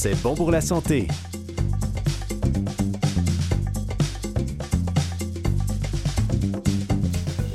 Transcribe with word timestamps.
C'est 0.00 0.14
bon 0.22 0.36
pour 0.36 0.52
la 0.52 0.60
santé. 0.60 1.08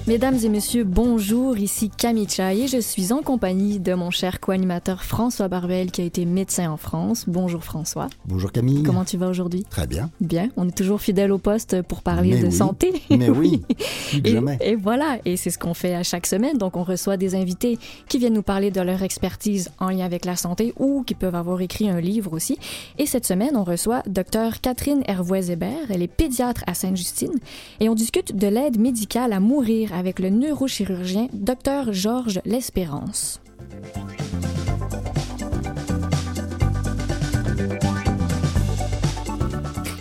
Mesdames 0.05 0.37
et 0.43 0.49
messieurs, 0.49 0.83
bonjour, 0.83 1.57
ici 1.57 1.89
Camille 1.89 2.27
Chai 2.27 2.63
et 2.63 2.67
je 2.67 2.77
suis 2.77 3.13
en 3.13 3.21
compagnie 3.21 3.79
de 3.79 3.93
mon 3.93 4.11
cher 4.11 4.41
co-animateur 4.41 5.01
François 5.01 5.47
Barbel 5.47 5.91
qui 5.91 6.01
a 6.01 6.03
été 6.03 6.25
médecin 6.25 6.69
en 6.69 6.75
France. 6.75 7.23
Bonjour 7.25 7.63
François. 7.63 8.09
Bonjour 8.25 8.51
Camille. 8.51 8.83
Comment 8.83 9.05
tu 9.05 9.15
vas 9.15 9.29
aujourd'hui? 9.29 9.63
Très 9.69 9.87
bien. 9.87 10.11
Bien, 10.19 10.49
on 10.57 10.67
est 10.67 10.75
toujours 10.75 10.99
fidèle 10.99 11.31
au 11.31 11.37
poste 11.37 11.81
pour 11.83 12.01
parler 12.01 12.37
de 12.37 12.49
santé. 12.49 13.01
Mais 13.11 13.29
oui, 13.29 13.61
plus 14.09 14.21
que 14.21 14.27
et, 14.27 14.31
jamais. 14.33 14.57
Et 14.59 14.75
voilà, 14.75 15.19
et 15.23 15.37
c'est 15.37 15.51
ce 15.51 15.57
qu'on 15.57 15.73
fait 15.73 15.95
à 15.95 16.03
chaque 16.03 16.27
semaine. 16.27 16.57
Donc 16.57 16.75
on 16.75 16.83
reçoit 16.83 17.15
des 17.15 17.33
invités 17.33 17.79
qui 18.09 18.17
viennent 18.19 18.33
nous 18.33 18.43
parler 18.43 18.71
de 18.71 18.81
leur 18.81 19.03
expertise 19.03 19.71
en 19.79 19.87
lien 19.87 20.03
avec 20.03 20.25
la 20.25 20.35
santé 20.35 20.73
ou 20.79 21.03
qui 21.03 21.15
peuvent 21.15 21.35
avoir 21.35 21.61
écrit 21.61 21.89
un 21.89 22.01
livre 22.01 22.33
aussi. 22.33 22.57
Et 22.97 23.05
cette 23.05 23.25
semaine, 23.25 23.55
on 23.55 23.63
reçoit 23.63 24.03
Dr 24.07 24.59
Catherine 24.61 25.01
Hervois-Hébert. 25.07 25.91
Elle 25.91 26.01
est 26.01 26.07
pédiatre 26.07 26.65
à 26.67 26.73
Sainte-Justine 26.73 27.39
et 27.79 27.87
on 27.87 27.95
discute 27.95 28.35
de 28.35 28.47
l'aide 28.47 28.77
médicale 28.77 29.31
à 29.31 29.39
mourir 29.39 29.93
avec 29.93 30.02
le 30.03 30.29
neurochirurgien 30.29 31.27
Dr 31.33 31.93
Georges 31.93 32.41
L'Espérance. 32.45 33.39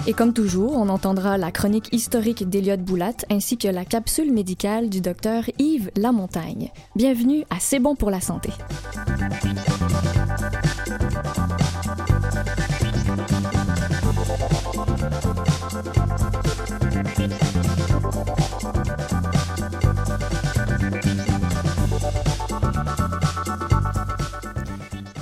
Et 0.08 0.14
comme 0.14 0.32
toujours, 0.32 0.76
on 0.76 0.88
entendra 0.88 1.38
la 1.38 1.52
chronique 1.52 1.88
historique 1.92 2.48
d'Eliott 2.48 2.80
Boulat 2.80 3.14
ainsi 3.30 3.56
que 3.56 3.68
la 3.68 3.84
capsule 3.84 4.32
médicale 4.32 4.90
du 4.90 5.00
docteur 5.00 5.44
Yves 5.58 5.90
Lamontagne. 5.96 6.70
Bienvenue 6.96 7.44
à 7.50 7.60
C'est 7.60 7.78
bon 7.78 7.94
pour 7.94 8.10
la 8.10 8.20
santé. 8.20 8.50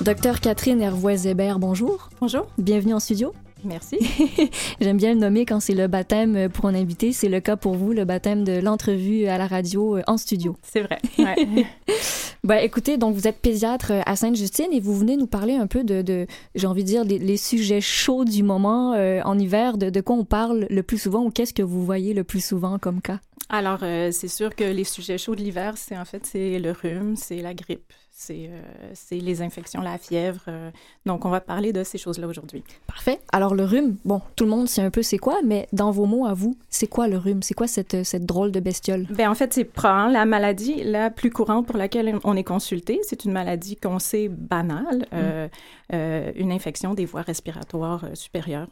Docteur 0.01 0.41
Catherine 0.41 0.81
Hervois-Hébert, 0.81 1.59
bonjour. 1.59 2.09
Bonjour. 2.23 2.47
Bienvenue 2.57 2.95
en 2.95 3.01
studio. 3.01 3.35
Merci. 3.65 3.99
J'aime 4.81 4.97
bien 4.97 5.13
le 5.13 5.21
nommer 5.21 5.45
quand 5.45 5.61
c'est 5.61 5.75
le 5.75 5.89
baptême 5.89 6.49
pour 6.49 6.65
un 6.65 6.75
invité. 6.75 7.13
C'est 7.13 7.29
le 7.29 7.41
cas 7.41 7.57
pour 7.57 7.75
vous, 7.75 7.93
le 7.93 8.07
baptême 8.07 8.43
de 8.43 8.61
l'entrevue 8.61 9.27
à 9.27 9.37
la 9.37 9.47
radio 9.47 9.99
euh, 9.99 10.03
en 10.07 10.17
studio. 10.17 10.57
C'est 10.63 10.81
vrai. 10.81 10.99
Ouais. 11.19 11.67
ben, 12.45 12.57
écoutez, 12.57 12.97
donc 12.97 13.15
vous 13.15 13.29
êtes 13.29 13.41
pédiatre 13.41 13.93
à 14.07 14.17
Sainte-Justine 14.17 14.73
et 14.73 14.81
vous 14.81 14.97
venez 14.97 15.19
nous 15.19 15.27
parler 15.27 15.53
un 15.53 15.67
peu 15.67 15.85
de, 15.85 16.01
de 16.01 16.27
j'ai 16.55 16.67
envie 16.67 16.83
de 16.83 16.89
dire, 16.89 17.05
les, 17.05 17.19
les, 17.19 17.37
sujets 17.37 17.83
chauds 17.83 18.25
du 18.25 18.43
moment 18.43 18.95
euh, 18.95 19.21
en 19.27 19.39
hiver, 19.39 19.77
de, 19.77 19.91
de 19.91 20.01
quoi 20.01 20.17
on 20.17 20.25
parle 20.25 20.67
le 20.71 20.83
plus 20.83 20.97
souvent 20.97 21.25
ou 21.25 21.31
qu'est-ce 21.31 21.53
que 21.53 21.63
vous 21.63 21.85
voyez 21.85 22.15
le 22.15 22.25
plus 22.25 22.43
souvent 22.43 22.79
comme 22.79 23.03
cas? 23.03 23.21
Alors, 23.51 23.81
euh, 23.83 24.11
c'est 24.13 24.29
sûr 24.29 24.55
que 24.55 24.63
les 24.63 24.85
sujets 24.85 25.19
chauds 25.19 25.35
de 25.35 25.43
l'hiver, 25.43 25.75
c'est 25.77 25.99
en 25.99 26.05
fait, 26.05 26.25
c'est 26.25 26.61
le 26.61 26.71
rhume, 26.71 27.17
c'est 27.17 27.43
la 27.43 27.53
grippe, 27.53 27.93
c'est 28.21 28.51
euh, 28.51 28.95
les 29.11 29.41
infections, 29.41 29.81
la 29.81 29.97
fièvre. 29.97 30.43
Euh, 30.47 30.71
donc, 31.07 31.25
on 31.25 31.31
va 31.31 31.41
parler 31.41 31.73
de 31.73 31.83
ces 31.83 31.97
choses-là 31.97 32.27
aujourd'hui. 32.27 32.63
Parfait. 32.87 33.19
Alors, 33.33 33.55
le 33.55 33.65
rhume, 33.65 33.97
bon, 34.05 34.21
tout 34.37 34.45
le 34.45 34.51
monde 34.51 34.69
sait 34.69 34.83
un 34.83 34.91
peu 34.91 35.03
c'est 35.03 35.17
quoi, 35.17 35.39
mais 35.43 35.69
dans 35.73 35.91
vos 35.91 36.05
mots 36.05 36.27
à 36.27 36.35
vous, 36.35 36.55
c'est 36.69 36.87
quoi 36.87 37.09
le 37.09 37.17
rhume? 37.17 37.43
C'est 37.43 37.55
quoi 37.55 37.67
cette, 37.67 38.05
cette 38.05 38.27
drôle 38.27 38.53
de 38.53 38.61
bestiole? 38.61 39.07
Bien, 39.09 39.31
en 39.31 39.35
fait, 39.35 39.55
c'est 39.55 39.65
probablement 39.65 40.13
la 40.13 40.27
maladie 40.27 40.83
la 40.85 41.09
plus 41.09 41.31
courante 41.31 41.67
pour 41.67 41.79
laquelle 41.79 42.19
on 42.25 42.37
est 42.37 42.45
consulté. 42.45 43.01
C'est 43.05 43.25
une 43.25 43.33
maladie 43.33 43.77
qu'on 43.77 43.99
sait 43.99 44.29
banale, 44.29 45.07
mm. 45.13 45.97
une 46.37 46.53
infection 46.53 46.93
des 46.93 47.07
voies 47.07 47.23
respiratoires 47.23 48.05
supérieures 48.13 48.69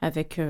avec 0.00 0.40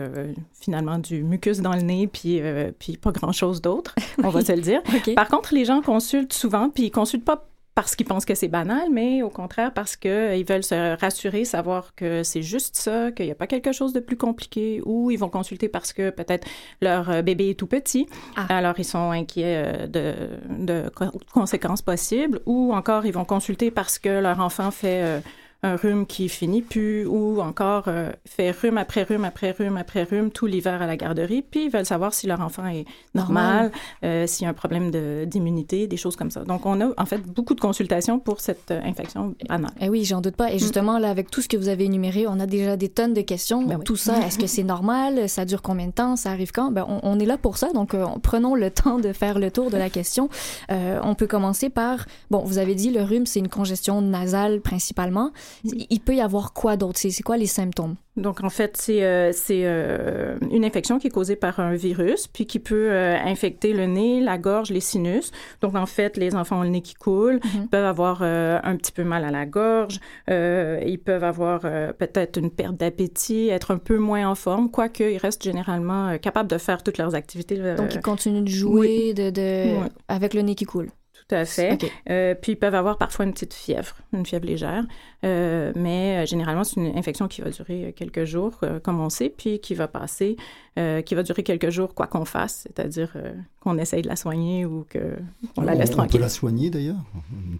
finalement 0.53 0.99
du 0.99 1.23
mucus 1.23 1.61
dans 1.61 1.75
le 1.75 1.81
nez, 1.81 2.07
puis, 2.07 2.41
puis 2.79 2.97
pas 2.99 3.13
grand-chose 3.13 3.63
d'autre, 3.63 3.95
on 4.23 4.29
va 4.29 4.45
se 4.45 4.53
le 4.53 4.61
dire. 4.61 4.83
okay. 4.95 5.15
Par 5.15 5.29
contre, 5.29 5.55
les 5.55 5.65
gens 5.65 5.81
consultent 5.81 6.35
souvent, 6.35 6.69
puis 6.69 6.85
ils 6.85 6.91
consultent 6.91 7.25
pas 7.25 7.49
parce 7.79 7.95
qu'ils 7.95 8.07
pensent 8.07 8.25
que 8.25 8.35
c'est 8.35 8.49
banal, 8.49 8.89
mais 8.91 9.23
au 9.23 9.31
contraire 9.31 9.73
parce 9.73 9.95
qu'ils 9.95 10.45
veulent 10.45 10.65
se 10.65 10.99
rassurer, 10.99 11.45
savoir 11.45 11.95
que 11.95 12.25
c'est 12.25 12.43
juste 12.43 12.75
ça, 12.75 13.13
qu'il 13.13 13.27
n'y 13.27 13.31
a 13.31 13.37
pas 13.37 13.47
quelque 13.47 13.71
chose 13.71 13.93
de 13.93 14.01
plus 14.01 14.17
compliqué, 14.17 14.83
ou 14.85 15.13
ils 15.13 15.17
vont 15.17 15.29
consulter 15.29 15.69
parce 15.69 15.93
que 15.93 16.11
peut-être 16.11 16.45
leur 16.81 17.23
bébé 17.23 17.51
est 17.51 17.55
tout 17.55 17.69
petit, 17.69 18.09
ah. 18.35 18.47
alors 18.49 18.75
ils 18.79 18.85
sont 18.85 19.13
inquiets 19.13 19.87
de, 19.87 20.13
de, 20.51 20.91
conséquences 21.33 21.81
possibles, 21.81 22.41
ou 22.47 22.75
encore 22.75 23.07
ils 23.07 23.15
vont 23.15 23.25
consulter 23.25 23.71
parce 23.71 24.01
que 24.01 24.09
leur 24.09 24.41
enfant 24.41 24.73
fait... 24.73 25.23
Un 25.65 25.75
rhume 25.75 26.07
qui 26.07 26.29
finit 26.29 26.63
plus 26.63 27.05
ou 27.05 27.41
encore 27.41 27.87
euh, 27.89 28.13
fait 28.25 28.53
rhume 28.53 28.79
après 28.79 29.03
rhume 29.03 29.25
après 29.25 29.51
rhume 29.51 29.77
après 29.77 30.05
rhume 30.05 30.31
tout 30.31 30.47
l'hiver 30.47 30.81
à 30.81 30.87
la 30.87 30.97
garderie, 30.97 31.43
puis 31.43 31.65
ils 31.65 31.69
veulent 31.69 31.85
savoir 31.85 32.15
si 32.15 32.29
leur 32.29 32.41
enfant 32.41 32.69
est 32.69 32.85
normal, 33.13 33.65
normal. 33.65 33.73
Euh, 34.05 34.29
s'il 34.29 34.45
y 34.45 34.47
a 34.47 34.51
un 34.51 34.55
problème 34.55 34.93
d'immunité, 35.27 35.89
des 35.89 35.97
choses 35.97 36.15
comme 36.15 36.31
ça. 36.31 36.45
Donc, 36.45 36.65
on 36.65 36.81
a 36.81 36.91
en 36.97 37.07
fait 37.07 37.19
beaucoup 37.19 37.57
de 37.57 37.61
consultations 37.61 38.21
pour 38.21 38.41
cette 38.41 38.71
euh, 38.71 38.81
infection 38.85 39.35
banale. 39.49 39.73
Eh 39.81 39.89
oui, 39.89 40.05
j'en 40.05 40.21
doute 40.21 40.37
pas. 40.37 40.53
Et 40.53 40.61
justement, 40.61 41.01
là, 41.01 41.11
avec 41.11 41.29
tout 41.29 41.43
ce 41.43 41.49
que 41.49 41.57
vous 41.57 41.69
avez 41.69 41.87
énuméré, 41.87 42.29
on 42.29 42.39
a 42.39 42.47
déjà 42.47 42.77
des 42.77 42.89
tonnes 42.89 43.15
de 43.15 43.23
questions. 43.23 43.65
Ben 43.65 43.79
oui. 43.79 43.85
Tout 43.85 43.97
ça, 43.97 44.17
est-ce 44.25 44.39
que 44.39 44.47
c'est 44.47 44.63
normal? 44.63 45.29
Ça 45.29 45.45
dure 45.45 45.61
combien 45.61 45.89
de 45.89 45.93
temps? 45.93 46.15
Ça 46.15 46.31
arrive 46.31 46.53
quand? 46.53 46.71
Ben, 46.71 46.87
on, 46.89 47.01
on 47.03 47.19
est 47.19 47.27
là 47.27 47.37
pour 47.37 47.59
ça. 47.59 47.73
Donc, 47.73 47.95
euh, 47.95 48.07
prenons 48.23 48.55
le 48.55 48.71
temps 48.71 49.01
de 49.01 49.13
faire 49.13 49.41
le 49.41 49.51
tour 49.51 49.71
de 49.73 49.77
la 49.77 49.91
question. 49.91 50.29
On 50.69 51.17
peut 51.17 51.27
commencer 51.27 51.69
par, 51.69 52.07
bon, 52.31 52.45
vous 52.45 52.59
avez 52.59 52.77
dit 52.77 52.93
le 52.93 53.03
rhume, 53.03 53.27
c'est 53.27 53.41
une 53.41 53.49
congestion 53.49 54.01
nasale 54.03 54.61
principalement. 54.61 55.33
Il 55.65 56.01
peut 56.01 56.15
y 56.15 56.21
avoir 56.21 56.53
quoi 56.53 56.77
d'autre? 56.77 56.99
C'est 56.99 57.23
quoi 57.23 57.37
les 57.37 57.47
symptômes? 57.47 57.97
Donc, 58.17 58.43
en 58.43 58.51
fait, 58.51 58.77
c'est 58.77 59.05
euh, 59.05 59.33
euh, 59.51 60.37
une 60.51 60.65
infection 60.65 60.99
qui 60.99 61.07
est 61.07 61.11
causée 61.11 61.37
par 61.37 61.61
un 61.61 61.75
virus, 61.75 62.27
puis 62.27 62.47
qui 62.47 62.59
peut 62.59 62.91
euh, 62.91 63.17
infecter 63.17 63.73
le 63.73 63.87
nez, 63.87 64.21
la 64.21 64.39
gorge, 64.39 64.71
les 64.71 64.81
sinus. 64.81 65.31
Donc, 65.61 65.77
en 65.77 65.87
fait, 65.87 66.17
les 66.17 66.35
enfants 66.35 66.59
ont 66.61 66.63
le 66.65 66.69
nez 66.69 66.83
qui 66.83 66.95
coule, 66.95 67.37
mm 67.37 67.39
-hmm. 67.39 67.69
peuvent 67.69 67.85
avoir 67.85 68.23
un 68.23 68.77
petit 68.77 68.93
peu 68.93 69.05
mal 69.05 69.25
à 69.25 69.31
la 69.31 69.47
gorge, 69.47 70.01
ils 70.29 71.01
peuvent 71.05 71.25
avoir 71.25 71.61
peut-être 72.03 72.39
une 72.39 72.51
perte 72.51 72.77
d'appétit, 72.77 73.49
être 73.49 73.71
un 73.71 73.79
peu 73.79 73.99
moins 73.99 74.29
en 74.29 74.35
forme, 74.35 74.71
quoique 74.71 75.05
ils 75.05 75.19
restent 75.19 75.45
généralement 75.45 76.19
capables 76.19 76.51
de 76.51 76.59
faire 76.59 76.83
toutes 76.83 76.99
leurs 76.99 77.15
activités. 77.15 77.57
Donc, 77.77 77.95
ils 77.95 78.01
continuent 78.01 78.45
de 78.45 78.55
jouer 78.63 78.89
oui. 78.89 79.15
de, 79.15 79.31
de... 79.31 79.49
Oui. 79.83 79.89
avec 80.09 80.35
le 80.35 80.43
nez 80.43 80.55
qui 80.55 80.65
coule. 80.65 80.91
Tout 81.29 81.35
à 81.35 81.45
fait. 81.45 81.73
Okay. 81.75 81.93
Euh, 82.11 82.35
puis 82.35 82.53
ils 82.53 82.57
peuvent 82.57 82.75
avoir 82.75 82.97
parfois 82.97 83.25
une 83.25 83.33
petite 83.33 83.55
fièvre, 83.55 83.97
une 84.13 84.25
fièvre 84.25 84.47
légère, 84.47 84.85
euh, 85.25 85.73
mais 85.75 86.19
euh, 86.23 86.27
généralement 86.27 86.65
c'est 86.65 86.81
une 86.81 86.97
infection 86.97 87.29
qui 87.29 87.41
va 87.41 87.51
durer 87.51 87.93
quelques 87.97 88.25
jours, 88.25 88.55
euh, 88.63 88.81
comme 88.81 89.01
on 89.01 89.09
sait, 89.09 89.29
puis 89.29 89.59
qui 89.59 89.75
va 89.75 89.89
passer, 89.89 90.37
euh, 90.79 91.03
qui 91.03 91.15
va 91.15 91.23
durer 91.23 91.43
quelques 91.43 91.71
jours 91.71 91.95
quoi 91.95 92.07
qu'on 92.07 92.25
fasse, 92.25 92.67
c'est-à-dire 92.67 93.13
euh, 93.17 93.33
qu'on 93.61 93.79
essaye 93.79 94.03
de 94.03 94.09
la 94.09 94.17
soigner 94.17 94.65
ou 94.65 94.87
qu'on 94.93 95.63
la 95.63 95.75
laisse 95.75 95.91
on 95.91 95.95
tranquille. 95.95 96.17
On 96.17 96.19
peut 96.19 96.23
la 96.23 96.29
soigner 96.29 96.71
d'ailleurs? 96.71 97.03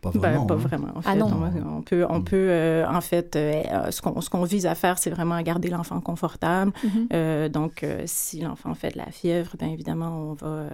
Pas 0.03 0.11
vraiment. 0.11 0.45
Ben, 0.45 0.47
pas 0.47 0.55
hein. 0.55 0.67
vraiment. 0.69 0.89
En 0.95 1.03
fait, 1.03 1.11
ah 1.11 1.17
non. 1.17 1.31
On, 1.67 1.79
on 1.79 1.83
peut, 1.83 2.07
on 2.09 2.23
peut 2.23 2.85
en 2.89 3.01
fait, 3.01 3.35
ce 3.35 4.01
qu'on 4.03 4.21
ce 4.21 4.31
qu'on 4.31 4.45
vise 4.45 4.67
à 4.67 4.75
faire, 4.75 4.99
c'est 4.99 5.11
vraiment 5.11 5.41
garder 5.43 5.69
l'enfant 5.69 6.01
confortable. 6.01 6.73
Mm 6.85 6.89
-hmm. 6.89 7.49
donc, 7.49 7.85
si 8.07 8.41
l'enfant 8.41 8.75
fait 8.75 8.93
de 8.93 8.99
la 8.99 9.11
fièvre, 9.11 9.57
bien 9.59 9.71
évidemment, 9.77 10.13
on 10.31 10.35
va 10.35 10.69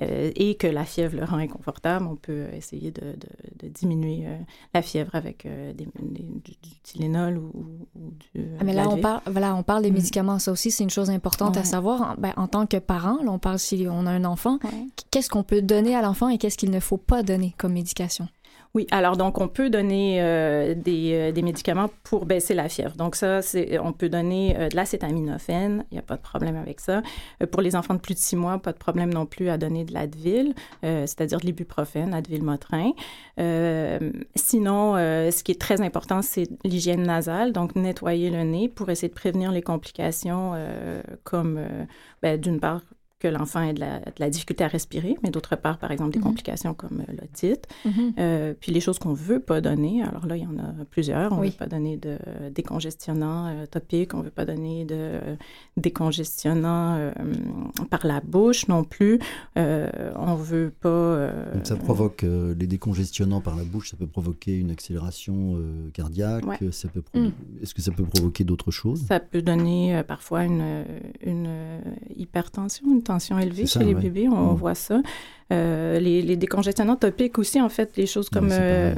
et 0.00 0.54
que 0.54 0.66
la 0.66 0.84
fièvre 0.84 1.16
le 1.16 1.24
rend 1.24 1.36
inconfortable, 1.38 2.06
on 2.06 2.16
peut 2.16 2.46
essayer 2.54 2.90
de, 2.90 3.00
de, 3.00 3.66
de 3.66 3.68
diminuer 3.68 4.24
euh, 4.26 4.36
la 4.74 4.82
fièvre 4.82 5.14
avec 5.14 5.44
euh, 5.46 5.72
des, 5.72 5.86
des, 6.00 6.19
du, 6.22 6.52
du, 6.62 6.70
Tylenol 6.82 7.38
ou, 7.38 7.86
ou 7.94 8.10
du. 8.34 8.46
Ah, 8.60 8.64
mais 8.64 8.72
là, 8.72 8.88
on 8.88 8.98
parle, 8.98 9.20
voilà, 9.26 9.54
on 9.54 9.62
parle 9.62 9.82
des 9.82 9.90
Mm. 9.90 9.94
médicaments. 9.94 10.38
Ça 10.38 10.52
aussi, 10.52 10.70
c'est 10.70 10.84
une 10.84 10.90
chose 10.90 11.10
importante 11.10 11.56
Ouais. 11.56 11.62
à 11.62 11.64
savoir. 11.64 12.02
En, 12.02 12.14
ben, 12.20 12.32
en 12.36 12.46
tant 12.46 12.66
que 12.66 12.76
parent, 12.78 13.18
là, 13.22 13.30
on 13.30 13.38
parle 13.38 13.58
si 13.58 13.86
on 13.90 14.06
a 14.06 14.10
un 14.10 14.24
enfant, 14.24 14.58
Ouais. 14.64 14.86
qu'est-ce 15.10 15.30
qu'on 15.30 15.42
peut 15.42 15.62
donner 15.62 15.94
à 15.96 16.02
l'enfant 16.02 16.28
et 16.28 16.38
qu'est-ce 16.38 16.58
qu'il 16.58 16.70
ne 16.70 16.80
faut 16.80 16.96
pas 16.98 17.22
donner 17.22 17.54
comme 17.58 17.72
médication? 17.72 18.28
Oui, 18.72 18.86
alors 18.92 19.16
donc 19.16 19.40
on 19.40 19.48
peut 19.48 19.68
donner 19.68 20.22
euh, 20.22 20.74
des, 20.76 21.12
euh, 21.12 21.32
des, 21.32 21.42
médicaments 21.42 21.90
pour 22.04 22.24
baisser 22.24 22.54
la 22.54 22.68
fièvre. 22.68 22.94
Donc 22.94 23.16
ça, 23.16 23.40
on 23.82 23.92
peut 23.92 24.08
donner 24.08 24.56
euh, 24.56 24.68
de 24.68 24.76
l'acétaminophène, 24.76 25.84
il 25.90 25.94
n'y 25.94 25.98
a 25.98 26.02
pas 26.02 26.16
de 26.16 26.22
problème 26.22 26.54
avec 26.54 26.78
ça. 26.78 27.02
Pour 27.50 27.62
les 27.62 27.74
enfants 27.74 27.94
de 27.94 27.98
plus 27.98 28.14
de 28.14 28.20
six 28.20 28.36
mois, 28.36 28.58
pas 28.58 28.72
de 28.72 28.78
problème 28.78 29.12
non 29.12 29.26
plus 29.26 29.48
à 29.48 29.58
donner 29.58 29.84
de 29.84 29.92
l'Advil, 29.92 30.54
c'est-à-dire 30.82 31.40
de 31.40 31.46
l'ibuprofène, 31.46 32.14
Advil 32.14 32.44
Motrin. 32.44 32.92
Euh, 33.40 34.12
sinon, 34.36 34.94
ce 34.94 35.42
qui 35.42 35.52
est 35.52 35.60
très 35.60 35.80
important, 35.80 36.22
c'est 36.22 36.48
l'hygiène 36.64 37.02
nasale, 37.02 37.52
donc 37.52 37.74
nettoyer 37.74 38.30
le 38.30 38.44
nez 38.44 38.68
pour 38.68 38.88
essayer 38.90 39.08
de 39.08 39.14
prévenir 39.14 39.50
les 39.50 39.62
complications 39.62 40.52
comme, 41.24 41.60
ben, 42.22 42.40
d'une 42.40 42.60
part, 42.60 42.82
que 43.20 43.28
l'enfant 43.28 43.60
ait 43.60 43.74
de 43.74 43.80
la, 43.80 43.98
de 44.00 44.18
la, 44.18 44.30
difficulté 44.30 44.64
à 44.64 44.68
respirer, 44.68 45.16
mais 45.22 45.30
d'autre 45.30 45.54
part, 45.54 45.78
par 45.78 45.92
exemple, 45.92 46.12
des 46.12 46.18
mm 46.18 46.22
-hmm. 46.22 46.24
complications 46.24 46.74
comme 46.74 47.00
euh, 47.02 47.12
l'otite. 47.20 47.68
Mm 47.84 47.90
-hmm. 47.90 48.12
euh, 48.18 48.54
puis 48.60 48.72
les 48.72 48.80
choses 48.80 48.98
qu'on 48.98 49.12
veut 49.28 49.42
pas 49.50 49.60
donner, 49.60 50.02
alors 50.02 50.24
là, 50.26 50.34
il 50.38 50.42
y 50.42 50.50
en 50.54 50.58
a 50.58 50.70
plusieurs. 50.94 51.28
On 51.32 51.40
oui. 51.40 51.48
veut 51.50 51.60
pas 51.64 51.70
donner 51.76 51.94
de 52.06 52.14
décongestionnants 52.58 53.44
euh, 53.46 53.66
topiques, 53.76 54.12
on 54.18 54.22
veut 54.28 54.36
pas 54.40 54.46
donner 54.52 54.78
de 54.94 55.02
décongestionnants 55.86 56.92
euh, 56.96 57.12
par 57.94 58.02
la 58.12 58.20
bouche 58.34 58.62
non 58.74 58.82
plus. 58.94 59.14
on 60.30 60.34
veut 60.52 60.72
pas... 60.84 61.06
Donc 61.54 61.66
ça 61.72 61.76
provoque, 61.88 62.22
les 62.60 62.68
décongestionnants 62.76 63.42
par 63.48 63.56
la 63.60 63.66
bouche, 63.72 63.88
ça 63.92 63.96
peut 64.02 64.12
provoquer 64.18 64.54
une 64.64 64.70
accélération 64.76 65.38
cardiaque. 65.98 66.46
Ouais. 66.50 66.58
Ça 66.80 66.88
peut 66.94 67.04
mm. 67.14 67.32
Est-ce 67.62 67.74
que 67.76 67.82
ça 67.86 67.92
peut 67.98 68.08
provoquer 68.14 68.44
d'autres 68.50 68.72
choses? 68.80 69.00
Ça 69.12 69.20
peut 69.32 69.42
donner 69.52 69.82
parfois 70.14 70.40
une, 70.50 70.66
une 71.32 71.50
hypertension, 72.22 72.84
une 72.96 73.04
tension 73.12 73.38
élevée 73.38 73.66
ça, 73.66 73.80
chez 73.80 73.86
les 73.86 73.94
ouais. 73.94 74.02
bébés, 74.02 74.28
on, 74.28 74.52
mmh. 74.52 74.56
voit 74.56 74.74
ça. 74.74 75.00
Euh, 75.52 75.98
les, 75.98 76.22
les, 76.22 76.36
décongestionnants 76.36 76.96
topiques 76.96 77.38
aussi, 77.38 77.60
en 77.60 77.68
fait, 77.68 77.96
les 77.96 78.06
choses 78.06 78.28
comme 78.30 78.50
euh, 78.52 78.94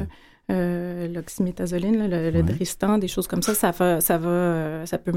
euh, 0.51 1.09
l'oxymétazoline, 1.09 2.09
le, 2.09 2.31
le 2.31 2.37
ouais. 2.37 2.43
Dristan, 2.43 2.99
des 2.99 3.09
choses 3.09 3.27
comme 3.27 3.43
ça, 3.43 3.55
ça 3.55 3.71
va, 3.71 4.01
ça 4.01 4.19
va, 4.19 4.85
ça 4.85 4.99
peut 4.99 5.13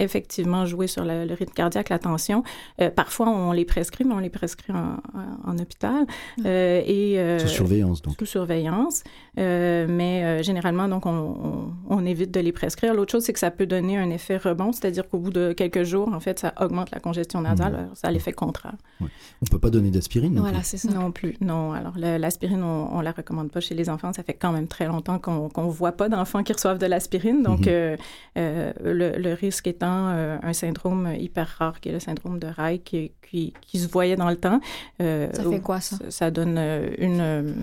effectivement 0.00 0.66
jouer 0.66 0.86
sur 0.86 1.04
le, 1.04 1.24
le 1.24 1.34
rythme 1.34 1.52
cardiaque, 1.52 1.88
la 1.88 1.98
tension. 1.98 2.42
Euh, 2.80 2.90
parfois, 2.90 3.28
on 3.28 3.52
les 3.52 3.64
prescrit, 3.64 4.04
mais 4.04 4.14
on 4.14 4.18
les 4.18 4.30
prescrit 4.30 4.72
en, 4.72 4.96
en, 5.14 5.50
en 5.50 5.58
hôpital. 5.58 6.06
Euh, 6.44 6.82
et, 6.86 7.18
euh, 7.18 7.38
sous 7.38 7.48
surveillance, 7.48 8.02
donc. 8.02 8.14
Sous 8.18 8.26
surveillance. 8.26 9.02
Euh, 9.38 9.86
mais 9.88 10.24
euh, 10.24 10.42
généralement, 10.42 10.88
donc, 10.88 11.06
on, 11.06 11.10
on, 11.10 11.72
on, 11.88 12.06
évite 12.06 12.30
de 12.30 12.40
les 12.40 12.52
prescrire. 12.52 12.94
L'autre 12.94 13.12
chose, 13.12 13.24
c'est 13.24 13.32
que 13.32 13.38
ça 13.38 13.50
peut 13.50 13.66
donner 13.66 13.98
un 13.98 14.10
effet 14.10 14.36
rebond, 14.36 14.72
c'est-à-dire 14.72 15.08
qu'au 15.08 15.18
bout 15.18 15.30
de 15.30 15.52
quelques 15.52 15.84
jours, 15.84 16.08
en 16.12 16.20
fait, 16.20 16.38
ça 16.38 16.54
augmente 16.60 16.90
la 16.90 17.00
congestion 17.00 17.40
nasale. 17.40 17.72
Mmh. 17.72 17.94
Ça 17.94 18.08
a 18.08 18.10
l'effet 18.10 18.32
contraire. 18.32 18.74
Ouais. 19.00 19.08
On 19.42 19.46
ne 19.46 19.50
peut 19.50 19.58
pas 19.58 19.70
donner 19.70 19.90
d'aspirine 19.90 20.34
non 20.34 20.42
Voilà, 20.42 20.62
c'est 20.62 20.78
ça. 20.78 20.90
Non 20.90 21.12
plus. 21.12 21.36
Non. 21.40 21.72
Alors, 21.72 21.94
l'aspirine, 21.96 22.62
on 22.62 22.98
ne 22.98 23.02
la 23.02 23.12
recommande 23.12 23.50
pas 23.50 23.60
chez 23.60 23.74
les 23.74 23.88
enfants. 23.88 24.12
Ça 24.12 24.22
fait 24.22 24.34
quand 24.34 24.52
même 24.52 24.66
très 24.66 24.86
longtemps 24.86 25.18
qu'on 25.18 25.50
ne 25.56 25.70
voit 25.70 25.92
pas 25.92 26.08
d'enfants 26.08 26.42
qui 26.42 26.52
reçoivent 26.52 26.78
de 26.78 26.86
l'aspirine. 26.86 27.42
Donc, 27.42 27.66
mmh. 27.66 27.96
le, 28.36 28.72
le 29.18 29.32
risque 29.34 29.66
étant 29.66 29.89
euh, 29.90 30.38
un 30.42 30.52
syndrome 30.52 31.14
hyper 31.18 31.46
rare 31.58 31.80
qui 31.80 31.88
est 31.88 31.92
le 31.92 32.00
syndrome 32.00 32.38
de 32.38 32.46
Reich 32.46 32.82
qui, 32.84 33.12
qui, 33.28 33.52
qui 33.60 33.78
se 33.78 33.88
voyait 33.88 34.16
dans 34.16 34.28
le 34.28 34.36
temps. 34.36 34.60
Euh, 35.00 35.28
ça 35.32 35.42
fait 35.42 35.60
quoi 35.60 35.80
ça? 35.80 35.96
Ça 36.08 36.30
donne 36.30 36.56
euh, 36.58 36.90
une, 36.98 37.54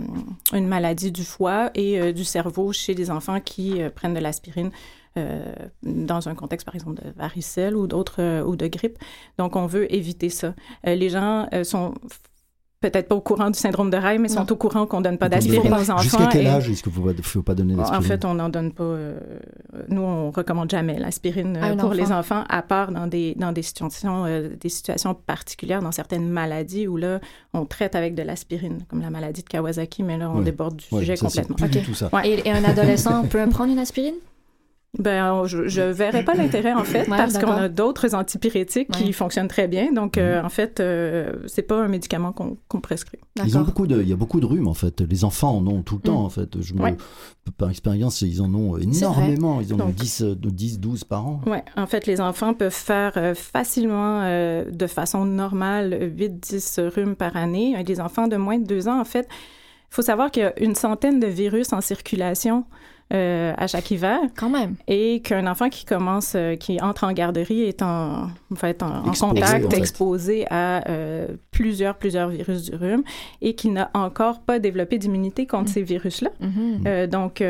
une 0.53 0.67
maladie 0.67 1.11
du 1.11 1.23
foie 1.23 1.71
et 1.75 2.13
du 2.13 2.23
cerveau 2.23 2.71
chez 2.71 2.95
des 2.95 3.09
enfants 3.11 3.39
qui 3.39 3.81
prennent 3.95 4.13
de 4.13 4.19
l'aspirine. 4.19 4.71
Dans 5.81 6.29
un 6.29 6.35
contexte, 6.35 6.63
par 6.63 6.75
exemple, 6.75 7.01
de 7.03 7.09
varicelle 7.15 7.75
ou 7.75 7.87
d'autres, 7.87 8.43
ou 8.43 8.55
de 8.55 8.67
grippe. 8.67 8.99
Donc, 9.39 9.55
on 9.55 9.65
veut 9.65 9.91
éviter 9.91 10.29
ça. 10.29 10.53
Les 10.83 11.09
gens 11.09 11.47
sont 11.63 11.95
peut-être 12.79 13.07
pas 13.07 13.15
au 13.15 13.21
courant 13.21 13.49
du 13.49 13.57
syndrome 13.57 13.89
de 13.89 13.97
Reich, 13.97 14.19
mais 14.19 14.27
sont 14.27 14.51
au 14.51 14.55
courant 14.55 14.85
qu'on 14.85 15.01
donne 15.01 15.17
pas 15.17 15.29
d'aspirine 15.29 15.73
aux 15.73 15.91
enfants. 15.91 16.01
Jusqu'à 16.01 16.27
quel 16.27 16.47
âge 16.47 16.69
est-ce 16.69 16.83
qu'il 16.83 16.91
ne 16.91 17.21
faut 17.21 17.41
pas 17.41 17.55
donner 17.55 17.75
d'aspirine? 17.75 18.05
En 18.05 18.07
fait, 18.07 18.25
on 18.25 18.35
n'en 18.35 18.49
donne 18.49 18.71
pas. 18.71 18.83
Euh, 18.83 19.19
nous, 19.89 20.01
on 20.01 20.31
recommande 20.31 20.69
jamais 20.69 20.99
l'aspirine 20.99 21.57
euh, 21.57 21.75
pour 21.75 21.85
enfant. 21.85 21.93
les 21.95 22.11
enfants, 22.11 22.43
à 22.49 22.61
part 22.61 22.91
dans 22.91 23.07
des 23.07 23.35
dans 23.35 23.51
des 23.51 23.63
situations 23.63 24.25
euh, 24.25 24.49
des 24.59 24.69
situations 24.69 25.13
particulières, 25.13 25.81
dans 25.81 25.91
certaines 25.91 26.29
maladies 26.29 26.87
où 26.87 26.97
là, 26.97 27.19
on 27.53 27.65
traite 27.65 27.95
avec 27.95 28.13
de 28.13 28.21
l'aspirine, 28.21 28.79
comme 28.89 29.01
la 29.01 29.09
maladie 29.09 29.43
de 29.43 29.49
Kawasaki, 29.49 30.03
mais 30.03 30.17
là, 30.17 30.29
on 30.29 30.37
ouais. 30.37 30.43
déborde 30.43 30.75
du 30.75 30.85
ouais, 30.91 31.01
sujet 31.01 31.15
ça, 31.15 31.27
complètement. 31.27 31.65
Okay. 31.65 31.81
Tout 31.81 31.95
ça. 31.95 32.09
Ouais. 32.13 32.29
Et, 32.29 32.47
et 32.47 32.51
un 32.51 32.63
adolescent 32.63 33.23
peut 33.23 33.45
prendre 33.49 33.71
une 33.71 33.79
aspirine? 33.79 34.15
Ben, 34.99 35.45
je, 35.45 35.67
je 35.67 35.81
verrais 35.81 36.23
pas 36.23 36.33
l'intérêt 36.33 36.73
en 36.73 36.83
fait 36.83 37.07
ouais, 37.09 37.17
parce 37.17 37.37
qu'on 37.37 37.51
a 37.51 37.69
d'autres 37.69 38.15
antipyrétiques 38.15 38.89
ouais. 38.89 39.03
qui 39.03 39.13
fonctionnent 39.13 39.47
très 39.47 39.67
bien. 39.67 39.91
Donc, 39.91 40.17
euh, 40.17 40.41
en 40.41 40.49
fait, 40.49 40.79
euh, 40.79 41.33
c'est 41.45 41.61
pas 41.61 41.81
un 41.81 41.87
médicament 41.87 42.31
qu'on 42.31 42.57
qu 42.69 42.79
prescrit. 42.79 43.19
Ils 43.45 43.57
ont 43.57 43.61
beaucoup 43.61 43.87
de, 43.87 44.01
il 44.01 44.09
y 44.09 44.13
a 44.13 44.15
beaucoup 44.15 44.39
de 44.39 44.45
rhumes 44.45 44.67
en 44.67 44.73
fait. 44.73 45.01
Les 45.01 45.23
enfants 45.23 45.55
en 45.55 45.67
ont 45.67 45.81
tout 45.81 45.95
le 45.95 46.01
temps 46.01 46.21
mm. 46.21 46.25
en 46.25 46.29
fait. 46.29 46.61
Je 46.61 46.73
me, 46.73 46.81
ouais. 46.81 46.97
par 47.57 47.69
expérience, 47.69 48.21
ils 48.21 48.41
en 48.41 48.53
ont 48.53 48.77
énormément. 48.77 49.61
Ils 49.61 49.73
en 49.73 49.77
Donc, 49.77 49.89
ont 49.89 49.93
10, 49.95 50.23
10, 50.37 50.79
12 50.79 51.03
par 51.03 51.27
an. 51.27 51.41
Ouais. 51.45 51.63
En 51.75 51.87
fait, 51.87 52.05
les 52.05 52.21
enfants 52.21 52.53
peuvent 52.53 52.71
faire 52.71 53.13
euh, 53.17 53.35
facilement, 53.35 54.21
euh, 54.23 54.69
de 54.69 54.87
façon 54.87 55.25
normale, 55.25 56.11
8-10 56.17 56.87
rhumes 56.87 57.15
par 57.15 57.35
année. 57.35 57.81
Les 57.87 57.99
enfants 57.99 58.27
de 58.27 58.37
moins 58.37 58.59
de 58.59 58.65
2 58.65 58.87
ans, 58.87 58.99
en 58.99 59.05
fait, 59.05 59.27
il 59.29 59.95
faut 59.95 60.01
savoir 60.01 60.31
qu'il 60.31 60.43
y 60.43 60.45
a 60.45 60.59
une 60.59 60.75
centaine 60.75 61.19
de 61.19 61.27
virus 61.27 61.73
en 61.73 61.81
circulation 61.81 62.65
euh, 63.13 63.53
à 63.55 63.67
chaque 63.67 63.89
hiver. 63.89 64.19
Quand 64.35 64.49
même. 64.49 64.75
Et 64.89 65.21
qu'un 65.21 65.47
enfant 65.47 65.69
qui 65.69 65.85
commence, 65.85 66.33
euh, 66.35 66.55
qui 66.55 66.81
entre 66.81 67.05
en 67.05 67.13
garderie 67.13 67.61
est 67.61 67.81
en, 67.81 68.23
en 68.51 68.55
fait, 68.55 68.83
en, 68.83 69.05
exposé, 69.05 69.23
en 69.23 69.29
contact, 69.29 69.65
en 69.65 69.69
fait. 69.69 69.77
exposé 69.77 70.45
à 70.49 70.89
euh, 70.89 71.27
plusieurs, 71.51 71.95
plusieurs 71.95 72.27
virus 72.27 72.63
du 72.63 72.75
rhume 72.75 73.03
et 73.41 73.55
qu'il 73.55 73.71
n'a 73.71 73.89
encore 73.93 74.41
pas 74.41 74.59
développé 74.59 74.97
d'immunité 74.97 75.45
contre 75.47 75.69
mmh. 75.69 75.73
ces 75.73 75.83
virus-là. 75.83 76.31
Mmh. 76.41 77.07
donc, 77.07 77.41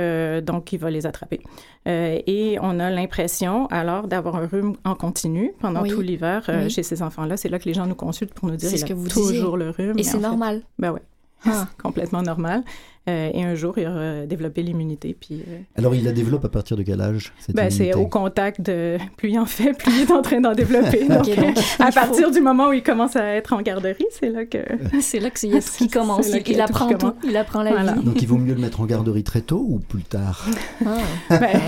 donc, 0.46 0.74
il 0.74 0.78
va 0.78 0.92
les 0.92 1.08
attraper. 1.08 1.42
et 1.88 2.60
on 2.62 2.80
a 2.80 2.92
l'impression, 2.92 3.66
alors, 3.68 4.08
d'avoir 4.08 4.36
un 4.36 4.46
rhume 4.46 4.76
en 4.86 4.94
continu 4.94 5.54
pendant 5.60 5.82
oui. 5.82 5.90
tout 5.90 6.02
l'hiver 6.02 6.44
oui. 6.48 6.70
chez 6.70 6.84
ces 6.84 7.02
enfants-là. 7.02 7.36
C'est 7.36 7.50
là 7.50 7.58
que 7.58 7.66
les 7.66 7.74
gens 7.74 7.88
nous 7.88 7.96
consultent 7.96 8.34
pour 8.36 8.48
nous 8.48 8.58
dire 8.58 8.72
qu'il 8.72 8.92
a 8.92 9.10
toujours 9.10 9.58
le 9.58 9.72
rhume. 9.72 9.98
Et 9.98 10.04
c'est 10.04 10.20
normal. 10.20 10.58
Fait, 10.60 10.66
ben 10.78 10.92
oui. 10.92 11.00
Ah. 11.46 11.68
complètement 11.82 12.22
normal. 12.22 12.64
Euh, 13.08 13.32
et 13.34 13.44
un 13.44 13.56
jour, 13.56 13.78
il 13.78 13.88
aura 13.88 14.26
développé 14.26 14.62
l'immunité. 14.64 15.16
Puis, 15.20 15.44
euh... 15.48 15.60
Alors, 15.78 15.96
il 15.96 16.04
la 16.04 16.12
développe 16.12 16.44
à 16.44 16.50
partir 16.50 16.76
de 16.76 16.84
quel 16.84 17.00
âge 17.00 17.34
ben, 17.54 17.70
C'est 17.70 17.94
au 17.94 18.08
contact 18.08 18.62
de... 18.62 18.98
Plus 19.16 19.30
il 19.30 19.40
en 19.40 19.46
fait, 19.46 19.74
plus 19.74 19.92
il 19.92 20.02
est 20.04 20.12
en 20.12 20.22
train 20.22 20.42
d'en 20.42 20.54
développer. 20.54 21.06
donc, 21.10 21.20
okay, 21.20 21.36
donc 21.36 21.58
à 21.80 21.92
partir 21.92 22.28
faut... 22.28 22.34
du 22.34 22.42
moment 22.42 22.70
où 22.70 22.74
il 22.74 22.84
commence 22.84 23.16
à 23.16 23.26
être 23.36 23.54
en 23.54 23.62
garderie, 23.62 24.06
c'est 24.12 24.30
là 24.30 24.46
que... 24.46 24.58
c'est 25.02 25.20
là 25.20 25.30
qu'il 25.30 25.52
commence. 25.92 26.30
il, 26.30 26.44
il 26.46 26.62
apprend 26.62 26.90
tout, 26.90 26.98
tout. 26.98 27.14
Il 27.24 27.38
apprend 27.38 27.64
la 27.64 27.72
voilà. 27.72 27.94
vie. 27.94 28.04
Donc, 28.04 28.22
il 28.22 28.28
vaut 28.28 28.38
mieux 28.38 28.54
le 28.54 28.62
mettre 28.62 28.82
en 28.82 28.86
garderie 28.86 29.24
très 29.24 29.42
tôt 29.42 29.66
ou 29.68 29.80
plus 29.80 30.04
tard 30.04 30.46
ah. 30.86 30.98
ben, 31.30 31.60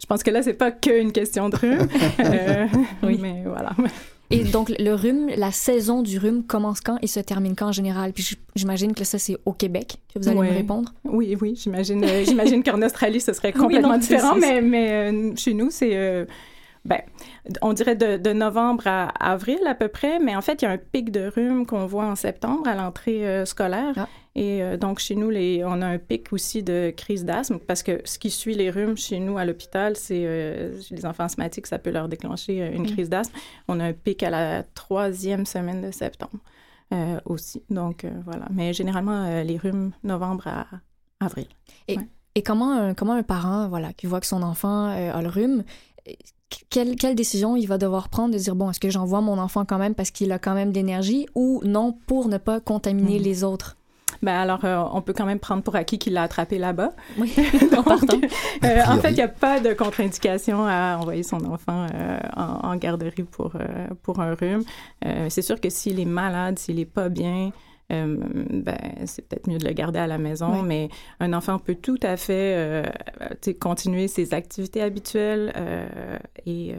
Je 0.00 0.06
pense 0.06 0.22
que 0.22 0.30
là, 0.30 0.42
c'est 0.42 0.54
pas 0.54 0.72
qu'une 0.72 1.12
question 1.12 1.48
de 1.48 1.56
rhume. 1.56 1.88
euh, 2.20 2.66
oui. 3.02 3.18
Mais 3.20 3.42
voilà. 3.46 3.70
Et 4.32 4.44
donc, 4.44 4.72
le 4.78 4.94
rhume, 4.94 5.28
la 5.36 5.52
saison 5.52 6.02
du 6.02 6.18
rhume 6.18 6.44
commence 6.44 6.80
quand 6.80 6.98
et 7.02 7.06
se 7.06 7.20
termine 7.20 7.54
quand 7.54 7.68
en 7.68 7.72
général? 7.72 8.12
Puis 8.12 8.36
j'imagine 8.54 8.94
que 8.94 9.04
ça, 9.04 9.18
c'est 9.18 9.36
au 9.44 9.52
Québec 9.52 9.96
que 10.12 10.18
vous 10.18 10.28
allez 10.28 10.38
ouais. 10.38 10.50
me 10.50 10.54
répondre. 10.54 10.92
Oui, 11.04 11.36
oui, 11.40 11.54
j'imagine. 11.56 12.04
Euh, 12.04 12.24
j'imagine 12.24 12.62
qu'en 12.62 12.80
Australie, 12.82 13.20
ce 13.20 13.32
serait 13.32 13.52
complètement 13.52 13.90
oui, 13.90 13.94
non, 13.94 14.00
différent, 14.00 14.34
mais, 14.36 14.60
mais 14.60 15.12
euh, 15.12 15.36
chez 15.36 15.54
nous, 15.54 15.70
c'est... 15.70 15.96
Euh, 15.96 16.24
ben, 16.84 17.00
on 17.60 17.72
dirait 17.72 17.94
de, 17.94 18.16
de, 18.16 18.32
novembre 18.32 18.86
à 18.86 19.08
avril 19.20 19.60
à 19.66 19.74
peu 19.74 19.86
près, 19.88 20.18
mais 20.18 20.34
en 20.34 20.40
fait, 20.40 20.62
il 20.62 20.64
y 20.64 20.68
a 20.68 20.72
un 20.72 20.78
pic 20.78 21.12
de 21.12 21.30
rhume 21.32 21.64
qu'on 21.64 21.86
voit 21.86 22.06
en 22.06 22.16
septembre 22.16 22.66
à 22.66 22.74
l'entrée 22.74 23.26
euh, 23.26 23.44
scolaire. 23.44 23.94
Ah. 23.96 24.08
Et 24.34 24.62
euh, 24.62 24.76
donc, 24.76 24.98
chez 24.98 25.14
nous, 25.14 25.28
les, 25.28 25.62
on 25.64 25.82
a 25.82 25.86
un 25.86 25.98
pic 25.98 26.32
aussi 26.32 26.62
de 26.62 26.92
crise 26.96 27.24
d'asthme 27.24 27.58
parce 27.58 27.82
que 27.82 28.00
ce 28.04 28.18
qui 28.18 28.30
suit 28.30 28.54
les 28.54 28.70
rhumes 28.70 28.96
chez 28.96 29.20
nous 29.20 29.36
à 29.36 29.44
l'hôpital, 29.44 29.96
c'est 29.96 30.24
euh, 30.24 30.72
les 30.90 31.04
enfants 31.04 31.24
asthmatiques, 31.24 31.66
ça 31.66 31.78
peut 31.78 31.90
leur 31.90 32.08
déclencher 32.08 32.66
une 32.72 32.82
mmh. 32.82 32.92
crise 32.92 33.10
d'asthme. 33.10 33.36
On 33.68 33.78
a 33.78 33.84
un 33.84 33.92
pic 33.92 34.22
à 34.22 34.30
la 34.30 34.62
troisième 34.62 35.46
semaine 35.46 35.82
de 35.82 35.90
septembre 35.90 36.38
aussi. 37.24 37.62
Donc, 37.70 38.04
voilà. 38.26 38.48
Mais 38.52 38.74
généralement, 38.74 39.42
les 39.42 39.56
rhumes, 39.56 39.92
novembre 40.04 40.46
à 40.48 40.66
avril. 41.20 41.46
Et, 41.88 41.96
ouais. 41.96 42.06
et 42.34 42.42
comment, 42.42 42.72
un, 42.72 42.92
comment 42.92 43.14
un 43.14 43.22
parent 43.22 43.66
voilà, 43.68 43.94
qui 43.94 44.06
voit 44.06 44.20
que 44.20 44.26
son 44.26 44.42
enfant 44.42 44.88
a 44.88 45.22
le 45.22 45.28
rhume, 45.28 45.64
quelle, 46.68 46.96
quelle, 46.96 47.14
décision 47.14 47.56
il 47.56 47.66
va 47.66 47.78
devoir 47.78 48.10
prendre 48.10 48.34
de 48.34 48.38
dire 48.38 48.54
bon 48.54 48.68
est-ce 48.68 48.80
que 48.80 48.90
j'envoie 48.90 49.22
mon 49.22 49.38
enfant 49.38 49.64
quand 49.64 49.78
même 49.78 49.94
parce 49.94 50.10
qu'il 50.10 50.32
a 50.32 50.38
quand 50.38 50.52
même 50.52 50.70
d'énergie 50.70 51.26
ou 51.34 51.62
non 51.64 51.96
pour 52.06 52.28
ne 52.28 52.36
pas 52.36 52.60
contaminer 52.60 53.18
mmh. 53.18 53.22
les 53.22 53.42
autres? 53.42 53.76
Ben 54.22 54.34
alors, 54.34 54.64
euh, 54.64 54.84
on 54.92 55.02
peut 55.02 55.12
quand 55.12 55.26
même 55.26 55.40
prendre 55.40 55.62
pour 55.62 55.74
acquis 55.74 55.98
qu'il 55.98 56.12
l'a 56.12 56.22
attrapé 56.22 56.58
là-bas. 56.58 56.92
Oui, 57.18 57.34
Donc, 57.72 57.86
euh, 58.64 58.82
en 58.86 58.98
fait, 58.98 59.10
il 59.10 59.16
n'y 59.16 59.22
a 59.22 59.28
pas 59.28 59.58
de 59.58 59.72
contre-indication 59.72 60.64
à 60.64 60.96
envoyer 61.00 61.24
son 61.24 61.44
enfant 61.44 61.86
euh, 61.92 62.18
en, 62.36 62.70
en, 62.70 62.76
garderie 62.76 63.24
pour, 63.24 63.52
euh, 63.56 63.88
pour 64.02 64.20
un 64.20 64.34
rhume. 64.34 64.62
Euh, 65.04 65.26
c'est 65.28 65.42
sûr 65.42 65.60
que 65.60 65.70
s'il 65.70 65.98
est 65.98 66.04
malade, 66.04 66.58
s'il 66.58 66.76
n'est 66.76 66.84
pas 66.84 67.08
bien, 67.08 67.50
euh, 67.92 68.16
ben, 68.50 68.78
c'est 69.06 69.26
peut-être 69.26 69.48
mieux 69.48 69.58
de 69.58 69.66
le 69.66 69.72
garder 69.72 69.98
à 69.98 70.06
la 70.06 70.18
maison, 70.18 70.60
oui. 70.60 70.66
mais 70.66 70.88
un 71.20 71.32
enfant 71.32 71.58
peut 71.58 71.74
tout 71.74 71.98
à 72.02 72.16
fait 72.16 72.54
euh, 72.56 72.82
continuer 73.60 74.08
ses 74.08 74.34
activités 74.34 74.82
habituelles 74.82 75.52
euh, 75.56 76.18
et, 76.46 76.74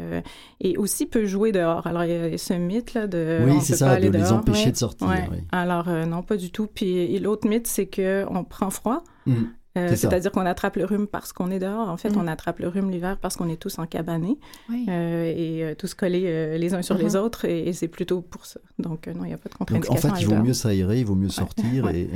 et 0.62 0.77
aussi 0.77 1.05
peut 1.05 1.25
jouer 1.25 1.51
dehors. 1.51 1.88
Alors, 1.88 2.03
il 2.03 2.12
y 2.12 2.34
a 2.34 2.38
ce 2.38 2.53
mythe-là 2.53 3.08
de... 3.08 3.39
Oui, 3.46 3.62
c'est 3.62 3.75
ça, 3.75 4.00
de 4.00 4.10
les 4.10 4.32
empêcher 4.32 4.65
ouais. 4.65 4.72
de 4.72 4.77
sortir. 4.77 5.08
Ouais. 5.08 5.27
Alors, 5.51 5.88
non, 5.88 6.24
pas 6.24 6.38
du 6.38 6.51
tout. 6.51 6.67
Puis 6.67 7.20
l'autre 7.20 7.48
mythe, 7.48 7.67
c'est 7.67 7.88
qu'on 7.88 8.43
prend 8.43 8.70
froid. 8.70 9.03
Mm. 9.25 9.43
Euh, 9.75 9.96
c'est-à-dire 9.96 10.32
qu'on 10.32 10.46
attrape 10.46 10.75
le 10.75 10.86
rhume 10.86 11.08
parce 11.08 11.34
qu'on 11.34 11.50
est 11.50 11.60
dehors. 11.60 11.89
En 11.89 11.98
fait, 11.98 12.12
mm. 12.12 12.20
on 12.20 12.27
attrape 12.27 12.60
le 12.60 12.68
rhume 12.68 12.92
l'hiver 12.92 13.18
parce 13.18 13.36
qu'on 13.36 13.50
est 13.50 13.58
tous 13.58 13.80
en 13.80 13.88
cabané 13.88 14.38
euh, 14.72 15.34
et 15.36 15.63
euh, 15.63 15.75
tous 15.75 15.96
collés 15.96 16.58
les 16.60 16.74
uns 16.75 16.84
sur 16.84 16.96
les 16.96 17.10
mm-hmm. 17.10 17.18
autres. 17.18 17.46
Et, 17.46 17.74
c'est 17.74 17.88
plutôt 17.88 18.22
pour 18.22 18.46
ça. 18.46 18.60
Donc, 18.77 19.08
non, 19.08 19.24
il 19.24 19.30
n'y 19.30 19.34
a 19.34 19.38
pas 19.38 19.50
de 19.50 19.56
contre-indication. 19.56 20.10
En 20.10 20.15
fait, 20.15 20.22
il 20.22 20.27
vaut 20.27 20.42
mieux 20.42 20.53
s'aérer, 20.53 21.00
il 21.00 21.06
vaut 21.06 21.15
mieux 21.15 21.30
sortir. 21.30 21.89
Et, 21.89 22.08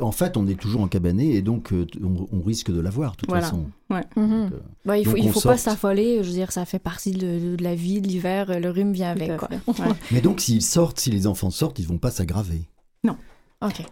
en 0.00 0.12
fait, 0.12 0.36
on 0.36 0.46
est 0.46 0.60
toujours 0.60 0.82
en 0.82 0.88
cabané 0.88 1.34
et 1.34 1.42
donc 1.42 1.72
on, 1.72 2.42
risque 2.42 2.70
de 2.70 2.80
l'avoir, 2.80 3.12
de 3.12 3.16
toute 3.16 3.30
façon. 3.30 3.66
Mm-hmm. 3.90 4.50
Bah, 4.84 4.98
il 4.98 5.08
ne 5.08 5.32
faut, 5.32 5.40
pas 5.40 5.56
s'affoler. 5.56 6.22
Je 6.22 6.28
veux 6.28 6.34
dire, 6.34 6.52
ça 6.52 6.66
fait 6.66 6.78
partie 6.78 7.12
de, 7.12 7.56
la 7.62 7.74
vie, 7.74 8.02
de 8.02 8.08
l'hiver. 8.08 8.60
Le 8.60 8.70
rhume 8.70 8.92
vient 8.92 9.12
avec. 9.12 9.30
Mais 10.10 10.20
donc, 10.20 10.40
s'ils 10.40 10.62
sortent, 10.62 11.00
si 11.00 11.10
les 11.10 11.26
enfants 11.26 11.50
sortent, 11.50 11.78
ils 11.78 11.84
ne 11.84 11.88
vont 11.88 11.98
pas 11.98 12.10
s'aggraver. 12.10 12.68
Non. 13.02 13.16
OK. 13.62 13.82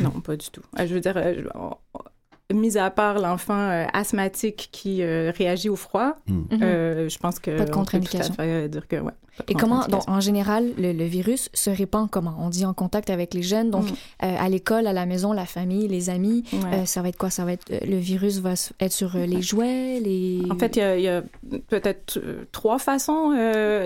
non, 0.00 0.20
pas 0.20 0.36
du 0.36 0.50
tout. 0.50 0.62
Euh, 0.78 0.86
je 0.86 0.94
veux 0.94 1.00
dire, 1.00 1.16
euh, 1.16 1.42
mis 2.52 2.78
à 2.78 2.90
part 2.90 3.18
l'enfant 3.18 3.58
euh, 3.58 3.86
asthmatique 3.92 4.68
qui 4.72 5.04
réagit 5.04 5.68
au 5.68 5.76
froid, 5.76 6.16
hmm. 6.28 6.44
je 6.50 7.18
pense 7.18 7.38
que. 7.38 7.56
Pas 7.56 7.64
de 7.64 7.70
contre-indication. 7.70 8.34
dire 8.68 8.88
que, 8.88 8.96
ouais, 8.96 9.12
et 9.46 9.54
comment, 9.54 9.86
donc, 9.86 10.02
en 10.08 10.20
général, 10.20 10.70
le, 10.78 11.04
virus 11.04 11.48
se 11.54 11.70
répand 11.70 12.10
comment? 12.10 12.36
On 12.40 12.48
dit 12.48 12.66
en 12.66 12.74
contact 12.74 13.10
avec 13.10 13.34
les 13.34 13.42
jeunes, 13.42 13.70
donc 13.70 13.84
mm. 13.84 13.94
euh, 14.24 14.36
à 14.38 14.48
l'école, 14.48 14.86
à 14.86 14.92
la 14.92 15.06
maison, 15.06 15.32
la 15.32 15.46
famille, 15.46 15.88
les 15.88 16.10
amis. 16.10 16.44
Euh, 16.54 16.84
ça 16.84 17.02
va 17.02 17.08
être 17.08 17.16
quoi? 17.16 17.30
Ça 17.30 17.44
va 17.44 17.52
être 17.52 17.70
euh, 17.70 17.78
le 17.86 17.96
virus 17.96 18.40
va 18.40 18.54
être 18.80 18.92
sur 18.92 19.16
les 19.16 19.42
jouets, 19.42 20.00
les. 20.00 20.42
En 20.50 20.56
fait, 20.56 20.76
il 20.76 21.02
y 21.02 21.08
a, 21.08 21.22
peut-être 21.68 22.20
trois 22.52 22.78
façons. 22.78 23.30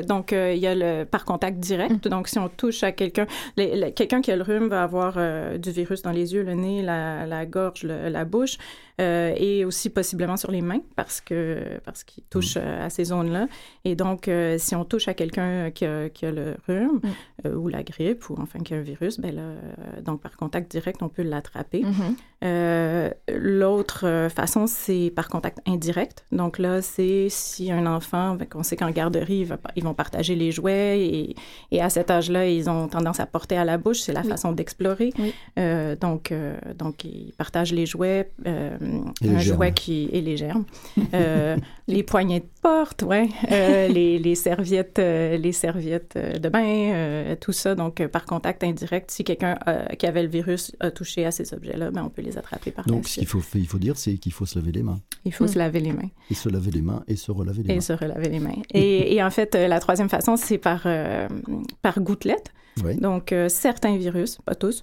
donc, 0.06 0.32
il 0.32 0.58
y 0.58 0.66
a 0.66 0.74
le 0.74 1.04
par 1.04 1.24
contact 1.24 1.58
direct. 1.58 2.06
Mm. 2.06 2.10
Donc, 2.10 2.28
si 2.28 2.38
on 2.38 2.48
touche 2.48 2.82
à 2.82 2.92
quelqu'un, 2.92 3.26
quelqu'un 3.56 4.20
qui 4.20 4.30
a 4.30 4.36
le 4.36 4.42
rhume 4.42 4.68
va 4.68 4.82
avoir 4.82 5.16
du 5.58 5.70
virus 5.70 6.02
dans 6.02 6.12
les 6.12 6.34
yeux, 6.34 6.42
le 6.42 6.54
nez, 6.54 6.82
la, 6.82 7.26
la 7.26 7.46
gorge, 7.46 7.84
la 7.84 8.24
bouche. 8.24 8.58
Euh, 9.00 9.32
et 9.38 9.64
aussi 9.64 9.88
possiblement 9.88 10.36
sur 10.36 10.50
les 10.50 10.60
mains 10.60 10.82
parce 10.96 11.22
que 11.22 11.80
parce 11.84 12.04
qu'il 12.04 12.22
touche 12.24 12.56
mm. 12.56 12.62
euh, 12.62 12.86
à 12.86 12.90
ces 12.90 13.04
zones-là. 13.04 13.48
Et 13.84 13.96
donc, 13.96 14.28
euh, 14.28 14.56
si 14.58 14.74
on 14.74 14.84
touche 14.84 15.08
à 15.08 15.14
quelqu'un 15.14 15.70
qui 15.70 15.86
a, 15.86 16.10
qui 16.10 16.26
a, 16.26 16.30
le 16.30 16.56
rhume 16.68 17.00
mm. 17.02 17.48
ou 17.48 17.68
la 17.68 17.82
grippe 17.82 18.28
ou 18.28 18.36
enfin 18.38 18.58
qui 18.60 18.74
a 18.74 18.76
un 18.76 18.82
virus, 18.82 19.18
ben 19.18 19.34
là, 19.34 20.02
donc 20.02 20.20
par 20.20 20.36
contact 20.36 20.70
direct, 20.70 21.02
on 21.02 21.08
peut 21.08 21.22
l'attraper. 21.22 21.84
Mm-hmm. 21.84 23.12
L'autre 23.34 24.28
façon, 24.34 24.66
c'est 24.66 25.10
par 25.14 25.28
contact 25.28 25.60
indirect. 25.66 26.26
Donc 26.30 26.58
là, 26.58 26.82
c'est 26.82 27.28
si 27.30 27.72
un 27.72 27.86
enfant, 27.86 28.34
ben, 28.34 28.46
on 28.54 28.62
sait 28.62 28.76
qu'en 28.76 28.90
garderie, 28.90 29.48
ils 29.76 29.84
vont 29.84 29.94
partager 29.94 30.34
les 30.34 30.52
jouets 30.52 31.00
et, 31.00 31.36
et 31.70 31.80
à 31.80 31.88
cet 31.88 32.10
âge-là, 32.10 32.48
ils 32.48 32.68
ont 32.68 32.88
tendance 32.88 33.20
à 33.20 33.26
porter 33.26 33.56
à 33.56 33.64
la 33.64 33.78
bouche. 33.78 34.00
C'est 34.00 34.12
la 34.12 34.22
façon 34.22 34.52
d'explorer. 34.52 35.12
donc, 36.00 36.34
donc, 36.76 37.04
ils 37.04 37.32
partagent 37.38 37.72
les 37.72 37.86
jouets 37.86 38.30
un 39.22 39.38
jouet 39.38 39.72
qui 39.72 40.08
est 40.12 40.20
les 40.20 40.36
germes, 40.36 40.64
euh, 41.14 41.56
les 41.88 42.02
poignées 42.02 42.40
de 42.40 42.48
porte, 42.62 43.02
ouais, 43.02 43.28
euh, 43.50 43.88
les, 43.88 44.18
les, 44.18 44.34
serviettes, 44.34 44.98
euh, 44.98 45.36
les 45.36 45.52
serviettes 45.52 46.16
de 46.16 46.48
bain, 46.48 47.36
tout 47.40 47.52
ça. 47.52 47.74
Donc 47.74 48.06
par 48.08 48.24
contact 48.24 48.64
indirect, 48.64 49.10
si 49.10 49.24
quelqu'un 49.24 49.58
qui 49.98 50.06
avait 50.06 50.22
le 50.22 50.28
virus 50.28 50.72
a 50.80 50.90
touché 50.90 51.24
à 51.24 51.30
ces 51.30 51.54
objets-là, 51.54 51.90
ben, 51.90 52.04
on 52.04 52.10
peut 52.10 52.22
les 52.22 52.38
attraper 52.38 52.70
par 52.70 52.86
Donc 52.86 53.08
ce 53.08 53.18
qu'il 53.18 53.26
faut, 53.26 53.42
il 53.54 53.66
faut 53.66 53.78
dire, 53.78 53.96
c'est 53.96 54.14
qu'il 54.14 54.32
faut 54.32 54.46
se 54.46 54.58
laver 54.58 54.72
les 54.72 54.82
mains. 54.82 55.00
Il 55.24 55.32
faut 55.32 55.46
se 55.46 55.58
laver 55.58 55.80
les 55.80 55.92
mains. 55.92 56.10
Et 56.30 56.34
se 56.34 56.48
laver 56.48 56.70
les 56.70 56.82
mains 56.82 57.02
et 57.08 57.16
se 57.16 57.30
relaver 57.32 57.62
les 57.62 57.68
mains. 57.68 57.78
Et 57.78 57.80
se 57.80 57.92
relaver 57.92 58.28
les 58.28 58.40
mains. 58.40 58.62
et, 58.72 59.14
et, 59.14 59.22
en 59.22 59.30
fait, 59.30 59.54
la 59.54 59.80
troisième 59.80 60.08
façon, 60.08 60.36
c'est 60.36 60.58
par 60.58 60.86
par 61.82 62.00
gouttelette. 62.00 62.52
Donc 63.00 63.34
certains 63.48 63.96
virus, 63.96 64.38
pas 64.44 64.54
tous. 64.54 64.82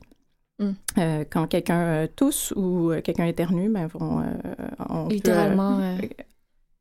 Mm. 0.60 0.72
Euh, 0.98 1.24
quand 1.30 1.48
quelqu'un 1.48 1.82
euh, 1.82 2.08
tousse 2.14 2.54
ou 2.56 2.92
euh, 2.92 3.02
quelqu'un 3.02 3.26
éternue, 3.26 3.70
ben, 3.70 3.88
on, 4.00 4.24
on 4.90 5.08
Littéralement. 5.08 5.80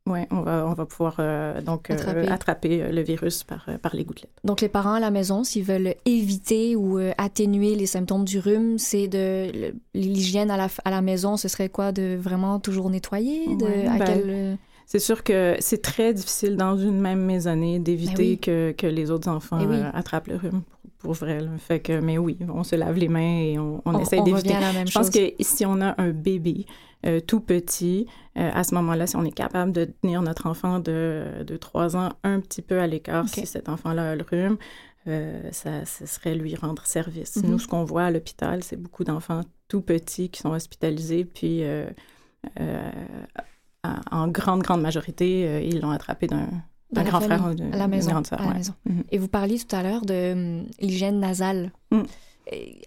Oui, 0.07 0.21
on 0.31 0.41
va, 0.41 0.67
on 0.67 0.73
va 0.73 0.87
pouvoir 0.87 1.21
donc 1.63 1.91
attraper. 1.91 2.91
le 2.91 3.03
virus 3.03 3.45
par, 3.45 3.67
par 3.83 3.95
les 3.95 4.07
gouttelettes. 4.07 4.33
Donc, 4.43 4.63
les 4.63 4.71
parents 4.71 4.95
à 4.95 5.01
la 5.01 5.11
maison, 5.11 5.45
s'ils 5.45 5.65
veulent 5.65 5.97
éviter 6.07 6.77
ou 6.77 6.99
atténuer 7.19 7.75
les 7.75 7.85
symptômes 7.85 8.25
du 8.25 8.39
rhume, 8.39 8.79
c'est 8.79 9.07
de 9.07 9.75
l'hygiène 9.93 10.51
à 10.51 10.57
la, 10.57 10.69
à 10.87 10.91
la 10.91 11.03
maison, 11.03 11.37
ce 11.37 11.49
serait 11.49 11.69
quoi? 11.69 11.93
De 11.93 12.17
vraiment 12.19 12.59
toujours 12.59 12.89
nettoyer? 12.89 13.55
De, 13.55 13.87
à 13.87 13.99
ben, 13.99 14.57
C'est 14.87 14.99
sûr 14.99 15.23
que 15.23 15.57
c'est 15.61 15.83
très 15.83 16.15
difficile 16.15 16.57
dans 16.57 16.79
une 16.79 16.99
même 16.99 17.21
maisonnée 17.21 17.79
d'éviter 17.79 18.37
ben 18.37 18.39
que, 18.39 18.73
que, 18.73 18.87
les 18.87 19.11
autres 19.11 19.29
enfants 19.29 19.59
eh 19.61 19.95
attrapent 19.95 20.29
le 20.29 20.37
rhume 20.37 20.63
pour 20.99 21.13
vrai. 21.13 21.39
Fait 21.59 21.81
que, 21.81 22.01
mais 22.01 22.19
oui, 22.19 22.39
on 22.49 22.65
se 22.65 22.77
lave 22.77 22.97
les 22.97 23.09
mains 23.09 23.39
et 23.41 23.59
on, 23.59 23.81
on, 23.85 23.99
essaie 23.99 24.21
d'éviter. 24.21 24.55
Je 24.87 24.93
pense 24.93 25.11
que 25.11 25.33
si 25.41 25.65
on 25.65 25.81
a 25.81 25.95
un 26.01 26.11
bébé 26.11 26.67
euh, 27.07 27.21
tout 27.21 27.39
petit, 27.39 28.07
euh, 28.37 28.51
à 28.53 28.65
ce 28.65 28.75
moment-là, 28.75 29.07
si 29.07 29.15
on 29.15 29.25
est 29.25 29.31
capable 29.31 29.71
de 29.71 29.85
tenir 29.85 30.21
notre 30.21 30.47
enfant 30.47 30.81
de, 30.81 31.45
de 31.47 31.57
3 31.57 31.97
ans 31.97 32.09
un 32.25 32.41
petit 32.41 32.61
peu 32.61 32.81
à 32.81 32.89
l'écart, 32.89 33.29
si 33.29 33.47
cet 33.47 33.69
enfant-là 33.69 34.11
a 34.11 34.17
le 34.17 34.25
rhume, 34.29 34.57
euh, 35.07 35.49
ça, 35.53 35.85
ce 35.85 36.07
serait 36.07 36.35
lui 36.35 36.57
rendre 36.57 36.85
service. 36.87 37.37
Mm-hmm. 37.37 37.47
Nous, 37.47 37.59
ce 37.61 37.69
qu'on 37.69 37.85
voit 37.85 38.05
à 38.05 38.11
l'hôpital, 38.11 38.65
c'est 38.65 38.77
beaucoup 38.77 39.05
d'enfants 39.05 39.43
tout 39.69 39.81
petits 39.81 40.29
qui 40.29 40.41
sont 40.41 40.51
hospitalisés, 40.51 41.25
puis 41.25 41.63
en 44.11 44.29
grande, 44.29 44.63
grande 44.63 44.83
majorité, 44.83 45.65
ils 45.65 45.81
l'ont 45.81 45.93
attrapé 45.93 46.27
d'un 46.27 46.49
un 46.97 47.03
grand 47.05 47.21
frère 47.21 47.45
ou 47.45 47.75
à 47.75 47.77
la 47.77 47.89
maison. 47.89 48.23
Mhm. 48.85 49.05
Et 49.11 49.19
vous 49.19 49.29
parliez 49.29 49.59
tout 49.59 49.75
à 49.75 49.83
l'heure 49.83 50.05
de 50.05 50.33
hum, 50.33 50.67
l'hygiène 50.81 51.21
nasale. 51.21 51.73
Mm. 51.91 52.03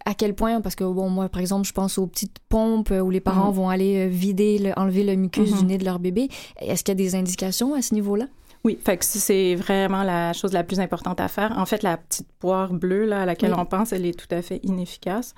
À 0.05 0.15
quel 0.15 0.33
point, 0.33 0.59
parce 0.59 0.73
que 0.73 0.83
bon, 0.83 1.07
moi, 1.09 1.29
par 1.29 1.39
exemple, 1.39 1.67
je 1.67 1.73
pense 1.73 1.99
aux 1.99 2.07
petites 2.07 2.39
pompes 2.49 2.89
où 2.89 3.11
les 3.11 3.19
parents 3.19 3.51
mm. 3.51 3.55
vont 3.55 3.69
aller 3.69 4.07
euh, 4.07 4.09
vider, 4.09 4.73
enlever 4.75 5.03
le 5.03 5.15
mucus 5.15 5.53
du 5.53 5.53
mm-hmm. 5.53 5.65
nez 5.67 5.77
de 5.77 5.85
leur 5.85 5.99
bébé. 5.99 6.29
Est-ce 6.59 6.83
qu'il 6.83 6.93
y 6.93 6.97
a 6.99 7.03
des 7.03 7.15
indications 7.15 7.75
à 7.75 7.83
ce 7.83 7.93
niveau-là? 7.93 8.25
Oui, 8.63 8.77
fait 8.83 8.97
que 8.97 9.05
c'est 9.05 9.55
vraiment 9.55 10.03
la 10.03 10.33
chose 10.33 10.53
la 10.53 10.63
plus 10.63 10.79
importante 10.79 11.19
à 11.19 11.27
faire. 11.27 11.57
En 11.57 11.65
fait, 11.65 11.81
la 11.81 11.97
petite 11.97 12.27
poire 12.39 12.73
bleue 12.73 13.05
là, 13.05 13.23
à 13.23 13.25
laquelle 13.25 13.55
on 13.55 13.65
pense, 13.65 13.91
elle 13.91 14.05
est 14.05 14.17
tout 14.17 14.33
à 14.33 14.41
fait 14.41 14.59
inefficace. 14.63 15.33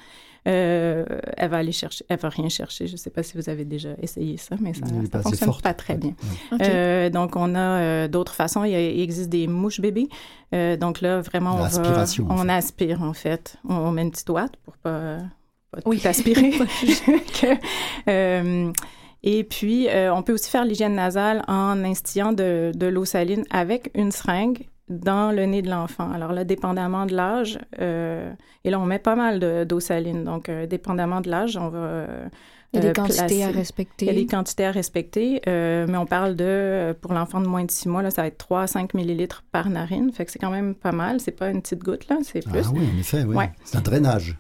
Euh, 0.46 1.06
elle 1.38 1.50
va 1.50 1.58
aller 1.58 1.72
chercher, 1.72 2.04
elle 2.10 2.20
va 2.20 2.30
rien 2.30 2.50
chercher. 2.50 2.88
Je 2.88 2.94
ne 2.94 2.98
sais 2.98 3.10
pas 3.10 3.24
si 3.24 3.38
vous 3.38 3.50
avez 3.50 3.64
déjà 3.64 3.90
essayé 4.02 4.38
ça, 4.38 4.56
mais 4.60 4.74
ça 4.74 4.86
ne 4.86 5.22
fonctionne 5.22 5.54
pas 5.62 5.74
très 5.74 5.96
bien. 5.96 6.14
Euh, 6.62 7.10
donc, 7.10 7.36
on 7.36 7.56
a 7.56 7.60
euh, 7.60 8.08
d'autres 8.08 8.34
façons. 8.34 8.64
Il, 8.66 8.74
existe 8.76 9.30
des 9.30 9.48
mouches 9.48 9.80
bébés. 9.80 10.10
donc 10.52 11.02
là, 11.02 11.22
vraiment, 11.22 11.56
on, 11.56 11.68
va, 11.68 12.06
on 12.30 12.50
aspire 12.50 13.02
en 13.02 13.14
fait. 13.14 13.56
On, 13.68 13.92
met 13.92 14.02
une 14.02 14.12
petite 14.12 14.30
ouate 14.30 14.58
pour 14.64 14.76
pas, 14.78 15.20
pas 15.72 15.80
oui. 15.86 16.00
tout 16.00 16.08
aspirer. 16.08 16.52
Et 19.26 19.46
puis, 19.46 19.88
on 20.12 20.22
peut 20.24 20.34
aussi 20.34 20.50
faire 20.50 20.66
l'hygiène 20.66 20.96
nasale 20.96 21.44
en 21.48 21.82
instillant 21.86 22.34
de, 22.34 22.74
de 22.76 22.88
l'eau 22.88 23.06
saline 23.06 23.46
avec 23.50 23.90
une 23.96 24.12
seringue 24.12 24.68
dans 24.90 25.32
le 25.32 25.46
nez 25.46 25.62
de 25.62 25.70
l'enfant. 25.70 26.12
Alors 26.12 26.34
là, 26.34 26.44
dépendamment 26.44 27.06
de 27.06 27.16
l'âge, 27.16 27.60
euh, 27.80 28.32
et 28.64 28.70
là, 28.70 28.80
on 28.80 28.86
met 28.86 29.00
pas 29.00 29.16
mal 29.16 29.66
d'eau 29.66 29.80
saline. 29.80 30.24
Donc, 30.24 30.50
euh, 30.50 30.66
dépendamment 30.66 31.22
de 31.22 31.30
l'âge, 31.30 31.58
on 31.58 31.70
va... 31.70 31.78
Euh, 31.78 32.28
il 32.74 32.84
y 32.84 32.88
a 32.88 32.90
des 32.90 32.94
quantités 32.94 33.44
à 33.44 33.52
respecter. 33.52 34.06
Il 34.06 34.08
y 34.08 34.12
a 34.12 34.20
des 34.20 34.26
quantités 34.26 34.66
à 34.66 34.72
respecter, 34.72 35.42
mais 35.46 35.96
on 35.96 36.08
parle 36.08 36.36
de, 36.36 36.98
pour 37.02 37.14
l'enfant 37.14 37.40
de 37.40 37.46
moins 37.46 37.64
de 37.64 37.70
6 37.70 37.88
mois, 37.88 38.02
là, 38.02 38.10
ça 38.10 38.24
va 38.24 38.30
être 38.30 38.40
3 38.40 38.62
à 38.62 38.68
5 38.68 38.96
millilitres 38.96 39.44
par 39.52 39.70
narine. 39.70 40.12
Fait 40.12 40.26
que 40.26 40.32
c'est 40.32 40.40
quand 40.40 40.50
même 40.50 40.74
pas 40.74 40.92
mal. 40.92 41.20
C'est 41.20 41.34
pas 41.34 41.50
une 41.50 41.62
petite 41.62 41.84
goutte, 41.84 42.08
là, 42.10 42.18
c'est 42.24 42.44
plus. 42.44 42.64
Ah 42.66 42.72
oui, 42.74 42.90
en 42.92 43.00
effet, 43.00 43.24
oui. 43.26 43.46
C'est 43.64 43.78
un 43.78 43.82
drainage. 43.82 44.40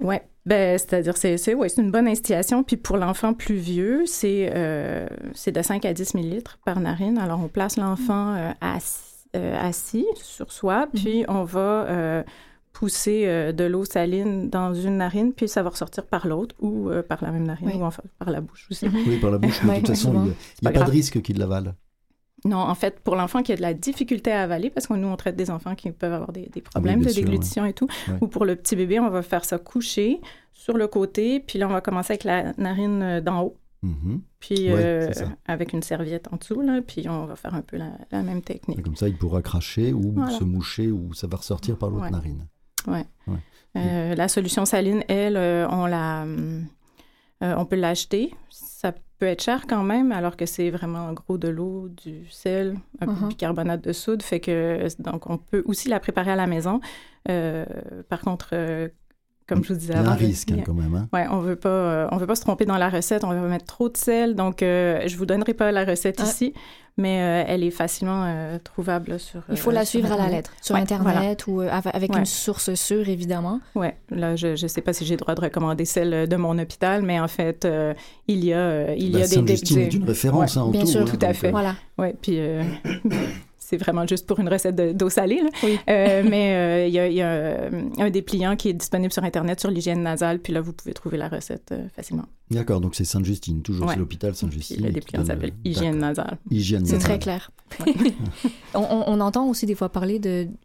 Oui. 0.00 0.16
Ben, 0.46 0.78
c'est-à-dire, 0.78 1.18
c'est, 1.18 1.36
c'est, 1.36 1.52
ouais, 1.52 1.68
c'est 1.68 1.82
une 1.82 1.90
bonne 1.90 2.08
instillation. 2.08 2.62
Puis 2.62 2.78
pour 2.78 2.96
l'enfant 2.96 3.34
plus 3.34 3.56
vieux, 3.56 4.04
c'est, 4.06 4.50
c'est 5.34 5.52
de 5.52 5.60
5 5.60 5.84
à 5.84 5.92
10 5.92 6.14
millilitres 6.14 6.58
par 6.64 6.80
narine. 6.80 7.18
Alors, 7.18 7.40
on 7.44 7.48
place 7.48 7.76
l'enfant 7.76 8.32
à 8.32 8.38
euh, 8.38 8.52
assis 9.36 10.06
sur 10.16 10.52
soi, 10.52 10.86
mhm. 10.86 10.92
puis 10.94 11.24
on 11.28 11.44
va 11.44 11.86
euh, 11.86 12.22
pousser 12.72 13.24
euh, 13.26 13.52
de 13.52 13.64
l'eau 13.64 13.84
saline 13.84 14.50
dans 14.50 14.74
une 14.74 14.98
narine, 14.98 15.32
puis 15.32 15.48
ça 15.48 15.62
va 15.62 15.70
ressortir 15.70 16.06
par 16.06 16.26
l'autre 16.26 16.54
ou 16.60 16.90
par 17.08 17.22
la 17.22 17.30
même 17.30 17.46
narine 17.46 17.70
ou 17.80 17.84
enfin 17.84 18.02
par 18.18 18.30
la 18.30 18.40
bouche 18.40 18.68
aussi. 18.70 18.88
Mhm. 18.88 19.04
Oui, 19.06 19.18
par 19.18 19.30
la 19.30 19.38
bouche, 19.38 19.62
mais 19.64 19.74
de 19.74 19.78
toute 19.78 19.88
façon, 19.88 20.26
il 20.62 20.68
n'y 20.68 20.68
a 20.68 20.78
pas, 20.78 20.84
de 20.84 20.90
risque 20.90 21.20
qu'il 21.22 21.38
l'avale. 21.38 21.74
Non, 22.44 22.58
en 22.58 22.74
fait, 22.74 23.00
pour 23.00 23.16
l'enfant 23.16 23.42
qui 23.42 23.52
a 23.52 23.56
de 23.56 23.62
la 23.62 23.74
difficulté 23.74 24.30
à 24.30 24.42
avaler, 24.42 24.70
parce 24.70 24.86
que 24.86 24.94
nous, 24.94 25.08
on 25.08 25.16
traite 25.16 25.36
des 25.36 25.50
enfants 25.50 25.74
qui 25.74 25.90
peuvent 25.90 26.12
avoir 26.12 26.32
des, 26.32 26.48
ah 26.54 26.60
problèmes 26.70 27.02
de 27.02 27.12
déglutition 27.12 27.64
et 27.64 27.72
tout, 27.72 27.88
ou 28.20 28.28
pour 28.28 28.44
le 28.44 28.56
petit 28.56 28.76
bébé, 28.76 29.00
on 29.00 29.10
va 29.10 29.22
faire 29.22 29.44
ça 29.44 29.58
coucher 29.58 30.20
sur 30.52 30.76
le 30.76 30.86
côté, 30.86 31.40
puis 31.40 31.58
là, 31.58 31.66
on 31.68 31.72
va 31.72 31.80
commencer 31.80 32.12
avec 32.12 32.24
la 32.24 32.52
narine 32.58 33.20
d'en 33.20 33.42
haut. 33.42 33.56
Mhm. 33.82 34.22
Puis 34.40 34.70
euh, 34.70 35.10
avec 35.46 35.72
une 35.72 35.82
serviette 35.82 36.28
en 36.32 36.36
dessous, 36.36 36.60
là, 36.60 36.80
puis 36.82 37.08
on 37.08 37.26
va 37.26 37.36
faire 37.36 37.54
un 37.54 37.62
peu 37.62 37.76
la, 37.76 38.22
même 38.22 38.42
technique. 38.42 38.82
comme 38.82 38.96
ça, 38.96 39.08
il 39.08 39.16
pourra 39.16 39.42
cracher 39.42 39.92
ou 39.92 40.14
se 40.28 40.44
moucher 40.44 40.90
ou 40.90 41.14
ça 41.14 41.26
va 41.26 41.36
ressortir 41.36 41.76
par 41.78 41.90
l'autre 41.90 42.10
narine. 42.10 42.46
Oui. 42.86 43.00
Euh, 43.76 44.14
la 44.14 44.28
solution 44.28 44.64
saline, 44.64 45.04
elle, 45.08 45.36
euh, 45.36 45.68
on 45.68 45.86
la, 45.86 46.24
on 47.40 47.64
peut 47.66 47.76
l'acheter. 47.76 48.32
Ça 48.48 48.92
peut 49.18 49.26
être 49.26 49.42
cher 49.42 49.66
quand 49.66 49.82
même, 49.82 50.12
alors 50.12 50.36
que 50.36 50.46
c'est 50.46 50.70
vraiment 50.70 51.06
en 51.06 51.12
gros 51.12 51.36
de 51.36 51.48
l'eau, 51.48 51.88
du 51.88 52.26
sel, 52.30 52.76
un 53.00 53.06
peu 53.06 53.12
de 53.12 53.18
uh-huh. 53.18 53.28
bicarbonate 53.28 53.82
de 53.82 53.92
soude. 53.92 54.22
Fait 54.22 54.40
que 54.40 54.86
donc 55.02 55.28
on 55.28 55.38
peut 55.38 55.62
aussi 55.66 55.88
la 55.88 56.00
préparer 56.00 56.30
à 56.30 56.36
la 56.36 56.46
maison. 56.46 56.80
par 57.24 58.20
contre 58.20 58.54
comme 59.46 59.64
je 59.64 59.72
vous 59.72 59.78
disais 59.78 59.92
il 59.92 59.96
y 59.96 59.98
a 59.98 60.02
avant. 60.02 60.12
un 60.12 60.14
risque 60.14 60.50
hein, 60.52 60.62
quand 60.64 60.74
même. 60.74 60.94
Hein? 60.94 61.08
Ouais, 61.12 61.26
on 61.30 61.40
veut 61.40 61.56
pas, 61.56 62.08
on 62.10 62.16
veut 62.16 62.26
pas 62.26 62.34
se 62.34 62.40
tromper 62.40 62.64
dans 62.64 62.78
la 62.78 62.88
recette. 62.88 63.24
On 63.24 63.30
veut 63.30 63.48
mettre 63.48 63.66
trop 63.66 63.88
de 63.88 63.96
sel, 63.96 64.34
donc 64.34 64.58
je 64.60 65.16
vous 65.16 65.26
donnerai 65.26 65.54
pas 65.54 65.72
la 65.72 65.84
recette 65.84 66.20
ah. 66.20 66.24
ici, 66.24 66.52
mais 66.96 67.14
elle 67.46 67.62
est 67.62 67.70
facilement 67.70 68.58
trouvable 68.64 69.20
sur. 69.20 69.42
Il 69.50 69.56
faut 69.56 69.70
la 69.70 69.84
suivre 69.84 70.12
à 70.12 70.16
la 70.16 70.28
lettre 70.28 70.52
sur 70.60 70.74
Internet 70.74 71.46
ou 71.46 71.60
avec 71.60 72.16
une 72.16 72.26
source 72.26 72.74
sûre, 72.74 73.08
évidemment. 73.08 73.60
Oui, 73.74 73.88
là, 74.10 74.36
je 74.36 74.48
ne 74.60 74.68
sais 74.68 74.80
pas 74.80 74.92
si 74.92 75.04
j'ai 75.04 75.14
le 75.14 75.20
droit 75.20 75.34
de 75.34 75.40
recommander 75.40 75.84
celle 75.84 76.28
de 76.28 76.36
mon 76.36 76.58
hôpital, 76.58 77.02
mais 77.02 77.20
en 77.20 77.28
fait, 77.28 77.66
il 78.26 78.44
y 78.44 78.52
a, 78.52 78.94
il 78.94 79.10
y 79.10 79.22
a 79.22 79.26
des... 79.26 79.46
Justine 79.46 79.78
est 79.78 79.94
une 79.94 80.04
référence, 80.04 80.56
hein, 80.56 80.62
en 80.62 80.70
Bien 80.70 80.82
tout, 80.82 80.86
sûr, 80.88 81.02
hein, 81.02 81.04
tout 81.04 81.24
à 81.24 81.32
fait. 81.32 81.50
Voilà. 81.50 81.76
Oui, 81.98 82.08
puis 82.20 82.40
c'est 83.66 83.76
vraiment 83.76 84.06
juste 84.06 84.26
pour 84.26 84.38
une 84.38 84.48
recette 84.48 84.76
d'eau 84.96 85.10
salée. 85.10 85.42
Oui. 85.64 85.76
Euh, 85.88 86.22
mais 86.28 86.88
il 86.88 86.94
y 86.94 87.00
a, 87.00 87.08
y 87.08 87.20
a 87.20 87.68
un 87.98 88.10
dépliant 88.10 88.54
qui 88.54 88.68
est 88.68 88.74
disponible 88.74 89.12
sur 89.12 89.24
Internet 89.24 89.58
sur 89.58 89.70
l'hygiène 89.70 90.02
nasale, 90.02 90.38
puis 90.38 90.52
là, 90.52 90.60
vous 90.60 90.72
pouvez 90.72 90.94
trouver 90.94 91.18
la 91.18 91.28
recette 91.28 91.74
facilement. 91.94 92.26
D'accord, 92.48 92.80
donc 92.80 92.94
c'est 92.94 93.04
Sainte-Justine, 93.04 93.62
toujours 93.62 93.90
c'est 93.90 93.96
l'hôpital 93.96 94.36
Sainte-Justine. 94.36 94.86
Le 94.86 94.92
dépliant 94.92 95.24
s'appelle 95.24 95.52
hygiène 95.64 95.98
nasale. 95.98 96.38
Hygiène 96.48 96.82
nasale. 96.82 97.00
C'est 97.00 97.06
très 97.06 97.18
clair. 97.18 97.50
on, 98.74 99.02
on, 99.06 99.20
entend 99.20 99.48
aussi 99.48 99.66
des 99.66 99.74
fois 99.74 99.88
parler 99.88 100.20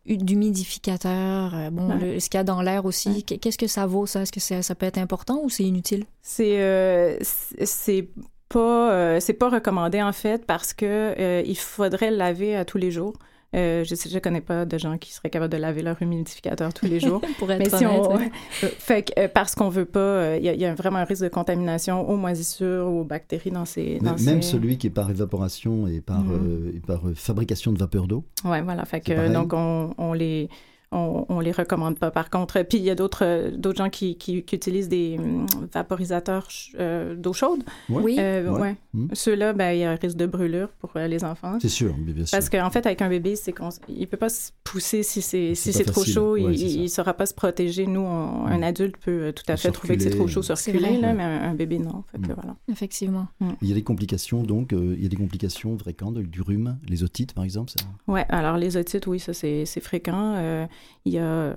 d'humidificateur, 0.05 1.71
bon, 1.71 1.95
le, 1.95 2.19
ce 2.19 2.29
qu'il 2.29 2.37
y 2.37 2.41
a 2.41 2.43
dans 2.43 2.61
l'air 2.61 2.85
aussi. 2.85 3.23
Qu'est-ce 3.23 3.57
que 3.57 3.65
ça 3.65 3.87
vaut, 3.87 4.05
ça? 4.05 4.21
Est-ce 4.21 4.31
que 4.31 4.39
ça, 4.39 4.61
ça 4.61 4.75
peut 4.75 4.85
être 4.85 4.99
important 4.99 5.41
ou 5.43 5.49
c'est 5.49 5.63
inutile? 5.63 6.05
C'est 6.21 7.17
c'est 7.23 8.09
pas, 8.51 8.91
euh, 8.91 9.17
c'est 9.19 9.33
pas 9.33 9.49
recommandé 9.49 10.01
en 10.01 10.11
fait 10.11 10.45
parce 10.45 10.73
que 10.73 10.85
euh, 10.85 11.43
il 11.45 11.57
faudrait 11.57 12.11
le 12.11 12.17
laver 12.17 12.55
à 12.55 12.65
tous 12.65 12.77
les 12.77 12.91
jours. 12.91 13.13
Euh, 13.53 13.83
je 13.83 13.95
sais, 13.95 14.09
je 14.09 14.17
connais 14.17 14.39
pas 14.39 14.63
de 14.63 14.77
gens 14.77 14.97
qui 14.97 15.11
seraient 15.11 15.29
capables 15.29 15.51
de 15.51 15.57
laver 15.57 15.81
leur 15.81 16.01
humidificateur 16.01 16.73
tous 16.73 16.85
les 16.85 16.99
jours. 17.01 17.21
Pour 17.37 17.51
être 17.51 17.59
Mais 17.59 17.77
si 17.77 17.85
on, 17.85 18.17
fait 18.61 19.11
que, 19.11 19.27
parce 19.27 19.55
qu'on 19.55 19.67
veut 19.67 19.85
pas, 19.85 20.37
il 20.37 20.43
y, 20.43 20.65
a 20.65 20.73
vraiment 20.73 20.99
un 20.99 21.03
risque 21.03 21.23
de 21.23 21.29
contamination 21.29 22.09
aux 22.09 22.15
moisissures 22.15 22.87
ou 22.87 23.01
aux 23.01 23.03
bactéries 23.03 23.51
dans 23.51 23.65
ces. 23.65 23.99
Dans 23.99 24.15
même 24.23 24.41
ces... 24.41 24.51
celui 24.51 24.77
qui 24.77 24.87
est 24.87 24.91
par 24.91 25.09
évaporation 25.09 25.87
et 25.87 25.99
par, 25.99 26.21
mm. 26.21 26.71
et 26.75 26.79
par 26.79 27.01
fabrication 27.15 27.73
de 27.73 27.79
vapeur 27.79 28.07
d'eau. 28.07 28.23
Ouais, 28.45 28.61
voilà. 28.61 28.85
Fait 28.85 29.01
que 29.01 29.33
donc 29.33 29.51
on, 29.53 29.93
on 29.97 30.13
les 30.13 30.49
on, 30.91 31.25
on 31.29 31.39
les 31.39 31.51
recommande 31.51 31.97
pas. 31.97 32.11
Par 32.11 32.29
contre, 32.29 32.61
puis 32.63 32.77
il 32.77 32.83
y 32.83 32.89
a 32.89 32.95
d'autres 32.95 33.51
d'autres 33.55 33.77
gens 33.77 33.89
qui, 33.89 34.17
qui, 34.17 34.39
utilisent 34.39 34.89
des 34.89 35.17
hum, 35.17 35.45
vaporisateurs 35.73 36.47
euh, 36.79 37.15
d'eau 37.15 37.33
chaude. 37.33 37.63
Oui. 37.89 38.17
Euh, 38.19 38.49
ouais. 38.49 38.75
Mmh. 38.93 39.07
Ceux-là, 39.13 39.53
ben, 39.53 39.71
il 39.71 39.79
y 39.79 39.83
a 39.83 39.91
un 39.91 39.95
risque 39.95 40.17
de 40.17 40.25
brûlure 40.25 40.67
pour 40.79 40.91
euh, 40.95 41.07
les 41.07 41.23
enfants. 41.23 41.57
C'est 41.61 41.69
sûr, 41.69 41.93
bien 41.93 42.25
sûr. 42.25 42.37
Parce 42.37 42.49
qu'en 42.49 42.69
fait, 42.69 42.85
avec 42.85 43.01
un 43.01 43.09
bébé, 43.09 43.37
c'est 43.37 43.53
qu'on 43.53 43.69
il 43.87 44.07
peut 44.07 44.17
pas 44.17 44.29
se 44.29 44.51
pousser 44.63 45.03
si 45.03 45.21
c'est 45.21 45.55
si 45.55 45.71
c'est 45.71 45.85
trop 45.85 46.03
chaud, 46.03 46.35
il, 46.35 46.51
il, 46.51 46.89
saura 46.89 47.13
pas 47.13 47.25
se 47.25 47.33
protéger. 47.33 47.87
Nous, 47.87 48.05
un 48.05 48.57
mmh. 48.57 48.63
adulte 48.63 48.97
peut 48.97 49.33
tout 49.33 49.49
à 49.49 49.55
fait 49.55 49.71
trouver 49.71 49.95
que 49.95 50.03
c'est 50.03 50.09
trop 50.09 50.27
chaud, 50.27 50.41
circuler, 50.41 50.97
là, 50.99 51.13
mais 51.13 51.23
un, 51.23 51.53
bébé 51.53 51.79
non. 51.79 52.03
Fait 52.11 52.17
que, 52.17 52.27
mmh. 52.27 52.35
voilà. 52.35 52.55
Effectivement. 52.69 53.27
Il 53.61 53.69
y 53.69 53.71
a 53.71 53.75
des 53.75 53.83
complications 53.83 54.43
donc, 54.43 54.73
il 54.73 55.01
y 55.01 55.05
a 55.05 55.09
des 55.09 55.15
complications 55.15 55.77
fréquentes 55.77 56.17
du 56.17 56.41
rhume, 56.41 56.77
les 56.87 57.03
otites 57.03 57.33
par 57.33 57.45
exemple. 57.45 57.71
Ça... 57.71 57.85
Ouais, 58.07 58.25
alors 58.27 58.57
les 58.57 58.75
otites, 58.75 59.07
oui, 59.07 59.19
ça 59.19 59.33
c'est 59.33 59.65
fréquent. 59.79 60.67
Il 61.05 61.13
y 61.13 61.17
a, 61.17 61.23
euh, 61.23 61.53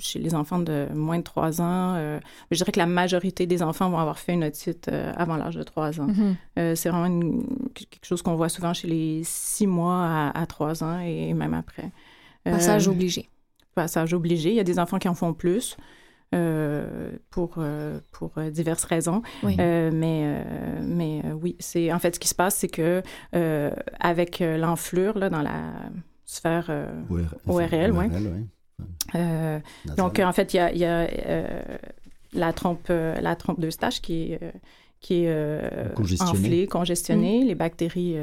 chez 0.00 0.18
les 0.20 0.34
enfants 0.34 0.60
de 0.60 0.86
moins 0.94 1.18
de 1.18 1.24
3 1.24 1.60
ans, 1.60 1.94
euh, 1.96 2.20
je 2.52 2.56
dirais 2.56 2.70
que 2.70 2.78
la 2.78 2.86
majorité 2.86 3.46
des 3.46 3.62
enfants 3.62 3.90
vont 3.90 3.98
avoir 3.98 4.18
fait 4.18 4.34
une 4.34 4.44
otite 4.44 4.88
euh, 4.88 5.12
avant 5.16 5.36
l'âge 5.36 5.56
de 5.56 5.62
3 5.62 6.00
ans. 6.00 6.06
Mm-hmm. 6.06 6.76
c'est 6.76 6.88
vraiment 6.88 7.42
quelque 7.74 8.04
chose 8.04 8.22
qu'on 8.22 8.36
voit 8.36 8.48
souvent 8.48 8.72
chez 8.74 8.86
les 8.88 9.22
6 9.24 9.66
mois 9.66 10.04
à, 10.04 10.40
à 10.40 10.46
3 10.46 10.84
ans 10.84 11.00
et 11.00 11.34
même 11.34 11.54
après. 11.54 11.90
Passage 12.44 12.88
obligé. 12.88 13.28
Passage 13.74 14.14
obligé. 14.14 14.50
Il 14.50 14.56
y 14.56 14.60
a 14.60 14.64
des 14.64 14.78
enfants 14.78 14.98
qui 14.98 15.08
en 15.08 15.14
font 15.14 15.34
plus. 15.34 15.76
pour, 17.30 17.58
pour 18.12 18.30
diverses 18.52 18.84
raisons. 18.84 19.22
mais 19.42 20.44
mais 20.82 21.22
oui, 21.40 21.56
c'est 21.58 21.92
en 21.92 21.98
fait 21.98 22.14
ce 22.14 22.20
qui 22.20 22.28
se 22.28 22.34
passe, 22.34 22.56
c'est 22.56 22.68
que 22.68 23.02
avec 23.98 24.38
l'enflure 24.40 25.18
là 25.18 25.28
dans 25.28 25.42
la 25.42 25.90
sphère 26.28 26.66
euh, 26.68 27.02
ORL, 27.46 27.92
ouais. 27.92 28.10
Euh, 29.14 29.58
donc, 29.96 30.20
en 30.20 30.32
fait, 30.32 30.54
il 30.54 30.58
y 30.58 30.60
a, 30.60 30.72
y 30.72 30.84
a 30.84 31.08
euh, 31.08 31.62
la, 32.32 32.52
trompe, 32.52 32.88
la 32.88 33.34
trompe 33.34 33.58
de 33.58 33.70
stage 33.70 34.00
qui 34.00 34.32
est, 34.32 34.40
qui 35.00 35.24
est 35.24 36.20
enflée, 36.20 36.66
congestionnée. 36.68 37.42
Mm. 37.42 37.46
Les 37.46 37.54
bactéries 37.54 38.16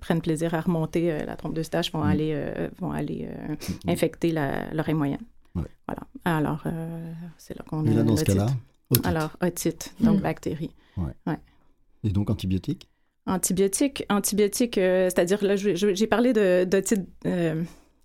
prennent 0.00 0.20
plaisir 0.20 0.54
à 0.54 0.60
remonter 0.60 1.24
la 1.24 1.36
trompe 1.36 1.54
de 1.54 1.62
stage, 1.62 1.92
vont 1.92 2.04
mm. 2.04 2.10
aller, 2.10 2.52
vont 2.78 2.90
aller 2.90 3.28
mm. 3.48 3.90
infecter 3.90 4.34
l'oreille 4.72 4.94
moyenne. 4.94 5.24
Voilà. 5.54 6.02
Alors, 6.24 6.64
c'est 7.38 7.56
là 7.56 7.64
qu'on 7.66 7.86
a 7.86 7.90
là, 7.90 8.02
dans 8.02 8.16
ce 8.16 8.24
cas-là, 8.24 8.48
Alors, 9.04 9.36
otite, 9.40 9.94
donc 10.00 10.20
bactéries. 10.20 10.74
Ouais. 10.96 11.38
Et 12.02 12.10
donc, 12.10 12.28
antibiotiques 12.28 12.88
Antibiotiques, 13.28 14.06
antibiotiques, 14.08 14.78
euh, 14.78 15.10
c'est-à-dire 15.10 15.42
là, 15.42 15.56
j'ai 15.56 16.06
parlé 16.06 16.32
d'otites 16.64 17.08
euh, 17.26 17.60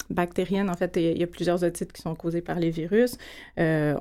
bactériennes. 0.09 0.67
En 0.67 0.73
fait, 0.73 0.97
il 0.97 1.15
y 1.15 1.23
a 1.23 1.27
plusieurs 1.27 1.63
otites 1.63 1.93
qui 1.93 2.01
sont 2.01 2.15
causées 2.15 2.41
par 2.41 2.57
les 2.57 2.71
virus. 2.71 3.17
Euh, 3.59 3.95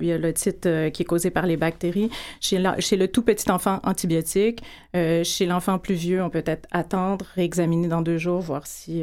il 0.00 0.06
y 0.06 0.12
a 0.12 0.16
l'otite 0.16 0.66
qui 0.94 1.02
est 1.02 1.04
causée 1.04 1.30
par 1.30 1.44
les 1.44 1.58
bactéries. 1.58 2.08
Chez, 2.40 2.62
chez 2.78 2.96
le 2.96 3.08
tout 3.08 3.20
petit 3.20 3.50
enfant, 3.50 3.80
antibiotiques. 3.84 4.62
chez 4.94 5.44
l'enfant 5.44 5.78
plus 5.78 5.94
vieux, 5.94 6.22
on 6.22 6.30
peut 6.30 6.40
peut-être 6.40 6.66
attendre, 6.70 7.26
réexaminer 7.34 7.88
dans 7.88 8.00
deux 8.00 8.16
jours, 8.16 8.40
voir 8.40 8.66
si, 8.66 9.02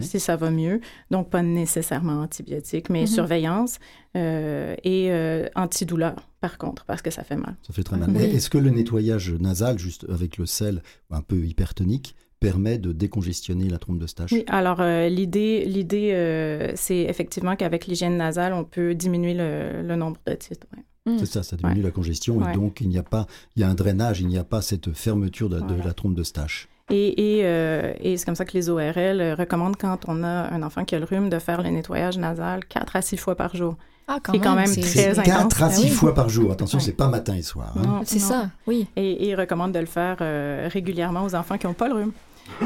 si 0.00 0.20
ça 0.20 0.36
va 0.36 0.52
mieux. 0.52 0.80
Donc, 1.10 1.30
pas 1.30 1.42
nécessairement 1.42 2.20
antibiotiques, 2.20 2.90
mais 2.90 3.04
mm-hmm. 3.04 3.14
surveillance 3.14 3.78
et 4.14 5.10
antidouleur 5.56 6.14
par 6.46 6.58
contre, 6.58 6.84
parce 6.84 7.02
que 7.02 7.10
ça 7.10 7.24
fait 7.24 7.34
mal. 7.34 7.56
Ça 7.66 7.72
fait 7.72 7.82
très 7.82 7.96
mal. 7.96 8.14
Est-ce 8.16 8.50
que 8.50 8.58
le 8.58 8.70
nettoyage 8.70 9.32
nasal, 9.32 9.80
juste 9.80 10.06
avec 10.08 10.36
le 10.38 10.46
sel 10.46 10.80
un 11.10 11.20
peu 11.20 11.38
hypertonique, 11.44 12.14
permet 12.38 12.78
de 12.78 12.92
décongestionner 12.92 13.68
la 13.68 13.78
trompe 13.78 13.98
de 13.98 14.06
Stache? 14.06 14.30
Oui, 14.30 14.44
alors 14.46 14.80
euh, 14.80 15.08
l'idée, 15.08 15.64
l'idée 15.64 16.12
euh, 16.12 16.70
c'est 16.76 17.00
effectivement 17.00 17.56
qu'avec 17.56 17.88
l'hygiène 17.88 18.16
nasale, 18.16 18.52
on 18.52 18.62
peut 18.62 18.94
diminuer 18.94 19.34
le, 19.34 19.96
nombre 19.96 20.20
de 20.24 20.34
titres. 20.34 20.68
Mm. 21.04 21.18
C'est 21.18 21.26
ça, 21.26 21.42
ça 21.42 21.56
diminue 21.56 21.82
la 21.82 21.90
congestion 21.90 22.48
et 22.48 22.54
donc 22.54 22.80
il 22.80 22.90
n'y 22.90 22.98
a 22.98 23.02
pas, 23.02 23.26
il 23.56 23.62
y 23.62 23.64
a 23.64 23.68
un 23.68 23.74
drainage, 23.74 24.20
il 24.20 24.28
n'y 24.28 24.38
a 24.38 24.44
pas 24.44 24.62
cette 24.62 24.92
fermeture 24.92 25.48
de, 25.48 25.82
la 25.84 25.94
trompe 25.94 26.14
de 26.14 26.22
Stache. 26.22 26.68
Et, 26.90 27.38
et, 27.38 27.44
euh, 27.44 27.92
et 27.98 28.16
c'est 28.16 28.24
comme 28.24 28.36
ça 28.36 28.44
que 28.44 28.56
les 28.56 28.70
ORL 28.70 29.34
recommandent 29.36 29.76
quand 29.76 30.04
on 30.06 30.22
a 30.22 30.54
un 30.54 30.62
enfant 30.62 30.84
qui 30.84 30.94
a 30.94 31.00
le 31.00 31.06
rhume 31.06 31.28
de 31.28 31.40
faire 31.40 31.60
le 31.60 31.70
nettoyage 31.70 32.18
nasal 32.18 32.64
4 32.66 32.94
à 32.94 33.02
6 33.02 33.16
fois 33.16 33.34
par 33.34 33.56
jour. 33.56 33.76
Ah, 34.08 34.18
quand, 34.22 34.32
quand 34.38 34.54
même, 34.54 34.66
très 34.66 35.18
intense. 35.18 35.24
4 35.24 35.62
à 35.62 35.70
6 35.70 35.86
ah 35.86 35.94
fois 35.94 36.14
par 36.14 36.28
jour. 36.28 36.52
Attention, 36.52 36.78
c'est 36.78 36.92
pas 36.92 37.08
matin 37.08 37.34
et 37.34 37.42
soir. 37.42 37.74
Hein. 37.76 38.02
C'est 38.04 38.20
ça, 38.20 38.50
oui. 38.66 38.86
Et, 38.94 39.10
et 39.10 39.30
ils 39.30 39.34
recommandent 39.34 39.72
de 39.72 39.80
le 39.80 39.86
faire 39.86 40.18
euh, 40.20 40.68
régulièrement 40.72 41.24
aux 41.24 41.34
enfants 41.34 41.58
qui 41.58 41.66
n'ont 41.66 41.74
pas 41.74 41.88
le 41.88 41.94
rhume. 41.94 42.12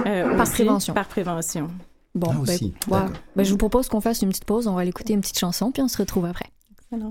Euh, 0.07 0.37
par 0.37 0.51
prévention. 0.51 0.93
Par 0.93 1.09
prévention. 1.09 1.69
Bon, 2.15 2.29
ah, 2.31 2.35
ben, 2.35 2.41
aussi. 2.41 2.75
Ben, 2.89 3.43
je 3.43 3.51
vous 3.51 3.57
propose 3.57 3.89
qu'on 3.89 4.01
fasse 4.01 4.21
une 4.21 4.29
petite 4.29 4.45
pause. 4.45 4.67
On 4.67 4.75
va 4.75 4.83
aller 4.83 4.91
écouter 4.91 5.15
une 5.15 5.21
petite 5.21 5.39
chanson, 5.39 5.71
puis 5.71 5.83
on 5.83 5.89
se 5.89 5.97
retrouve 5.97 6.27
après. 6.27 6.51
Excellent. 6.73 7.11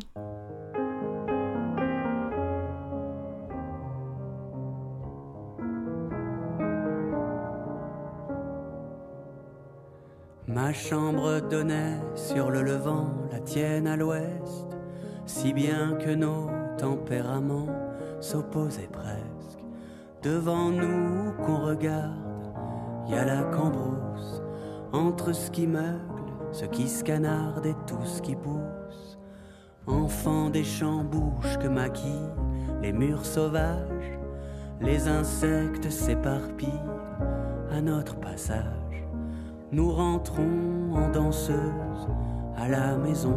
Ma 10.49 10.73
chambre 10.73 11.41
donnait 11.47 11.99
sur 12.15 12.49
le 12.49 12.63
levant, 12.63 13.11
la 13.31 13.39
tienne 13.39 13.85
à 13.85 13.95
l'ouest, 13.95 14.65
si 15.27 15.53
bien 15.53 15.93
que 16.03 16.09
nos 16.09 16.49
tempéraments 16.79 17.67
s'opposaient 18.19 18.89
presque. 18.91 19.63
Devant 20.23 20.71
nous 20.71 21.33
qu'on 21.45 21.57
regarde, 21.57 22.55
y 23.07 23.13
a 23.13 23.25
la 23.25 23.43
cambrousse, 23.43 24.41
entre 24.91 25.33
ce 25.33 25.51
qui 25.51 25.67
meugle, 25.67 25.99
ce 26.51 26.65
qui 26.65 26.89
scanarde 26.89 27.67
et 27.67 27.75
tout 27.85 28.03
ce 28.03 28.19
qui 28.19 28.35
pousse. 28.35 29.19
Enfant 29.85 30.49
des 30.49 30.63
champs 30.63 31.03
bouches 31.03 31.59
que 31.59 31.67
maquillent 31.67 32.33
les 32.81 32.91
murs 32.91 33.25
sauvages, 33.25 34.17
les 34.81 35.07
insectes 35.07 35.91
s'éparpillent 35.91 36.89
à 37.71 37.81
notre 37.81 38.15
passage 38.15 38.88
nous 39.71 39.91
rentrons 39.91 40.93
en 40.93 41.09
danseuse 41.09 42.07
à 42.57 42.67
la 42.67 42.97
maison, 42.97 43.35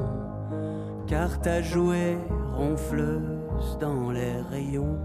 car 1.06 1.40
ta 1.40 1.60
jouée 1.60 2.16
ronfleuse 2.56 3.78
dans 3.80 4.10
les 4.10 4.40
rayons, 4.50 4.98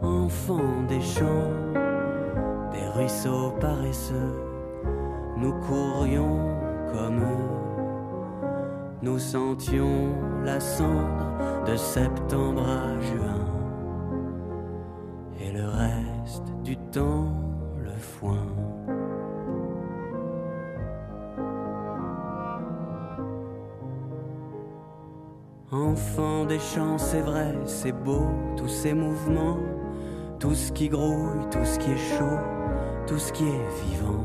enfant 0.00 0.82
des 0.88 1.00
champs, 1.00 1.52
des 2.72 2.88
ruisseaux 2.94 3.52
paresseux, 3.60 4.34
nous 5.36 5.54
courions 5.60 6.56
comme 6.92 7.20
eux, 7.20 7.50
nous 9.02 9.18
sentions 9.18 10.12
la 10.44 10.58
cendre 10.58 11.64
de 11.66 11.76
septembre 11.76 12.66
à 12.68 13.00
juin, 13.00 13.44
et 15.40 15.52
le 15.52 15.68
reste 15.68 16.52
du 16.64 16.76
temps 16.76 17.32
le 17.78 17.92
foin. 17.92 18.55
Enfant 25.76 26.46
des 26.46 26.58
champs, 26.58 26.96
c'est 26.96 27.20
vrai, 27.20 27.54
c'est 27.66 27.92
beau, 27.92 28.28
tous 28.56 28.68
ces 28.68 28.94
mouvements, 28.94 29.58
tout 30.38 30.54
ce 30.54 30.72
qui 30.72 30.88
grouille, 30.88 31.50
tout 31.50 31.64
ce 31.64 31.78
qui 31.78 31.90
est 31.90 32.16
chaud, 32.16 32.38
tout 33.06 33.18
ce 33.18 33.30
qui 33.30 33.44
est 33.44 33.84
vivant. 33.84 34.24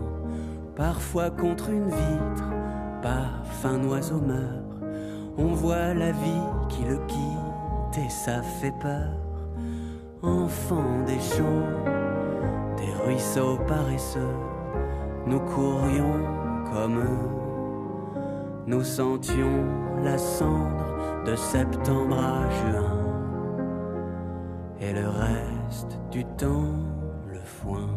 Parfois 0.77 1.29
contre 1.29 1.69
une 1.69 1.89
vitre, 1.89 2.49
paf, 3.01 3.65
un 3.65 3.83
oiseau 3.83 4.21
meurt. 4.21 4.63
On 5.37 5.47
voit 5.47 5.93
la 5.93 6.13
vie 6.13 6.47
qui 6.69 6.85
le 6.85 6.99
quitte 7.07 7.97
et 7.97 8.09
ça 8.09 8.41
fait 8.41 8.73
peur. 8.79 9.11
Enfant 10.23 11.03
des 11.05 11.19
champs, 11.19 11.67
des 12.77 12.93
ruisseaux 13.05 13.57
paresseux, 13.67 14.35
nous 15.27 15.41
courions 15.41 16.15
comme 16.71 16.99
eux. 16.99 17.40
Nous 18.71 18.85
sentions 18.85 19.65
la 20.01 20.17
cendre 20.17 21.23
de 21.25 21.35
septembre 21.35 22.17
à 22.17 22.49
juin, 22.49 22.97
et 24.79 24.93
le 24.93 25.09
reste 25.09 25.99
du 26.09 26.23
temps 26.23 26.79
le 27.27 27.41
foin. 27.41 27.89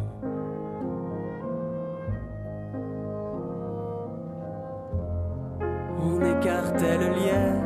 On 5.97 6.19
écartait 6.19 6.97
le 6.97 7.13
lierre, 7.19 7.63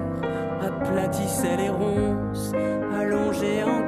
aplatissait 0.62 1.58
les 1.58 1.70
ronces, 1.70 2.54
allongé 2.94 3.64
en 3.64 3.79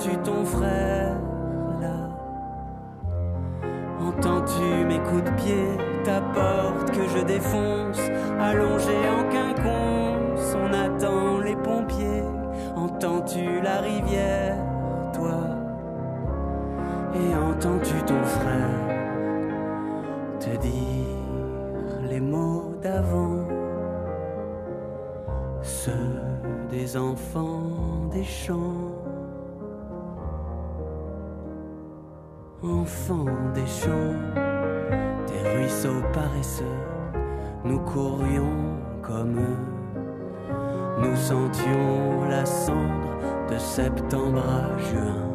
entends-tu 0.00 0.16
ton 0.22 0.44
frère 0.44 1.16
Entends-tu 4.00 4.84
mes 4.86 4.98
coups 4.98 5.24
de 5.24 5.30
pied, 5.36 5.66
ta 6.04 6.20
porte 6.20 6.90
que 6.90 7.06
je 7.08 7.24
défonce, 7.24 8.00
allongé 8.40 8.96
en 9.08 9.28
quinconce, 9.30 10.56
on 10.56 10.72
attend 10.72 11.38
les 11.40 11.56
pompiers. 11.56 12.24
Entends-tu 12.76 13.60
la 13.62 13.80
rivière, 13.80 14.56
toi? 15.12 15.40
Et 17.14 17.34
entends-tu 17.34 18.02
ton 18.04 18.22
frère 18.24 18.88
te 20.38 20.56
dire 20.56 22.00
les 22.08 22.20
mots 22.20 22.74
d'avant, 22.82 23.46
ceux 25.62 25.92
des 26.70 26.96
enfants 26.96 28.08
des 28.10 28.24
champs 28.24 28.99
enfants 32.62 33.24
des 33.54 33.66
champs, 33.66 34.14
des 35.26 35.48
ruisseaux 35.48 36.02
paresseux, 36.12 36.64
nous 37.64 37.80
courions 37.80 38.76
comme 39.02 39.38
eux. 39.38 41.02
Nous 41.02 41.16
sentions 41.16 42.24
la 42.28 42.44
cendre 42.44 43.48
de 43.50 43.58
septembre 43.58 44.42
à 44.46 44.78
juin. 44.78 45.29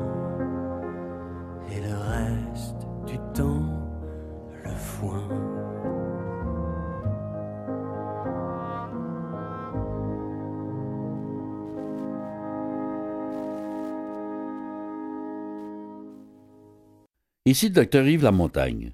Ici 17.47 17.67
le 17.67 17.75
docteur 17.75 18.07
Yves 18.07 18.23
Lamontagne. 18.23 18.93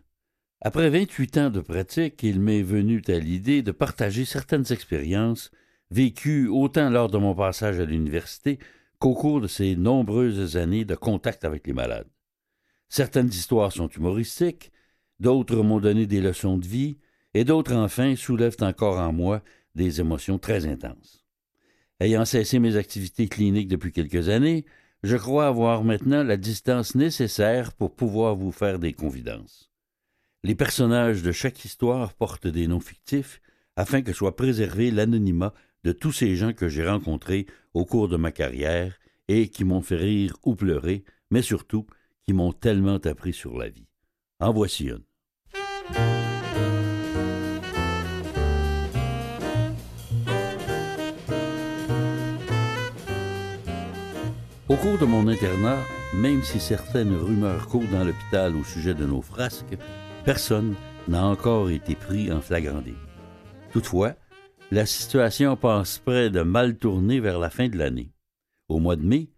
Après 0.59 0.89
28 0.89 1.37
ans 1.37 1.49
de 1.49 1.61
pratique, 1.61 2.21
il 2.21 2.41
m'est 2.41 2.63
venu 2.63 3.01
à 3.07 3.17
l'idée 3.17 3.61
de 3.61 3.71
partager 3.71 4.25
certaines 4.25 4.69
expériences 4.73 5.51
vécues 5.89 6.49
autant 6.49 6.89
lors 6.89 7.09
de 7.09 7.17
mon 7.17 7.33
passage 7.33 7.79
à 7.79 7.85
l'université 7.85 8.59
qu'au 8.99 9.13
cours 9.13 9.39
de 9.39 9.47
ces 9.47 9.77
nombreuses 9.77 10.57
années 10.57 10.83
de 10.83 10.95
contact 10.95 11.45
avec 11.45 11.65
les 11.65 11.71
malades. 11.71 12.09
Certaines 12.89 13.29
histoires 13.29 13.71
sont 13.71 13.87
humoristiques, 13.87 14.73
d'autres 15.21 15.63
m'ont 15.63 15.79
donné 15.79 16.05
des 16.05 16.19
leçons 16.19 16.57
de 16.57 16.67
vie, 16.67 16.97
et 17.33 17.45
d'autres 17.45 17.73
enfin 17.73 18.17
soulèvent 18.17 18.57
encore 18.59 18.99
en 18.99 19.13
moi 19.13 19.41
des 19.75 20.01
émotions 20.01 20.39
très 20.39 20.65
intenses. 20.65 21.25
Ayant 22.01 22.25
cessé 22.25 22.59
mes 22.59 22.75
activités 22.75 23.29
cliniques 23.29 23.69
depuis 23.69 23.93
quelques 23.93 24.27
années, 24.27 24.65
je 25.03 25.17
crois 25.17 25.47
avoir 25.47 25.83
maintenant 25.83 26.23
la 26.23 26.37
distance 26.37 26.95
nécessaire 26.95 27.73
pour 27.73 27.95
pouvoir 27.95 28.35
vous 28.35 28.51
faire 28.51 28.79
des 28.79 28.93
confidences. 28.93 29.71
Les 30.43 30.55
personnages 30.55 31.23
de 31.23 31.31
chaque 31.31 31.65
histoire 31.65 32.13
portent 32.13 32.47
des 32.47 32.67
noms 32.67 32.79
fictifs 32.79 33.41
afin 33.75 34.01
que 34.01 34.13
soit 34.13 34.35
préservé 34.35 34.91
l'anonymat 34.91 35.53
de 35.83 35.91
tous 35.91 36.11
ces 36.11 36.35
gens 36.35 36.53
que 36.53 36.69
j'ai 36.69 36.87
rencontrés 36.87 37.47
au 37.73 37.85
cours 37.85 38.07
de 38.07 38.17
ma 38.17 38.31
carrière 38.31 38.99
et 39.27 39.49
qui 39.49 39.63
m'ont 39.63 39.81
fait 39.81 39.95
rire 39.95 40.35
ou 40.43 40.55
pleurer, 40.55 41.03
mais 41.31 41.41
surtout 41.41 41.85
qui 42.23 42.33
m'ont 42.33 42.53
tellement 42.53 42.97
appris 42.97 43.33
sur 43.33 43.57
la 43.57 43.69
vie. 43.69 43.87
En 44.39 44.51
voici 44.51 44.85
une. 44.85 45.03
Au 54.71 54.77
cours 54.77 54.97
de 54.97 55.03
mon 55.03 55.27
internat, 55.27 55.79
même 56.13 56.43
si 56.43 56.61
certaines 56.61 57.13
rumeurs 57.13 57.67
courent 57.67 57.89
dans 57.91 58.05
l'hôpital 58.05 58.55
au 58.55 58.63
sujet 58.63 58.93
de 58.93 59.05
nos 59.05 59.21
frasques, 59.21 59.77
personne 60.23 60.75
n'a 61.09 61.25
encore 61.25 61.69
été 61.69 61.93
pris 61.93 62.31
en 62.31 62.39
flagrant. 62.39 62.81
Toutefois, 63.73 64.15
la 64.71 64.85
situation 64.85 65.57
passe 65.57 65.99
près 65.99 66.29
de 66.29 66.41
mal 66.41 66.77
tourner 66.77 67.19
vers 67.19 67.37
la 67.37 67.49
fin 67.49 67.67
de 67.67 67.77
l'année. 67.77 68.13
Au 68.69 68.79
mois 68.79 68.95
de 68.95 69.03
mai, 69.03 69.29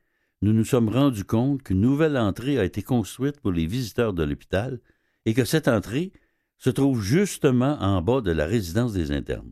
nous 0.43 0.53
nous 0.53 0.65
sommes 0.65 0.89
rendus 0.89 1.25
compte 1.25 1.63
qu'une 1.63 1.81
nouvelle 1.81 2.15
entrée 2.15 2.59
a 2.59 2.63
été 2.63 2.83
construite 2.83 3.39
pour 3.39 3.51
les 3.51 3.65
visiteurs 3.65 4.13
de 4.13 4.21
l'hôpital 4.21 4.81
et 5.25 5.33
que 5.33 5.45
cette 5.45 5.67
entrée 5.67 6.13
se 6.59 6.69
trouve 6.69 7.01
justement 7.01 7.79
en 7.81 8.03
bas 8.03 8.21
de 8.21 8.31
la 8.31 8.45
résidence 8.45 8.93
des 8.93 9.11
internes. 9.11 9.51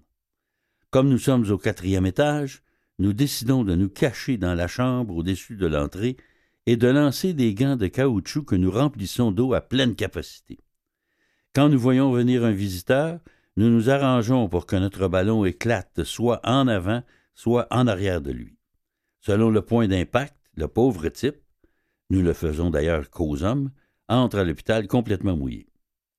Comme 0.92 1.10
nous 1.10 1.18
sommes 1.18 1.50
au 1.50 1.58
quatrième 1.58 2.06
étage, 2.06 2.62
nous 3.02 3.14
décidons 3.14 3.64
de 3.64 3.74
nous 3.74 3.90
cacher 3.90 4.38
dans 4.38 4.54
la 4.54 4.68
chambre 4.68 5.16
au-dessus 5.16 5.56
de 5.56 5.66
l'entrée 5.66 6.18
et 6.68 6.78
de 6.78 6.88
lancer 6.88 7.34
des 7.34 7.56
gants 7.56 7.76
de 7.76 7.88
caoutchouc 7.88 8.44
que 8.44 8.56
nous 8.56 8.70
remplissons 8.70 9.32
d'eau 9.32 9.56
à 9.56 9.62
pleine 9.62 9.96
capacité. 9.96 10.60
Quand 11.56 11.68
nous 11.68 11.80
voyons 11.80 12.12
venir 12.12 12.46
un 12.46 12.52
visiteur, 12.52 13.20
nous 13.58 13.72
nous 13.72 13.90
arrangeons 13.90 14.48
pour 14.50 14.68
que 14.68 14.76
notre 14.76 15.08
ballon 15.08 15.46
éclate 15.46 16.04
soit 16.04 16.42
en 16.44 16.68
avant, 16.68 17.02
soit 17.34 17.66
en 17.72 17.88
arrière 17.88 18.22
de 18.22 18.32
lui. 18.32 18.60
Selon 19.20 19.50
le 19.50 19.64
point 19.64 19.88
d'impact, 19.88 20.36
le 20.56 20.68
pauvre 20.68 21.10
type, 21.10 21.42
nous 22.12 22.22
le 22.22 22.34
faisons 22.34 22.70
d'ailleurs 22.70 23.10
qu'aux 23.10 23.42
hommes, 23.42 23.72
entre 24.10 24.38
à 24.38 24.44
l'hôpital 24.44 24.88
complètement 24.88 25.36
mouillé. 25.36 25.74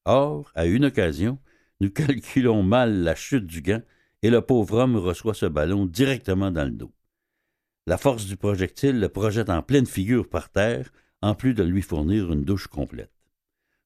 Or, 0.05 0.51
à 0.57 0.67
une 0.67 0.87
occasion, 0.87 1.39
nous 1.81 1.91
calculons 1.93 2.65
mal 2.65 3.05
la 3.05 3.15
chute 3.15 3.47
du 3.47 3.63
gant 3.63 3.83
et 4.23 4.31
le 4.31 4.41
pauvre 4.41 4.79
homme 4.79 4.97
reçoit 4.97 5.35
ce 5.35 5.47
ballon 5.47 5.87
directement 5.87 6.51
dans 6.51 6.65
le 6.65 6.71
dos. 6.71 6.93
La 7.87 7.99
force 7.99 8.27
du 8.27 8.37
projectile 8.37 9.01
le 9.01 9.09
projette 9.09 9.51
en 9.51 9.63
pleine 9.63 9.87
figure 9.87 10.29
par 10.29 10.51
terre, 10.51 10.93
en 11.21 11.35
plus 11.35 11.55
de 11.55 11.63
lui 11.63 11.83
fournir 11.83 12.33
une 12.33 12.45
douche 12.45 12.69
complète. 12.69 13.13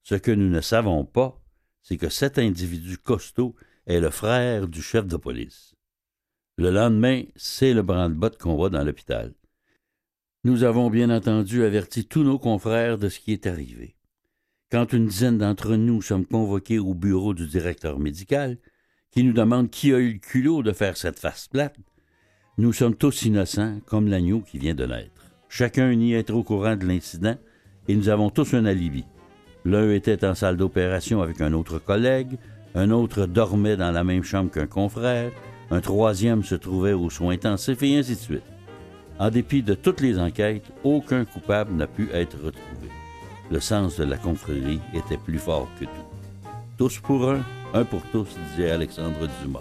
Ce 0.02 0.14
que 0.14 0.30
nous 0.30 0.48
ne 0.48 0.60
savons 0.60 1.04
pas, 1.04 1.40
c'est 1.82 1.96
que 1.96 2.08
cet 2.08 2.38
individu 2.38 2.98
costaud 2.98 3.54
est 3.86 4.00
le 4.00 4.10
frère 4.10 4.68
du 4.68 4.82
chef 4.82 5.06
de 5.06 5.16
police. 5.16 5.74
Le 6.58 6.70
lendemain, 6.70 7.22
c'est 7.36 7.74
le 7.74 7.82
branle-bas 7.82 8.30
qu'on 8.30 8.56
voit 8.56 8.70
dans 8.70 8.82
l'hôpital. 8.82 9.34
Nous 10.44 10.62
avons 10.62 10.90
bien 10.90 11.10
entendu 11.10 11.64
averti 11.64 12.06
tous 12.06 12.22
nos 12.22 12.38
confrères 12.38 12.98
de 12.98 13.08
ce 13.08 13.20
qui 13.20 13.32
est 13.32 13.46
arrivé. 13.46 13.96
Quand 14.70 14.92
une 14.92 15.06
dizaine 15.06 15.38
d'entre 15.38 15.76
nous 15.76 16.02
sommes 16.02 16.26
convoqués 16.26 16.78
au 16.78 16.94
bureau 16.94 17.34
du 17.34 17.46
directeur 17.46 17.98
médical, 17.98 18.58
qui 19.16 19.24
nous 19.24 19.32
demande 19.32 19.70
qui 19.70 19.94
a 19.94 19.98
eu 19.98 20.12
le 20.12 20.18
culot 20.18 20.62
de 20.62 20.72
faire 20.72 20.98
cette 20.98 21.18
face 21.18 21.48
plate, 21.48 21.74
nous 22.58 22.74
sommes 22.74 22.94
tous 22.94 23.22
innocents 23.22 23.78
comme 23.86 24.08
l'agneau 24.08 24.42
qui 24.42 24.58
vient 24.58 24.74
de 24.74 24.84
naître. 24.84 25.32
Chacun 25.48 25.94
nie 25.94 26.12
être 26.12 26.34
au 26.34 26.42
courant 26.42 26.76
de 26.76 26.84
l'incident 26.84 27.36
et 27.88 27.96
nous 27.96 28.10
avons 28.10 28.28
tous 28.28 28.52
un 28.52 28.66
alibi. 28.66 29.06
L'un 29.64 29.90
était 29.90 30.22
en 30.26 30.34
salle 30.34 30.58
d'opération 30.58 31.22
avec 31.22 31.40
un 31.40 31.54
autre 31.54 31.78
collègue, 31.78 32.36
un 32.74 32.90
autre 32.90 33.24
dormait 33.24 33.78
dans 33.78 33.90
la 33.90 34.04
même 34.04 34.22
chambre 34.22 34.50
qu'un 34.50 34.66
confrère, 34.66 35.32
un 35.70 35.80
troisième 35.80 36.44
se 36.44 36.54
trouvait 36.54 36.92
aux 36.92 37.08
soins 37.08 37.32
intensifs 37.32 37.82
et 37.82 37.96
ainsi 37.96 38.16
de 38.16 38.20
suite. 38.20 38.52
En 39.18 39.30
dépit 39.30 39.62
de 39.62 39.72
toutes 39.72 40.02
les 40.02 40.18
enquêtes, 40.18 40.70
aucun 40.84 41.24
coupable 41.24 41.72
n'a 41.72 41.86
pu 41.86 42.10
être 42.12 42.36
retrouvé. 42.36 42.90
Le 43.50 43.60
sens 43.60 43.96
de 43.96 44.04
la 44.04 44.18
confrérie 44.18 44.80
était 44.92 45.16
plus 45.16 45.38
fort 45.38 45.70
que 45.80 45.86
tout. 45.86 46.50
Tous 46.76 47.00
pour 47.00 47.30
un, 47.30 47.42
un 47.76 47.84
pour 47.84 48.02
tous, 48.10 48.28
disait 48.50 48.70
Alexandre 48.70 49.28
Dumas. 49.42 49.60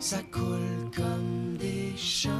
ça 0.00 0.16
coule 0.32 0.90
comme 0.96 1.56
des 1.58 1.92
champs. 1.96 2.39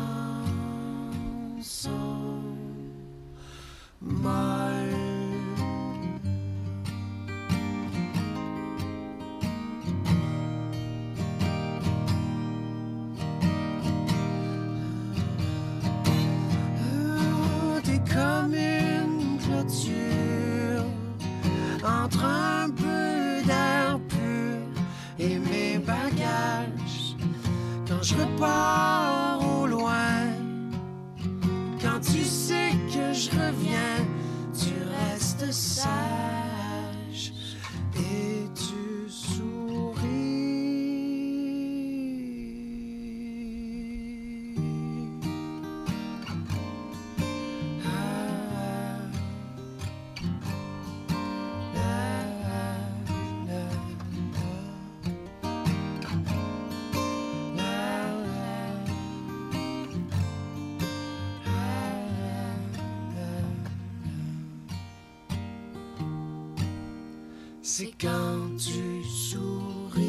C'est 67.80 67.94
quand 67.98 68.58
tu 68.58 69.02
souris 69.08 70.00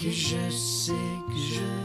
que 0.00 0.10
je 0.10 0.48
sais 0.48 0.92
que 0.92 1.38
je 1.52 1.81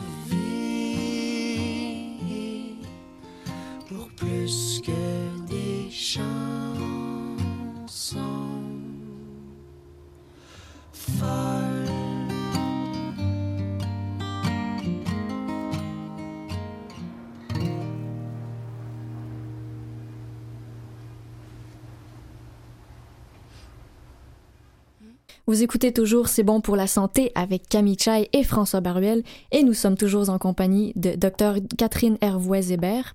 Vous 25.50 25.64
écoutez 25.64 25.94
toujours 25.94 26.28
C'est 26.28 26.44
bon 26.44 26.60
pour 26.60 26.76
la 26.76 26.88
santé 26.88 27.32
avec 27.34 27.70
Camille 27.70 27.96
Chai 27.98 28.28
et 28.34 28.44
François 28.44 28.82
Baruel 28.82 29.24
et 29.54 29.64
nous 29.64 29.74
sommes 29.74 29.96
toujours 29.96 30.30
en 30.30 30.38
compagnie 30.38 30.92
de 30.98 31.16
Dr 31.16 31.62
Catherine 31.78 32.18
Hervois-Hébert, 32.20 33.14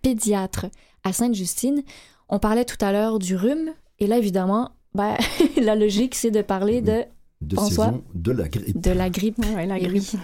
pédiatre 0.00 0.64
à 1.04 1.12
Sainte-Justine. 1.12 1.82
On 2.30 2.38
parlait 2.38 2.64
tout 2.64 2.82
à 2.82 2.90
l'heure 2.90 3.18
du 3.18 3.36
rhume 3.36 3.68
et 3.98 4.06
là 4.06 4.16
évidemment, 4.16 4.70
ben, 4.94 5.14
la 5.60 5.74
logique 5.74 6.14
c'est 6.14 6.30
de 6.30 6.40
parler 6.40 6.80
de 6.80 7.02
de 7.42 7.56
saison 7.58 8.02
de 8.14 8.32
la 8.32 8.48
grippe. 8.48 8.80
De 8.80 8.90
la 8.90 9.10
grippe. 9.10 9.38
Ouais, 9.54 9.66
la 9.66 9.78
grippe. 9.78 10.16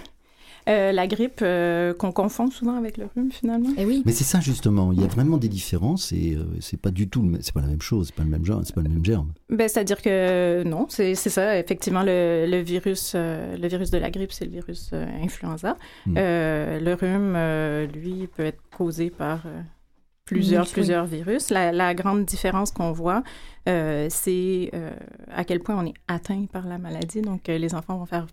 Euh, 0.69 0.93
la 0.93 1.07
grippe 1.07 1.41
euh, 1.43 1.95
qu'on 1.95 2.13
confond 2.13 2.51
souvent 2.51 2.77
avec 2.77 2.97
le 2.97 3.09
rhume 3.15 3.33
finalement. 3.33 3.71
Et 3.71 3.83
eh 3.83 3.85
oui. 3.87 4.03
Mais 4.05 4.13
c'est 4.13 4.25
ça 4.25 4.41
justement, 4.41 4.93
il 4.93 5.01
y 5.01 5.05
a 5.05 5.07
vraiment 5.07 5.39
des 5.39 5.49
différences 5.49 6.13
et 6.13 6.37
euh, 6.37 6.45
c'est 6.61 6.81
pas 6.81 6.91
du 6.91 7.09
tout, 7.09 7.29
c'est 7.41 7.55
pas 7.55 7.61
la 7.61 7.69
même 7.69 7.81
chose, 7.81 8.09
c'est 8.09 8.15
pas 8.15 8.25
le 8.25 8.29
même 8.29 8.45
genre, 8.45 8.61
c'est 8.65 8.75
pas 8.75 8.83
le 8.83 8.89
même 8.89 9.05
germe. 9.05 9.33
Ben, 9.49 9.69
c'est-à-dire 9.69 10.03
que 10.03 10.63
non, 10.65 10.87
c'est 10.89 11.15
ça. 11.15 11.59
Effectivement, 11.59 12.03
le, 12.03 12.47
le 12.49 12.59
virus, 12.61 13.15
le 13.15 13.69
virus 13.69 13.91
de 13.91 13.99
la 13.99 14.11
grippe, 14.11 14.33
c'est 14.33 14.45
le 14.45 14.51
virus 14.51 14.93
influenza. 14.93 15.77
Hmm. 16.07 16.15
le 16.17 16.95
rhume, 16.95 17.93
lui, 17.95 18.27
peut 18.27 18.45
être 18.45 18.61
causé 18.77 19.11
par 19.11 19.43
plusieurs, 20.25 20.67
plusieurs 20.69 21.07
virus. 21.07 21.51
La, 21.51 21.73
la 21.73 21.95
grande 21.95 22.25
différence 22.25 22.71
qu'on 22.71 22.93
voit, 22.93 23.23
c'est 23.67 24.71
à 25.31 25.45
quel 25.45 25.61
point 25.61 25.77
on 25.77 25.87
est 25.87 25.95
atteint 26.09 26.47
par 26.53 26.67
la 26.67 26.79
maladie. 26.79 27.23
Donc, 27.23 27.49
les 27.49 27.75
enfants 27.75 27.97
vont 27.97 28.07
faire 28.07 28.27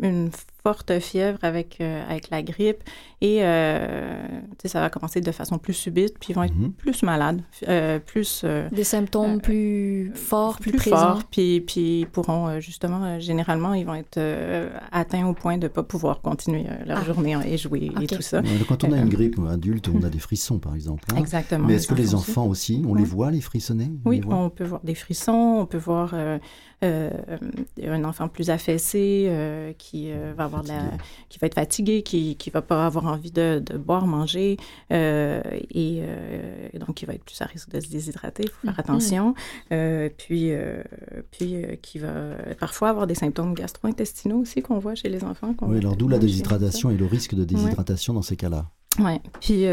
une 0.00 0.30
forte 0.64 0.98
fièvre 0.98 1.38
avec, 1.42 1.76
euh, 1.82 2.02
avec 2.08 2.30
la 2.30 2.42
grippe 2.42 2.82
et 3.20 3.44
euh, 3.44 4.16
ça 4.64 4.80
va 4.80 4.88
commencer 4.88 5.20
de 5.20 5.30
façon 5.30 5.58
plus 5.58 5.74
subite, 5.74 6.18
puis 6.18 6.28
ils 6.30 6.34
vont 6.34 6.42
être 6.42 6.56
mhm. 6.56 6.72
plus 6.72 7.02
malades, 7.02 7.42
euh, 7.68 7.98
plus... 7.98 8.44
Des 8.72 8.84
symptômes 8.84 9.40
plus 9.40 10.10
forts, 10.14 10.58
plus, 10.58 10.72
plus 10.72 10.90
forts, 10.90 11.22
puis, 11.30 11.60
puis 11.60 12.00
ils 12.00 12.06
pourront 12.06 12.60
justement, 12.60 13.20
généralement, 13.20 13.74
ils 13.74 13.84
vont 13.84 13.94
être 13.94 14.18
atteints 14.90 15.26
au 15.26 15.34
point 15.34 15.58
de 15.58 15.64
ne 15.64 15.68
pas 15.68 15.82
pouvoir 15.82 16.22
continuer 16.22 16.64
leur 16.86 16.98
ah. 16.98 17.04
journée 17.04 17.36
et 17.46 17.58
jouer 17.58 17.90
et 18.00 18.06
tout 18.06 18.22
ça. 18.22 18.42
Quand 18.68 18.84
on 18.84 18.92
a 18.92 18.98
une 18.98 19.08
grippe 19.08 19.38
adulte, 19.50 19.88
on 19.88 20.02
a 20.02 20.08
des 20.08 20.18
frissons, 20.18 20.58
par 20.58 20.74
exemple. 20.74 21.04
Hein. 21.12 21.16
Exactement. 21.16 21.66
Mais 21.66 21.74
est-ce 21.74 21.88
que 21.88 21.94
les 21.94 22.14
enfants 22.14 22.46
aussi, 22.46 22.82
on 22.86 22.94
les 22.94 23.04
voit, 23.04 23.30
les 23.30 23.42
frissonner 23.42 23.90
Oui, 24.04 24.22
on 24.28 24.50
peut 24.50 24.64
voir 24.64 24.80
des 24.82 24.94
frissons, 24.94 25.58
on 25.60 25.66
peut 25.66 25.78
voir 25.78 26.14
un 26.82 28.04
enfant 28.04 28.28
plus 28.28 28.50
affaissé 28.50 29.74
qui 29.78 30.10
va 30.36 30.44
avoir 30.44 30.53
qui 31.28 31.38
va 31.38 31.46
être 31.46 31.54
fatigué, 31.54 32.02
qui 32.02 32.36
ne 32.46 32.52
va 32.52 32.62
pas 32.62 32.86
avoir 32.86 33.06
envie 33.06 33.30
de, 33.30 33.62
boire, 33.76 34.06
manger, 34.06 34.56
euh, 34.92 35.42
et, 35.70 36.00
euh, 36.02 36.68
donc 36.78 36.96
qui 36.96 37.06
va 37.06 37.14
être 37.14 37.24
plus 37.24 37.40
à 37.40 37.46
risque 37.46 37.70
de 37.70 37.80
se 37.80 37.88
déshydrater. 37.88 38.44
Il 38.44 38.50
faut 38.50 38.66
faire 38.66 38.74
mm-hmm. 38.74 38.80
attention. 38.80 39.34
Euh, 39.72 40.08
puis, 40.16 40.52
puis 41.30 41.56
qui 41.82 41.98
va 41.98 42.12
parfois 42.58 42.90
avoir 42.90 43.06
des 43.06 43.14
symptômes 43.14 43.54
gastro-intestinaux 43.54 44.38
aussi 44.38 44.62
qu'on 44.62 44.78
voit 44.78 44.94
chez 44.94 45.08
les 45.08 45.24
enfants. 45.24 45.54
Oui, 45.62 45.78
alors 45.78 45.96
d'où 45.96 46.08
la 46.08 46.18
déshydratation 46.18 46.90
et 46.90 46.96
le 46.96 47.06
risque 47.06 47.34
de 47.34 47.44
déshydratation 47.44 48.14
dans 48.14 48.22
ces 48.22 48.36
cas-là. 48.36 48.66
Oui, 49.00 49.18
puis, 49.40 49.66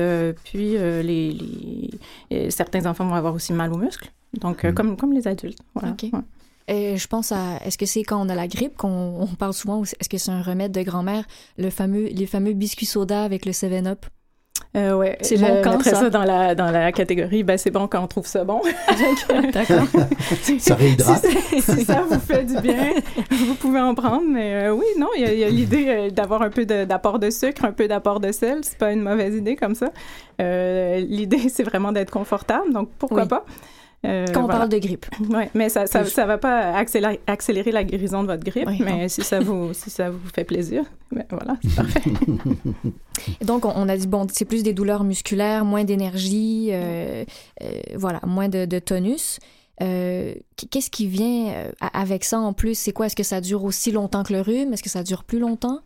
puis 0.43 0.71
les, 0.77 1.91
certains 2.49 2.85
enfants 2.85 3.05
vont 3.05 3.15
avoir 3.15 3.33
aussi 3.35 3.53
mal 3.53 3.71
aux 3.71 3.77
muscles, 3.77 4.11
donc 4.39 4.63
mm. 4.63 4.73
comme, 4.73 4.97
comme 4.97 5.13
les 5.13 5.27
adultes. 5.27 5.59
Voilà. 5.75 5.95
Et 6.71 6.95
je 6.95 7.07
pense 7.07 7.33
à, 7.33 7.57
est-ce 7.65 7.77
que 7.77 7.85
c'est 7.85 8.03
quand 8.03 8.25
on 8.25 8.29
a 8.29 8.35
la 8.35 8.47
grippe 8.47 8.77
qu'on 8.77 9.27
parle 9.37 9.53
souvent, 9.53 9.79
ou 9.79 9.83
est-ce 9.83 10.07
que 10.07 10.17
c'est 10.17 10.31
un 10.31 10.41
remède 10.41 10.71
de 10.71 10.81
grand-mère, 10.83 11.25
le 11.57 11.69
fameux, 11.69 12.05
les 12.05 12.25
fameux 12.25 12.53
biscuits 12.53 12.85
soda 12.85 13.23
avec 13.23 13.45
le 13.45 13.51
7-Up? 13.51 14.05
Euh, 14.77 14.95
ouais, 14.95 15.17
c'est 15.19 15.37
bon 15.37 15.61
quand 15.61 15.83
ça? 15.83 16.09
dans 16.09 16.23
la 16.23 16.55
dans 16.55 16.71
la 16.71 16.93
catégorie 16.93 17.43
ben 17.43 17.57
c'est 17.57 17.71
bon 17.71 17.87
quand 17.87 18.01
on 18.01 18.07
trouve 18.07 18.25
ça 18.25 18.45
bon. 18.45 18.61
D'accord. 19.51 19.85
ça 20.59 20.75
réhydrate. 20.75 21.25
Si, 21.59 21.83
ça 21.83 22.03
vous 22.09 22.19
fait 22.19 22.45
du 22.45 22.57
bien, 22.61 22.93
vous 23.31 23.55
pouvez 23.55 23.81
en 23.81 23.93
prendre. 23.93 24.23
Mais 24.29 24.67
euh, 24.67 24.73
oui, 24.73 24.85
non, 24.97 25.09
il 25.17 25.23
y 25.23 25.43
a, 25.43 25.49
l'idée 25.49 25.85
euh, 25.89 26.09
d'avoir 26.09 26.41
un 26.41 26.49
peu 26.49 26.65
d'apport 26.65 27.19
de, 27.19 27.29
sucre, 27.29 27.65
un 27.65 27.73
peu 27.73 27.89
d'apport 27.89 28.21
de 28.21 28.31
sel. 28.31 28.59
C'est 28.61 28.77
pas 28.77 28.93
une 28.93 29.01
mauvaise 29.01 29.35
idée 29.35 29.57
comme 29.57 29.75
ça. 29.75 29.89
Euh, 30.39 30.99
l'idée 30.99 31.49
c'est 31.49 31.63
vraiment 31.63 31.91
d'être 31.91 32.11
confortable, 32.11 32.71
donc 32.71 32.89
pourquoi 32.97 33.25
pas. 33.25 33.43
Euh, 34.05 34.25
Quand 34.33 34.45
on 34.45 34.47
parle 34.47 34.69
de 34.69 34.77
grippe. 34.77 35.05
Oui, 35.29 35.43
mais 35.53 35.69
ça 35.69 35.85
ça, 35.85 36.03
ça 36.05 36.25
va 36.25 36.37
pas 36.37 36.73
accélérer, 36.75 37.19
accélérer, 37.27 37.71
la 37.71 37.83
guérison 37.83 38.23
de 38.23 38.27
votre 38.27 38.43
grippe, 38.43 38.67
mais 38.79 39.07
si 39.09 39.23
ça, 39.23 39.39
vous, 39.39 39.73
si 39.73 39.89
ça 39.89 40.09
vous 40.09 40.29
fait 40.33 40.43
plaisir, 40.43 40.83
ben 41.11 41.25
voilà, 41.29 41.57
c'est 41.63 41.75
parfait. 41.75 42.01
donc, 43.41 43.65
on, 43.65 43.87
a 43.87 43.97
dit, 43.97 44.07
bon, 44.07 44.25
c'est 44.31 44.45
plus 44.45 44.63
des 44.63 44.73
douleurs 44.73 45.03
musculaires, 45.03 45.65
moins 45.65 45.83
d'énergie, 45.83 46.69
euh, 46.71 47.23
euh, 47.63 47.67
voilà, 47.95 48.19
moins 48.25 48.49
de, 48.49 48.65
de 48.65 48.79
tonus. 48.79 49.39
Qu'est-ce 49.79 50.91
qui 50.91 51.07
vient 51.07 51.53
avec 51.79 52.23
ça 52.23 52.39
en 52.39 52.53
plus? 52.53 52.77
C'est 52.77 52.91
quoi? 52.91 53.07
Est-ce 53.07 53.15
que 53.15 53.23
ça 53.23 53.41
dure 53.41 53.63
aussi 53.63 53.91
longtemps 53.91 54.21
que 54.23 54.33
le 54.33 54.41
rhume? 54.41 54.73
Est-ce 54.73 54.83
que 54.83 54.89
ça 54.89 55.01
dure 55.01 55.23
plus 55.23 55.39
longtemps? 55.39 55.79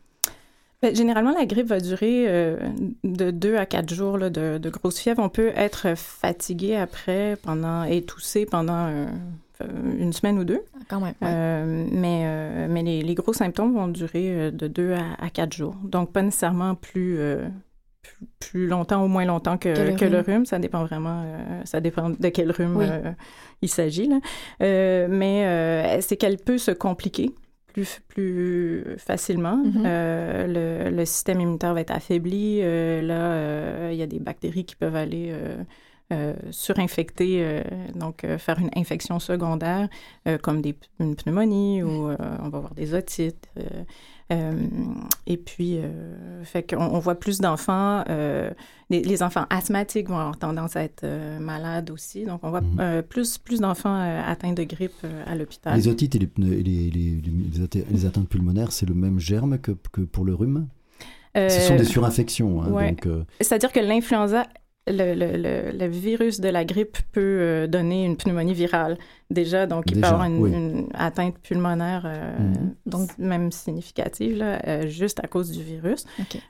Ben, 0.82 0.96
généralement, 0.96 1.34
la 1.34 1.46
grippe 1.46 1.68
va 1.68 1.80
durer 1.80 2.26
euh, 2.28 2.58
de 3.04 3.32
deux 3.32 3.56
à 3.56 3.66
quatre 3.66 3.94
jours 3.94 4.18
de, 4.18 4.58
de, 4.58 4.70
grosse 4.70 5.00
fièvre. 5.00 5.22
On 5.24 5.30
peut 5.30 5.52
être 5.56 5.96
fatigué 5.96 6.76
après 6.76 7.38
pendant 7.42 7.84
et 7.84 8.02
tousser 8.02 8.46
pendant 8.46 8.88
euh, 8.88 9.08
une 9.98 10.12
semaine 10.12 10.38
ou 10.38 10.44
deux. 10.44 10.62
Ah, 10.76 10.80
quand 10.90 11.00
même. 11.00 11.14
Euh, 11.24 11.88
mais 11.92 12.68
mais 12.68 12.84
les, 12.84 13.16
gros 13.16 13.34
symptômes 13.34 13.74
vont 13.74 13.88
durer 13.88 14.52
de 14.52 14.68
deux 14.68 14.94
à, 14.94 15.30
quatre 15.30 15.54
jours. 15.54 15.76
Donc, 15.84 16.12
pas 16.12 16.22
nécessairement 16.22 16.76
plus, 16.76 17.20
plus, 18.40 18.68
longtemps 18.68 19.04
ou 19.04 19.08
moins 19.08 19.26
longtemps 19.26 19.58
que, 19.58 19.96
que, 19.96 20.06
le, 20.06 20.20
rhume? 20.20 20.46
Ça 20.46 20.60
dépend 20.60 20.84
vraiment, 20.84 21.24
ça 21.64 21.80
dépend 21.80 22.10
de 22.10 22.30
quel 22.30 22.52
rhume 22.52 23.16
il 23.62 23.70
s'agit. 23.70 24.10
mais 24.60 26.00
c'est 26.02 26.18
qu'elle 26.18 26.38
peut 26.38 26.58
se 26.58 26.72
compliquer 26.72 27.32
plus, 28.08 28.84
facilement. 28.98 29.64
Mm-hmm. 29.64 29.84
Euh, 29.86 30.90
le, 30.92 31.06
système 31.06 31.42
immunitaire 31.42 31.74
va 31.74 31.82
être 31.82 31.92
affaibli. 31.92 32.60
Euh, 32.62 33.02
là, 33.02 33.34
euh, 33.34 33.90
il 33.92 33.98
y 33.98 34.02
a 34.02 34.08
des 34.08 34.20
bactéries 34.20 34.66
qui 34.66 34.76
peuvent 34.76 34.96
aller 34.96 35.34
surinfecter, 36.52 37.64
donc 37.96 38.26
faire 38.38 38.60
une 38.60 38.70
infection 38.76 39.20
secondaire, 39.20 39.90
comme 40.44 40.62
des, 40.62 40.76
une 41.00 41.16
pneumonie 41.16 41.82
ou 41.82 42.10
on 42.10 42.50
va 42.50 42.58
avoir 42.58 42.76
des 42.76 42.94
otites. 42.94 43.50
Euh, 44.34 44.54
et 45.28 45.38
puis, 45.38 45.78
euh, 45.78 46.44
fait 46.44 46.64
qu'on 46.64 46.82
on 46.82 47.00
voit 47.00 47.16
plus 47.16 47.40
d'enfants, 47.40 48.04
euh, 48.10 48.50
les, 48.90 49.22
enfants 49.22 49.46
asthmatiques 49.50 50.10
vont 50.10 50.18
avoir 50.18 50.38
tendance 50.38 50.76
à 50.76 50.84
être 50.84 51.06
malades 51.40 51.92
aussi. 51.92 52.26
Donc, 52.26 52.40
on 52.44 52.50
voit 52.50 52.62
mhm. 52.62 53.04
plus, 53.04 53.38
plus 53.38 53.60
d'enfants 53.60 53.96
atteints 53.96 54.54
de 54.54 54.64
grippe 54.64 55.06
à 55.28 55.36
l'hôpital. 55.36 55.76
Les 55.76 55.88
otites 55.88 56.16
et 56.16 56.20
les, 56.20 56.64
les, 56.64 56.92
les, 56.92 58.06
atteintes 58.06 58.30
pulmonaires, 58.30 58.72
c'est 58.72 58.88
le 58.88 58.96
même 58.96 59.20
germe 59.20 59.58
que, 59.60 59.72
que 59.92 60.02
pour 60.02 60.26
le 60.26 60.34
rhume? 60.34 60.68
Ce 61.36 61.60
sont 61.62 61.76
des 61.76 61.84
surinfections. 61.84 62.64
Hein, 62.64 62.96
C'est-à-dire 63.42 63.72
que 63.72 63.80
l'influenza 63.82 64.48
le, 64.88 65.15
le, 65.15 65.71
le, 65.71 65.88
virus 65.88 66.39
de 66.39 66.50
la 66.50 66.63
grippe 66.63 66.98
peut 67.12 67.21
euh, 67.21 67.67
donner 67.67 68.06
une 68.06 68.17
pneumonie 68.17 68.54
virale 68.54 68.98
déjà, 69.30 69.65
donc 69.65 69.86
il 69.91 70.00
peut 70.00 70.08
avoir 70.08 70.26
une, 70.26 70.88
atteinte 70.93 71.39
pulmonaire, 71.39 72.04
euh, 72.06 72.38
mhm. 72.38 72.76
donc 72.86 73.17
même 73.17 73.52
significative, 73.52 74.38
là, 74.38 74.62
euh, 74.67 74.88
juste 74.88 75.19
à 75.24 75.28
cause 75.28 75.52
du 75.52 75.63
virus. 75.63 76.06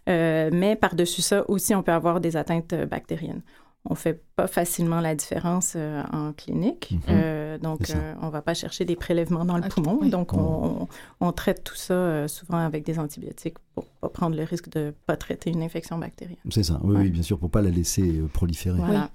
mais 0.07 0.77
par-dessus 0.79 1.21
ça 1.21 1.49
aussi, 1.49 1.73
on 1.73 1.83
peut 1.83 1.93
avoir 1.93 2.19
des 2.19 2.35
atteintes 2.35 2.75
bactériennes 2.89 3.41
on 3.87 3.95
fait 3.95 4.19
pas 4.35 4.47
facilement 4.47 4.99
la 4.99 5.15
différence 5.15 5.73
euh, 5.75 6.01
en 6.11 6.33
clinique. 6.33 6.91
Mhm. 6.91 6.99
Euh, 7.09 7.57
donc, 7.57 7.89
euh, 7.89 8.13
on 8.21 8.29
va 8.29 8.41
pas 8.41 8.53
chercher 8.53 8.83
des 8.83 8.95
prélèvements 8.95 9.45
dans 9.45 9.57
le 9.57 9.67
poumon. 9.69 9.99
Donc, 10.05 10.33
on, 10.33 10.87
on, 11.19 11.31
traite 11.31 11.63
tout 11.63 11.75
ça 11.75 12.27
souvent 12.27 12.57
avec 12.57 12.83
des 12.83 12.97
antibiotiques 12.97 13.57
pour 13.73 13.85
pas 13.85 14.09
prendre 14.09 14.35
le 14.35 14.43
risque 14.43 14.69
de 14.69 14.93
pas 15.05 15.17
traiter 15.17 15.51
une 15.51 15.61
infection 15.61 15.97
bactérienne. 15.97 16.37
C'est 16.49 16.63
ça, 16.63 16.79
oui, 16.83 16.95
oui, 16.97 17.09
bien 17.09 17.21
sûr, 17.21 17.37
pour 17.37 17.49
pas 17.49 17.61
la 17.61 17.69
laisser 17.69 18.21
proliférer. 18.33 18.77
Voilà. 18.77 19.09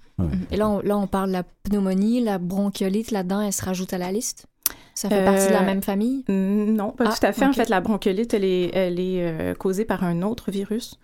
Et 0.50 0.56
là 0.56 0.68
on, 0.68 0.80
là, 0.80 0.98
on 0.98 1.06
parle 1.06 1.28
de 1.28 1.32
la 1.32 1.44
pneumonie, 1.62 2.22
la 2.22 2.38
bronchiolite, 2.38 3.10
là-dedans, 3.10 3.40
elle 3.40 3.52
se 3.52 3.64
rajoute 3.64 3.92
à 3.92 3.98
la 3.98 4.12
liste? 4.12 4.46
Ça 4.94 5.08
fait 5.08 5.24
partie 5.24 5.48
de 5.48 5.52
la 5.52 5.62
même 5.62 5.82
famille? 5.82 6.24
Non, 6.28 6.90
pas 6.90 7.04
ah, 7.08 7.14
tout 7.18 7.26
à 7.26 7.32
fait. 7.32 7.46
En 7.46 7.52
fait, 7.52 7.70
la 7.70 7.80
bronchiolite, 7.80 8.34
elle 8.34 8.44
est, 8.44 8.70
elle 8.74 9.00
est 9.00 9.56
causée 9.58 9.84
par 9.84 10.04
un 10.04 10.22
autre 10.22 10.50
virus. 10.50 10.98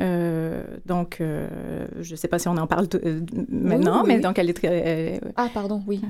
Euh, 0.00 0.64
donc, 0.86 1.20
euh, 1.20 1.86
je 2.00 2.12
ne 2.12 2.16
sais 2.16 2.26
pas 2.26 2.38
si 2.38 2.48
on 2.48 2.56
en 2.56 2.66
parle 2.66 2.88
euh, 2.94 3.20
maintenant, 3.48 4.04
mais 4.04 4.18
donc 4.18 4.38
elle 4.38 4.50
est 4.50 4.54
très. 4.54 5.20
ah, 5.36 5.48
pardon, 5.52 5.82
oui. 5.86 6.00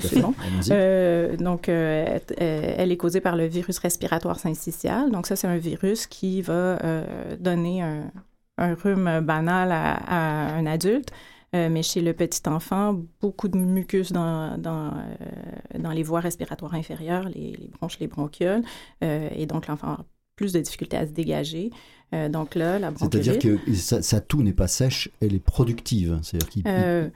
C'est 0.00 0.20
bon. 0.20 0.34
donc, 1.38 1.68
elle 1.68 2.92
est 2.92 2.96
causée 2.96 3.20
par 3.20 3.36
le 3.36 3.46
virus 3.46 3.78
respiratoire 3.78 4.38
syncytial. 4.38 5.10
Donc, 5.10 5.26
ça, 5.26 5.36
c'est 5.36 5.46
un 5.46 5.58
virus 5.58 6.06
qui 6.06 6.42
va 6.42 6.78
donner 7.38 7.82
un, 7.82 8.10
un, 8.58 8.74
rhume 8.74 9.20
banal 9.20 9.70
à, 9.72 10.54
un 10.56 10.66
adulte. 10.66 11.10
mais 11.52 11.82
chez 11.82 12.00
le 12.00 12.14
petit 12.14 12.48
enfant, 12.48 13.02
beaucoup 13.20 13.48
de 13.48 13.58
mucus 13.58 14.12
dans, 14.12 14.56
dans, 14.58 14.92
dans 15.78 15.92
les 15.92 16.02
voies 16.02 16.20
respiratoires 16.20 16.74
inférieures, 16.74 17.28
les, 17.28 17.52
les 17.52 17.68
bronches, 17.68 17.98
les 18.00 18.06
bronchioles, 18.08 18.62
et 19.02 19.46
donc 19.46 19.66
l'enfant 19.66 19.88
a 19.88 20.04
plus 20.36 20.52
de 20.52 20.60
difficultés 20.60 20.96
à 20.96 21.06
se 21.06 21.12
dégager. 21.12 21.70
Euh, 22.14 22.28
donc 22.28 22.54
là, 22.54 22.78
la 22.78 22.92
C'est-à-dire 22.96 23.38
que 23.38 23.58
sa, 23.74 24.20
toux 24.20 24.42
n'est 24.42 24.52
pas 24.52 24.68
sèche, 24.68 25.10
elle 25.20 25.34
est 25.34 25.44
productive. 25.44 26.18
C'est-à-dire 26.22 26.48
qu'il 26.48 26.62
euh, 26.66 27.08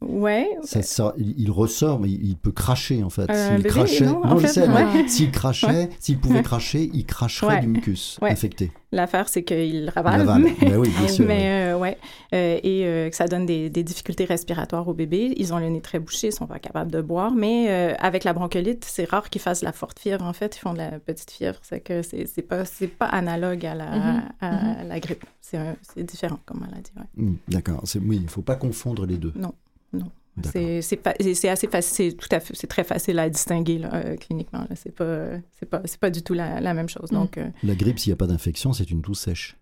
Ouais. 0.00 0.48
Ça, 0.62 1.14
il, 1.18 1.50
ressort, 1.50 1.98
mais 1.98 2.08
il, 2.08 2.36
peut 2.36 2.52
cracher 2.52 3.02
en 3.02 3.10
fait. 3.10 3.28
s'il 3.32 3.64
crachait, 3.64 4.06
non, 4.06 4.38
je 4.38 4.46
sais, 4.46 4.68
s'il 5.08 5.30
crachait, 5.32 5.90
s'il 5.98 6.18
pouvait 6.18 6.42
cracher, 6.42 6.88
il 6.94 7.04
cracherait 7.04 7.60
du 7.60 7.66
mucus 7.66 8.18
infecté. 8.22 8.70
L'affaire, 8.90 9.28
c'est 9.28 9.42
qu'il 9.42 9.90
ravale. 9.90 10.26
Mais, 10.40 10.56
ben 10.66 10.76
oui, 10.76 10.88
bien 10.88 11.08
sûr. 11.08 11.26
Mais 11.26 11.72
euh, 11.72 11.78
ouais, 11.78 11.98
euh, 12.34 12.58
et 12.62 12.86
euh, 12.86 13.10
que 13.10 13.16
ça 13.16 13.26
donne 13.26 13.44
des, 13.44 13.68
difficultés 13.68 14.24
respiratoires 14.24 14.88
au 14.88 14.94
bébé. 14.94 15.34
Ils 15.36 15.52
ont 15.52 15.58
le 15.58 15.68
nez 15.68 15.82
très 15.82 15.98
bouché, 15.98 16.28
ils 16.28 16.32
sont 16.32 16.46
pas 16.46 16.58
capables 16.58 16.90
de 16.90 17.02
boire. 17.02 17.32
Mais 17.32 17.68
avec 17.98 18.24
la 18.24 18.32
bronchiolite, 18.32 18.84
c'est 18.84 19.08
rare 19.08 19.28
qu'ils 19.28 19.42
fassent 19.42 19.62
la 19.62 19.72
forte 19.72 19.98
fièvre. 19.98 20.24
En 20.24 20.32
fait, 20.32 20.56
ils 20.56 20.60
font 20.60 20.72
de 20.72 20.78
la 20.78 20.92
petite 21.00 21.30
fièvre. 21.30 21.58
C'est 21.62 21.80
que 21.80 22.02
c'est 22.02 22.42
pas 22.42 22.64
c'est 22.64 22.86
pas 22.86 23.06
analogue 23.06 23.66
à 23.66 23.74
la, 23.74 23.84
mm-hmm. 23.84 24.22
à 24.40 24.50
mm-hmm. 24.52 24.88
la 24.88 25.00
grippe. 25.00 25.24
C'est 25.40 26.04
différent 26.04 26.38
comme 26.46 26.60
maladie. 26.60 26.92
Mm, 27.16 27.34
d'accord. 27.48 27.82
Oui, 28.06 28.20
il 28.22 28.28
faut 28.28 28.42
pas 28.42 28.56
confondre 28.56 29.04
les 29.04 29.16
deux. 29.16 29.32
Non 29.36 29.52
non. 29.92 30.10
C'est 30.44 31.48
assez 31.48 31.66
facile, 31.66 32.16
tout 32.16 32.28
à 32.30 32.40
fait, 32.40 32.54
c'est 32.54 32.66
très 32.66 32.84
facile 32.84 33.18
à 33.18 33.28
distinguer 33.28 33.78
là, 33.78 33.94
euh, 33.94 34.16
cliniquement. 34.16 34.66
C'est 34.74 34.94
pas, 34.94 35.30
pas, 35.70 35.82
pas 36.00 36.10
du 36.10 36.22
tout 36.22 36.34
la, 36.34 36.60
la 36.60 36.74
même 36.74 36.88
chose. 36.88 37.10
Donc, 37.10 37.38
euh, 37.38 37.48
la 37.62 37.74
grippe, 37.74 37.98
s'il 37.98 38.10
n'y 38.10 38.14
a 38.14 38.16
pas 38.16 38.26
d'infection, 38.26 38.72
c'est 38.72 38.90
une 38.90 39.02
toux 39.02 39.14
sèche. 39.14 39.56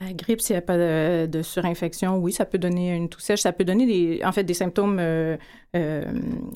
La 0.00 0.12
grippe, 0.12 0.40
s'il 0.40 0.54
n'y 0.54 0.58
a 0.58 0.62
pas 0.62 0.76
de, 0.76 1.42
surinfection, 1.42 2.18
oui, 2.18 2.32
ça 2.32 2.44
peut 2.44 2.58
donner 2.58 2.94
une 2.94 3.08
toux 3.08 3.20
sèche. 3.20 3.40
Ça 3.40 3.52
peut 3.52 3.64
donner 3.64 3.86
des, 3.86 4.20
en 4.24 4.32
fait 4.32 4.42
des 4.42 4.52
symptômes 4.52 4.98
euh, 4.98 5.36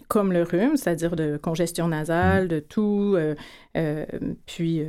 comme 0.08 0.32
le 0.32 0.42
rhume, 0.42 0.76
c'est-à-dire 0.76 1.14
de 1.14 1.38
congestion 1.40 1.87
nasale, 1.88 2.46
mm. 2.46 2.48
de 2.48 2.61
toux, 2.61 3.16
puis, 4.44 4.82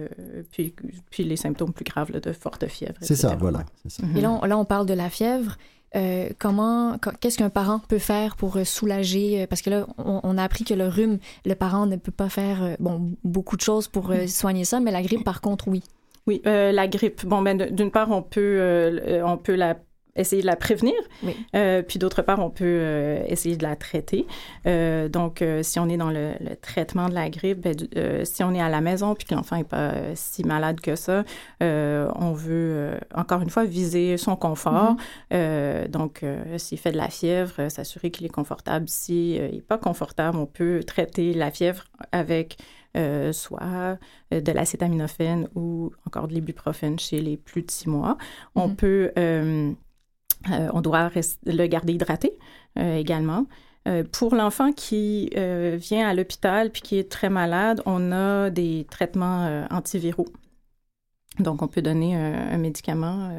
puis, 0.52 0.76
puis 1.12 1.24
les 1.24 1.38
symptômes 1.38 1.72
plus 1.72 1.86
graves 1.86 2.12
de 2.12 2.32
forte 2.34 2.68
fièvre. 2.68 2.96
C'est 3.02 3.16
ça, 3.16 3.36
voilà. 3.36 3.66
Ça. 3.88 4.04
Et 4.16 4.22
là 4.22 4.40
là, 4.46 4.58
on 4.58 4.66
parle 4.66 4.88
de 4.88 4.96
la 4.96 5.10
fièvre. 5.10 5.58
Euh, 5.96 6.30
comment, 6.38 6.98
qu'est-ce 7.20 7.38
qu'un 7.38 7.50
parent 7.50 7.80
peut 7.80 8.00
faire 8.00 8.36
pour 8.36 8.58
euh, 8.58 8.64
soulager? 8.64 9.42
Euh, 9.42 9.48
parce 9.48 9.62
que 9.62 9.70
là, 9.70 9.88
on, 9.98 10.38
a 10.38 10.44
appris 10.44 10.64
que 10.64 10.74
le 10.74 10.88
rhume, 10.88 11.18
le 11.46 11.56
parent 11.56 11.86
ne 11.86 11.96
peut 11.96 12.12
pas 12.12 12.30
faire 12.30 12.76
bon, 12.80 13.12
beaucoup 13.24 13.56
de 13.56 13.62
choses 13.62 13.88
pour 13.88 14.14
soigner 14.28 14.66
ça, 14.66 14.80
mais 14.80 14.92
la 14.92 15.02
grippe, 15.02 15.24
par 15.24 15.42
contre, 15.42 15.68
oui. 15.68 15.84
Oui, 16.28 16.42
la 16.46 16.88
grippe. 16.88 17.26
Bon, 17.26 17.42
ben, 17.42 17.58
d'une 17.58 17.92
part, 17.92 18.12
on 18.12 18.22
peut, 18.22 19.22
on 19.26 19.38
peut 19.38 19.56
la 19.56 19.76
essayer 20.16 20.42
de 20.42 20.48
la 20.48 20.56
prévenir. 20.56 20.94
Euh, 21.56 21.82
puis 21.82 22.00
d'autre 22.00 22.22
part, 22.22 22.40
on 22.40 22.50
peut 22.50 22.66
euh, 22.66 23.24
essayer 23.28 23.56
de 23.56 23.64
la 23.64 23.76
traiter. 23.76 24.26
Euh, 24.66 25.08
donc, 25.10 25.44
si 25.62 25.80
on 25.80 25.90
est 25.90 25.98
dans 25.98 26.10
le, 26.10 26.34
traitement 26.62 27.10
de 27.10 27.14
la 27.14 27.30
grippe, 27.30 27.62
ben, 27.62 27.76
si 28.26 28.44
on 28.44 28.54
est 28.54 28.62
à 28.62 28.70
la 28.70 28.82
maison 28.82 29.16
puis 29.16 29.26
que 29.26 29.36
l'enfant 29.36 29.58
n'est 29.58 29.64
pas 29.64 29.94
si 30.16 30.44
malade 30.44 30.80
que 30.82 30.96
ça, 30.96 31.24
on 31.62 32.34
veut, 32.34 32.92
encore 33.14 33.42
une 33.42 33.50
fois, 33.50 33.66
viser 33.66 34.18
son 34.18 34.36
confort. 34.36 34.96
Mm-hmm. 35.32 35.88
donc, 35.90 36.24
s'il 36.58 36.78
fait 36.78 36.92
de 36.92 36.98
la 36.98 37.10
fièvre, 37.10 37.70
s'assurer 37.70 38.12
qu'il 38.12 38.26
est 38.26 38.30
confortable. 38.30 38.88
S'il 38.88 39.42
n'est 39.42 39.62
pas 39.62 39.78
confortable, 39.78 40.38
on 40.38 40.46
peut 40.46 40.82
traiter 40.86 41.34
la 41.34 41.52
fièvre 41.52 41.86
avec 42.12 42.58
soit 43.32 43.98
de 44.32 44.52
l'acétaminophène 44.52 45.48
ou 45.56 45.92
encore 46.06 46.28
de 46.28 46.34
l'ibuprofène 46.34 47.00
chez 47.00 47.22
les 47.22 47.38
plus 47.38 47.64
de 47.64 47.72
six 47.72 47.90
mois. 47.90 48.18
On 48.56 48.70
mm-hmm. 48.70 48.76
peut 48.76 49.12
euh, 49.18 49.72
on 50.48 50.82
doit 50.82 51.12
le 51.46 51.68
garder 51.68 51.94
hydraté 51.94 52.34
euh, 52.78 52.98
également. 52.98 53.46
Euh, 53.88 54.04
pour 54.12 54.36
l'enfant 54.36 54.72
qui 54.72 55.30
vient 55.34 56.08
à 56.08 56.14
l'hôpital 56.14 56.70
puis 56.72 56.82
qui 56.82 56.98
est 56.98 57.10
très 57.10 57.30
malade, 57.30 57.82
on 57.86 58.12
a 58.12 58.50
des 58.50 58.86
traitements 58.90 59.66
antiviraux. 59.72 60.28
Donc, 61.40 61.62
on 61.62 61.68
peut 61.68 61.82
donner 61.82 62.16
un, 62.16 62.58
médicament 62.58 63.32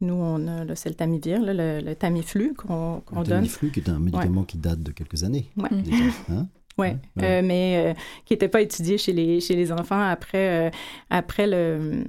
nous, 0.00 0.14
on 0.14 0.46
a, 0.46 0.64
le 0.64 0.94
Tamivir, 0.94 1.40
le, 1.42 1.94
Tamiflu 1.94 2.54
qu'on 2.54 3.02
donne. 3.10 3.24
Le 3.24 3.24
Tamiflu, 3.24 3.70
qui 3.72 3.80
est 3.80 3.88
un 3.88 3.98
médicament 3.98 4.44
qui 4.44 4.56
date 4.56 4.80
de 4.80 4.92
quelques 4.92 5.24
années. 5.24 5.50
Ouais. 5.56 5.68
Hein? 6.30 6.46
Oui, 6.80 6.90
euh, 7.20 7.42
mais 7.42 7.96
qui 8.24 8.34
n'était 8.34 8.46
pas 8.46 8.60
étudié 8.60 8.98
chez 8.98 9.12
les, 9.12 9.40
chez 9.40 9.56
les 9.56 9.72
enfants 9.72 10.00
après, 10.00 10.70
après 11.10 11.48
le, 11.48 12.04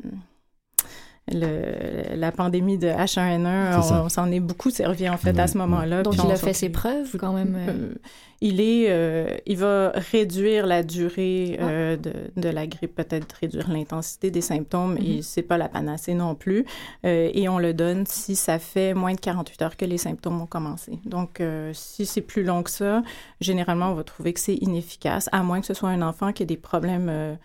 le, 1.32 2.16
la 2.16 2.32
pandémie 2.32 2.78
de 2.78 2.88
H1N1, 2.88 3.78
on, 3.78 4.10
s'en 4.10 4.32
est 4.32 4.40
beaucoup 4.40 4.70
servi 4.70 5.10
en 5.10 5.18
fait 5.18 5.38
à 5.40 5.48
ce 5.48 5.58
moment-là. 5.58 6.04
Donc 6.04 6.16
il 6.24 6.32
a 6.32 6.36
fait 6.36 6.54
ses 6.54 6.70
preuves 6.70 7.16
quand 7.18 7.34
même. 7.34 7.56
Euh. 7.56 7.72
Euh, 7.72 7.94
il 8.42 8.62
est, 8.62 8.86
euh, 8.90 9.36
il 9.46 9.58
va 9.58 9.92
réduire 10.12 10.66
la 10.66 10.82
durée 10.82 11.58
ah. 11.60 11.98
de, 11.98 12.14
de, 12.38 12.50
la 12.50 12.68
grippe, 12.68 12.96
peut-être 12.96 13.36
réduire 13.42 13.70
l'intensité 13.70 14.32
des 14.32 14.40
symptômes. 14.40 14.98
Et 14.98 15.18
mm-hmm. 15.18 15.22
c'est 15.24 15.42
pas 15.42 15.58
la 15.58 15.68
panacée 15.68 16.14
non 16.14 16.36
plus. 16.36 16.66
et 17.04 17.50
on 17.50 17.60
le 17.60 17.74
donne 17.74 18.06
si 18.06 18.36
ça 18.36 18.58
fait 18.58 18.94
moins 18.94 19.14
de 19.14 19.20
48 19.20 19.62
heures 19.62 19.78
que 19.78 19.86
les 19.86 19.98
symptômes 19.98 20.42
ont 20.42 20.48
commencé. 20.48 21.00
Donc 21.06 21.42
si 21.74 22.06
c'est 22.06 22.22
plus 22.22 22.44
long 22.44 22.64
que 22.64 22.72
ça, 22.72 23.04
généralement 23.42 23.92
on 23.92 23.96
va 23.96 24.04
trouver 24.04 24.34
que 24.34 24.40
c'est 24.40 24.56
inefficace, 24.56 25.30
à 25.32 25.44
moins 25.44 25.60
que 25.62 25.68
ce 25.68 25.74
soit 25.74 25.90
un 25.90 26.02
enfant 26.02 26.34
qui 26.34 26.44
ait 26.44 26.46
des 26.46 26.58
problèmes 26.58 27.10
euh, 27.10 27.36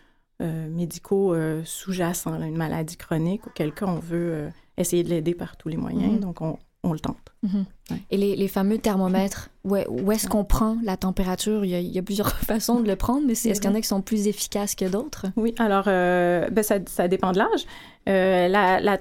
médicaux 0.41 1.35
euh, 1.35 1.63
sous-jacents, 1.65 2.41
une 2.43 2.57
maladie 2.57 2.97
chronique, 2.97 3.47
auquel 3.47 3.73
cas 3.73 3.87
on 3.87 3.99
veut 3.99 4.33
euh, 4.33 4.49
essayer 4.77 5.05
de 5.05 5.09
l'aider 5.09 5.35
par 5.35 5.57
tous 5.57 5.69
les 5.69 5.77
moyens. 5.77 6.15
Mhm. 6.15 6.21
Donc, 6.21 6.41
on, 6.41 6.59
on, 6.83 6.93
le 6.93 6.99
tente. 6.99 7.33
Mhm. 7.43 7.65
Et 8.11 8.17
les, 8.17 8.37
les, 8.37 8.49
fameux 8.49 8.79
thermomètres, 8.79 9.51
où, 9.65 9.77
où 9.77 10.13
est-ce 10.13 10.27
qu'on 10.27 10.45
prend 10.45 10.77
la 10.83 10.97
température? 10.97 11.65
Il 11.65 11.71
y, 11.71 11.75
a, 11.75 11.81
il 11.81 11.91
y, 11.91 11.99
a, 11.99 12.03
plusieurs 12.03 12.33
façons 12.37 12.81
de 12.81 12.89
le 12.89 12.97
prendre, 12.97 13.27
mais 13.27 13.33
est-ce 13.33 13.61
qu'il 13.61 13.71
y 13.71 13.73
en 13.73 13.77
a 13.77 13.81
qui 13.81 13.87
sont 13.89 14.03
plus 14.03 14.27
efficaces 14.27 14.75
que 14.75 14.87
d'autres? 14.87 15.27
Oui, 15.37 15.55
alors, 15.59 15.85
ben 15.85 16.63
ça, 16.63 16.77
ça, 16.87 17.09
dépend 17.09 17.33
de 17.33 17.39
l'âge. 17.39 17.67
La, 18.07 18.81
la, 18.81 18.99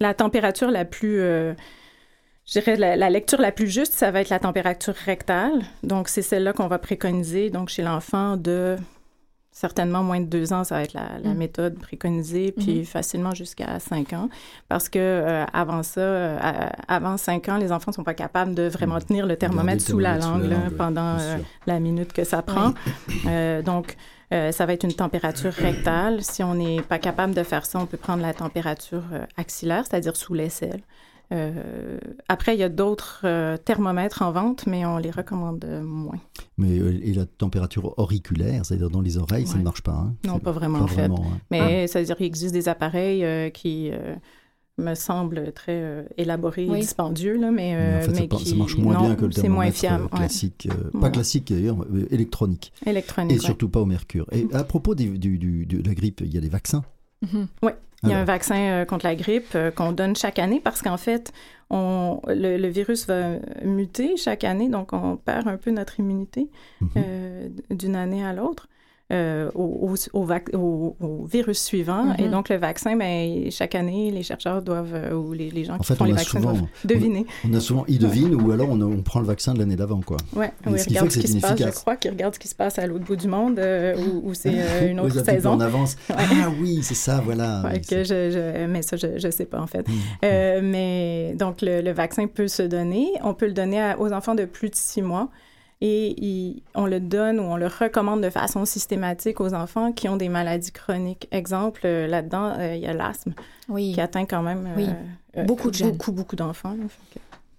la, 0.00 0.14
température 0.14 0.70
la 0.70 0.84
plus... 0.84 1.18
je 1.18 1.54
dirais 2.46 2.76
la, 2.76 2.96
la, 2.96 3.10
lecture 3.10 3.40
la 3.40 3.52
plus 3.52 3.68
juste, 3.68 3.94
ça 3.94 4.10
va 4.10 4.20
être 4.20 4.30
la 4.30 4.40
température 4.40 4.94
rectale. 4.94 5.62
Donc, 5.84 6.08
c'est 6.08 6.22
celle-là 6.22 6.52
qu'on 6.52 6.66
va 6.66 6.78
préconiser 6.78 7.48
donc 7.50 7.68
chez 7.68 7.82
l'enfant 7.82 8.36
de 8.36 8.76
certainement 9.52 10.02
moins 10.02 10.20
de 10.20 10.26
deux 10.26 10.52
ans, 10.54 10.64
ça 10.64 10.76
va 10.76 10.82
être 10.82 10.94
la, 10.94 11.18
mm. 11.22 11.34
méthode 11.34 11.78
préconisée, 11.78 12.52
puis 12.52 12.80
mm-hmm. 12.80 12.84
facilement 12.86 13.34
jusqu'à 13.34 13.78
cinq 13.78 14.14
ans, 14.14 14.30
parce 14.68 14.88
que 14.88 14.98
euh, 14.98 15.44
avant 15.52 15.82
ça, 15.82 16.00
euh, 16.00 16.68
avant 16.88 17.18
cinq 17.18 17.50
ans, 17.50 17.58
les 17.58 17.70
enfants 17.70 17.90
ne 17.90 17.94
sont 17.94 18.02
pas 18.02 18.14
capables 18.14 18.54
de 18.54 18.66
vraiment 18.66 18.96
mm. 18.96 19.04
tenir 19.04 19.26
le 19.26 19.36
thermomètre 19.36 19.82
sous 19.84 19.98
la 19.98 20.16
langue, 20.16 20.54
pendant 20.78 21.18
euh, 21.18 21.36
la 21.66 21.78
minute 21.80 22.12
que 22.14 22.24
ça 22.24 22.42
prend. 22.42 22.72
donc, 23.64 23.96
ça 24.30 24.64
va 24.64 24.72
être 24.72 24.84
une 24.84 24.94
température 24.94 25.52
rectale. 25.52 26.22
Si 26.22 26.42
on 26.42 26.54
n'est 26.54 26.80
pas 26.80 26.98
capable 26.98 27.34
de 27.34 27.42
faire 27.42 27.66
ça, 27.66 27.78
on 27.78 27.84
peut 27.84 27.98
prendre 27.98 28.22
la 28.22 28.32
température 28.32 29.02
axillaire, 29.36 29.84
c'est-à-dire 29.86 30.16
sous 30.16 30.32
l'aisselle. 30.32 30.80
Euh, 31.32 31.98
après, 32.28 32.54
il 32.54 32.60
y 32.60 32.62
a 32.62 32.68
d'autres 32.68 33.22
euh, 33.24 33.56
thermomètres 33.56 34.22
en 34.22 34.32
vente, 34.32 34.66
mais 34.66 34.84
on 34.84 34.98
les 34.98 35.10
recommande 35.10 35.64
moins. 35.82 36.20
Mais 36.58 36.78
euh, 36.78 36.98
et 37.02 37.14
la 37.14 37.26
température 37.26 37.98
auriculaire, 37.98 38.66
c'est-à-dire 38.66 38.90
dans 38.90 39.00
les 39.00 39.16
oreilles, 39.16 39.46
ça 39.46 39.56
ne 39.56 39.62
marche 39.62 39.82
pas 39.82 39.92
hein? 39.92 40.14
Non, 40.26 40.38
pas 40.38 40.52
vraiment 40.52 40.80
en 40.80 40.86
fait. 40.86 41.04
Hein. 41.04 41.40
Mais 41.50 41.86
ça 41.86 42.00
veut 42.00 42.04
dire 42.04 42.16
qu'il 42.16 42.26
existe 42.26 42.52
des 42.52 42.68
appareils 42.68 43.50
qui 43.52 43.90
me 44.78 44.94
semblent 44.94 45.52
très 45.52 46.06
élaborés 46.18 46.66
et 46.66 46.80
dispendieux, 46.80 47.38
là, 47.38 47.50
mais, 47.50 47.74
en 47.74 48.00
fait, 48.02 48.28
mais 48.30 48.44
ça, 48.44 48.54
marche 48.54 48.76
moins 48.76 49.00
bien 49.00 49.14
que 49.14 49.24
le 49.24 49.32
thermomètre 49.32 50.10
classique, 50.10 50.68
pas 51.00 51.10
classique 51.10 51.52
d'ailleurs, 51.52 51.78
électronique. 52.10 52.72
Électronique. 52.84 53.36
Et 53.36 53.38
surtout 53.38 53.68
pas 53.68 53.80
au 53.80 53.86
mercure. 53.86 54.26
Et 54.32 54.46
à 54.52 54.64
propos 54.64 54.94
du, 54.94 55.18
de 55.18 55.88
la 55.88 55.94
grippe, 55.94 56.20
il 56.22 56.32
y 56.32 56.38
a 56.38 56.40
des 56.40 56.48
vaccins. 56.48 56.84
Mm-hmm. 57.24 57.46
Oui. 57.62 57.72
Il 58.02 58.08
y 58.10 58.12
a 58.12 58.18
un 58.18 58.24
vaccin 58.24 58.56
euh, 58.56 58.84
contre 58.84 59.06
la 59.06 59.14
grippe 59.14 59.54
euh, 59.54 59.70
qu'on 59.70 59.92
donne 59.92 60.16
chaque 60.16 60.40
année 60.40 60.60
parce 60.60 60.82
qu'en 60.82 60.96
fait, 60.96 61.32
on, 61.70 62.20
le, 62.26 62.66
virus 62.68 63.06
va 63.06 63.36
muter 63.64 64.16
chaque 64.16 64.42
année, 64.42 64.68
donc 64.68 64.92
on 64.92 65.16
perd 65.16 65.46
un 65.46 65.56
peu 65.56 65.70
notre 65.70 66.00
immunité 66.00 66.50
mm-hmm. 66.82 66.88
euh, 66.96 67.48
d'une 67.70 67.94
année 67.94 68.24
à 68.24 68.32
l'autre. 68.32 68.68
Euh, 69.12 69.50
au, 69.54 69.94
au, 70.14 71.26
virus 71.26 71.62
suivant. 71.62 72.14
Et 72.14 72.22
mm-hmm. 72.22 72.30
donc, 72.30 72.48
le 72.48 72.56
vaccin, 72.56 72.96
ben, 72.96 73.50
chaque 73.50 73.74
année, 73.74 74.10
les 74.10 74.22
chercheurs 74.22 74.62
doivent, 74.62 74.94
euh, 74.94 75.12
ou 75.12 75.34
les, 75.34 75.50
les 75.50 75.64
gens 75.64 75.76
qui 75.76 75.94
font 75.94 76.04
les 76.04 76.14
vaccins 76.14 76.40
doivent 76.40 76.62
deviner. 76.86 77.26
On 77.46 77.52
a, 77.52 77.60
souvent, 77.60 77.84
ils 77.88 77.98
devinent, 77.98 78.34
ou 78.34 78.52
alors 78.52 78.70
on, 78.70 78.80
on, 78.80 79.02
prend 79.02 79.20
le 79.20 79.26
vaccin 79.26 79.52
de 79.52 79.58
l'année 79.58 79.76
d'avant, 79.76 80.00
quoi. 80.00 80.16
Oui, 80.34 80.46
oui 80.66 80.80
ils 80.86 80.88
regardent 80.88 81.10
ce 81.10 81.18
qui 81.18 81.28
se 81.28 81.40
passe, 81.40 81.58
je 81.58 81.68
crois 81.80 81.96
qu'ils 81.96 82.12
regardent 82.12 82.34
ce 82.34 82.38
qui 82.38 82.48
se 82.48 82.54
passe 82.54 82.78
à 82.78 82.86
l'autre 82.86 83.04
bout 83.04 83.16
du 83.16 83.28
monde, 83.28 83.58
euh, 83.58 83.94
où, 84.24 84.32
c'est 84.32 84.54
une 84.90 84.98
autre 84.98 85.22
saison. 85.22 85.50
en 85.50 85.60
avance. 85.60 85.96
Ah 86.08 86.22
oui, 86.58 86.78
c'est 86.82 86.94
ça, 86.94 87.20
voilà. 87.22 87.64
que 87.86 88.04
je, 88.04 88.66
mais 88.66 88.80
ça, 88.80 88.96
je 88.96 89.26
ne 89.26 89.30
sais 89.30 89.44
pas, 89.44 89.60
en 89.60 89.66
fait. 89.66 89.86
Mm. 89.86 90.60
mais 90.62 91.34
donc, 91.38 91.60
le, 91.60 91.82
le, 91.82 91.92
vaccin 91.92 92.28
peut 92.28 92.48
se 92.48 92.62
donner. 92.62 93.10
On 93.22 93.34
peut 93.34 93.46
le 93.46 93.52
donner 93.52 93.92
aux 93.98 94.10
enfants 94.10 94.34
de 94.34 94.46
plus 94.46 94.70
de 94.70 94.76
six 94.76 95.02
mois 95.02 95.28
et 95.84 96.62
on 96.76 96.86
le 96.86 97.00
donne 97.00 97.40
ou 97.40 97.42
on 97.42 97.56
le 97.56 97.66
recommande 97.66 98.22
de 98.22 98.30
façon 98.30 98.64
systématique 98.64 99.40
aux 99.40 99.52
enfants 99.52 99.90
qui 99.90 100.08
ont 100.08 100.16
des 100.16 100.28
maladies 100.28 100.70
chroniques. 100.70 101.26
Exemple, 101.32 101.80
euh, 101.84 102.06
là-dedans, 102.06 102.54
euh, 102.56 102.76
il 102.76 102.82
y 102.82 102.86
a 102.86 102.94
l'asthme 102.94 103.34
qui 103.76 104.00
atteint 104.00 104.24
quand 104.24 104.42
même 104.42 104.68
euh, 105.36 105.44
beaucoup 105.44 105.70
de 105.70 105.74
jeunes. 105.74 105.90
Beaucoup, 105.90 106.12
beaucoup 106.12 106.36
d'enfants. 106.36 106.76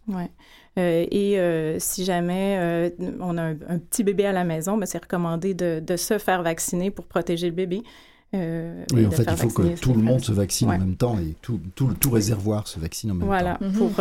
Ouais. 0.07 0.29
et 0.77 1.79
si 1.79 2.05
jamais 2.05 2.93
on 3.19 3.37
a 3.37 3.43
un, 3.43 3.77
petit 3.77 4.05
bébé 4.05 4.25
à 4.25 4.31
la 4.31 4.45
maison, 4.45 4.77
ben, 4.77 4.85
c'est 4.85 5.03
recommandé 5.03 5.53
de, 5.53 5.81
de, 5.85 5.97
se 5.97 6.17
faire 6.17 6.43
vacciner 6.43 6.91
pour 6.91 7.05
protéger 7.05 7.47
le 7.47 7.55
bébé. 7.55 7.83
oui, 8.33 9.05
en 9.05 9.11
fait, 9.11 9.25
il 9.29 9.37
faut 9.37 9.49
que 9.49 9.77
tout 9.79 9.93
le 9.93 10.01
monde 10.01 10.21
se 10.21 10.31
vaccine 10.31 10.69
en 10.69 10.77
même 10.77 10.95
temps 10.95 11.17
et 11.19 11.35
tout, 11.41 11.59
tout, 11.75 11.93
tout 11.99 12.11
réservoir 12.11 12.69
se 12.69 12.79
vaccine 12.79 13.11
en 13.11 13.15
même 13.15 13.21
temps. 13.21 13.27
Voilà, 13.27 13.59
pour, 13.77 13.91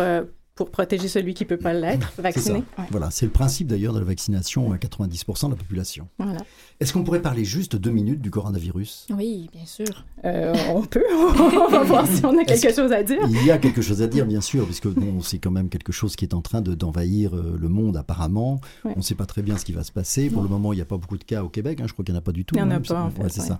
pour 0.55 0.69
protéger 0.69 1.07
celui 1.07 1.33
qui 1.33 1.43
ne 1.43 1.49
peut 1.49 1.57
pas 1.57 1.73
l'être, 1.73 2.13
vacciné. 2.19 2.63
Voilà, 2.91 3.09
c'est 3.09 3.25
le 3.25 3.31
principe 3.31 3.67
d'ailleurs 3.67 3.93
de 3.93 3.99
la 3.99 4.05
vaccination 4.05 4.71
à 4.71 4.77
90% 4.77 5.45
de 5.45 5.51
la 5.51 5.55
population. 5.55 6.07
Voilà. 6.19 6.41
Est-ce 6.79 6.93
qu'on 6.93 7.03
pourrait 7.03 7.23
parler 7.23 7.43
juste 7.43 7.75
deux 7.75 7.89
minutes 7.89 8.21
du 8.21 8.29
coronavirus? 8.29 9.07
Oui, 9.17 9.49
bien 9.51 9.65
sûr. 9.65 10.05
Euh, 10.25 10.53
on 10.69 10.83
peut, 10.83 11.03
on 11.11 11.69
va 11.69 11.83
voir 11.83 12.05
si 12.07 12.23
on 12.23 12.37
a 12.37 12.45
quelque 12.45 12.71
chose 12.71 12.91
à 12.91 13.01
dire. 13.01 13.21
Il 13.29 13.43
y 13.45 13.49
a 13.49 13.57
quelque 13.57 13.81
chose 13.81 14.03
à 14.03 14.07
dire, 14.07 14.27
bien 14.27 14.41
sûr, 14.41 14.65
puisque 14.65 14.87
bon, 14.87 15.21
c'est 15.21 15.39
quand 15.39 15.51
même 15.51 15.69
quelque 15.69 15.91
chose 15.91 16.15
qui 16.15 16.25
est 16.25 16.35
en 16.35 16.41
train 16.41 16.61
d'envahir 16.61 17.35
euh, 17.35 17.57
le 17.59 17.69
monde 17.69 17.97
apparemment. 17.97 18.61
On 18.83 18.97
ne 18.97 19.01
sait 19.01 19.15
pas 19.15 19.25
très 19.25 19.41
bien 19.41 19.57
ce 19.57 19.65
qui 19.65 19.71
va 19.71 19.83
se 19.83 19.91
passer. 19.91 20.29
Pour 20.29 20.43
le 20.43 20.49
moment, 20.49 20.71
il 20.71 20.75
n'y 20.75 20.81
a 20.83 20.85
pas 20.85 20.97
beaucoup 20.97 21.17
de 21.17 21.23
cas 21.23 21.43
au 21.43 21.49
Québec, 21.49 21.79
hein. 21.81 21.85
je 21.87 21.93
crois 21.93 22.05
qu'il 22.05 22.13
n'y 22.13 22.17
en 22.17 22.21
a 22.21 22.23
pas 22.23 22.31
du 22.31 22.45
tout. 22.45 22.55
Il 22.55 22.61
n'y 22.61 22.67
en 22.67 22.71
a 22.71 22.75
hein. 22.75 22.81
pas, 22.81 23.01
en 23.01 23.09
fait. 23.09 23.29
c'est 23.29 23.41
ça. 23.41 23.59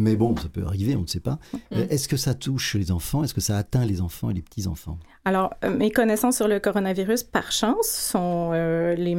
Mais 0.00 0.16
bon, 0.16 0.34
ça 0.34 0.48
peut 0.48 0.64
arriver, 0.66 0.96
on 0.96 1.02
ne 1.02 1.06
sait 1.06 1.20
pas. 1.20 1.38
Euh, 1.72 1.86
est-ce 1.90 2.08
que 2.08 2.16
ça 2.16 2.32
touche 2.32 2.74
les 2.74 2.90
enfants? 2.90 3.22
Est-ce 3.22 3.34
que 3.34 3.42
ça 3.42 3.58
atteint 3.58 3.84
les 3.84 4.00
enfants 4.00 4.30
et 4.30 4.34
les 4.34 4.40
petits-enfants? 4.40 4.98
Alors, 5.26 5.52
euh, 5.62 5.76
mes 5.76 5.90
connaissances 5.90 6.36
sur 6.36 6.48
le 6.48 6.58
coronavirus, 6.58 7.22
par 7.24 7.52
chance, 7.52 7.86
sont 7.86 8.52
euh, 8.54 8.94
les, 8.94 9.14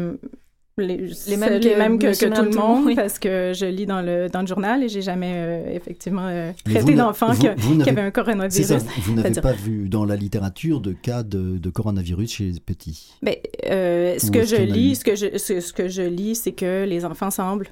les, 0.79 0.97
les, 1.27 1.37
mêmes 1.37 1.59
que, 1.59 1.67
les 1.67 1.75
mêmes 1.75 1.99
que, 1.99 2.35
tout 2.35 2.43
le 2.43 2.49
monde, 2.49 2.95
parce 2.95 3.19
que 3.19 3.51
je 3.55 3.67
lis 3.67 3.85
dans 3.85 4.01
le, 4.01 4.27
dans 4.27 4.41
le 4.41 4.47
journal 4.47 4.83
et 4.83 4.89
j'ai 4.89 5.03
jamais 5.03 5.71
effectivement 5.75 6.51
traité 6.65 6.95
d'enfant 6.95 7.35
qui, 7.35 7.47
avait 7.47 8.01
un 8.01 8.09
coronavirus. 8.09 8.83
vous 9.03 9.13
n'avez 9.13 9.39
pas 9.39 9.53
vu 9.53 9.87
dans 9.87 10.03
la 10.03 10.15
littérature 10.15 10.81
de 10.81 10.93
cas 10.93 11.21
de, 11.21 11.59
de 11.59 11.69
coronavirus 11.69 12.31
chez 12.31 12.45
les 12.45 12.59
petits? 12.59 13.13
Mais, 13.21 13.43
ce, 13.63 14.31
que 14.31 14.43
je 14.45 14.55
lis, 14.55 14.95
ce 14.95 15.05
que 15.05 15.15
je, 15.15 15.37
ce 15.37 15.73
que 15.73 15.87
je 15.87 16.01
lis, 16.01 16.33
c'est 16.33 16.53
que 16.53 16.85
les 16.85 17.05
enfants 17.05 17.29
semblent 17.29 17.69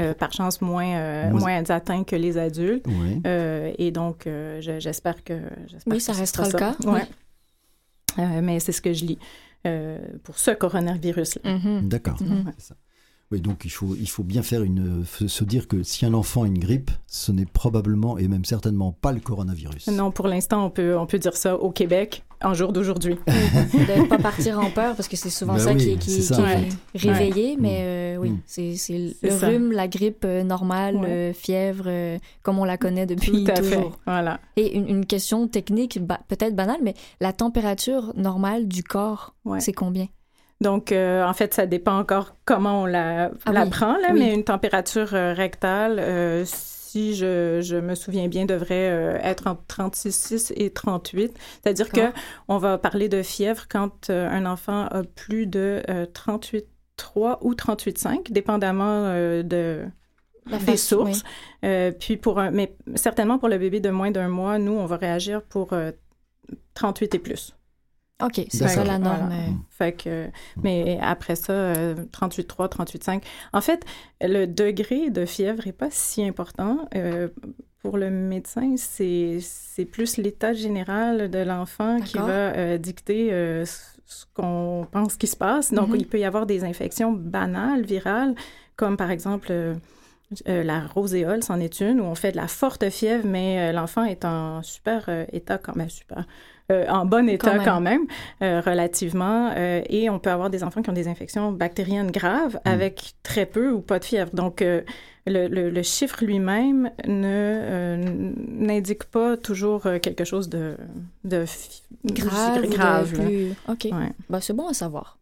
euh, 0.00 0.14
par 0.14 0.32
chance 0.32 0.62
moins, 0.62 0.96
euh, 0.96 1.30
moins 1.30 1.68
atteints 1.68 2.04
que 2.04 2.16
les 2.16 2.38
adultes. 2.38 2.86
Euh, 3.26 3.72
et 3.76 3.90
donc, 3.90 4.28
j'espère 4.60 5.22
que... 5.22 5.34
Oui, 5.86 6.00
ça 6.00 6.12
restera 6.12 6.48
le 6.48 6.58
cas. 6.58 6.76
mais 8.40 8.60
c'est 8.60 8.72
ce 8.72 8.80
que 8.80 8.92
je 8.92 9.04
lis 9.04 9.18
pour 10.24 10.38
ce 10.38 10.50
coronavirus. 10.52 11.38
-là. 11.38 11.58
Mm-hmm. 11.58 11.88
D'accord. 11.88 12.18
Mm-hmm. 12.22 12.72
Oui, 13.32 13.40
donc 13.40 13.64
il 13.64 13.70
faut, 13.70 13.96
il 13.98 14.10
faut 14.10 14.24
bien 14.24 14.42
faire 14.42 14.62
une, 14.62 15.06
se 15.06 15.44
dire 15.44 15.66
que 15.66 15.82
si 15.82 16.04
un 16.04 16.12
enfant 16.12 16.42
a 16.42 16.46
une 16.46 16.58
grippe, 16.58 16.90
ce 17.06 17.32
n'est 17.32 17.46
probablement 17.46 18.18
et 18.18 18.28
même 18.28 18.44
certainement 18.44 18.92
pas 18.92 19.10
le 19.10 19.20
coronavirus. 19.20 19.86
Non, 19.86 20.10
pour 20.10 20.28
l'instant, 20.28 20.66
on 20.66 20.70
peut, 20.70 20.98
on 20.98 21.06
peut 21.06 21.18
dire 21.18 21.34
ça 21.34 21.56
au 21.56 21.70
Québec 21.70 22.24
en 22.42 22.52
jour 22.52 22.74
d'aujourd'hui. 22.74 23.16
de 23.26 24.02
ne 24.02 24.06
pas 24.06 24.18
partir 24.18 24.58
en 24.58 24.70
peur 24.70 24.94
parce 24.96 25.08
que 25.08 25.16
c'est 25.16 25.30
souvent 25.30 25.54
ben 25.54 25.60
ça 25.60 25.74
qui, 25.74 25.96
qui, 25.96 26.20
qui 26.20 26.32
est 26.34 27.10
réveillé, 27.10 27.56
mais 27.58 27.78
euh, 27.80 28.16
oui, 28.18 28.32
mm. 28.32 28.40
c'est 28.44 28.98
le 29.22 29.46
rhume, 29.46 29.72
la 29.72 29.88
grippe 29.88 30.26
euh, 30.26 30.42
normale, 30.42 31.00
euh, 31.02 31.32
fièvre, 31.32 31.88
comme 32.42 32.58
on 32.58 32.66
la 32.66 32.76
connaît 32.76 33.06
depuis 33.06 33.44
Tout 33.44 33.50
à 33.50 33.54
toujours. 33.54 33.92
Fait. 33.92 33.98
Voilà. 34.04 34.40
Et 34.56 34.76
une, 34.76 34.88
une 34.88 35.06
question 35.06 35.48
technique, 35.48 35.98
peut-être 36.28 36.54
banale, 36.54 36.80
mais 36.82 36.92
la 37.20 37.32
température 37.32 38.12
normale 38.14 38.68
du 38.68 38.82
corps, 38.82 39.34
c'est 39.58 39.72
combien? 39.72 40.08
Donc, 40.62 40.92
euh, 40.92 41.24
en 41.24 41.34
fait, 41.34 41.54
ça 41.54 41.66
dépend 41.66 41.98
encore 41.98 42.36
comment 42.44 42.82
on 42.82 42.86
la, 42.86 43.32
ah 43.46 43.66
prend, 43.66 43.96
là, 43.96 44.12
mais 44.14 44.32
une 44.32 44.44
température 44.44 45.12
euh, 45.12 45.34
rectale, 45.34 45.98
euh, 45.98 46.44
si 46.46 47.16
je, 47.16 47.60
je, 47.60 47.76
me 47.76 47.96
souviens 47.96 48.28
bien, 48.28 48.44
devrait 48.44 49.18
être 49.22 49.48
entre 49.48 49.62
36,6 49.66 50.52
et 50.56 50.70
38. 50.70 51.36
C'est-à-dire 51.62 51.90
que 51.90 52.12
on 52.48 52.58
va 52.58 52.78
parler 52.78 53.08
de 53.08 53.22
fièvre 53.22 53.64
quand 53.68 54.10
un 54.10 54.46
enfant 54.46 54.86
a 54.86 55.02
plus 55.02 55.46
de 55.46 55.82
38,3 55.88 57.38
ou 57.40 57.54
38,5, 57.54 58.30
dépendamment 58.30 59.06
de 59.42 59.86
la 60.46 60.58
des 60.58 60.76
sources. 60.76 61.24
puis 61.98 62.18
pour 62.18 62.38
un, 62.38 62.50
mais 62.50 62.76
certainement 62.94 63.38
pour 63.38 63.48
le 63.48 63.56
bébé 63.56 63.80
de 63.80 63.88
moins 63.88 64.10
d'un 64.10 64.28
mois, 64.28 64.58
nous, 64.58 64.72
on 64.72 64.84
va 64.84 64.98
réagir 64.98 65.40
pour 65.40 65.74
38 66.74 67.14
et 67.14 67.18
plus. 67.18 67.54
OK, 68.24 68.46
c'est 68.50 68.68
ça 68.68 68.84
la 68.84 68.98
norme. 68.98 69.26
Voilà. 69.28 69.34
euh. 69.34 69.48
Fait 69.70 69.92
que, 69.92 70.28
mais 70.62 70.98
après 71.02 71.34
ça, 71.36 71.52
euh, 71.52 71.94
38,3, 72.12 72.68
38,5. 72.68 73.22
En 73.52 73.60
fait, 73.60 73.84
le 74.20 74.46
degré 74.46 75.10
de 75.10 75.24
fièvre 75.26 75.62
n'est 75.66 75.72
pas 75.72 75.88
si 75.90 76.22
important. 76.24 76.88
Euh, 76.94 77.28
pour 77.82 77.96
le 77.98 78.10
médecin, 78.10 78.74
c'est 78.76 79.40
plus 79.90 80.16
l'état 80.16 80.52
général 80.52 81.30
de 81.30 81.38
l'enfant 81.40 82.00
qui 82.00 82.16
va 82.16 82.52
euh, 82.54 82.78
dicter 82.78 83.32
euh, 83.32 83.64
ce 83.64 84.24
qu'on 84.34 84.86
pense 84.90 85.16
qui 85.16 85.26
se 85.26 85.36
passe. 85.36 85.72
Donc, 85.72 85.88
Mhm. 85.88 85.96
il 85.96 86.06
peut 86.06 86.18
y 86.20 86.24
avoir 86.24 86.46
des 86.46 86.62
infections 86.64 87.12
banales, 87.12 87.82
virales, 87.84 88.34
comme 88.76 88.96
par 88.96 89.10
exemple 89.10 89.48
euh, 89.50 89.74
euh, 90.48 90.62
la 90.62 90.86
roséole, 90.86 91.42
c'en 91.42 91.58
est 91.60 91.80
une, 91.80 92.00
où 92.00 92.04
on 92.04 92.14
fait 92.14 92.30
de 92.32 92.36
la 92.36 92.46
forte 92.48 92.88
fièvre, 92.88 93.26
mais 93.26 93.70
euh, 93.70 93.72
l'enfant 93.72 94.04
est 94.04 94.24
en 94.24 94.62
super 94.62 95.06
euh, 95.08 95.24
état 95.32 95.58
quand 95.58 95.74
même, 95.76 95.90
super, 95.90 96.24
euh, 96.70 96.86
en 96.88 97.04
bon 97.06 97.28
état 97.28 97.54
même. 97.54 97.64
quand 97.64 97.80
même, 97.80 98.02
euh, 98.42 98.60
relativement. 98.60 99.50
euh, 99.56 99.82
et 99.88 100.08
on 100.10 100.18
peut 100.18 100.30
avoir 100.30 100.48
des 100.50 100.62
enfants 100.62 100.82
qui 100.82 100.90
ont 100.90 100.94
des 100.94 101.08
infections 101.08 101.50
bactériennes 101.52 102.10
graves 102.10 102.58
avec 102.64 103.14
très 103.22 103.46
peu 103.46 103.70
ou 103.70 103.80
pas 103.80 103.98
de 103.98 104.04
fièvre. 104.04 104.30
Donc, 104.34 104.62
euh, 104.62 104.82
le, 105.26 105.46
le- 105.48 105.70
le 105.70 105.82
chiffre 105.82 106.24
lui-même 106.24 106.90
ne 107.06 107.22
euh, 107.26 107.96
n'indique 108.48 109.04
pas 109.04 109.36
toujours 109.36 109.82
quelque 110.02 110.24
chose 110.24 110.48
de, 110.48 110.76
grave, 112.04 112.62
de 112.62 112.66
grave, 112.66 113.12
plus- 113.12 113.52
OK. 113.68 113.84
Ouais. 113.92 114.12
Ben, 114.30 114.40
c'est 114.40 114.52
bon 114.52 114.68
à 114.68 114.74
savoir. 114.74 115.18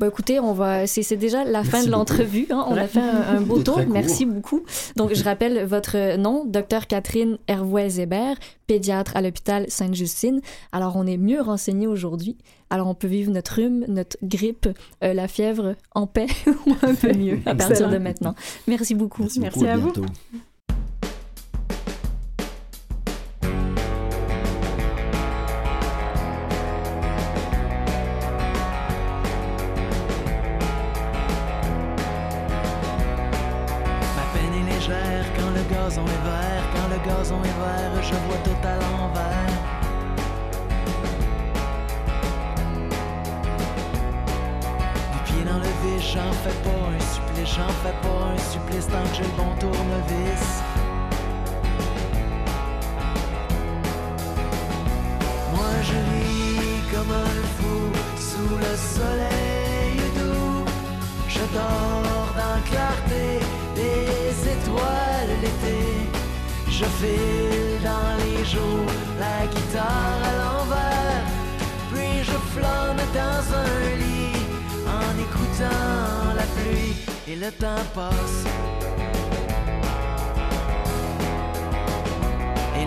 Ben, 0.00 0.08
écoutez, 0.08 0.40
on 0.40 0.52
va. 0.52 0.86
C'est 0.88 1.02
c'est 1.04 1.16
déjà 1.16 1.44
la 1.44 1.62
fin 1.62 1.78
de 1.80 1.84
beaucoup. 1.84 1.98
l'entrevue. 1.98 2.46
hein. 2.50 2.64
On 2.68 2.76
a 2.76 2.86
fait 2.88 3.00
un, 3.00 3.36
un 3.36 3.40
beau 3.40 3.62
tour. 3.62 3.80
Merci 3.88 4.26
beaucoup. 4.26 4.62
Donc, 4.96 5.14
je 5.14 5.22
rappelle 5.22 5.64
votre 5.64 6.16
nom, 6.16 6.44
Dr 6.44 6.86
Catherine 6.88 7.38
Hervois-Hébert, 7.46 8.36
pédiatre 8.66 9.16
à 9.16 9.22
l'hôpital 9.22 9.66
Sainte-Justine. 9.68 10.40
Alors, 10.72 10.96
on 10.96 11.06
est 11.06 11.16
mieux 11.16 11.40
renseigné 11.40 11.86
aujourd'hui. 11.86 12.36
Alors, 12.70 12.88
on 12.88 12.94
peut 12.94 13.06
vivre 13.06 13.30
notre 13.30 13.54
rhume, 13.54 13.84
notre 13.86 14.16
grippe, 14.22 14.68
euh, 15.04 15.14
la 15.14 15.28
fièvre 15.28 15.76
en 15.94 16.08
paix 16.08 16.26
ou 16.66 16.74
un 16.82 16.94
peu 16.94 17.12
mieux 17.12 17.38
à 17.46 17.54
partir 17.54 17.88
de 17.88 17.98
maintenant. 17.98 18.34
Merci 18.66 18.94
beaucoup. 18.96 19.22
Merci, 19.22 19.38
Merci 19.40 19.58
beaucoup, 19.60 19.70
à 19.70 19.76
vous. 19.76 19.92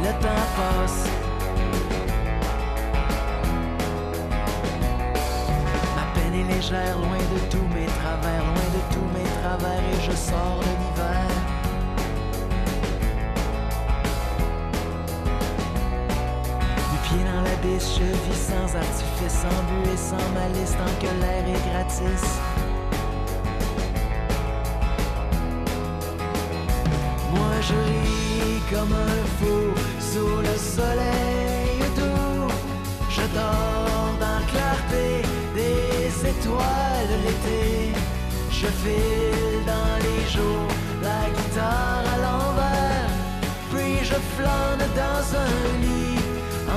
Le 0.08 0.14
temps 0.24 0.45
passe. 0.55 1.03
Ma 5.95 6.05
peine 6.14 6.36
est 6.41 6.53
légère, 6.53 6.97
loin 6.97 7.24
de 7.34 7.39
tous 7.49 7.68
mes 7.76 7.89
travers, 7.99 8.43
loin 8.49 8.68
de 8.76 8.82
tous 8.93 9.08
mes 9.16 9.30
travers, 9.41 9.80
et 9.80 9.99
je 10.05 10.16
sors 10.16 10.60
de 10.60 10.72
l'hiver. 10.80 11.30
Du 16.91 16.97
pied 17.08 17.24
dans 17.30 17.41
l'abysse, 17.41 17.89
je 17.99 18.05
vis 18.05 18.41
sans 18.51 18.70
artifice, 18.76 19.38
sans 19.43 19.60
but 19.68 19.91
et 19.93 19.97
sans 19.97 20.28
malice, 20.34 20.74
tant 20.78 20.95
que 21.01 21.12
l'air 21.22 21.43
est 21.55 21.64
gratis. 21.70 22.26
Moi 27.34 27.53
je 27.62 27.74
ris 27.74 28.62
comme 28.72 28.93
un 28.93 29.24
fou 29.38 29.76
sous 30.18 30.41
le 30.49 30.57
soleil 30.76 31.80
doux. 31.97 32.47
Je 33.09 33.24
dors 33.38 34.11
dans 34.24 34.38
la 34.39 34.45
clarté 34.51 35.07
des 35.55 36.30
étoiles 36.34 37.13
l'été. 37.26 37.93
Je 38.59 38.70
file 38.82 39.61
dans 39.74 39.95
les 40.05 40.22
jours, 40.36 40.72
la 41.07 41.22
guitare 41.36 42.05
à 42.15 42.18
l'envers. 42.26 43.11
Puis 43.72 43.97
je 44.09 44.18
flâne 44.36 44.86
dans 45.03 45.24
un 45.45 45.55
lit 45.84 46.22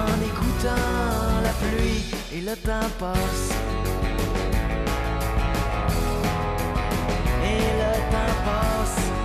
en 0.03 0.15
écoutant 0.31 1.41
la 1.47 1.53
pluie 1.63 2.05
et 2.35 2.41
le 2.49 2.57
temps 2.69 2.91
passe. 2.99 3.49
Et 7.51 7.63
le 7.83 7.93
temps 8.13 8.37
passe. 8.47 9.20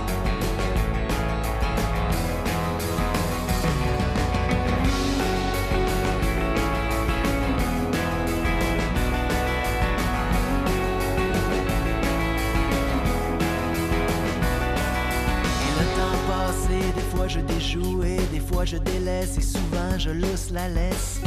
Fois 17.26 17.40
je 17.40 17.40
déjoue 17.40 18.02
et 18.04 18.20
des 18.32 18.40
fois 18.40 18.64
je 18.64 18.76
délaisse 18.76 19.38
et 19.38 19.42
souvent 19.42 19.98
je 19.98 20.10
lousse 20.10 20.50
la 20.52 20.68
laisse. 20.68 21.20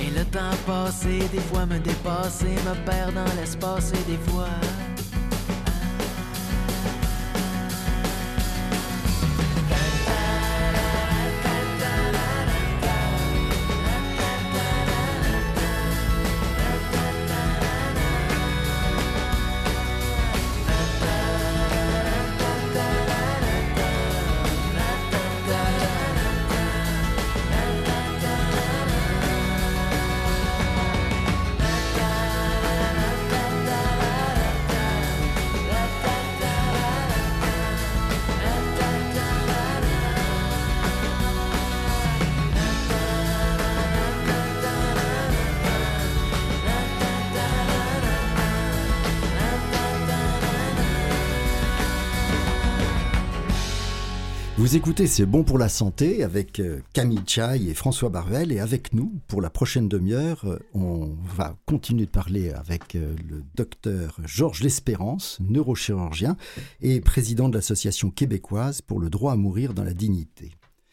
Et 0.00 0.10
le 0.18 0.24
temps 0.24 0.56
passe 0.66 1.04
et 1.06 1.28
des 1.28 1.40
fois 1.40 1.66
me 1.66 1.78
dépasse 1.78 2.42
et 2.42 2.68
me 2.68 2.74
perd 2.86 3.14
dans 3.14 3.40
l'espace 3.40 3.92
et 3.92 4.10
des 4.10 4.18
fois... 4.30 4.48
Vous 54.72 54.78
écoutez 54.78 55.06
C'est 55.06 55.26
bon 55.26 55.44
pour 55.44 55.58
la 55.58 55.68
santé 55.68 56.24
avec 56.24 56.58
euh, 56.58 56.80
Camille 56.94 57.20
Chaille 57.26 57.68
et 57.68 57.74
François 57.74 58.08
Barvel 58.08 58.52
et 58.52 58.58
avec 58.58 58.94
nous 58.94 59.12
pour 59.26 59.42
la 59.42 59.50
prochaine 59.50 59.86
demi-heure, 59.86 60.46
euh, 60.46 60.58
on 60.72 61.10
va 61.36 61.58
continuer 61.66 62.06
de 62.06 62.10
parler 62.10 62.52
avec 62.52 62.94
euh, 62.94 63.14
le 63.28 63.42
docteur 63.54 64.16
Georges 64.24 64.62
L'Espérance, 64.62 65.36
neurochirurgien 65.42 66.38
et 66.80 67.02
président 67.02 67.50
de 67.50 67.54
l'association 67.56 68.10
québécoise 68.10 68.80
pour 68.80 68.98
le 68.98 69.10
droit 69.10 69.34
à 69.34 69.36
mourir 69.36 69.74
dans 69.74 69.84
la 69.84 69.92
dignité. 69.92 70.52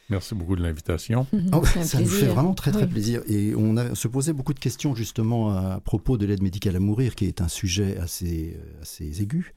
Merci 0.09 0.35
beaucoup 0.35 0.57
de 0.57 0.61
l'invitation. 0.61 1.25
Oh, 1.53 1.63
ça 1.63 2.01
nous 2.01 2.05
fait 2.07 2.25
vraiment 2.25 2.55
très 2.55 2.71
très 2.71 2.83
Oui. 2.83 2.89
plaisir 2.89 3.21
et 3.29 3.53
on 3.55 3.77
a, 3.77 3.95
se 3.95 4.09
posait 4.09 4.33
beaucoup 4.33 4.53
de 4.53 4.59
questions 4.59 4.93
justement 4.93 5.55
à 5.55 5.79
propos 5.79 6.17
de 6.17 6.25
l'aide 6.25 6.43
médicale 6.43 6.75
à 6.75 6.81
mourir 6.81 7.15
qui 7.15 7.27
est 7.27 7.39
un 7.39 7.47
sujet 7.47 7.95
assez, 7.97 8.59
assez 8.81 9.21
aigu 9.21 9.53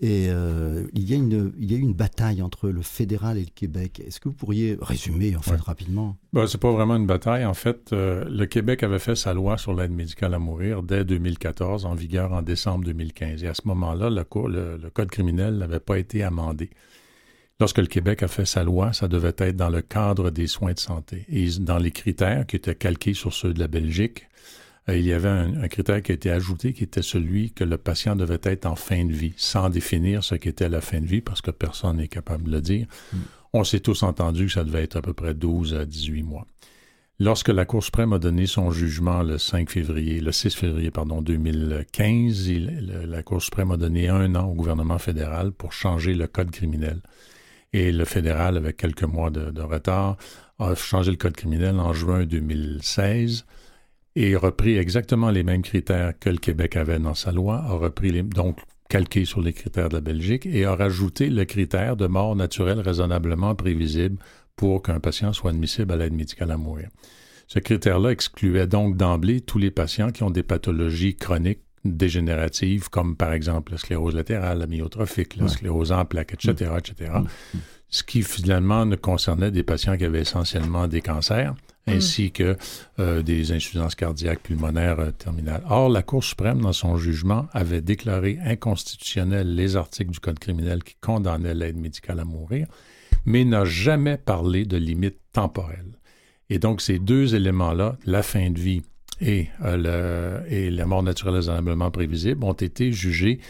Et 0.00 0.26
euh, 0.28 0.86
il, 0.92 1.08
y 1.08 1.12
a 1.12 1.16
une, 1.16 1.52
il 1.56 1.70
y 1.70 1.74
a 1.74 1.78
eu 1.78 1.80
une 1.80 1.94
bataille 1.94 2.42
entre 2.42 2.68
le 2.68 2.82
fédéral 2.82 3.38
et 3.38 3.44
le 3.44 3.50
Québec. 3.54 4.02
Est-ce 4.04 4.18
que 4.18 4.28
vous 4.28 4.34
pourriez 4.34 4.76
résumer, 4.80 5.36
en 5.36 5.40
fait, 5.40 5.60
rapidement? 5.60 6.16
Ben, 6.32 6.48
c'est 6.48 6.58
pas 6.60 6.72
vraiment 6.72 6.96
une 6.96 7.06
bataille. 7.06 7.44
En 7.44 7.54
fait, 7.54 7.92
euh, 7.92 8.24
le 8.28 8.46
Québec 8.46 8.82
avait 8.82 8.98
fait 8.98 9.14
sa 9.14 9.34
loi 9.34 9.56
sur 9.56 9.72
l'aide 9.72 9.92
médicale 9.92 10.34
à 10.34 10.40
mourir 10.40 10.82
dès 10.82 11.04
2014, 11.04 11.86
en 11.86 11.94
vigueur 11.94 12.32
en 12.32 12.42
décembre 12.42 12.84
2015. 12.84 13.44
Et 13.44 13.46
à 13.46 13.54
ce 13.54 13.62
moment-là, 13.66 14.10
le, 14.10 14.24
le, 14.48 14.76
le, 14.78 14.90
Code 14.90 15.10
criminel 15.10 15.58
n'avait 15.58 15.80
pas 15.80 15.98
été 15.98 16.24
amendé. 16.24 16.70
Lorsque 17.60 17.78
le 17.78 17.86
Québec 17.86 18.24
a 18.24 18.28
fait 18.28 18.46
sa 18.46 18.64
loi, 18.64 18.92
ça 18.92 19.06
devait 19.06 19.34
être 19.38 19.56
dans 19.56 19.70
le 19.70 19.80
cadre 19.80 20.30
des 20.30 20.48
soins 20.48 20.72
de 20.72 20.80
santé. 20.80 21.24
Et 21.28 21.48
dans 21.60 21.78
les 21.78 21.92
critères 21.92 22.46
qui 22.46 22.56
étaient 22.56 22.74
calqués 22.74 23.14
sur 23.14 23.32
ceux 23.32 23.54
de 23.54 23.60
la 23.60 23.68
Belgique, 23.68 24.28
il 24.88 25.02
y 25.02 25.12
avait 25.12 25.28
un, 25.28 25.68
critère 25.68 26.02
qui 26.02 26.12
a 26.12 26.14
été 26.14 26.30
ajouté 26.30 26.74
qui 26.74 26.84
était 26.84 27.02
celui 27.02 27.52
que 27.52 27.64
le 27.64 27.78
patient 27.78 28.16
devait 28.16 28.40
être 28.42 28.66
en 28.66 28.76
fin 28.76 29.04
de 29.04 29.12
vie, 29.12 29.32
sans 29.36 29.70
définir 29.70 30.22
ce 30.22 30.34
qu'était 30.34 30.68
la 30.68 30.82
fin 30.82 31.00
de 31.00 31.06
vie, 31.06 31.22
parce 31.22 31.40
que 31.40 31.50
personne 31.50 31.96
n'est 31.96 32.08
capable 32.08 32.44
de 32.44 32.50
le 32.50 32.60
dire. 32.60 32.86
Mm. 33.12 33.16
On 33.54 33.64
s'est 33.64 33.80
tous 33.80 34.02
entendu 34.02 34.46
que 34.46 34.52
ça 34.52 34.64
devait 34.64 34.82
être 34.82 34.96
à 34.96 35.02
peu 35.02 35.14
près 35.14 35.32
12 35.32 35.74
à 35.74 35.86
18 35.86 36.22
mois. 36.22 36.46
Lorsque 37.20 37.48
la 37.48 37.64
Cour 37.64 37.82
suprême 37.82 38.12
a 38.12 38.18
donné 38.18 38.46
son 38.46 38.72
jugement 38.72 39.22
le 39.22 39.38
5 39.38 39.70
février, 39.70 40.20
le 40.20 40.32
6 40.32 40.54
février, 40.54 40.90
pardon, 40.90 41.22
2015, 41.22 42.50
la 43.06 43.22
Cour 43.22 43.40
suprême 43.40 43.70
a 43.70 43.76
donné 43.76 44.08
un 44.08 44.34
an 44.34 44.48
au 44.48 44.54
gouvernement 44.54 44.98
fédéral 44.98 45.52
pour 45.52 45.72
changer 45.72 46.12
le 46.12 46.26
code 46.26 46.50
criminel. 46.50 47.00
Et 47.72 47.90
le 47.90 48.04
fédéral, 48.04 48.56
avec 48.56 48.76
quelques 48.76 49.04
mois 49.04 49.30
de, 49.30 49.50
de 49.50 49.62
retard, 49.62 50.16
a 50.58 50.74
changé 50.74 51.10
le 51.10 51.16
code 51.16 51.36
criminel 51.36 51.78
en 51.78 51.92
juin 51.92 52.24
2016 52.26 53.46
et 54.16 54.36
repris 54.36 54.76
exactement 54.76 55.30
les 55.30 55.42
mêmes 55.42 55.62
critères 55.62 56.18
que 56.18 56.30
le 56.30 56.38
Québec 56.38 56.76
avait 56.76 56.98
dans 56.98 57.14
sa 57.14 57.32
loi, 57.32 57.56
a 57.56 57.72
repris 57.72 58.10
les, 58.10 58.22
donc 58.22 58.58
calqué 58.88 59.24
sur 59.24 59.40
les 59.40 59.52
critères 59.52 59.88
de 59.88 59.94
la 59.94 60.00
Belgique 60.00 60.46
et 60.46 60.64
a 60.64 60.74
rajouté 60.74 61.30
le 61.30 61.44
critère 61.44 61.96
de 61.96 62.06
mort 62.06 62.36
naturelle 62.36 62.80
raisonnablement 62.80 63.54
prévisible 63.54 64.18
pour 64.56 64.82
qu'un 64.82 65.00
patient 65.00 65.32
soit 65.32 65.50
admissible 65.50 65.92
à 65.92 65.96
l'aide 65.96 66.12
médicale 66.12 66.50
à 66.50 66.56
mourir. 66.56 66.88
Ce 67.48 67.58
critère-là 67.58 68.10
excluait 68.10 68.66
donc 68.66 68.96
d'emblée 68.96 69.40
tous 69.40 69.58
les 69.58 69.70
patients 69.70 70.10
qui 70.10 70.22
ont 70.22 70.30
des 70.30 70.42
pathologies 70.42 71.16
chroniques 71.16 71.60
dégénératives, 71.84 72.88
comme 72.88 73.16
par 73.16 73.32
exemple 73.32 73.72
la 73.72 73.78
sclérose 73.78 74.14
latérale, 74.14 74.58
la 74.58 74.66
myotrophique, 74.66 75.36
la 75.36 75.48
sclérose 75.48 75.92
en 75.92 76.04
plaques, 76.04 76.32
etc., 76.32 76.70
etc., 76.78 77.12
ce 77.90 78.02
qui 78.02 78.22
finalement 78.22 78.86
ne 78.86 78.96
concernait 78.96 79.50
des 79.50 79.62
patients 79.62 79.96
qui 79.96 80.04
avaient 80.04 80.22
essentiellement 80.22 80.88
des 80.88 81.02
cancers, 81.02 81.54
ainsi 81.86 82.30
que 82.30 82.56
euh, 82.98 83.22
des 83.22 83.52
insuffisances 83.52 83.94
cardiaques 83.94 84.42
pulmonaires 84.42 85.00
euh, 85.00 85.10
terminales. 85.10 85.62
Or, 85.68 85.88
la 85.88 86.02
Cour 86.02 86.24
suprême, 86.24 86.60
dans 86.60 86.72
son 86.72 86.96
jugement, 86.96 87.46
avait 87.52 87.82
déclaré 87.82 88.38
inconstitutionnels 88.44 89.54
les 89.54 89.76
articles 89.76 90.10
du 90.10 90.20
Code 90.20 90.38
criminel 90.38 90.82
qui 90.82 90.96
condamnaient 91.00 91.54
l'aide 91.54 91.76
médicale 91.76 92.20
à 92.20 92.24
mourir, 92.24 92.66
mais 93.26 93.44
n'a 93.44 93.64
jamais 93.64 94.16
parlé 94.16 94.64
de 94.64 94.76
limite 94.76 95.18
temporelle. 95.32 95.98
Et 96.50 96.58
donc, 96.58 96.80
ces 96.80 96.98
deux 96.98 97.34
éléments-là, 97.34 97.96
la 98.06 98.22
fin 98.22 98.50
de 98.50 98.58
vie 98.58 98.82
et, 99.20 99.48
euh, 99.62 100.42
et 100.48 100.70
la 100.70 100.86
mort 100.86 101.02
naturelle 101.02 101.34
raisonnablement 101.34 101.90
prévisible, 101.90 102.44
ont 102.44 102.52
été 102.52 102.92
jugés 102.92 103.40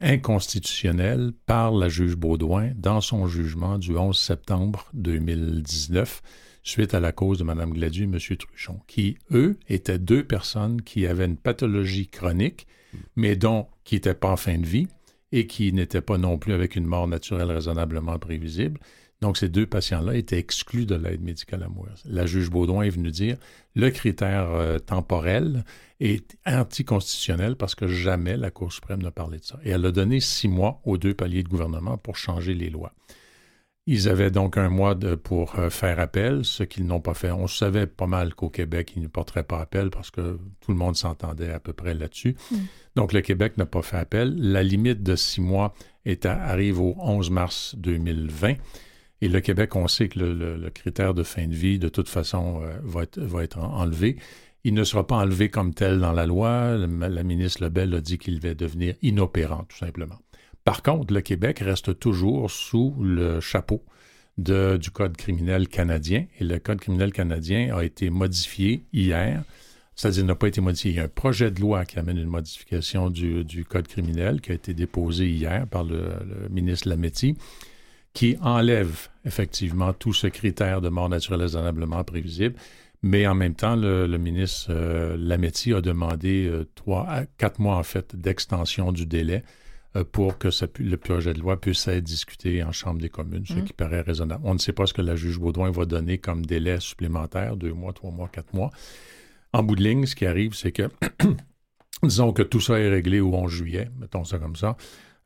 inconstitutionnels 0.00 1.32
par 1.46 1.72
la 1.72 1.88
juge 1.88 2.16
Baudouin 2.16 2.70
dans 2.76 3.00
son 3.00 3.26
jugement 3.26 3.78
du 3.78 3.96
11 3.96 4.16
septembre 4.16 4.86
2019 4.94 6.22
suite 6.62 6.94
à 6.94 7.00
la 7.00 7.12
cause 7.12 7.38
de 7.38 7.44
Mme 7.44 7.72
Gladu 7.72 8.02
et 8.02 8.04
M. 8.04 8.18
Truchon, 8.18 8.80
qui, 8.86 9.16
eux, 9.30 9.58
étaient 9.68 9.98
deux 9.98 10.24
personnes 10.24 10.82
qui 10.82 11.06
avaient 11.06 11.26
une 11.26 11.36
pathologie 11.36 12.08
chronique, 12.08 12.66
mais 13.16 13.36
dont 13.36 13.66
qui 13.84 13.96
n'étaient 13.96 14.14
pas 14.14 14.30
en 14.30 14.36
fin 14.36 14.58
de 14.58 14.66
vie 14.66 14.88
et 15.32 15.46
qui 15.46 15.72
n'étaient 15.72 16.00
pas 16.00 16.18
non 16.18 16.38
plus 16.38 16.52
avec 16.52 16.76
une 16.76 16.86
mort 16.86 17.06
naturelle 17.06 17.50
raisonnablement 17.50 18.18
prévisible. 18.18 18.80
Donc, 19.20 19.36
ces 19.36 19.48
deux 19.48 19.66
patients-là 19.66 20.14
étaient 20.14 20.38
exclus 20.38 20.86
de 20.86 20.94
l'aide 20.94 21.22
médicale 21.22 21.64
à 21.64 21.68
mourir. 21.68 21.94
La 22.04 22.24
juge 22.26 22.50
Baudouin 22.50 22.82
est 22.82 22.90
venue 22.90 23.10
dire 23.10 23.36
le 23.74 23.90
critère 23.90 24.50
euh, 24.52 24.78
temporel 24.78 25.64
est 25.98 26.36
anticonstitutionnel 26.46 27.56
parce 27.56 27.74
que 27.74 27.88
jamais 27.88 28.36
la 28.36 28.52
Cour 28.52 28.72
suprême 28.72 29.02
n'a 29.02 29.10
parlé 29.10 29.38
de 29.38 29.44
ça. 29.44 29.58
Et 29.64 29.70
elle 29.70 29.84
a 29.84 29.90
donné 29.90 30.20
six 30.20 30.46
mois 30.46 30.80
aux 30.84 30.98
deux 30.98 31.14
paliers 31.14 31.42
de 31.42 31.48
gouvernement 31.48 31.98
pour 31.98 32.16
changer 32.16 32.54
les 32.54 32.70
lois. 32.70 32.92
Ils 33.90 34.10
avaient 34.10 34.30
donc 34.30 34.58
un 34.58 34.68
mois 34.68 34.94
pour 35.24 35.58
euh, 35.58 35.70
faire 35.70 35.98
appel, 35.98 36.44
ce 36.44 36.62
qu'ils 36.62 36.84
n'ont 36.84 37.00
pas 37.00 37.14
fait. 37.14 37.30
On 37.30 37.46
savait 37.46 37.86
pas 37.86 38.06
mal 38.06 38.34
qu'au 38.34 38.50
Québec, 38.50 38.92
ils 38.94 39.00
ne 39.00 39.08
porteraient 39.08 39.44
pas 39.44 39.60
appel 39.60 39.88
parce 39.88 40.10
que 40.10 40.38
tout 40.60 40.72
le 40.72 40.76
monde 40.76 40.94
s'entendait 40.94 41.50
à 41.50 41.58
peu 41.58 41.72
près 41.72 41.94
là-dessus. 41.94 42.36
Mm. 42.50 42.56
Donc, 42.96 43.14
le 43.14 43.22
Québec 43.22 43.56
n'a 43.56 43.64
pas 43.64 43.80
fait 43.80 43.96
appel. 43.96 44.34
La 44.36 44.62
limite 44.62 45.02
de 45.02 45.16
six 45.16 45.40
mois 45.40 45.72
est 46.04 46.26
arrive 46.26 46.82
au 46.82 46.96
11 46.98 47.30
mars 47.30 47.76
2020. 47.78 48.56
Et 49.22 49.28
le 49.28 49.40
Québec, 49.40 49.74
on 49.74 49.88
sait 49.88 50.10
que 50.10 50.18
le, 50.18 50.68
critère 50.68 51.14
de 51.14 51.22
fin 51.22 51.46
de 51.46 51.54
vie, 51.54 51.78
de 51.78 51.88
toute 51.88 52.10
façon, 52.10 52.60
euh, 52.62 52.78
va, 52.84 53.04
être, 53.04 53.18
va 53.18 53.42
être 53.42 53.58
enlevé. 53.58 54.18
Il 54.64 54.74
ne 54.74 54.84
sera 54.84 55.06
pas 55.06 55.16
enlevé 55.16 55.48
comme 55.48 55.72
tel 55.72 55.98
dans 55.98 56.12
la 56.12 56.26
loi. 56.26 56.76
La 56.76 57.22
ministre 57.22 57.64
Lebel 57.64 57.94
a 57.94 58.02
dit 58.02 58.18
qu'il 58.18 58.38
va 58.38 58.52
devenir 58.52 58.96
inopérant, 59.00 59.64
tout 59.66 59.78
simplement. 59.78 60.18
Par 60.68 60.82
contre, 60.82 61.14
le 61.14 61.22
Québec 61.22 61.60
reste 61.60 61.98
toujours 61.98 62.50
sous 62.50 62.94
le 63.00 63.40
chapeau 63.40 63.82
du 64.36 64.90
Code 64.92 65.16
criminel 65.16 65.66
canadien 65.66 66.26
et 66.38 66.44
le 66.44 66.58
Code 66.58 66.78
criminel 66.78 67.10
canadien 67.10 67.74
a 67.74 67.82
été 67.82 68.10
modifié 68.10 68.84
hier. 68.92 69.44
C'est-à-dire 69.96 70.26
n'a 70.26 70.34
pas 70.34 70.48
été 70.48 70.60
modifié. 70.60 70.90
Il 70.90 70.96
y 70.98 71.00
a 71.00 71.04
un 71.04 71.08
projet 71.08 71.50
de 71.50 71.58
loi 71.62 71.86
qui 71.86 71.98
amène 71.98 72.18
une 72.18 72.28
modification 72.28 73.08
du, 73.08 73.64
Code 73.66 73.88
criminel 73.88 74.42
qui 74.42 74.50
a 74.50 74.54
été 74.56 74.74
déposé 74.74 75.30
hier 75.30 75.66
par 75.66 75.84
le, 75.84 76.12
ministre 76.50 76.90
Lametti, 76.90 77.34
qui 78.12 78.36
enlève 78.42 79.08
effectivement 79.24 79.94
tout 79.94 80.12
ce 80.12 80.26
critère 80.26 80.82
de 80.82 80.90
mort 80.90 81.08
naturelle 81.08 81.40
raisonnablement 81.40 82.04
prévisible. 82.04 82.56
Mais 83.00 83.26
en 83.26 83.34
même 83.34 83.54
temps, 83.54 83.74
le, 83.74 84.06
ministre 84.18 84.66
euh, 84.68 85.16
Lametti 85.18 85.72
a 85.72 85.80
demandé 85.80 86.46
euh, 86.46 86.68
trois 86.74 87.22
quatre 87.38 87.58
mois 87.58 87.76
en 87.76 87.82
fait 87.84 88.14
d'extension 88.14 88.92
du 88.92 89.06
délai 89.06 89.42
pour 90.12 90.38
que 90.38 90.48
le 90.78 90.96
projet 90.96 91.32
de 91.32 91.40
loi 91.40 91.60
puisse 91.60 91.88
être 91.88 92.04
discuté 92.04 92.62
en 92.62 92.72
Chambre 92.72 93.00
des 93.00 93.08
communes, 93.08 93.44
ce 93.46 93.54
mmh. 93.54 93.64
qui 93.64 93.72
paraît 93.72 94.02
raisonnable. 94.02 94.42
On 94.44 94.54
ne 94.54 94.58
sait 94.58 94.72
pas 94.72 94.86
ce 94.86 94.94
que 94.94 95.02
la 95.02 95.16
juge 95.16 95.38
Baudouin 95.38 95.70
va 95.70 95.86
donner 95.86 96.18
comme 96.18 96.44
délai 96.44 96.78
supplémentaire, 96.80 97.56
deux 97.56 97.72
mois, 97.72 97.92
trois 97.92 98.10
mois, 98.10 98.28
quatre 98.28 98.52
mois. 98.54 98.70
En 99.52 99.62
bout 99.62 99.76
de 99.76 99.82
ligne, 99.82 100.06
ce 100.06 100.14
qui 100.14 100.26
arrive, 100.26 100.54
c'est 100.54 100.72
que, 100.72 100.88
disons 102.02 102.32
que 102.32 102.42
tout 102.42 102.60
ça 102.60 102.78
est 102.78 102.88
réglé 102.88 103.20
au 103.20 103.34
11 103.34 103.50
juillet, 103.50 103.90
mettons 103.98 104.24
ça 104.24 104.38
comme 104.38 104.56
ça, 104.56 104.76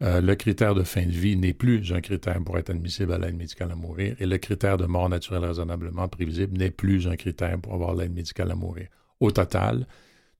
euh, 0.02 0.20
le 0.20 0.34
critère 0.34 0.74
de 0.74 0.82
fin 0.82 1.06
de 1.06 1.10
vie 1.10 1.36
n'est 1.36 1.52
plus 1.52 1.92
un 1.92 2.00
critère 2.00 2.42
pour 2.44 2.58
être 2.58 2.70
admissible 2.70 3.12
à 3.12 3.18
l'aide 3.18 3.36
médicale 3.36 3.70
à 3.70 3.76
mourir 3.76 4.16
et 4.18 4.26
le 4.26 4.38
critère 4.38 4.76
de 4.76 4.86
mort 4.86 5.08
naturelle 5.08 5.44
raisonnablement 5.44 6.08
prévisible 6.08 6.58
n'est 6.58 6.70
plus 6.72 7.06
un 7.06 7.14
critère 7.14 7.60
pour 7.60 7.74
avoir 7.74 7.94
l'aide 7.94 8.12
médicale 8.12 8.50
à 8.50 8.56
mourir. 8.56 8.88
Au 9.20 9.30
total, 9.30 9.86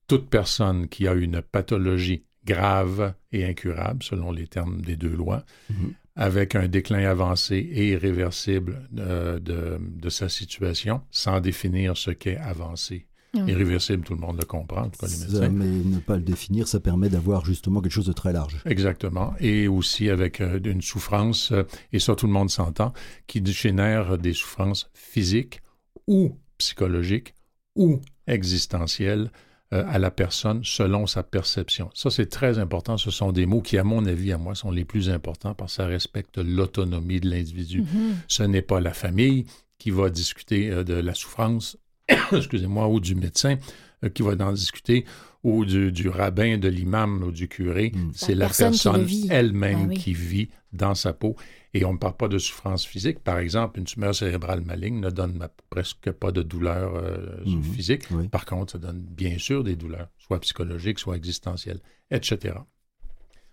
toute 0.09 0.29
personne 0.29 0.89
qui 0.89 1.07
a 1.07 1.13
une 1.13 1.43
pathologie 1.43 2.25
grave 2.45 3.15
et 3.33 3.45
incurable, 3.45 4.03
selon 4.03 4.33
les 4.33 4.47
termes 4.47 4.81
des 4.81 4.97
deux 4.97 5.15
lois, 5.15 5.45
mhm. 5.71 5.95
avec 6.17 6.55
un 6.55 6.69
déclin 6.69 7.09
avancé 7.09 7.57
et 7.57 7.91
irréversible 7.91 8.89
euh, 8.99 9.39
de, 9.39 10.09
sa 10.09 10.29
situation, 10.29 11.03
sans 11.11 11.41
définir 11.41 11.97
ce 11.97 12.11
qu'est 12.11 12.39
avancé. 12.39 13.07
Irréversible, 13.35 14.05
tout 14.05 14.13
le 14.13 14.21
monde 14.21 14.37
le 14.39 14.45
comprend, 14.45 14.83
en 14.83 14.91
tout 14.91 15.01
cas 15.01 15.07
les 15.07 15.17
médecins. 15.17 15.49
mais 15.49 15.65
ne 15.65 16.01
pas 16.01 16.17
le 16.17 16.23
définir, 16.23 16.69
ça 16.69 16.81
permet 16.81 17.09
d'avoir 17.09 17.47
justement 17.47 17.81
quelque 17.81 17.93
chose 17.93 18.05
de 18.05 18.13
très 18.13 18.31
large. 18.31 18.61
Exactement. 18.67 19.33
Et 19.41 19.69
aussi 19.69 20.11
avec 20.11 20.43
euh, 20.43 20.61
une 20.63 20.83
souffrance, 20.83 21.51
euh, 21.53 21.63
et 21.95 21.99
ça 21.99 22.15
tout 22.15 22.27
le 22.27 22.33
monde 22.33 22.51
s'entend, 22.51 22.93
qui 23.27 23.43
génère 23.47 24.19
des 24.19 24.35
souffrances 24.35 24.91
physiques 24.93 25.63
ou 26.07 26.37
psychologiques 26.59 27.35
ou 27.75 28.03
existentielles 28.27 29.31
euh, 29.33 29.52
à 29.73 29.99
la 29.99 30.11
personne 30.11 30.61
selon 30.65 31.07
sa 31.07 31.23
perception. 31.23 31.91
Ça, 31.95 32.11
c'est 32.11 32.27
très 32.27 32.59
important. 32.59 32.99
Ce 32.99 33.11
sont 33.11 33.33
des 33.33 33.47
mots 33.47 33.63
qui, 33.63 33.79
à 33.79 33.85
mon 33.85 34.05
avis, 34.05 34.33
à 34.33 34.39
moi, 34.39 34.55
sont 34.55 34.71
les 34.71 34.85
plus 34.85 35.09
importants 35.09 35.55
parce 35.55 35.73
que 35.73 35.83
ça 35.83 35.87
respecte 35.87 36.39
l'autonomie 36.39 37.21
de 37.21 37.31
l'individu. 37.31 37.83
Mm-hmm. 37.83 38.15
Ce 38.29 38.43
n'est 38.43 38.63
pas 38.63 38.81
la 38.81 38.93
famille 38.93 39.47
qui 39.79 39.91
va 39.91 40.11
discuter 40.11 40.71
euh, 40.71 40.85
de 40.85 40.95
la 40.95 41.15
souffrance, 41.15 41.77
excusez-moi, 42.33 42.87
ou 42.89 43.01
du 43.01 43.15
médecin 43.15 43.57
euh, 44.05 44.09
qui 44.11 44.23
va 44.23 44.33
en 44.45 44.53
discuter, 44.53 45.05
ou 45.43 45.65
du, 45.65 46.09
rabbin, 46.09 46.57
de 46.59 46.69
l'imam 46.69 47.23
ou 47.25 47.33
du 47.33 47.49
curé. 47.49 47.93
Mm. 47.95 48.11
C'est 48.15 48.35
la, 48.35 48.49
personne, 48.49 49.07
elle-même 49.29 49.91
ah 49.91 49.95
qui 49.95 50.15
vit 50.15 50.49
dans 50.73 50.95
sa 50.95 51.13
peau. 51.13 51.37
Et 51.75 51.85
on 51.85 51.95
ne 51.95 51.99
parle 51.99 52.17
pas 52.17 52.29
de 52.29 52.39
souffrance 52.39 52.85
physique. 52.85 53.21
Par 53.21 53.39
exemple, 53.39 53.79
une 53.79 53.87
tumeur 53.87 54.15
cérébrale 54.15 54.61
maligne 54.61 55.01
ne 55.01 55.11
donne 55.11 55.49
presque 55.71 56.13
pas 56.13 56.31
de 56.31 56.43
douleur 56.43 56.95
euh, 56.95 57.45
mhm. 57.45 57.63
physique. 57.63 58.03
Par 58.31 58.45
contre, 58.45 58.73
ça 58.73 58.79
donne 58.79 59.01
bien 59.01 59.39
sûr 59.39 59.65
des 59.65 59.75
douleurs, 59.75 60.09
soit 60.19 60.39
psychologiques, 60.41 60.99
soit 60.99 61.17
existentielles, 61.17 61.81
etc. 62.11 62.57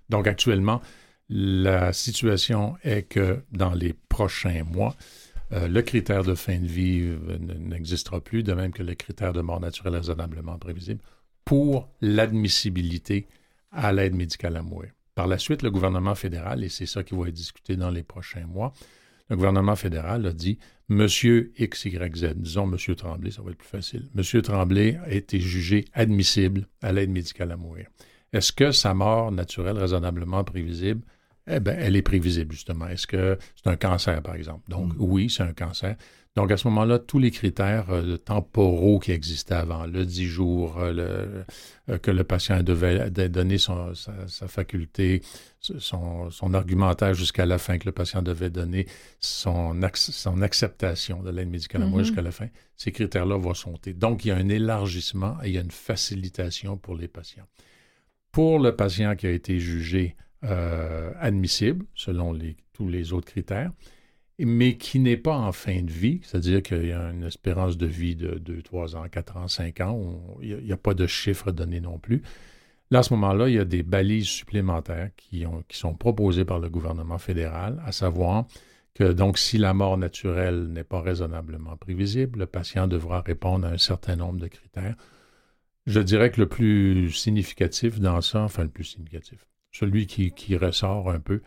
Donc 0.10 0.28
actuellement, 0.28 0.82
la 1.30 1.94
situation 1.94 2.76
est 2.84 3.04
que 3.04 3.42
dans 3.52 3.74
les 3.74 3.94
prochains 3.94 4.64
mois, 4.64 4.96
euh, 5.52 5.68
le 5.68 5.82
critère 5.82 6.24
de 6.24 6.36
fin 6.36 6.60
de 6.60 6.66
vie 6.66 7.10
n'existera 7.60 8.20
plus, 8.20 8.44
de 8.44 8.54
même 8.54 8.72
que 8.72 8.84
le 8.84 8.96
critère 8.96 9.34
de 9.34 9.42
mort 9.42 9.60
naturelle 9.60 9.96
raisonnablement 9.96 10.58
prévisible, 10.58 11.02
pour 11.46 11.90
l'admissibilité 12.02 13.28
à 13.72 13.92
l'aide 13.92 14.16
médicale 14.16 14.58
à 14.58 14.62
mourir. 14.62 14.92
Par 15.16 15.28
la 15.28 15.38
suite, 15.38 15.64
le 15.64 15.72
gouvernement 15.72 16.16
fédéral, 16.16 16.64
et 16.64 16.70
c'est 16.70 16.86
ça 16.86 17.04
qui 17.04 17.16
va 17.16 17.28
être 17.28 17.34
discuté 17.34 17.76
dans 17.76 17.90
les 17.90 18.04
prochains 18.04 18.46
mois, 18.46 18.74
le 19.30 19.36
gouvernement 19.36 19.76
fédéral 19.76 20.26
a 20.26 20.34
dit 20.34 20.58
Monsieur 20.88 21.54
XYZ, 21.60 22.34
disons 22.36 22.66
Monsieur 22.66 22.96
Tremblay, 22.96 23.30
ça 23.30 23.42
va 23.42 23.52
être 23.52 23.58
plus 23.58 23.68
facile. 23.68 24.10
Monsieur 24.16 24.42
Tremblay 24.42 24.98
a 25.06 25.12
été 25.12 25.40
jugé 25.40 25.86
admissible 25.94 26.68
à 26.82 26.92
l'aide 26.92 27.12
médicale 27.12 27.52
à 27.52 27.58
mourir. 27.58 27.88
Est-ce 28.34 28.52
que 28.52 28.72
sa 28.72 28.94
mort 28.94 29.32
naturelle 29.32 29.78
raisonnablement 29.78 30.44
prévisible? 30.44 31.02
Eh 31.48 31.60
bien, 31.60 31.74
elle 31.78 31.96
est 31.96 32.02
prévisible, 32.02 32.52
justement. 32.54 32.88
Est-ce 32.88 33.08
que 33.08 33.38
c'est 33.56 33.70
un 33.70 33.76
cancer, 33.76 34.22
par 34.22 34.36
exemple? 34.36 34.70
Donc, 34.70 34.94
mm. 34.94 34.98
oui, 35.00 35.30
c'est 35.30 35.44
un 35.44 35.54
cancer. 35.54 35.96
Donc, 36.36 36.52
à 36.52 36.58
ce 36.58 36.68
moment-là, 36.68 37.00
tous 37.00 37.20
les 37.20 37.32
critères 37.32 37.90
euh, 37.90 38.18
temporaux 38.18 39.00
qui 39.00 39.12
existaient 39.12 39.56
avant, 39.56 39.86
le 39.88 40.06
10 40.06 40.26
jours, 40.26 40.78
euh, 40.78 41.44
euh, 41.90 41.98
que 41.98 42.12
le 42.12 42.24
patient 42.24 42.62
devait 42.62 43.10
donner 43.10 43.58
sa, 43.58 44.48
faculté, 44.48 45.22
son, 45.60 46.30
argumentaire 46.54 47.14
jusqu'à 47.14 47.46
la 47.46 47.58
fin, 47.58 47.78
que 47.78 47.86
le 47.86 47.92
patient 47.92 48.22
devait 48.22 48.52
donner 48.52 48.88
son, 49.20 49.76
son 49.96 50.42
acceptation 50.42 51.24
de 51.24 51.32
l'aide 51.32 51.50
médicale 51.50 51.82
à 51.82 51.86
mm-hmm. 51.88 52.04
jusqu'à 52.04 52.22
la 52.22 52.32
fin, 52.32 52.48
ces 52.78 52.92
critères-là 52.92 53.38
vont 53.38 53.56
sauter. 53.56 53.94
Donc, 53.94 54.24
il 54.24 54.30
y 54.30 54.32
a 54.32 54.36
un 54.36 54.50
élargissement 54.50 55.36
et 55.44 55.48
il 55.48 55.56
y 55.56 55.58
a 55.58 55.62
une 55.62 55.72
facilitation 55.72 56.78
pour 56.78 56.96
les 56.96 57.08
patients. 57.08 57.48
Pour 58.32 58.60
le 58.60 58.76
patient 58.76 59.16
qui 59.16 59.26
a 59.26 59.32
été 59.32 59.60
jugé 59.60 60.16
euh, 60.46 61.12
admissible 61.20 61.86
selon 61.96 62.38
tous 62.72 62.88
les 62.88 63.12
autres 63.12 63.28
critères, 63.28 63.72
mais 64.46 64.78
qui 64.78 65.00
n'est 65.00 65.18
pas 65.18 65.38
en 65.38 65.52
fin 65.52 65.82
de 65.82 65.92
vie, 65.92 66.22
c'est-à-dire 66.24 66.64
qu'il 66.64 66.88
y 66.88 66.94
a 66.94 67.12
une 67.12 67.24
espérance 67.24 67.78
de 67.78 67.86
vie 67.86 68.16
de 68.16 68.38
2, 68.40 68.62
3 68.62 68.96
ans, 68.96 69.04
4 69.10 69.38
ans, 69.38 69.48
5 69.48 69.82
ans, 69.82 70.38
il 70.42 70.58
n'y 70.64 70.72
a, 70.72 70.78
pas 70.78 70.94
de 70.94 71.08
chiffres 71.08 71.52
donnés 71.52 71.82
non 71.82 72.00
plus. 72.00 72.22
Là, 72.92 73.00
à 73.00 73.04
ce 73.04 73.14
moment-là, 73.14 73.50
il 73.50 73.56
y 73.56 73.60
a 73.60 73.66
des 73.66 73.84
balises 73.84 74.28
supplémentaires 74.28 75.12
qui, 75.18 75.46
qui 75.68 75.78
sont 75.78 75.94
proposées 75.94 76.46
par 76.46 76.60
le 76.60 76.70
gouvernement 76.70 77.18
fédéral, 77.18 77.82
à 77.86 77.92
savoir 77.92 78.46
que 78.96 79.12
donc 79.12 79.38
si 79.38 79.58
la 79.58 79.74
mort 79.74 79.98
naturelle 79.98 80.68
n'est 80.68 80.84
pas 80.84 81.02
raisonnablement 81.02 81.78
prévisible, 81.78 82.40
le 82.40 82.46
patient 82.46 82.88
devra 82.88 83.22
répondre 83.22 83.68
à 83.68 83.72
un 83.72 83.78
certain 83.78 84.16
nombre 84.16 84.40
de 84.40 84.48
critères. 84.48 84.96
Je 85.86 86.00
dirais 86.00 86.32
que 86.32 86.42
le 86.42 86.48
plus 86.48 87.12
significatif 87.12 88.00
dans 88.00 88.22
ça, 88.22 88.42
enfin 88.42 88.64
le 88.64 88.70
plus 88.70 88.84
significatif, 88.84 89.46
celui 89.80 90.08
qui, 90.08 90.58
ressort 90.58 91.10
un 91.10 91.20
peu, 91.20 91.42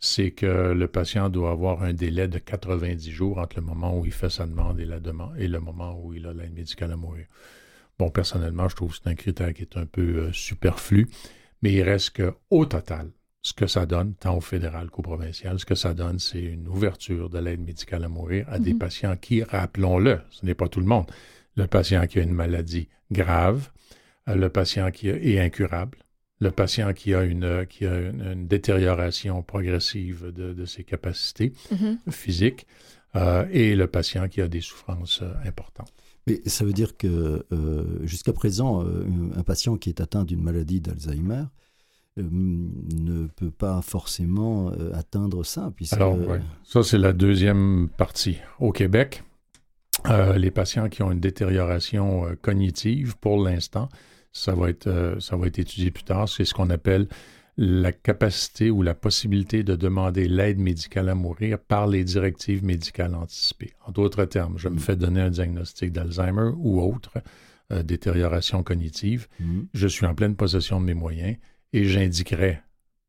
c'est 0.00 0.30
que 0.30 0.72
le 0.72 0.88
patient 0.88 1.28
doit 1.28 1.50
avoir 1.50 1.82
un 1.82 1.92
délai 1.92 2.28
de 2.28 2.38
90 2.38 3.10
jours 3.10 3.38
entre 3.38 3.56
le 3.56 3.62
moment 3.62 3.98
où 3.98 4.06
il 4.06 4.12
fait 4.12 4.30
sa 4.30 4.46
demande 4.46 4.80
et, 4.80 4.86
la 4.86 5.00
demande, 5.00 5.34
et 5.38 5.48
le 5.48 5.60
moment 5.60 6.00
où 6.02 6.14
il 6.14 6.26
a 6.26 6.32
l'aide 6.32 6.54
médicale 6.54 6.92
à 6.92 6.96
mourir. 6.96 7.26
Bon, 7.98 8.10
personnellement, 8.10 8.68
je 8.68 8.76
trouve 8.76 8.92
que 8.92 8.98
c'est 9.02 9.10
un 9.10 9.14
critère 9.14 9.52
qui 9.52 9.62
est 9.62 9.76
un 9.76 9.86
peu 9.86 10.02
euh, 10.02 10.32
superflu, 10.32 11.08
mais 11.62 11.72
il 11.72 11.82
reste 11.82 12.16
qu'au 12.16 12.64
total, 12.64 13.10
ce 13.42 13.52
que 13.52 13.66
ça 13.66 13.84
donne, 13.84 14.14
tant 14.14 14.36
au 14.36 14.40
fédéral 14.40 14.88
qu'au 14.88 15.02
provincial, 15.02 15.60
ce 15.60 15.66
que 15.66 15.74
ça 15.74 15.92
donne, 15.92 16.18
c'est 16.18 16.42
une 16.42 16.66
ouverture 16.66 17.28
de 17.28 17.38
l'aide 17.38 17.60
médicale 17.60 18.04
à 18.04 18.08
mourir 18.08 18.46
à 18.48 18.58
des 18.58 18.72
mhm. 18.72 18.78
patients 18.78 19.16
qui, 19.16 19.42
rappelons-le, 19.42 20.20
ce 20.30 20.46
n'est 20.46 20.54
pas 20.54 20.68
tout 20.68 20.80
le 20.80 20.86
monde, 20.86 21.06
le 21.56 21.66
patient 21.66 22.06
qui 22.06 22.18
a 22.18 22.22
une 22.22 22.32
maladie 22.32 22.88
grave, 23.12 23.70
euh, 24.28 24.34
le 24.34 24.48
patient 24.48 24.90
qui 24.90 25.08
est 25.08 25.38
incurable, 25.38 25.98
le 26.44 26.50
patient 26.50 26.92
qui 26.92 27.14
a 27.14 27.24
une, 27.24 27.66
qui 27.66 27.86
a 27.86 27.98
une, 27.98 28.46
détérioration 28.46 29.42
progressive 29.42 30.30
de, 30.30 30.64
ses 30.66 30.84
capacités 30.84 31.52
mm-hmm. 31.72 32.10
physiques 32.10 32.66
euh, 33.16 33.46
et 33.50 33.74
le 33.74 33.86
patient 33.86 34.28
qui 34.28 34.40
a 34.40 34.48
des 34.48 34.60
souffrances 34.60 35.22
euh, 35.22 35.32
importantes. 35.46 35.92
Mais 36.26 36.40
ça 36.46 36.64
veut 36.64 36.72
dire 36.72 36.96
que 36.96 37.44
euh, 37.52 38.06
jusqu'à 38.06 38.32
présent, 38.32 38.82
un 38.82 39.42
patient 39.42 39.76
qui 39.76 39.90
est 39.90 40.00
atteint 40.00 40.24
d'une 40.24 40.42
maladie 40.42 40.80
d'Alzheimer 40.80 41.44
ne 42.16 43.26
peut 43.26 43.50
pas 43.50 43.82
forcément 43.82 44.70
atteindre 44.94 45.44
ça. 45.44 45.70
Alors, 45.90 46.16
ça 46.62 46.82
c'est 46.82 46.96
la 46.96 47.12
deuxième 47.12 47.88
partie. 47.98 48.38
Au 48.58 48.72
Québec, 48.72 49.22
les 50.36 50.50
patients 50.50 50.88
qui 50.88 51.02
ont 51.02 51.10
une 51.10 51.20
détérioration 51.20 52.24
cognitive, 52.40 53.18
pour 53.18 53.42
l'instant, 53.44 53.88
ça 54.34 54.54
va 54.54 54.68
être, 54.68 54.88
euh, 54.88 55.18
ça 55.20 55.36
va 55.36 55.46
être 55.46 55.58
étudié 55.58 55.90
plus 55.90 56.04
tard. 56.04 56.28
C'est 56.28 56.44
ce 56.44 56.52
qu'on 56.52 56.68
appelle 56.68 57.08
la 57.56 57.92
capacité 57.92 58.70
ou 58.70 58.82
la 58.82 58.94
possibilité 58.94 59.62
de 59.62 59.76
demander 59.76 60.26
l'aide 60.26 60.58
médicale 60.58 61.08
à 61.08 61.14
mourir 61.14 61.58
par 61.58 61.86
les 61.86 62.02
directives 62.02 62.64
médicales 62.64 63.14
anticipées. 63.14 63.72
En 63.86 63.92
d'autres 63.92 64.24
termes, 64.24 64.58
je 64.58 64.68
me 64.68 64.74
mm. 64.74 64.80
fais 64.80 64.96
donner 64.96 65.20
un 65.20 65.30
diagnostic 65.30 65.92
d'Alzheimer 65.92 66.50
ou 66.56 66.82
autre 66.82 67.12
euh, 67.72 67.84
détérioration 67.84 68.64
cognitive. 68.64 69.28
Mm. 69.38 69.60
Je 69.72 69.88
suis 69.88 70.04
en 70.04 70.14
pleine 70.14 70.34
possession 70.34 70.80
de 70.80 70.86
mes 70.86 70.94
moyens 70.94 71.36
et 71.72 71.84
j'indiquerai 71.84 72.58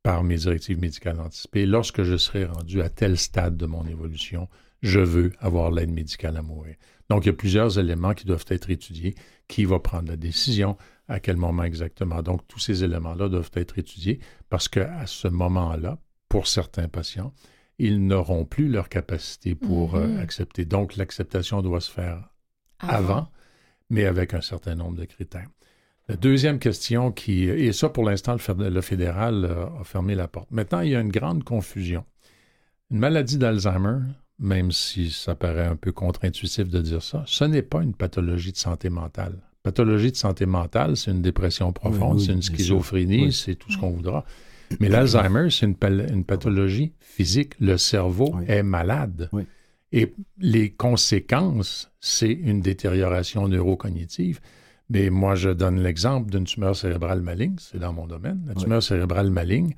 par 0.04 0.24
mes 0.24 0.38
directives 0.38 0.80
médicales 0.80 1.20
anticipées, 1.20 1.66
lorsque 1.66 2.04
je 2.04 2.16
serai 2.16 2.46
rendu 2.46 2.84
à 2.84 2.90
tel 2.90 3.18
stade 3.18 3.58
de 3.58 3.66
mon 3.66 3.88
évolution, 3.88 4.48
je 4.84 5.00
veux 5.00 5.32
avoir 5.40 5.72
l'aide 5.72 5.90
médicale 5.90 6.38
à 6.38 6.44
mourir. 6.44 6.76
Donc, 7.10 7.26
il 7.26 7.30
y 7.30 7.30
a 7.30 7.34
plusieurs 7.34 7.80
éléments 7.80 8.14
qui 8.14 8.26
doivent 8.26 8.46
être 8.50 8.70
étudiés. 8.70 9.16
Qui 9.48 9.66
va 9.66 9.80
prendre 9.80 10.10
la 10.10 10.16
décision? 10.16 10.78
À 11.08 11.20
quel 11.20 11.38
moment 11.38 11.64
exactement. 11.64 12.22
Donc, 12.22 12.47
tous 12.47 12.60
ces 12.60 12.84
éléments-là 12.84 13.30
doivent 13.30 13.51
être 13.56 13.78
étudiés 13.78 14.20
parce 14.49 14.68
qu'à 14.68 15.06
ce 15.06 15.28
moment-là, 15.28 15.99
pour 16.30 16.47
certains 16.47 16.88
patients, 16.88 17.34
ils 17.78 18.06
n'auront 18.06 18.45
plus 18.45 18.70
leur 18.70 18.89
capacité 18.89 19.56
pour 19.56 19.95
euh, 19.95 20.08
mhm. 20.08 20.20
accepter. 20.20 20.66
Donc, 20.66 20.95
l'acceptation 20.95 21.62
doit 21.62 21.82
se 21.82 21.91
faire 21.91 22.30
avant. 22.80 23.30
mais 23.89 24.06
avec 24.06 24.34
un 24.34 24.41
certain 24.41 24.76
nombre 24.76 24.97
de 24.97 25.06
critères. 25.06 25.47
La 26.08 26.16
deuxième 26.16 26.60
question 26.60 27.12
qui, 27.12 27.43
et 27.43 27.74
ça 27.74 27.89
pour 27.89 28.03
l'instant, 28.03 28.36
le, 28.58 28.82
fédéral 28.82 29.45
euh, 29.45 29.66
a 29.80 29.84
fermé 29.84 30.16
la 30.16 30.28
porte. 30.28 30.51
Maintenant, 30.51 30.82
il 30.82 30.91
y 30.91 30.95
a 30.95 30.99
une 30.99 31.12
grande 31.12 31.43
confusion. 31.43 32.06
Une 32.91 32.99
maladie 32.99 33.38
d'Alzheimer, 33.38 33.99
même 34.38 34.72
si 34.72 35.10
ça 35.12 35.36
paraît 35.36 35.66
un 35.66 35.76
peu 35.76 35.91
contre-intuitif 35.91 36.70
de 36.70 36.80
dire 36.82 37.01
ça, 37.01 37.24
ce 37.26 37.43
n'est 37.43 37.64
pas 37.64 37.82
une 37.82 37.95
pathologie 37.95 38.51
de 38.51 38.58
santé 38.58 38.89
mentale. 38.89 39.39
Pathologie 39.66 40.11
de 40.11 40.16
santé 40.16 40.45
mentale, 40.45 40.95
c'est 40.95 41.09
une 41.09 41.24
dépression 41.24 41.74
profonde, 41.74 42.20
c'est 42.20 42.34
une 42.34 42.43
schizophrénie, 42.43 43.34
c'est 43.34 43.55
tout 43.55 43.72
ce 43.72 43.80
qu'on 43.80 43.89
voudra. 43.89 44.24
Mais 44.80 44.89
l'Alzheimer, 44.89 45.49
c'est 45.49 45.66
une, 45.66 46.24
pathologie 46.24 46.93
physique. 46.99 47.53
Le 47.59 47.76
cerveau 47.80 48.36
est 48.47 48.61
malade. 48.61 49.28
Et 49.91 50.13
les 50.38 50.70
conséquences, 50.70 51.91
c'est 51.99 52.32
une 52.32 52.61
détérioration 52.61 53.47
neurocognitive. 53.47 54.39
Mais 54.91 55.09
moi, 55.09 55.34
je 55.34 55.49
donne 55.49 55.82
l'exemple 55.82 56.30
d'une 56.30 56.43
tumeur 56.43 56.76
cérébrale 56.76 57.22
maligne, 57.22 57.55
c'est 57.57 57.80
dans 57.80 57.91
mon 57.91 58.05
domaine. 58.05 58.43
La 58.45 58.53
tumeur 58.53 58.84
cérébrale 58.84 59.32
maligne, 59.32 59.74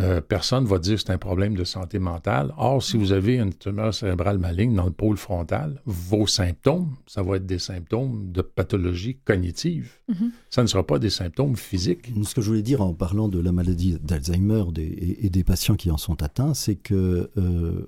euh, 0.00 0.20
personne 0.20 0.64
ne 0.64 0.68
va 0.68 0.80
dire 0.80 0.96
que 0.96 1.02
c'est 1.02 1.12
un 1.12 1.18
problème 1.18 1.54
de 1.54 1.62
santé 1.62 2.00
mentale. 2.00 2.52
Or, 2.56 2.82
si 2.82 2.96
vous 2.96 3.12
avez 3.12 3.36
une 3.36 3.54
tumeur 3.54 3.94
cérébrale 3.94 4.38
maligne 4.38 4.74
dans 4.74 4.86
le 4.86 4.90
pôle 4.90 5.16
frontal, 5.16 5.80
vos 5.86 6.26
symptômes, 6.26 6.96
ça 7.06 7.22
va 7.22 7.36
être 7.36 7.46
des 7.46 7.60
symptômes 7.60 8.32
de 8.32 8.42
pathologie 8.42 9.18
cognitive. 9.24 9.92
Mhm. 10.08 10.32
Ça 10.50 10.62
ne 10.62 10.66
sera 10.66 10.84
pas 10.84 10.98
des 10.98 11.10
symptômes 11.10 11.54
physiques. 11.54 12.12
Ce 12.24 12.34
que 12.34 12.40
je 12.40 12.48
voulais 12.48 12.62
dire 12.62 12.82
en 12.82 12.92
parlant 12.92 13.28
de 13.28 13.38
la 13.38 13.52
maladie 13.52 13.96
d'Alzheimer 14.02 14.64
et, 14.76 15.30
des 15.30 15.44
patients 15.44 15.76
qui 15.76 15.92
en 15.92 15.96
sont 15.96 16.22
atteints, 16.24 16.54
c'est 16.54 16.74
que 16.74 17.30
euh, 17.38 17.86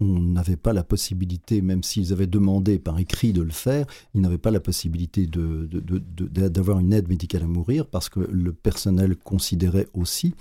n'avait 0.00 0.56
pas 0.56 0.72
la 0.72 0.82
possibilité, 0.82 1.60
même 1.60 1.82
s'ils 1.82 2.12
avaient 2.12 2.26
demandé 2.26 2.78
par 2.78 2.98
écrit 2.98 3.34
de 3.34 3.42
le 3.42 3.50
faire, 3.50 3.84
ils 4.14 4.22
n'avaient 4.22 4.38
pas 4.38 4.50
la 4.50 4.60
possibilité 4.60 5.26
d'avoir 5.26 6.78
une 6.78 6.94
aide 6.94 7.08
médicale 7.08 7.42
à 7.42 7.46
mourir 7.46 7.86
parce 7.86 8.08
que 8.08 8.20
le 8.20 8.52
personnel 8.54 9.16
considérait 9.16 9.88
aussi 9.92 10.34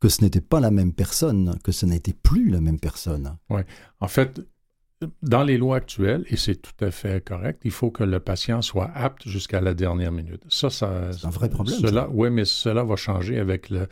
que 0.00 0.08
ce 0.08 0.22
n'était 0.22 0.40
pas 0.40 0.60
la 0.60 0.70
même 0.70 0.92
personne, 0.92 1.58
que 1.64 1.72
ce 1.72 1.86
n'était 1.86 2.12
plus 2.12 2.50
la 2.50 2.60
même 2.60 2.78
personne. 2.78 3.36
Oui. 3.50 3.62
En 4.00 4.08
fait, 4.08 4.40
dans 5.22 5.42
les 5.42 5.58
lois 5.58 5.76
actuelles, 5.76 6.24
et 6.28 6.36
c'est 6.36 6.56
tout 6.56 6.84
à 6.84 6.90
fait 6.90 7.24
correct, 7.24 7.62
il 7.64 7.70
faut 7.70 7.90
que 7.90 8.04
le 8.04 8.20
patient 8.20 8.62
soit 8.62 8.90
apte 8.94 9.28
jusqu'à 9.28 9.60
la 9.60 9.74
dernière 9.74 10.12
minute. 10.12 10.42
Ça, 10.48 10.70
ça 10.70 11.12
c'est 11.12 11.26
un 11.26 11.30
vrai 11.30 11.48
problème. 11.48 11.80
oui, 12.12 12.30
mais 12.30 12.44
cela 12.44 12.82
va 12.84 12.96
changer 12.96 13.38
avec 13.38 13.68
le, 13.70 13.88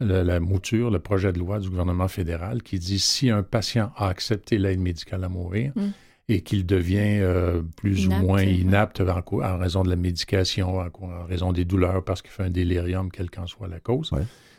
la 0.00 0.40
mouture, 0.40 0.90
le 0.90 0.98
projet 0.98 1.32
de 1.32 1.38
loi 1.38 1.58
du 1.58 1.68
gouvernement 1.68 2.08
fédéral 2.08 2.62
qui 2.62 2.78
dit 2.78 2.98
si 2.98 3.30
un 3.30 3.42
patient 3.42 3.92
a 3.96 4.08
accepté 4.08 4.58
l'aide 4.58 4.80
médicale 4.80 5.24
à 5.24 5.28
mourir 5.28 5.72
mm. 5.74 5.88
et 6.28 6.42
qu'il 6.42 6.66
devient 6.66 7.20
euh, 7.20 7.62
plus 7.76 8.06
ou 8.06 8.10
moins 8.10 8.42
inapte 8.42 9.00
en, 9.00 9.58
raison 9.58 9.82
de 9.82 9.90
la 9.90 9.96
médication, 9.96 10.78
en, 10.78 11.24
raison 11.26 11.52
des 11.52 11.64
douleurs 11.64 12.04
parce 12.04 12.22
qu'il 12.22 12.30
fait 12.30 12.44
un 12.44 12.50
délirium, 12.50 13.10
quelle 13.10 13.30
qu'en 13.30 13.46
soit 13.46 13.68
la 13.68 13.80
cause, 13.80 14.10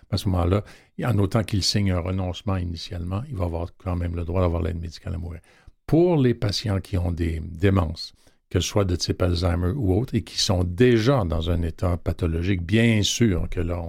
à 0.09 0.17
ce 0.17 0.29
moment-là, 0.29 0.63
en 1.03 1.17
autant 1.17 1.43
qu'il 1.43 1.63
signe 1.63 1.91
un 1.91 1.99
renoncement 1.99 2.57
initialement, 2.57 3.23
il 3.29 3.35
va 3.35 3.45
avoir 3.45 3.69
quand 3.77 3.95
même 3.95 4.15
le 4.15 4.23
droit 4.23 4.41
d'avoir 4.41 4.61
l'aide 4.61 4.79
médicale 4.79 5.15
à 5.15 5.17
mourir. 5.17 5.41
Pour 5.85 6.17
les 6.17 6.33
patients 6.33 6.79
qui 6.79 6.97
ont 6.97 7.11
des 7.11 7.41
démences, 7.41 8.13
que 8.49 8.59
ce 8.61 8.67
soit 8.67 8.85
de 8.85 8.95
type 8.95 9.21
Alzheimer 9.21 9.73
ou 9.75 9.93
autre, 9.93 10.15
et 10.15 10.21
qui 10.21 10.39
sont 10.39 10.63
déjà 10.63 11.25
dans 11.25 11.49
un 11.49 11.61
état 11.61 11.97
pathologique, 11.97 12.61
bien 12.61 13.03
sûr 13.03 13.49
que 13.49 13.59
là, 13.59 13.83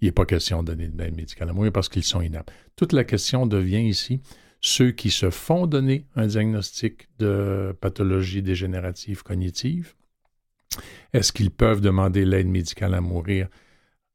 il 0.00 0.06
n'est 0.06 0.12
pas 0.12 0.24
question 0.24 0.62
de 0.62 0.72
donner 0.72 0.88
de 0.88 0.96
l'aide 0.96 1.16
médicale 1.16 1.50
à 1.50 1.52
mourir 1.52 1.72
parce 1.72 1.88
qu'ils 1.88 2.04
sont 2.04 2.20
inaptes. 2.20 2.52
Toute 2.76 2.92
la 2.92 3.04
question 3.04 3.46
devient 3.46 3.82
ici 3.82 4.20
ceux 4.60 4.90
qui 4.90 5.10
se 5.10 5.30
font 5.30 5.66
donner 5.66 6.06
un 6.16 6.26
diagnostic 6.26 7.08
de 7.18 7.76
pathologie 7.80 8.42
dégénérative 8.42 9.22
cognitive. 9.22 9.94
Est-ce 11.12 11.32
qu'ils 11.32 11.50
peuvent 11.50 11.80
demander 11.80 12.24
l'aide 12.24 12.48
médicale 12.48 12.94
à 12.94 13.00
mourir 13.00 13.48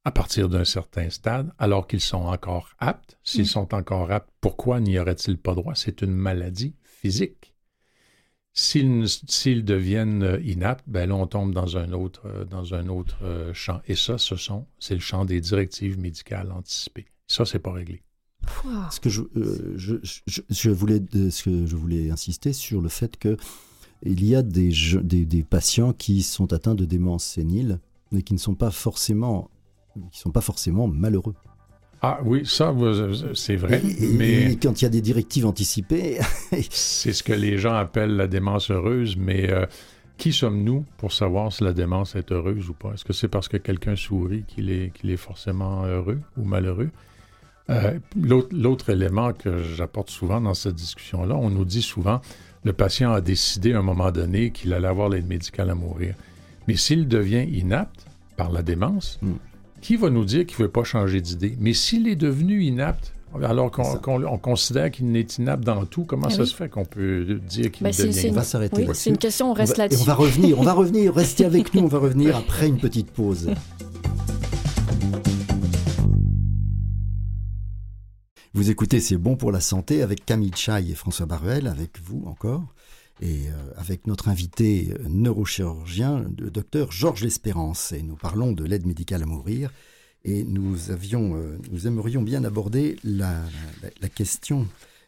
à 0.05 0.11
partir 0.11 0.49
d'un 0.49 0.65
certain 0.65 1.09
stade, 1.09 1.51
alors 1.57 1.87
qu'ils 1.87 2.01
sont 2.01 2.23
encore 2.25 2.69
aptes. 2.79 3.17
S'ils 3.23 3.43
Mm. 3.43 3.45
sont 3.45 3.73
encore 3.73 4.11
aptes, 4.11 4.29
pourquoi 4.41 4.79
n'y 4.81 4.99
aurait-il 4.99 5.37
pas 5.37 5.55
droit? 5.55 5.75
C'est 5.75 6.01
une 6.01 6.11
maladie 6.11 6.75
physique. 6.83 7.53
S'ils 8.55 9.65
deviennent 9.65 10.21
euh, 10.23 10.39
inaptes, 10.43 10.83
ben 10.87 11.09
là, 11.09 11.15
on 11.15 11.25
tombe 11.25 11.53
dans 11.53 11.75
un 11.77 11.91
autre, 11.93 12.21
euh, 12.27 12.45
dans 12.45 12.75
un 12.75 12.87
autre 12.87 13.17
euh, 13.23 13.51
champ. 13.53 13.81
Et 13.87 13.95
ça, 13.95 14.17
ce 14.19 14.35
sont, 14.35 14.67
c'est 14.77 14.93
le 14.93 14.99
champ 14.99 15.25
des 15.25 15.41
directives 15.41 15.97
médicales 15.99 16.51
anticipées. 16.51 17.07
Ça, 17.27 17.45
c'est 17.45 17.57
pas 17.59 17.71
réglé. 17.71 18.03
Ce 18.91 18.99
que 18.99 19.09
je, 19.09 19.21
euh, 19.37 19.73
je, 19.77 19.95
je, 20.03 20.41
je 20.49 20.69
voulais, 20.69 21.01
ce 21.31 21.43
que 21.43 21.65
je 21.65 21.75
voulais 21.75 22.11
insister 22.11 22.53
sur 22.53 22.81
le 22.81 22.89
fait 22.89 23.17
que 23.17 23.37
il 24.05 24.23
y 24.23 24.35
a 24.35 24.43
des, 24.43 24.69
des 25.01 25.43
patients 25.43 25.93
qui 25.93 26.21
sont 26.23 26.51
atteints 26.51 26.75
de 26.75 26.83
démence 26.85 27.23
sénile, 27.23 27.79
mais 28.11 28.21
qui 28.21 28.33
ne 28.33 28.39
sont 28.39 28.53
pas 28.53 28.69
forcément, 28.69 29.49
qui 30.11 30.19
sont 30.19 30.31
pas 30.31 30.41
forcément 30.41 30.87
malheureux. 30.87 31.35
Ah 32.01 32.19
oui, 32.25 32.45
ça, 32.45 32.75
c'est 33.33 33.55
vrai, 33.55 33.81
Et- 33.99 34.07
mais 34.17 34.51
et 34.51 34.55
quand 34.57 34.81
il 34.81 34.85
y 34.85 34.87
a 34.87 34.89
des 34.89 35.01
directives 35.01 35.45
anticipées, 35.45 36.19
c'est 36.69 37.13
ce 37.13 37.23
que 37.23 37.31
les 37.33 37.57
gens 37.57 37.73
appellent 37.75 38.17
la 38.17 38.27
démence 38.27 38.71
heureuse, 38.71 39.15
mais 39.15 39.49
euh, 39.49 39.65
qui 40.17 40.33
sommes-nous 40.33 40.85
pour 40.97 41.13
savoir 41.13 41.53
si 41.53 41.63
la 41.63 41.71
démence 41.71 42.15
est 42.15 42.31
heureuse 42.33 42.69
ou 42.69 42.73
pas? 42.73 42.91
Est-ce 42.93 43.05
que 43.05 43.13
c'est 43.13 43.29
parce 43.29 43.47
que 43.47 43.55
quelqu'un 43.57 43.95
sourit 43.95 44.43
qu'il 44.47 44.69
est, 44.69 44.91
qu'il 44.93 45.11
est 45.11 45.17
forcément 45.17 45.85
heureux 45.85 46.19
ou 46.37 46.43
malheureux? 46.43 46.89
Euh, 47.69 47.97
L'autre 48.21 48.49
l'autre 48.51 48.89
élément 48.89 49.31
que 49.31 49.63
j'apporte 49.63 50.09
souvent 50.09 50.41
dans 50.41 50.53
cette 50.53 50.75
discussion-là, 50.75 51.35
on 51.35 51.49
nous 51.49 51.63
dit 51.63 51.81
souvent, 51.81 52.19
le 52.65 52.73
patient 52.73 53.13
a 53.13 53.21
décidé 53.21 53.71
à 53.71 53.79
un 53.79 53.81
moment 53.81 54.11
donné 54.11 54.51
qu'il 54.51 54.73
allait 54.73 54.87
avoir 54.89 55.07
l'aide 55.07 55.27
médicale 55.27 55.69
à 55.69 55.75
mourir. 55.75 56.15
Mais 56.67 56.75
s'il 56.75 57.07
devient 57.07 57.47
inapte 57.49 58.05
par 58.35 58.51
la 58.51 58.61
démence, 58.61 59.19
Mm. 59.21 59.31
Qui 59.83 59.97
va 59.97 60.09
nous 60.09 60.25
dire 60.25 60.45
qu'il 60.45 60.57
ne 60.59 60.63
veut 60.63 60.71
pas 60.71 60.83
changer 60.83 61.21
d'idée? 61.21 61.55
Mais 61.59 61.73
s'il 61.73 62.07
est 62.07 62.15
devenu 62.15 62.63
inapte, 62.63 63.13
alors 63.43 63.69
qu'on 63.71 64.23
on 64.25 64.37
considère 64.37 64.89
qu'il 64.91 65.07
n'est 65.11 65.27
inapte 65.37 65.63
dans 65.63 65.85
tout, 65.85 66.05
comment 66.05 66.27
Ah 66.27 66.29
ça 66.29 66.41
oui. 66.43 66.47
se 66.47 66.55
fait 66.55 66.69
qu'on 66.69 66.85
peut 66.85 67.39
dire 67.49 67.71
qu'il 67.71 67.83
Ben, 67.83 67.91
devient 67.91 68.27
une- 68.29 68.33
va 68.35 68.43
s'arrêter 68.43 68.85
Oui, 68.87 68.95
c'est 68.95 69.09
une 69.09 69.17
question, 69.17 69.49
on 69.51 69.53
reste 69.53 69.77
là-dessus. 69.77 70.01
on 70.01 70.05
va 70.05 70.13
revenir, 70.13 70.59
on 70.59 70.63
va 70.63 70.73
revenir, 70.83 71.13
restez 71.13 71.43
avec 71.45 71.73
nous, 71.73 71.81
on 71.81 71.87
va 71.87 71.97
revenir 71.99 72.37
après 72.37 72.67
une 72.67 72.77
petite 72.77 73.11
pause. 73.11 73.49
Vous 78.53 78.69
écoutez 78.69 78.99
C'est 78.99 79.17
bon 79.17 79.35
pour 79.35 79.51
la 79.51 79.59
santé 79.61 80.03
avec 80.03 80.25
Camille 80.25 80.51
Chaille 80.55 80.91
et 80.91 80.95
François 80.95 81.25
Baruel, 81.25 81.67
avec 81.67 81.99
vous 82.03 82.23
encore, 82.27 82.63
et 83.21 83.47
euh, 83.47 83.51
avec 83.77 84.07
notre 84.07 84.27
invité 84.27 84.93
neurochirurgien, 85.07 86.25
le 86.39 86.49
docteur 86.49 86.91
Georges 86.91 87.23
L'Espérance. 87.23 87.91
Et 87.91 88.01
nous 88.01 88.15
parlons 88.15 88.51
de 88.51 88.63
l'aide 88.63 88.85
médicale 88.85 89.23
à 89.23 89.25
mourir. 89.25 89.71
Et 90.25 90.43
nous, 90.45 90.89
avions, 90.89 91.35
euh, 91.35 91.57
nous 91.71 91.85
aimerions 91.87 92.21
bien 92.21 92.43
aborder 92.43 92.95
la, 93.03 93.41
la- 93.81 93.89
la 94.01 94.09
question 94.09 94.67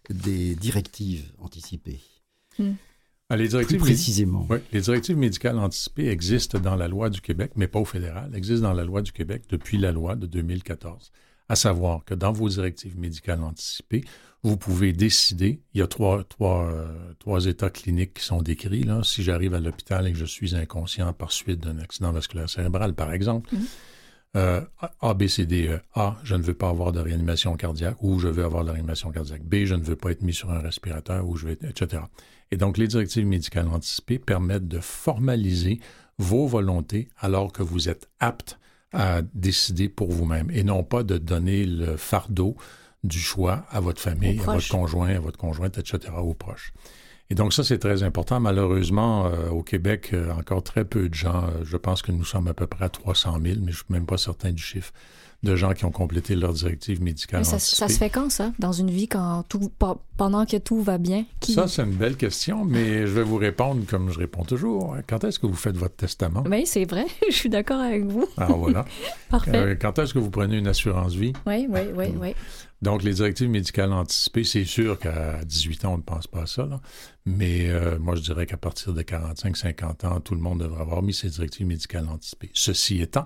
des 0.09 0.55
directives 0.55 1.31
anticipées. 1.39 2.01
Ah, 3.29 3.35
les 3.37 3.45
Plus 3.45 3.49
directives, 3.49 3.79
précisément. 3.79 4.45
Oui, 4.49 4.57
les 4.71 4.81
directives 4.81 5.17
médicales 5.17 5.57
anticipées 5.57 6.09
existent 6.09 6.59
dans 6.59 6.75
la 6.75 6.87
loi 6.87 7.09
du 7.09 7.21
Québec, 7.21 7.51
mais 7.55 7.67
pas 7.67 7.79
au 7.79 7.85
fédéral, 7.85 8.35
existent 8.35 8.67
dans 8.67 8.73
la 8.73 8.83
loi 8.85 9.01
du 9.01 9.11
Québec 9.11 9.43
depuis 9.49 9.77
la 9.77 9.91
loi 9.91 10.15
de 10.15 10.27
2014. 10.27 11.11
À 11.49 11.55
savoir 11.55 12.03
que 12.05 12.13
dans 12.13 12.31
vos 12.31 12.49
directives 12.49 12.97
médicales 12.99 13.41
anticipées, 13.41 14.03
vous 14.43 14.57
pouvez 14.57 14.93
décider, 14.93 15.61
il 15.73 15.79
y 15.79 15.81
a 15.81 15.87
trois, 15.87 16.23
trois, 16.23 16.65
euh, 16.69 17.13
trois 17.19 17.45
états 17.47 17.69
cliniques 17.71 18.15
qui 18.15 18.23
sont 18.23 18.41
décrits. 18.41 18.83
Là. 18.83 19.01
Si 19.03 19.23
j'arrive 19.23 19.53
à 19.55 19.59
l'hôpital 19.59 20.07
et 20.07 20.11
que 20.11 20.17
je 20.17 20.25
suis 20.25 20.55
inconscient 20.55 21.11
par 21.13 21.31
suite 21.31 21.59
d'un 21.61 21.79
accident 21.79 22.11
vasculaire 22.11 22.49
cérébral, 22.49 22.93
par 22.93 23.11
exemple, 23.11 23.49
Mhm. 23.55 23.61
euh, 24.37 24.61
A, 25.01 25.13
B, 25.15 25.27
C, 25.27 25.45
D, 25.45 25.67
E. 25.67 25.79
A, 25.95 26.17
je 26.23 26.35
ne 26.35 26.43
veux 26.43 26.53
pas 26.53 26.69
avoir 26.69 26.91
de 26.91 26.99
réanimation 26.99 27.55
cardiaque 27.55 27.97
ou 28.03 28.19
je 28.19 28.27
veux 28.27 28.43
avoir 28.43 28.61
de 28.63 28.67
la 28.67 28.73
réanimation 28.73 29.11
cardiaque. 29.11 29.43
B, 29.43 29.65
je 29.65 29.73
ne 29.75 29.83
veux 29.83 29.95
pas 29.95 30.11
être 30.11 30.21
mis 30.21 30.33
sur 30.33 30.51
un 30.51 30.59
respirateur 30.59 31.27
ou 31.27 31.37
je 31.37 31.47
vais, 31.47 31.57
etc. 31.67 32.03
Et 32.51 32.57
donc, 32.57 32.77
les 32.77 32.87
directives 32.87 33.25
médicales 33.25 33.67
anticipées 33.67 34.19
permettent 34.19 34.67
de 34.67 34.79
formaliser 34.79 35.79
vos 36.19 36.45
volontés 36.47 37.09
alors 37.19 37.51
que 37.51 37.63
vous 37.63 37.89
êtes 37.89 38.07
apte 38.19 38.59
à 38.93 39.21
décider 39.33 39.89
pour 39.89 40.11
vous-même 40.11 40.49
et 40.51 40.63
non 40.63 40.83
pas 40.83 41.03
de 41.03 41.17
donner 41.17 41.65
le 41.65 41.97
fardeau 41.97 42.55
du 43.05 43.19
choix 43.19 43.65
à 43.69 43.79
votre 43.79 44.01
famille, 44.01 44.39
à 44.39 44.53
votre 44.53 44.69
conjoint, 44.69 45.09
à 45.09 45.19
votre 45.19 45.37
conjointe, 45.37 45.77
etc., 45.77 46.13
aux 46.17 46.33
proches. 46.33 46.73
Et 47.29 47.35
donc 47.35 47.53
ça, 47.53 47.63
c'est 47.63 47.79
très 47.79 48.03
important. 48.03 48.39
Malheureusement, 48.39 49.25
euh, 49.25 49.49
au 49.49 49.63
Québec, 49.63 50.11
euh, 50.13 50.31
encore 50.33 50.63
très 50.63 50.85
peu 50.85 51.09
de 51.09 51.13
gens, 51.13 51.45
euh, 51.45 51.63
je 51.63 51.77
pense 51.77 52.01
que 52.03 52.11
nous 52.11 52.25
sommes 52.25 52.47
à 52.47 52.53
peu 52.53 52.67
près 52.67 52.85
à 52.85 52.89
300 52.89 53.39
000, 53.41 53.43
mais 53.43 53.53
je 53.53 53.61
ne 53.61 53.71
suis 53.71 53.85
même 53.89 54.05
pas 54.05 54.17
certain 54.17 54.51
du 54.51 54.61
chiffre, 54.61 54.93
de 55.41 55.55
gens 55.55 55.73
qui 55.73 55.85
ont 55.85 55.91
complété 55.91 56.35
leur 56.35 56.53
directive 56.53 57.01
médicale 57.01 57.39
Mais 57.39 57.59
ça, 57.59 57.87
se 57.87 57.97
fait 57.97 58.11
quand, 58.11 58.29
ça? 58.29 58.51
Dans 58.59 58.71
une 58.71 58.91
vie, 58.91 59.07
quand 59.07 59.43
tout, 59.49 59.71
pendant 60.17 60.45
que 60.45 60.57
tout 60.57 60.81
va 60.81 60.99
bien? 60.99 61.25
Qui... 61.39 61.53
Ça, 61.53 61.67
c'est 61.67 61.83
une 61.83 61.95
belle 61.95 62.15
question, 62.15 62.63
mais 62.63 63.07
je 63.07 63.13
vais 63.13 63.23
vous 63.23 63.37
répondre 63.37 63.83
comme 63.87 64.11
je 64.11 64.19
réponds 64.19 64.43
toujours. 64.43 64.95
Quand 65.07 65.23
est-ce 65.23 65.39
que 65.39 65.47
vous 65.47 65.55
faites 65.55 65.77
votre 65.77 65.95
testament? 65.95 66.43
Oui, 66.49 66.67
c'est 66.67 66.85
vrai. 66.85 67.05
Je 67.29 67.35
suis 67.35 67.49
d'accord 67.49 67.79
avec 67.79 68.05
vous. 68.05 68.27
Alors 68.37 68.59
voilà. 68.59 68.85
Parfait. 69.29 69.77
Quand 69.81 69.97
est-ce 69.97 70.13
que 70.13 70.19
vous 70.19 70.31
prenez 70.31 70.57
une 70.57 70.67
assurance 70.67 71.13
vie? 71.13 71.33
Oui, 71.47 71.67
oui, 71.69 71.81
oui, 71.95 72.05
oui. 72.19 72.35
Donc, 72.81 73.03
les 73.03 73.13
directives 73.13 73.49
médicales 73.49 73.93
anticipées, 73.93 74.43
c'est 74.43 74.65
sûr 74.65 74.99
qu'à 74.99 75.43
18 75.45 75.85
ans, 75.85 75.93
on 75.93 75.97
ne 75.97 76.03
pense 76.03 76.27
pas 76.27 76.43
à 76.43 76.45
ça. 76.45 76.67
Mais 77.25 77.69
euh, 77.69 77.97
moi, 77.97 78.15
je 78.15 78.21
dirais 78.21 78.45
qu'à 78.45 78.57
partir 78.57 78.93
de 78.93 79.01
45-50 79.01 80.05
ans, 80.05 80.19
tout 80.19 80.35
le 80.35 80.41
monde 80.41 80.59
devrait 80.59 80.81
avoir 80.81 81.01
mis 81.01 81.13
ses 81.13 81.29
directives 81.29 81.65
médicales 81.65 82.07
anticipées. 82.07 82.51
Ceci 82.53 83.01
étant, 83.01 83.25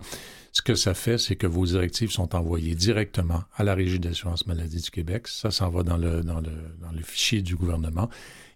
ce 0.51 0.61
que 0.61 0.75
ça 0.75 0.93
fait, 0.93 1.17
c'est 1.17 1.35
que 1.35 1.47
vos 1.47 1.65
directives 1.65 2.11
sont 2.11 2.35
envoyées 2.35 2.75
directement 2.75 3.43
à 3.55 3.63
la 3.63 3.73
Régie 3.73 3.99
d'assurance 3.99 4.47
maladie 4.47 4.81
du 4.81 4.91
Québec. 4.91 5.27
Ça 5.27 5.51
s'en 5.51 5.69
va 5.69 5.83
dans 5.83 5.97
le, 5.97 6.21
dans, 6.21 6.39
le, 6.39 6.51
dans 6.81 6.91
le 6.91 7.01
fichier 7.01 7.41
du 7.41 7.55
gouvernement. 7.55 8.09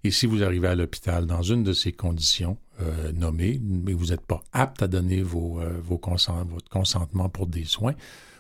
Et 0.06 0.12
si 0.12 0.26
vous 0.26 0.44
arrivez 0.44 0.68
à 0.68 0.76
l'hôpital 0.76 1.26
dans 1.26 1.42
une 1.42 1.64
de 1.64 1.74
ces 1.74 1.92
conditions 1.92 2.58
euh, 2.82 3.12
nommées, 3.14 3.60
mais 3.64 3.94
vous 3.94 4.08
n'êtes 4.08 4.26
pas 4.26 4.44
apte 4.52 4.84
à 4.84 4.88
donner 4.88 5.20
euh, 5.20 5.82
votre 5.82 6.68
consentement 6.70 7.30
pour 7.30 7.48
des 7.48 7.64
soins, 7.64 7.94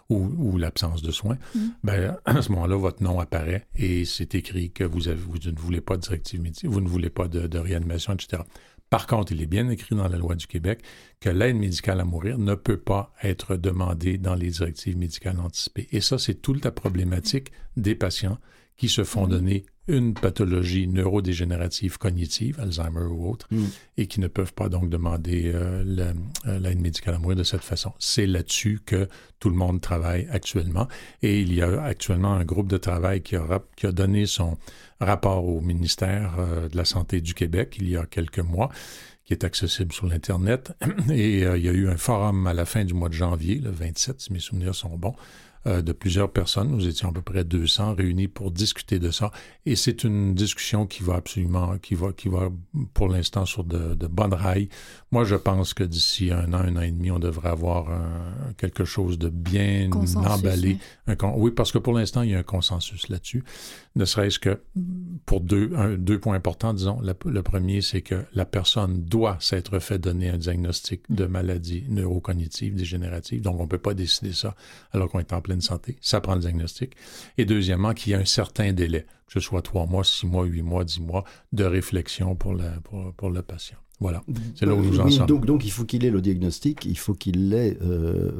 ou, 0.09 0.29
ou 0.37 0.57
l'absence 0.57 1.01
de 1.01 1.11
soins, 1.11 1.37
ben, 1.83 2.17
à 2.25 2.41
ce 2.41 2.51
moment-là, 2.51 2.75
votre 2.75 3.03
nom 3.03 3.19
apparaît 3.19 3.67
et 3.75 4.05
c'est 4.05 4.35
écrit 4.35 4.71
que 4.71 4.83
vous, 4.83 5.07
avez, 5.07 5.19
vous 5.19 5.37
ne 5.37 5.57
voulez 5.57 5.81
pas 5.81 5.97
de 5.97 6.01
directive 6.01 6.41
médicale, 6.41 6.71
vous 6.71 6.81
ne 6.81 6.87
voulez 6.87 7.09
pas 7.09 7.27
de, 7.27 7.47
de 7.47 7.57
réanimation, 7.57 8.13
etc. 8.13 8.43
Par 8.89 9.07
contre, 9.07 9.31
il 9.31 9.41
est 9.41 9.47
bien 9.47 9.69
écrit 9.69 9.95
dans 9.95 10.07
la 10.07 10.17
loi 10.17 10.35
du 10.35 10.45
Québec 10.45 10.83
que 11.19 11.29
l'aide 11.29 11.55
médicale 11.55 11.99
à 11.99 12.05
mourir 12.05 12.37
ne 12.37 12.53
peut 12.53 12.77
pas 12.77 13.11
être 13.23 13.55
demandée 13.55 14.19
dans 14.19 14.35
les 14.35 14.51
directives 14.51 14.97
médicales 14.97 15.39
anticipées. 15.39 15.87
Et 15.91 15.99
ça, 15.99 16.19
c'est 16.19 16.35
toute 16.35 16.63
la 16.63 16.71
problématique 16.71 17.51
des 17.75 17.95
patients 17.95 18.37
qui 18.77 18.89
se 18.89 19.03
font 19.03 19.27
donner 19.27 19.65
une 19.87 20.13
pathologie 20.13 20.87
neurodégénérative 20.87 21.97
cognitive, 21.97 22.59
Alzheimer 22.59 23.05
ou 23.09 23.29
autre, 23.29 23.47
Mm. 23.51 23.63
et 23.97 24.07
qui 24.07 24.19
ne 24.19 24.27
peuvent 24.27 24.53
pas 24.53 24.69
donc 24.69 24.89
demander 24.89 25.51
euh, 25.53 25.83
euh, 26.47 26.59
l'aide 26.59 26.79
médicale 26.79 27.15
à 27.15 27.19
mourir 27.19 27.37
de 27.37 27.43
cette 27.43 27.61
façon. 27.63 27.91
C'est 27.99 28.25
là-dessus 28.27 28.79
que 28.85 29.07
tout 29.39 29.49
le 29.49 29.55
monde 29.55 29.81
travaille 29.81 30.27
actuellement. 30.31 30.87
Et 31.21 31.41
il 31.41 31.53
y 31.53 31.61
a 31.61 31.83
actuellement 31.83 32.33
un 32.33 32.45
groupe 32.45 32.67
de 32.67 32.77
travail 32.77 33.21
qui 33.21 33.35
a, 33.35 33.43
rap- 33.43 33.75
qui 33.75 33.85
a 33.85 33.91
donné 33.91 34.25
son 34.25 34.57
rapport 34.99 35.45
au 35.45 35.59
ministère 35.61 36.35
euh, 36.39 36.69
de 36.69 36.77
la 36.77 36.85
Santé 36.85 37.19
du 37.19 37.33
Québec 37.33 37.75
il 37.79 37.89
y 37.89 37.97
a 37.97 38.05
quelques 38.05 38.39
mois 38.39 38.69
qui 39.25 39.33
est 39.33 39.43
accessible 39.45 39.93
sur 39.93 40.05
l'Internet. 40.07 40.73
Et 41.11 41.45
euh, 41.45 41.57
il 41.57 41.63
y 41.65 41.69
a 41.69 41.71
eu 41.73 41.87
un 41.89 41.97
forum 41.97 42.45
à 42.47 42.53
la 42.53 42.65
fin 42.65 42.83
du 42.85 42.93
mois 42.93 43.09
de 43.09 43.13
janvier, 43.13 43.55
le 43.59 43.69
27, 43.71 44.19
si 44.21 44.33
mes 44.33 44.39
souvenirs 44.39 44.75
sont 44.75 44.97
bons, 44.97 45.15
de 45.65 45.91
plusieurs 45.93 46.31
personnes. 46.31 46.69
Nous 46.69 46.87
étions 46.87 47.09
à 47.09 47.13
peu 47.13 47.21
près 47.21 47.43
200 47.43 47.95
réunis 47.95 48.27
pour 48.27 48.51
discuter 48.51 48.99
de 48.99 49.11
ça. 49.11 49.31
Et 49.65 49.75
c'est 49.75 50.03
une 50.03 50.33
discussion 50.33 50.85
qui 50.85 51.03
va 51.03 51.15
absolument, 51.15 51.77
qui 51.77 51.95
va, 51.95 52.11
qui 52.11 52.29
va 52.29 52.49
pour 52.93 53.07
l'instant 53.07 53.45
sur 53.45 53.63
de, 53.63 53.95
de 53.95 54.07
bonnes 54.07 54.33
rails. 54.33 54.69
Moi, 55.13 55.25
je 55.25 55.35
pense 55.35 55.75
que 55.75 55.83
d'ici 55.83 56.31
un 56.31 56.51
an, 56.53 56.57
un 56.57 56.75
an 56.75 56.81
et 56.81 56.89
demi, 56.89 57.11
on 57.11 57.19
devrait 57.19 57.49
avoir 57.49 57.87
un- 57.91 58.53
quelque 58.57 58.83
chose 58.83 59.19
de 59.19 59.29
bien 59.29 59.89
Consensus, 59.91 60.31
emballé. 60.31 60.67
oui. 60.69 60.77
Un 61.05 61.15
con- 61.15 61.35
oui, 61.37 61.51
parce 61.51 61.71
que 61.71 61.77
pour 61.77 61.93
l'instant, 61.93 62.23
il 62.23 62.31
y 62.31 62.35
a 62.35 62.39
un 62.39 62.43
consensus 62.43 63.09
là-dessus. 63.09 63.43
Ne 63.95 64.05
serait-ce 64.05 64.39
que 64.39 64.59
pour 65.27 65.39
deux, 65.41 65.71
un- 65.75 65.97
deux 65.97 66.19
points 66.19 66.35
importants, 66.35 66.73
disons. 66.73 66.99
Le, 67.01 67.13
le 67.29 67.43
premier, 67.43 67.81
c'est 67.81 68.01
que 68.01 68.25
la 68.33 68.45
personne 68.45 69.03
doit 69.03 69.37
s'être 69.39 69.77
fait 69.77 69.99
donner 69.99 70.29
un 70.29 70.37
diagnostic 70.39 71.01
de 71.11 71.25
maladie 71.27 71.83
neurocognitive 71.89 72.73
dégénérative. 72.75 73.41
Donc, 73.43 73.59
on 73.59 73.63
ne 73.63 73.67
peut 73.69 73.77
pas 73.77 73.93
décider 73.93 74.33
ça 74.33 74.55
alors 74.93 75.09
qu'on 75.09 75.19
est 75.19 75.31
en 75.33 75.41
pleine 75.41 75.61
santé. 75.61 75.95
Ça 76.01 76.21
prend 76.21 76.33
le 76.33 76.41
diagnostic. 76.41 76.93
Et 77.37 77.45
deuxièmement, 77.45 77.93
qu'il 77.93 78.13
y 78.13 78.15
a 78.15 78.19
un 78.19 78.25
certain 78.25 78.73
délai, 78.73 79.05
que 79.27 79.33
ce 79.33 79.39
soit 79.41 79.61
trois 79.61 79.85
mois, 79.85 80.03
six 80.03 80.25
mois, 80.25 80.45
huit 80.45 80.63
mois, 80.63 80.83
dix 80.83 81.01
mois, 81.01 81.23
de 81.51 81.65
réflexion 81.65 82.33
pour, 82.35 82.55
la, 82.55 82.71
pour, 82.83 83.13
pour 83.13 83.29
le 83.29 83.43
patient. 83.43 83.77
Voilà. 83.99 84.21
C'est 84.55 84.65
là 84.65 84.73
où 84.75 84.81
nous 84.81 84.99
en 84.99 85.09
sommes. 85.09 85.27
donc, 85.27 85.45
donc 85.45 85.63
il 85.65 85.71
faut 85.71 85.85
qu'il 85.85 86.03
ait 86.03 86.09
le 86.09 86.19
diagnostic, 86.19 86.83
il 86.85 86.97
faut 86.97 87.13
qu'il 87.13 87.49
l'ait 87.49 87.77
euh, 87.81 88.31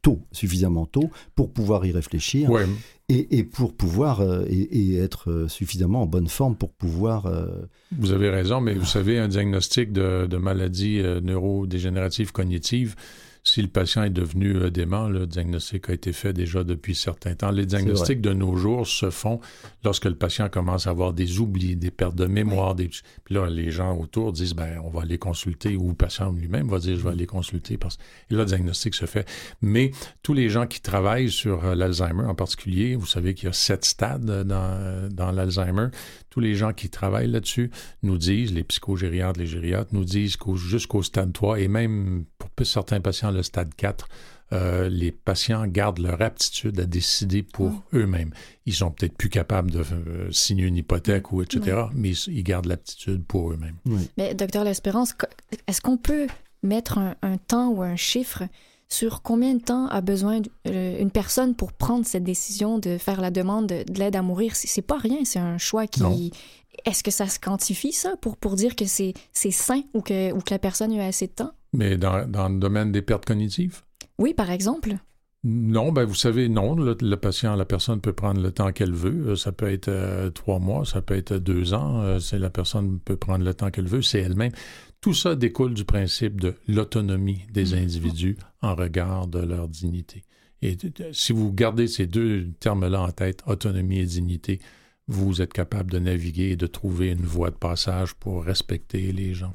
tôt, 0.00 0.20
suffisamment 0.32 0.86
tôt, 0.86 1.10
pour 1.34 1.52
pouvoir 1.52 1.84
y 1.84 1.92
réfléchir 1.92 2.48
Ouais, 2.50 2.66
et, 3.10 3.38
et 3.38 3.44
pour 3.44 3.74
pouvoir 3.74 4.20
euh, 4.20 4.44
et, 4.48 4.60
et 4.92 4.96
être 4.96 5.30
euh, 5.30 5.48
suffisamment 5.48 6.02
en 6.02 6.06
bonne 6.06 6.28
forme 6.28 6.56
pour 6.56 6.72
pouvoir. 6.72 7.26
euh, 7.26 7.46
Vous 7.98 8.12
avez 8.12 8.30
raison, 8.30 8.60
mais 8.62 8.72
vous 8.74 8.86
savez, 8.86 9.18
un 9.18 9.28
diagnostic 9.28 9.92
de, 9.92 10.26
de 10.26 10.36
maladie 10.38 11.02
neurodégénérative 11.22 12.32
cognitive, 12.32 12.94
si 13.42 13.62
le 13.62 13.68
patient 13.68 14.02
est 14.02 14.10
devenu 14.10 14.56
euh, 14.56 14.70
dément, 14.70 15.08
le 15.08 15.26
diagnostic 15.26 15.88
a 15.88 15.92
été 15.92 16.12
fait 16.12 16.32
déjà 16.32 16.64
depuis 16.64 16.94
certains 16.94 17.34
temps. 17.34 17.50
Les 17.50 17.66
diagnostics 17.66 18.20
de 18.20 18.32
nos 18.32 18.56
jours 18.56 18.86
se 18.86 19.10
font 19.10 19.40
lorsque 19.84 20.04
le 20.04 20.14
patient 20.14 20.48
commence 20.48 20.86
à 20.86 20.90
avoir 20.90 21.12
des 21.12 21.40
oublis, 21.40 21.76
des 21.76 21.90
pertes 21.90 22.16
de 22.16 22.26
mémoire. 22.26 22.74
Des... 22.74 22.88
Puis 22.88 23.34
là, 23.34 23.48
les 23.48 23.70
gens 23.70 23.96
autour 23.96 24.32
disent, 24.32 24.54
ben, 24.54 24.80
on 24.84 24.90
va 24.90 25.02
aller 25.02 25.18
consulter, 25.18 25.76
ou 25.76 25.88
le 25.88 25.94
patient 25.94 26.32
lui-même 26.32 26.68
va 26.68 26.78
dire, 26.78 26.96
je 26.96 27.02
vais 27.02 27.10
aller 27.10 27.26
consulter. 27.26 27.78
Parce... 27.78 27.98
Et 28.30 28.34
là, 28.34 28.40
le 28.40 28.46
diagnostic 28.46 28.94
se 28.94 29.06
fait. 29.06 29.28
Mais 29.62 29.92
tous 30.22 30.34
les 30.34 30.48
gens 30.48 30.66
qui 30.66 30.80
travaillent 30.80 31.30
sur 31.30 31.64
euh, 31.64 31.74
l'Alzheimer 31.74 32.24
en 32.24 32.34
particulier, 32.34 32.94
vous 32.94 33.06
savez 33.06 33.34
qu'il 33.34 33.46
y 33.46 33.50
a 33.50 33.52
sept 33.52 33.84
stades 33.84 34.24
dans, 34.24 35.08
dans 35.10 35.32
l'Alzheimer, 35.32 35.88
tous 36.30 36.40
les 36.40 36.54
gens 36.54 36.72
qui 36.72 36.88
travaillent 36.88 37.30
là-dessus 37.30 37.70
nous 38.02 38.16
disent, 38.16 38.52
les 38.52 38.64
psychogériatres, 38.64 39.38
les 39.38 39.46
gériatres, 39.46 39.90
nous 39.92 40.04
disent 40.04 40.36
qu'au, 40.36 40.56
jusqu'au 40.56 41.02
stade 41.02 41.32
3, 41.32 41.60
et 41.60 41.68
même 41.68 42.24
pour 42.38 42.66
certains 42.66 43.00
patients, 43.00 43.30
le 43.30 43.42
stade 43.42 43.74
4, 43.74 44.08
euh, 44.52 44.88
les 44.88 45.12
patients 45.12 45.66
gardent 45.66 46.00
leur 46.00 46.20
aptitude 46.22 46.80
à 46.80 46.84
décider 46.84 47.42
pour 47.42 47.70
ah. 47.70 47.96
eux-mêmes. 47.96 48.32
Ils 48.66 48.74
sont 48.74 48.90
peut-être 48.90 49.16
plus 49.16 49.28
capables 49.28 49.70
de 49.70 49.80
euh, 49.80 50.30
signer 50.32 50.64
une 50.64 50.76
hypothèque 50.76 51.30
ou 51.32 51.42
etc., 51.42 51.84
mais 51.94 52.10
ils, 52.10 52.42
gardent 52.42 52.66
l'aptitude 52.66 53.24
pour 53.24 53.52
eux-mêmes. 53.52 53.76
Mais 54.16 54.34
docteur 54.34 54.64
L'Espérance, 54.64 55.14
est-ce 55.68 55.80
qu'on 55.80 55.96
peut 55.96 56.26
mettre 56.62 56.98
un, 56.98 57.36
temps 57.38 57.68
ou 57.68 57.82
un 57.82 57.96
chiffre 57.96 58.42
sur 58.92 59.22
combien 59.22 59.54
de 59.54 59.62
temps 59.62 59.86
a 59.86 60.00
besoin 60.00 60.40
euh, 60.66 60.98
une 61.00 61.10
personne 61.10 61.54
pour 61.54 61.72
prendre 61.72 62.04
cette 62.04 62.24
décision 62.24 62.78
de 62.78 62.98
faire 62.98 63.20
la 63.20 63.30
demande 63.30 63.68
de, 63.68 63.84
l'aide 63.96 64.16
à 64.16 64.22
mourir? 64.22 64.56
C'est 64.56 64.82
pas 64.82 64.98
rien, 64.98 65.24
c'est 65.24 65.38
un 65.38 65.58
choix 65.58 65.86
qui... 65.86 66.32
Est-ce 66.86 67.02
que 67.02 67.10
ça 67.10 67.26
se 67.26 67.38
quantifie, 67.38 67.92
ça, 67.92 68.14
pour, 68.20 68.36
pour 68.36 68.56
dire 68.56 68.74
que 68.74 68.86
c'est 68.86 69.14
sain 69.32 69.82
ou 69.92 70.00
que, 70.00 70.32
ou 70.32 70.38
que 70.38 70.50
la 70.50 70.58
personne 70.58 70.98
a 70.98 71.06
assez 71.06 71.26
de 71.26 71.32
temps? 71.32 71.52
Mais 71.72 71.96
dans, 71.96 72.28
dans 72.28 72.48
le 72.48 72.58
domaine 72.58 72.90
des 72.90 73.02
pertes 73.02 73.26
cognitives? 73.26 73.82
Oui, 74.18 74.34
par 74.34 74.50
exemple. 74.50 74.96
Non, 75.44 75.92
ben 75.92 76.04
vous 76.04 76.14
savez, 76.14 76.48
non, 76.48 76.74
le, 76.74 77.16
patient, 77.16 77.54
la 77.54 77.64
personne 77.64 78.00
peut 78.00 78.12
prendre 78.12 78.40
le 78.40 78.50
temps 78.50 78.72
qu'elle 78.72 78.92
veut. 78.92 79.32
Euh, 79.32 79.36
ça 79.36 79.52
peut 79.52 79.70
être 79.70 79.88
euh, 79.88 80.30
trois 80.30 80.58
mois, 80.58 80.84
ça 80.84 81.00
peut 81.00 81.16
être 81.16 81.34
deux 81.34 81.74
ans. 81.74 82.18
c'est 82.18 82.38
la 82.38 82.50
personne 82.50 82.98
peut 82.98 83.16
prendre 83.16 83.44
le 83.44 83.54
temps 83.54 83.70
qu'elle 83.70 83.88
veut, 83.88 84.02
c'est 84.02 84.20
elle-même. 84.20 84.52
Tout 85.00 85.14
ça 85.14 85.34
découle 85.34 85.72
du 85.72 85.84
principe 85.84 86.40
de 86.40 86.56
l'autonomie 86.68 87.46
des 87.50 87.74
mm. 87.74 87.78
individus 87.78 88.36
en 88.60 88.74
regard 88.74 89.26
de 89.26 89.38
leur 89.38 89.68
dignité. 89.68 90.22
Et 90.62 90.76
si 91.12 91.32
vous 91.32 91.52
gardez 91.52 91.86
ces 91.86 92.06
deux 92.06 92.50
termes-là 92.60 93.00
en 93.00 93.10
tête, 93.10 93.42
autonomie 93.46 94.00
et 94.00 94.04
dignité, 94.04 94.60
vous 95.08 95.40
êtes 95.40 95.54
capable 95.54 95.90
de 95.90 95.98
naviguer 95.98 96.50
et 96.50 96.56
de 96.56 96.66
trouver 96.66 97.10
une 97.10 97.24
voie 97.24 97.50
de 97.50 97.56
passage 97.56 98.14
pour 98.14 98.44
respecter 98.44 99.10
les 99.12 99.32
gens. 99.32 99.54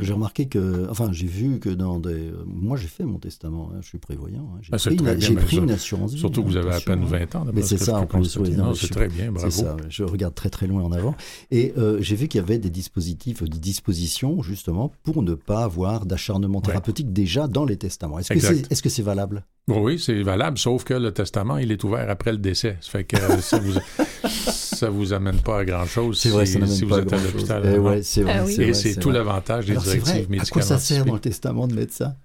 J'ai 0.00 0.12
remarqué 0.12 0.46
que, 0.46 0.86
enfin, 0.90 1.10
j'ai 1.12 1.26
vu 1.26 1.58
que 1.58 1.68
dans 1.68 1.98
des. 1.98 2.32
Moi, 2.46 2.76
j'ai 2.76 2.88
fait 2.88 3.04
mon 3.04 3.18
testament, 3.18 3.70
hein, 3.72 3.78
je 3.80 3.88
suis 3.88 3.98
prévoyant. 3.98 4.48
Hein. 4.54 4.58
J'ai 4.62 4.70
ah, 4.72 4.76
pris, 4.76 4.96
une, 4.96 5.36
pris 5.36 5.56
une 5.58 5.70
assurance 5.70 6.12
vie. 6.14 6.18
Surtout 6.18 6.42
que 6.42 6.48
vous 6.48 6.56
avez 6.56 6.72
à 6.72 6.80
peine 6.80 7.04
20 7.04 7.34
ans. 7.36 7.46
Mais 7.52 7.62
c'est 7.62 7.78
ça, 7.78 7.98
en 7.98 8.06
plus. 8.06 8.38
c'est 8.74 8.90
très 8.90 9.08
bien, 9.08 9.32
bravo. 9.32 9.50
Ça, 9.50 9.76
je 9.88 10.04
regarde 10.04 10.34
très 10.34 10.50
très 10.50 10.66
loin 10.66 10.82
en 10.82 10.92
avant. 10.92 11.14
Et 11.50 11.72
euh, 11.78 11.98
j'ai 12.00 12.16
vu 12.16 12.28
qu'il 12.28 12.40
y 12.40 12.44
avait 12.44 12.58
des 12.58 12.70
dispositifs, 12.70 13.42
des 13.42 13.58
dispositions, 13.58 14.42
justement, 14.42 14.92
pour 15.02 15.22
ne 15.22 15.34
pas 15.34 15.64
avoir 15.64 16.06
d'acharnement 16.06 16.60
thérapeutique 16.60 17.12
déjà 17.12 17.48
dans 17.48 17.64
les 17.64 17.76
testaments. 17.76 18.18
Est-ce 18.18 18.32
que 18.32 18.40
c'est 18.40 18.70
est 18.70 18.72
-ce 18.72 18.88
c'est 18.88 19.02
valable? 19.02 19.44
Oui, 19.68 19.98
c'est 19.98 20.22
valable, 20.22 20.58
sauf 20.58 20.82
que 20.82 20.94
le 20.94 21.12
testament, 21.12 21.58
il 21.58 21.70
est 21.70 21.84
ouvert 21.84 22.10
après 22.10 22.32
le 22.32 22.38
décès. 22.38 22.76
Ça 22.80 22.90
fait 22.90 23.04
que 23.04 23.16
ça 23.40 23.58
vous. 23.58 23.74
ça 24.82 24.90
vous 24.90 25.12
amène 25.12 25.38
pas 25.38 25.60
à 25.60 25.64
grand 25.64 25.86
chose 25.86 26.18
si, 26.18 26.28
vrai, 26.28 26.44
ça 26.44 26.66
si 26.66 26.84
vous 26.84 26.98
êtes 26.98 27.12
à 27.12 27.16
l'hôpital. 27.16 28.02
C'est 28.02 28.22
Et 28.58 28.74
c'est 28.74 28.96
tout 28.96 29.10
l'avantage 29.10 29.66
des 29.74 29.80
directives 29.80 30.30
médicales. 30.30 30.48
À 30.48 30.50
quoi 30.50 30.62
ça 30.62 30.78
sert 30.78 31.04
dans 31.04 31.14
le 31.14 31.20
testament 31.20 31.66
de 31.66 31.86
ça 31.90 32.16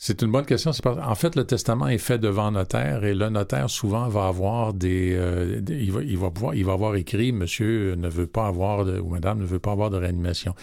c'est 0.00 0.22
une 0.22 0.30
bonne 0.30 0.46
question. 0.46 0.70
En 0.84 1.14
fait, 1.16 1.34
le 1.34 1.44
testament 1.44 1.88
est 1.88 1.98
fait 1.98 2.20
devant 2.20 2.52
notaire 2.52 3.04
et 3.04 3.14
le 3.14 3.30
notaire 3.30 3.68
souvent 3.68 4.08
va 4.08 4.28
avoir 4.28 4.72
des, 4.72 5.12
euh, 5.12 5.60
il, 5.68 5.90
va, 5.90 6.02
il, 6.02 6.16
va 6.16 6.30
pouvoir, 6.30 6.54
il 6.54 6.64
va 6.64 6.74
avoir 6.74 6.94
écrit 6.94 7.32
Monsieur 7.32 7.96
ne 7.96 8.08
veut 8.08 8.28
pas 8.28 8.46
avoir 8.46 8.84
de, 8.84 9.00
ou 9.00 9.08
Madame 9.08 9.40
ne 9.40 9.44
veut 9.44 9.58
pas 9.58 9.72
avoir 9.72 9.90
de 9.90 9.96
réanimation. 9.96 10.54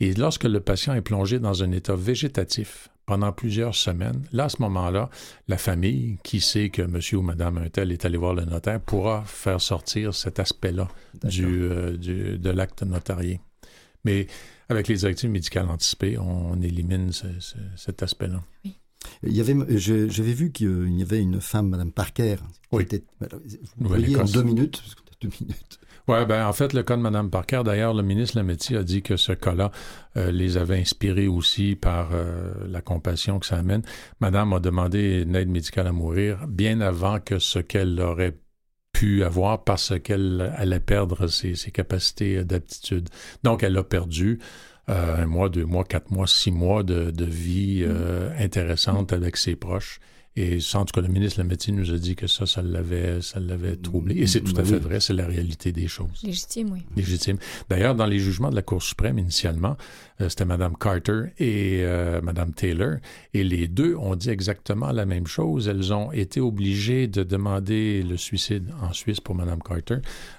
Et 0.00 0.14
lorsque 0.14 0.44
le 0.44 0.60
patient 0.60 0.94
est 0.94 1.02
plongé 1.02 1.38
dans 1.38 1.62
un 1.62 1.70
état 1.72 1.94
végétatif 1.96 2.88
pendant 3.04 3.30
plusieurs 3.30 3.74
semaines, 3.74 4.22
là, 4.32 4.44
à 4.44 4.48
ce 4.48 4.62
moment-là, 4.62 5.10
la 5.48 5.58
famille 5.58 6.16
qui 6.22 6.40
sait 6.40 6.70
que 6.70 6.80
monsieur 6.80 7.18
ou 7.18 7.22
madame 7.22 7.58
un 7.58 7.68
tel 7.68 7.92
est 7.92 8.06
allé 8.06 8.16
voir 8.16 8.32
le 8.32 8.46
notaire 8.46 8.80
pourra 8.80 9.22
faire 9.26 9.60
sortir 9.60 10.14
cet 10.14 10.40
aspect-là 10.40 10.88
du, 11.24 11.44
euh, 11.44 11.94
du, 11.94 12.38
de 12.38 12.50
l'acte 12.50 12.82
notarié. 12.84 13.42
Mais 14.04 14.28
avec 14.68 14.88
les 14.88 14.96
directives 14.96 15.30
médicales 15.30 15.68
anticipées, 15.68 16.18
on 16.18 16.60
élimine 16.60 17.10
cet 17.76 18.02
aspect-là. 18.02 18.42
Oui. 18.64 18.78
Il 19.22 19.36
y 19.36 19.40
avait, 19.40 19.54
j'avais 19.78 20.32
vu 20.32 20.50
qu'il 20.50 20.98
y 20.98 21.02
avait 21.02 21.20
une 21.20 21.40
femme, 21.40 21.68
Madame 21.68 21.92
Parker, 21.92 22.36
qui 22.70 22.80
était, 22.80 23.04
vous 23.78 23.88
voyez, 23.88 24.16
en 24.16 24.24
deux 24.24 24.42
minutes, 24.42 24.82
deux 25.20 25.30
minutes. 25.40 25.78
Oui, 26.08 26.24
ben, 26.26 26.46
en 26.46 26.54
fait, 26.54 26.72
le 26.72 26.82
cas 26.82 26.96
de 26.96 27.02
Mme 27.02 27.28
Parker, 27.28 27.62
d'ailleurs, 27.64 27.92
le 27.92 28.02
ministre 28.02 28.38
Lametti 28.38 28.74
a 28.76 28.82
dit 28.82 29.02
que 29.02 29.18
ce 29.18 29.32
cas-là 29.32 29.70
euh, 30.16 30.30
les 30.30 30.56
avait 30.56 30.78
inspirés 30.78 31.28
aussi 31.28 31.76
par 31.76 32.10
euh, 32.12 32.54
la 32.66 32.80
compassion 32.80 33.38
que 33.38 33.44
ça 33.44 33.58
amène. 33.58 33.82
Madame 34.18 34.54
a 34.54 34.60
demandé 34.60 35.22
une 35.22 35.36
aide 35.36 35.50
médicale 35.50 35.86
à 35.86 35.92
mourir 35.92 36.46
bien 36.48 36.80
avant 36.80 37.20
que 37.20 37.38
ce 37.38 37.58
qu'elle 37.58 38.00
aurait 38.00 38.38
pu 38.98 39.22
avoir 39.22 39.62
parce 39.62 39.92
qu'elle 40.00 40.52
allait 40.56 40.80
perdre 40.80 41.28
ses, 41.28 41.54
capacités 41.70 42.44
d'aptitude. 42.44 43.08
Donc, 43.44 43.62
elle 43.62 43.76
a 43.76 43.84
perdu 43.84 44.40
euh, 44.88 45.22
un 45.22 45.26
mois, 45.26 45.48
deux 45.48 45.64
mois, 45.64 45.84
quatre 45.84 46.10
mois, 46.10 46.26
six 46.26 46.50
mois 46.50 46.82
de, 46.82 47.24
vie 47.24 47.86
mm. 47.86 48.42
intéressante 48.42 49.12
avec 49.12 49.36
ses 49.36 49.54
proches. 49.54 50.00
Et 50.40 50.58
en 50.74 50.84
tout 50.84 50.92
cas, 50.92 51.00
le 51.00 51.12
ministre 51.12 51.38
de 51.38 51.42
la 51.42 51.48
Médecine 51.48 51.74
nous 51.74 51.92
a 51.92 51.98
dit 51.98 52.14
que 52.14 52.28
ça, 52.28 52.46
ça 52.46 52.62
l'avait, 52.62 53.20
ça 53.22 53.40
l'avait 53.40 53.74
troublé. 53.74 54.14
Et 54.18 54.28
c'est 54.28 54.40
tout 54.40 54.54
à 54.56 54.62
fait 54.62 54.78
vrai, 54.78 55.00
c'est 55.00 55.12
la 55.12 55.26
réalité 55.26 55.72
des 55.72 55.88
choses. 55.88 56.22
Légitime, 56.22 56.70
oui. 56.72 56.84
Légitime. 56.94 57.38
D'ailleurs, 57.68 57.96
dans 57.96 58.06
les 58.06 58.20
jugements 58.20 58.50
de 58.50 58.54
la 58.54 58.62
Cour 58.62 58.80
suprême, 58.80 59.18
initialement, 59.18 59.76
euh, 60.20 60.28
c'était 60.28 60.44
Mme 60.44 60.76
Carter 60.76 61.32
et 61.38 61.80
euh, 61.82 62.20
Mme 62.22 62.52
Taylor. 62.52 62.98
Et 63.34 63.42
les 63.42 63.66
deux 63.66 63.96
ont 63.96 64.14
dit 64.14 64.30
exactement 64.30 64.92
la 64.92 65.06
même 65.06 65.26
chose. 65.26 65.66
Elles 65.66 65.92
ont 65.92 66.12
été 66.12 66.40
obligées 66.40 67.08
de 67.08 67.24
demander 67.24 68.04
le 68.04 68.16
suicide 68.16 68.70
en 68.80 68.92
Suisse 68.92 69.20
pour 69.20 69.34
Mme 69.34 69.60
Carter 69.60 69.96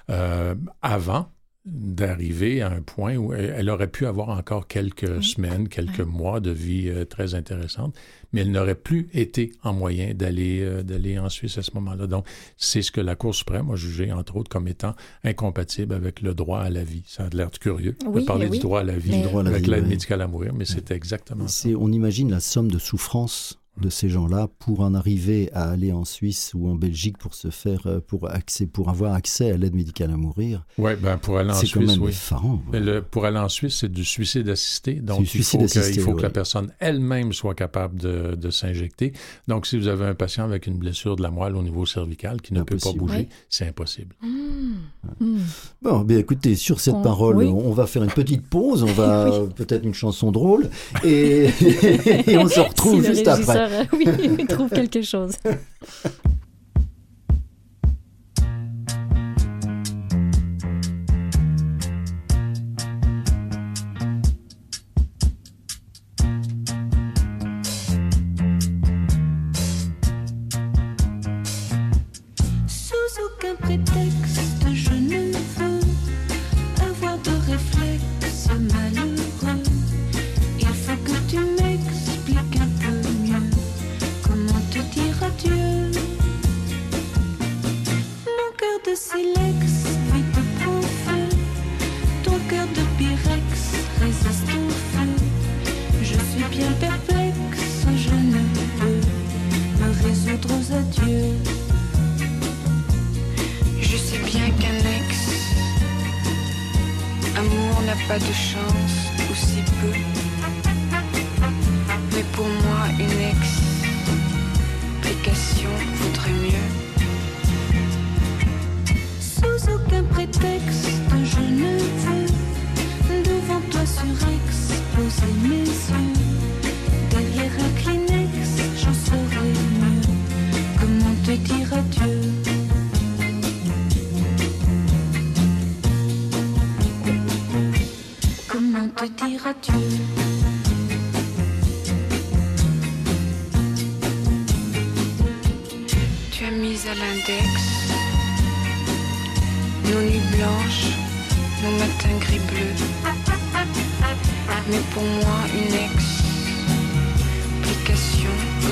euh, 0.08 0.54
avant 0.80 1.30
d'arriver 1.70 2.62
à 2.62 2.70
un 2.70 2.82
point 2.82 3.16
où 3.16 3.32
elle, 3.32 3.70
aurait 3.70 3.90
pu 3.90 4.06
avoir 4.06 4.30
encore 4.30 4.66
quelques 4.66 5.22
semaines, 5.22 5.68
quelques 5.68 6.00
mois 6.00 6.40
de 6.40 6.50
vie 6.50 6.88
euh, 6.88 7.04
très 7.04 7.34
intéressante, 7.34 7.94
mais 8.32 8.40
elle 8.40 8.50
n'aurait 8.50 8.74
plus 8.74 9.08
été 9.12 9.52
en 9.62 9.72
moyen 9.72 10.12
d'aller 10.14 10.60
euh, 10.62 10.82
d'aller 10.82 11.18
en 11.18 11.28
Suisse 11.28 11.58
à 11.58 11.62
ce 11.62 11.70
moment-là. 11.74 12.06
Donc, 12.06 12.26
c'est 12.56 12.82
ce 12.82 12.90
que 12.90 13.00
la 13.00 13.14
Cour 13.14 13.34
suprême 13.34 13.70
a 13.70 13.76
jugé, 13.76 14.12
entre 14.12 14.36
autres, 14.36 14.50
comme 14.50 14.66
étant 14.66 14.94
incompatible 15.22 15.94
avec 15.94 16.22
le 16.22 16.34
droit 16.34 16.60
à 16.60 16.70
la 16.70 16.82
vie. 16.82 17.04
Ça 17.06 17.24
a 17.24 17.28
l'air 17.28 17.50
curieux 17.50 17.96
de 18.14 18.20
parler 18.20 18.48
du 18.48 18.58
droit 18.58 18.80
à 18.80 18.84
la 18.84 18.98
vie 18.98 19.22
avec 19.46 19.66
l'aide 19.66 19.86
médicale 19.86 20.22
à 20.22 20.26
mourir, 20.26 20.52
mais 20.54 20.64
c'était 20.64 20.94
exactement 20.94 21.46
ça. 21.46 21.68
On 21.78 21.92
imagine 21.92 22.30
la 22.30 22.40
somme 22.40 22.70
de 22.70 22.78
souffrance 22.78 23.59
de 23.80 23.88
ces 23.88 24.08
gens-là 24.08 24.48
pour 24.58 24.80
en 24.80 24.94
arriver 24.94 25.50
à 25.52 25.70
aller 25.70 25.92
en 25.92 26.04
Suisse 26.04 26.52
ou 26.54 26.68
en 26.68 26.74
Belgique 26.74 27.18
pour 27.18 27.34
se 27.34 27.50
faire 27.50 27.86
pour 28.06 28.30
accès 28.30 28.66
pour 28.66 28.88
avoir 28.88 29.14
accès 29.14 29.50
à 29.50 29.56
l'aide 29.56 29.74
médicale 29.74 30.10
à 30.10 30.16
mourir. 30.16 30.64
Ouais, 30.78 30.96
ben 30.96 31.18
pour 31.18 31.38
aller 31.38 31.50
en 31.50 31.54
Suisse, 31.54 31.72
quand 31.72 31.80
même 31.80 32.02
oui. 32.02 32.10
effarant. 32.10 32.62
pour 33.10 33.24
aller 33.26 33.38
en 33.38 33.48
Suisse, 33.48 33.76
c'est 33.80 33.92
du 33.92 34.04
suicide 34.04 34.48
assisté. 34.48 34.94
Donc 34.94 35.34
il 35.34 35.42
faut, 35.42 35.58
que, 35.58 35.94
il 35.94 36.00
faut 36.00 36.14
que 36.14 36.22
la 36.22 36.30
personne 36.30 36.72
elle-même 36.78 37.32
soit 37.32 37.54
capable 37.54 37.98
de, 37.98 38.34
de 38.34 38.50
s'injecter. 38.50 39.12
Donc 39.48 39.66
si 39.66 39.78
vous 39.78 39.88
avez 39.88 40.06
un 40.06 40.14
patient 40.14 40.44
avec 40.44 40.66
une 40.66 40.78
blessure 40.78 41.16
de 41.16 41.22
la 41.22 41.30
moelle 41.30 41.56
au 41.56 41.62
niveau 41.62 41.86
cervical 41.86 42.40
qui 42.40 42.54
ne 42.54 42.62
peut 42.62 42.76
pas 42.76 42.92
bouger, 42.92 43.28
c'est 43.48 43.66
impossible. 43.66 44.14
Mmh. 44.22 45.38
Bon, 45.82 46.00
bien 46.00 46.18
écoutez, 46.18 46.54
sur 46.54 46.80
cette 46.80 47.02
parole, 47.02 47.42
on 47.44 47.72
va 47.72 47.86
faire 47.86 48.02
une 48.02 48.10
petite 48.10 48.46
pause, 48.46 48.82
on 48.82 48.92
va 48.92 49.30
peut-être 49.56 49.84
une 49.84 49.94
chanson 49.94 50.32
drôle 50.32 50.68
et, 51.04 51.46
et 52.26 52.38
on 52.38 52.48
se 52.48 52.60
retrouve 52.60 53.04
juste 53.04 53.28
après. 53.28 53.69
oui, 53.92 54.46
trouve 54.46 54.70
quelque 54.70 55.02
chose. 55.02 55.36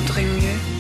vaudrait 0.08 0.24
mieux. 0.24 0.77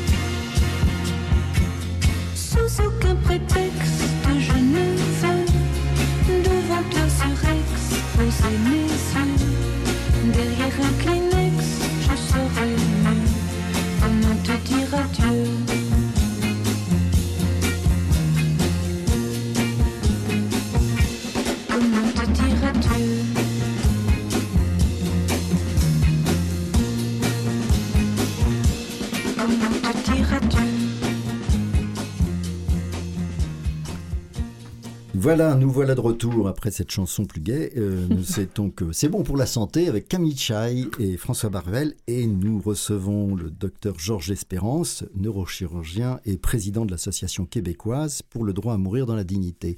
Voilà, 35.28 35.54
nous 35.56 35.70
voilà 35.70 35.94
de 35.94 36.00
retour 36.00 36.48
après 36.48 36.70
cette 36.70 36.90
chanson 36.90 37.26
plus 37.26 37.42
gaie. 37.42 37.70
Euh, 37.76 38.06
nous 38.10 38.22
c'est 38.24 38.56
donc 38.56 38.82
c'est 38.92 39.10
bon 39.10 39.24
pour 39.24 39.36
la 39.36 39.44
santé 39.44 39.86
avec 39.86 40.08
Camille 40.08 40.34
Chai 40.38 40.86
et 40.98 41.18
François 41.18 41.50
Barvel 41.50 41.92
et 42.06 42.26
nous 42.26 42.62
recevons 42.62 43.34
le 43.34 43.50
docteur 43.50 43.98
Georges 43.98 44.30
Espérance, 44.30 45.04
neurochirurgien 45.14 46.18
et 46.24 46.38
président 46.38 46.86
de 46.86 46.92
l'association 46.92 47.44
québécoise 47.44 48.22
pour 48.22 48.42
le 48.42 48.54
droit 48.54 48.72
à 48.72 48.78
mourir 48.78 49.04
dans 49.04 49.16
la 49.16 49.24
dignité. 49.24 49.76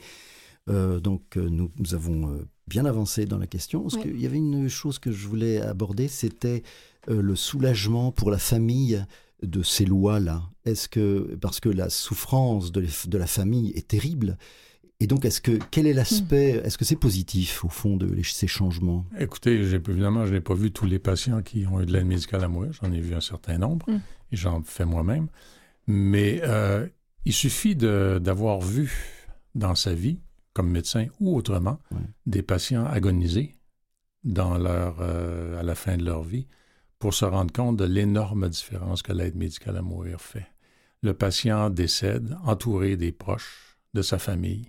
Euh, 0.68 1.01
donc 1.01 1.36
euh, 1.36 1.48
nous, 1.48 1.72
nous 1.80 1.94
avons 1.94 2.28
euh, 2.28 2.46
bien 2.68 2.84
avancé 2.84 3.26
dans 3.26 3.38
la 3.38 3.48
question. 3.48 3.82
Parce 3.82 3.94
Oui. 3.94 4.03
qu'il 4.03 4.20
y 4.20 4.26
avait 4.26 4.36
une 4.36 4.68
chose 4.68 5.01
que 5.01 5.11
je 5.11 5.26
voulais 5.26 5.61
aborder, 5.61 6.07
c'était 6.07 6.62
le 7.09 7.34
soulagement 7.34 8.12
pour 8.12 8.30
la 8.30 8.38
famille 8.38 9.05
de 9.42 9.64
ces 9.64 9.84
lois-là. 9.84 10.44
Est-ce 10.64 10.88
que 10.88 11.36
parce 11.40 11.59
que 11.59 11.70
la 11.70 11.90
souffrance 11.90 12.70
de, 12.70 12.84
de 13.09 13.18
la 13.18 13.26
famille 13.26 13.72
est 13.74 13.88
terrible, 13.88 14.38
et 15.01 15.07
donc 15.07 15.24
est-ce 15.24 15.40
que 15.40 15.59
quel 15.70 15.86
est 15.86 15.92
l'aspect 15.94 16.61
Est-ce 16.64 16.76
que 16.78 16.84
c'est 16.84 16.96
positif 16.96 17.64
au 17.64 17.68
fond 17.68 17.96
de 17.96 18.07
les- 18.07 18.22
ces 18.22 18.46
changements? 18.46 19.07
Écoutez, 19.18 19.55
évidemment, 19.55 20.26
je 20.26 20.32
n'ai 20.34 20.40
pas 20.40 20.55
vu 20.55 20.70
tous 20.70 20.86
les 20.86 20.98
patients 20.98 21.42
qui 21.42 21.66
ont 21.66 21.80
eu 21.80 21.86
de 21.86 21.92
l'aide 21.92 22.07
médicale 22.07 22.44
à 22.44 22.48
mourir. 22.48 22.72
J'en 22.74 22.92
ai 22.92 23.01
vu 23.01 23.14
un 23.14 23.20
certain 23.20 23.59
nombre 23.59 23.86
Mm. 23.90 23.94
et 24.32 24.36
j'en 24.36 24.62
fais 24.62 24.84
moi-même. 24.84 25.28
Mais 25.86 26.40
euh, 26.44 26.86
il 27.24 27.32
suffit 27.32 27.74
d'avoir 27.76 28.61
vu 28.61 28.92
dans 29.55 29.74
sa 29.74 29.94
vie, 29.94 30.18
comme 30.53 30.70
médecin 30.70 31.07
ou 31.18 31.34
autrement, 31.36 31.78
Ouais. 31.92 31.98
des 32.26 32.42
patients 32.42 32.86
dans 34.22 34.59
leur, 34.59 34.98
euh, 35.01 35.59
à 35.59 35.62
la 35.62 35.74
fin 35.74 35.96
de 35.96 36.05
leur 36.05 36.22
vie 36.22 36.46
pour 36.98 37.14
se 37.14 37.24
rendre 37.24 37.53
compte 37.53 37.78
de 37.78 37.84
l'énorme 37.84 38.48
différence 38.51 39.01
que 39.03 39.12
l'aide 39.14 39.34
médicale 39.34 39.78
à 39.78 39.82
mourir 39.82 40.20
fait. 40.20 40.46
Le 41.03 41.14
patient 41.14 41.70
décède 41.70 42.36
entouré 42.44 42.96
des 42.96 43.12
proches, 43.12 43.78
de 43.94 44.03
sa 44.03 44.18
famille, 44.18 44.66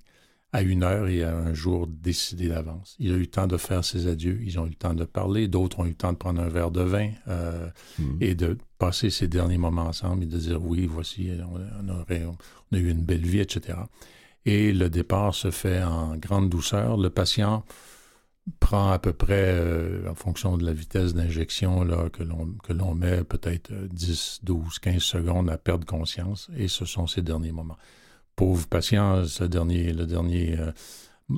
à 0.53 0.61
une 0.63 0.83
heure 0.83 1.07
et 1.07 1.23
à 1.23 1.35
un 1.35 1.53
jour 1.53 1.87
décidé 1.87 2.49
d'avance. 2.49 2.95
Il 2.99 3.11
a 3.13 3.15
eu 3.15 3.21
le 3.21 3.27
temps 3.27 3.47
de 3.47 3.55
faire 3.57 3.85
ses 3.85 4.07
adieux, 4.07 4.39
ils 4.43 4.59
ont 4.59 4.65
eu 4.65 4.69
le 4.69 4.75
temps 4.75 4.93
de 4.93 5.05
parler, 5.05 5.47
d'autres 5.47 5.79
ont 5.79 5.85
eu 5.85 5.89
le 5.89 5.95
temps 5.95 6.11
de 6.11 6.17
prendre 6.17 6.41
un 6.41 6.49
verre 6.49 6.71
de 6.71 6.81
vin 6.81 7.11
euh, 7.29 7.69
Mhm. 7.99 8.17
et 8.19 8.35
de 8.35 8.57
passer 8.77 9.09
ces 9.09 9.27
derniers 9.29 9.57
moments 9.57 9.85
ensemble 9.87 10.23
et 10.23 10.27
de 10.27 10.37
dire 10.37 10.61
oui, 10.61 10.87
voici, 10.87 11.29
on, 11.53 11.85
on 11.85 11.99
aurait, 12.01 12.25
on 12.25 12.75
a 12.75 12.79
eu 12.79 12.89
une 12.89 13.03
belle 13.03 13.25
vie, 13.25 13.39
etc. 13.39 13.77
Et 14.45 14.73
le 14.73 14.89
départ 14.89 15.35
se 15.35 15.51
fait 15.51 15.81
en 15.83 16.17
grande 16.17 16.49
douceur. 16.49 16.97
Le 16.97 17.09
patient 17.09 17.63
prend 18.59 18.91
à 18.91 18.99
peu 18.99 19.13
près, 19.13 19.53
euh, 19.53 20.09
en 20.09 20.15
fonction 20.15 20.57
de 20.57 20.65
la 20.65 20.73
vitesse 20.73 21.13
d'injection 21.13 21.85
que 22.11 22.73
l'on 22.73 22.95
met, 22.95 23.23
peut-être 23.23 23.71
euh, 23.71 23.87
10, 23.93 24.39
12, 24.43 24.79
15 24.79 25.01
secondes 25.01 25.49
à 25.49 25.57
perdre 25.57 25.85
conscience, 25.85 26.49
et 26.57 26.67
ce 26.67 26.83
sont 26.85 27.07
ces 27.07 27.21
derniers 27.21 27.51
moments. 27.51 27.77
Pauvre 28.41 28.65
patient, 28.65 29.23
ce 29.25 29.43
dernier, 29.43 29.93
le 29.93 30.07
dernier 30.07 30.57
euh, 30.57 30.71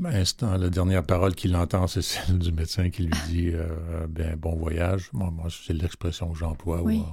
instant, 0.06 0.56
la 0.56 0.70
dernière 0.70 1.04
parole 1.04 1.36
qu'il 1.36 1.54
entend, 1.54 1.86
c'est 1.88 2.02
celle 2.02 2.40
du 2.40 2.54
médecin 2.54 2.90
qui 2.92 3.02
lui 3.04 3.12
dit 3.28 3.50
euh, 3.54 4.08
ben, 4.08 4.38
bon 4.38 4.56
voyage. 4.56 5.10
Moi, 5.12 5.30
moi 5.30 5.48
c'est 5.50 5.74
l'expression 5.74 6.32
que 6.32 6.38
j'emploie. 6.40 6.82
Oui. 6.82 7.02
euh, 7.06 7.12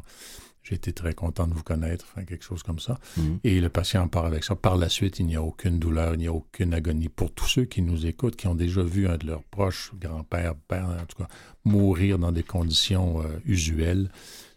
J'ai 0.63 0.77
été 0.77 0.93
très 0.93 1.13
content 1.13 1.49
de 1.49 1.55
vous 1.55 1.65
connaître, 1.65 2.07
enfin, 2.09 2.25
quelque 2.25 2.45
chose 2.45 2.63
comme 2.63 2.79
ça. 2.79 3.01
Mhm. 3.17 3.41
Et 3.43 3.61
le 3.61 3.69
patient 3.69 4.07
part 4.07 4.27
avec 4.27 4.45
ça. 4.45 4.55
Par 4.55 4.77
la 4.77 4.89
suite, 4.89 5.19
il 5.19 5.27
n'y 5.27 5.35
a 5.35 5.43
aucune 5.43 5.81
douleur, 5.81 6.15
il 6.15 6.21
n'y 6.21 6.29
a 6.29 6.33
aucune 6.33 6.73
agonie. 6.73 7.09
Pour 7.09 7.33
tous 7.33 7.49
ceux 7.49 7.65
qui 7.65 7.83
nous 7.83 8.07
écoutent, 8.07 8.37
qui 8.37 8.47
ont 8.47 8.55
déjà 8.55 8.85
vu 8.85 9.09
un 9.09 9.17
de 9.17 9.27
leurs 9.27 9.43
proches, 9.43 9.91
grand-père, 10.01 10.55
père, 10.69 10.87
en 10.89 11.05
tout 11.05 11.19
cas, 11.19 11.29
mourir 11.65 12.17
dans 12.21 12.31
des 12.31 12.45
conditions 12.45 13.23
euh, 13.23 13.41
usuelles, 13.45 14.09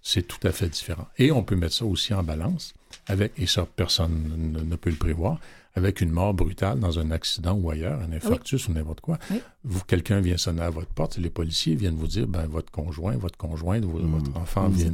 c'est 0.03 0.27
tout 0.27 0.45
à 0.47 0.51
fait 0.51 0.69
différent. 0.69 1.07
Et 1.17 1.31
on 1.31 1.41
peut 1.43 1.55
mettre 1.55 1.73
ça 1.73 1.85
aussi 1.85 2.13
en 2.13 2.21
balance 2.23 2.75
avec, 3.07 3.31
et 3.37 3.47
ça, 3.47 3.65
personne 3.75 4.53
ne, 4.53 4.59
ne 4.61 4.75
peut 4.75 4.89
le 4.91 4.95
prévoir, 4.97 5.39
avec 5.75 6.01
une 6.01 6.11
mort 6.11 6.35
brutale 6.35 6.79
dans 6.79 6.99
un 6.99 7.09
accident 7.09 7.55
ou 7.55 7.71
ailleurs, 7.71 7.99
un 8.01 8.11
infarctus 8.13 8.67
ou 8.67 8.73
n'importe 8.73 9.01
quoi. 9.01 9.17
Oui. 9.31 9.41
Vous, 9.63 9.81
quelqu'un 9.87 10.19
vient 10.19 10.37
sonner 10.37 10.61
à 10.61 10.69
votre 10.69 10.93
porte, 10.93 11.17
les 11.17 11.31
policiers 11.31 11.73
viennent 11.75 11.95
vous 11.95 12.05
dire, 12.07 12.27
ben, 12.27 12.45
votre 12.45 12.71
conjoint, 12.71 13.17
votre 13.17 13.37
conjointe, 13.37 13.83
vo- 13.83 13.97
Mm. 13.99 14.11
votre 14.19 14.37
enfant 14.37 14.67
vient 14.69 14.91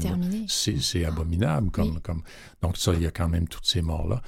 C'est 0.48 0.80
c'est 0.80 1.04
abominable. 1.04 1.70
Comme, 1.72 1.96
Oui. 1.96 2.02
comme... 2.02 2.22
Donc 2.62 2.78
ça, 2.78 2.94
il 2.94 3.02
y 3.02 3.06
a 3.08 3.12
quand 3.12 3.28
même 3.28 3.48
toutes 3.50 3.66
ces 3.66 3.82
morts-là. 3.82 4.22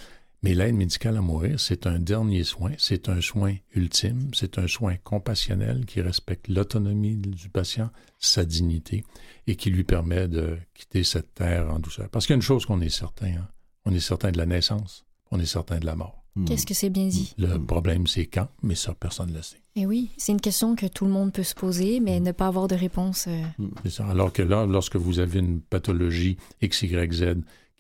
Mais 0.43 0.55
l'aide 0.55 0.73
médicale 0.75 1.17
à 1.17 1.21
mourir, 1.21 1.59
c'est 1.59 1.85
un 1.85 1.99
dernier 1.99 2.43
soin, 2.43 2.71
c'est 2.79 3.09
un 3.09 3.21
soin 3.21 3.55
ultime, 3.75 4.31
c'est 4.33 4.57
un 4.57 4.67
soin 4.67 4.95
compassionnel 5.03 5.85
qui 5.85 6.01
respecte 6.01 6.47
l'autonomie 6.47 7.15
du 7.15 7.49
patient, 7.49 7.91
sa 8.17 8.43
dignité, 8.43 9.03
et 9.45 9.55
qui 9.55 9.69
lui 9.69 9.83
permet 9.83 10.27
de 10.27 10.57
quitter 10.73 11.03
cette 11.03 11.35
terre 11.35 11.71
en 11.71 11.77
douceur. 11.77 12.09
Parce 12.09 12.25
qu'il 12.25 12.33
y 12.33 12.35
a 12.35 12.37
une 12.37 12.41
chose 12.41 12.65
qu'on 12.65 12.81
est 12.81 12.89
certain, 12.89 13.27
hein. 13.27 13.47
on 13.85 13.93
est 13.93 13.99
certain 13.99 14.31
de 14.31 14.37
la 14.39 14.47
naissance, 14.47 15.05
on 15.29 15.39
est 15.39 15.45
certain 15.45 15.77
de 15.77 15.85
la 15.85 15.95
mort. 15.95 16.17
Mhm. 16.35 16.45
Qu'est-ce 16.45 16.65
que 16.65 16.73
c'est 16.73 16.89
bien 16.89 17.07
dit? 17.07 17.35
Le 17.37 17.57
problème, 17.59 18.07
c'est 18.07 18.25
quand, 18.25 18.47
mais 18.63 18.75
ça, 18.75 18.95
personne 18.95 19.29
ne 19.31 19.35
le 19.35 19.41
sait. 19.43 19.57
Eh 19.75 19.85
oui, 19.85 20.09
c'est 20.17 20.31
une 20.31 20.41
question 20.41 20.75
que 20.75 20.85
tout 20.87 21.05
le 21.05 21.11
monde 21.11 21.31
peut 21.33 21.43
se 21.43 21.53
poser, 21.53 21.99
mais 21.99 22.19
ne 22.19 22.31
pas 22.31 22.47
avoir 22.47 22.67
de 22.67 22.75
réponse. 22.75 23.25
euh, 23.27 23.41
C'est 23.83 23.91
ça. 23.91 24.07
Alors 24.07 24.33
que 24.33 24.41
là, 24.41 24.65
lorsque 24.65 24.95
vous 24.95 25.19
avez 25.19 25.39
une 25.39 25.61
pathologie 25.61 26.37
X, 26.61 26.81
Y, 26.81 27.13
Z 27.13 27.23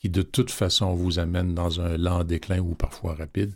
qui 0.01 0.09
de 0.09 0.23
toute 0.23 0.49
façon 0.49 0.95
vous 0.95 1.19
amène 1.19 1.53
dans 1.53 1.79
un 1.79 1.95
lent 1.95 2.23
déclin 2.23 2.59
ou 2.59 2.73
parfois 2.73 3.13
rapide, 3.13 3.53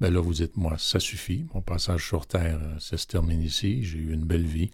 ben 0.00 0.12
là, 0.12 0.20
vous 0.20 0.34
dites, 0.34 0.56
moi, 0.56 0.74
ça 0.76 0.98
suffit. 0.98 1.46
Mon 1.54 1.62
passage 1.62 2.04
sur 2.04 2.26
Terre, 2.26 2.58
euh, 2.60 2.78
ça 2.80 2.96
se 2.98 3.06
termine 3.06 3.40
ici. 3.40 3.84
J'ai 3.84 3.98
eu 3.98 4.12
une 4.12 4.24
belle 4.24 4.44
vie. 4.44 4.72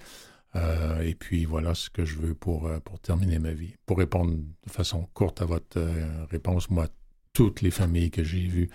Euh, 0.56 1.00
et 1.02 1.14
puis 1.14 1.44
voilà 1.44 1.74
ce 1.74 1.90
que 1.90 2.06
je 2.06 2.18
veux 2.18 2.34
pour, 2.34 2.66
euh, 2.66 2.80
pour 2.80 2.98
terminer 3.00 3.38
ma 3.38 3.52
vie. 3.52 3.74
Pour 3.84 3.98
répondre 3.98 4.32
de 4.32 4.70
façon 4.70 5.08
courte 5.12 5.42
à 5.42 5.44
votre 5.44 5.78
réponse, 6.30 6.70
moi, 6.70 6.88
toutes 7.34 7.60
les 7.60 7.70
familles 7.70 8.10
que 8.10 8.24
j'ai 8.24 8.46
vues 8.46 8.70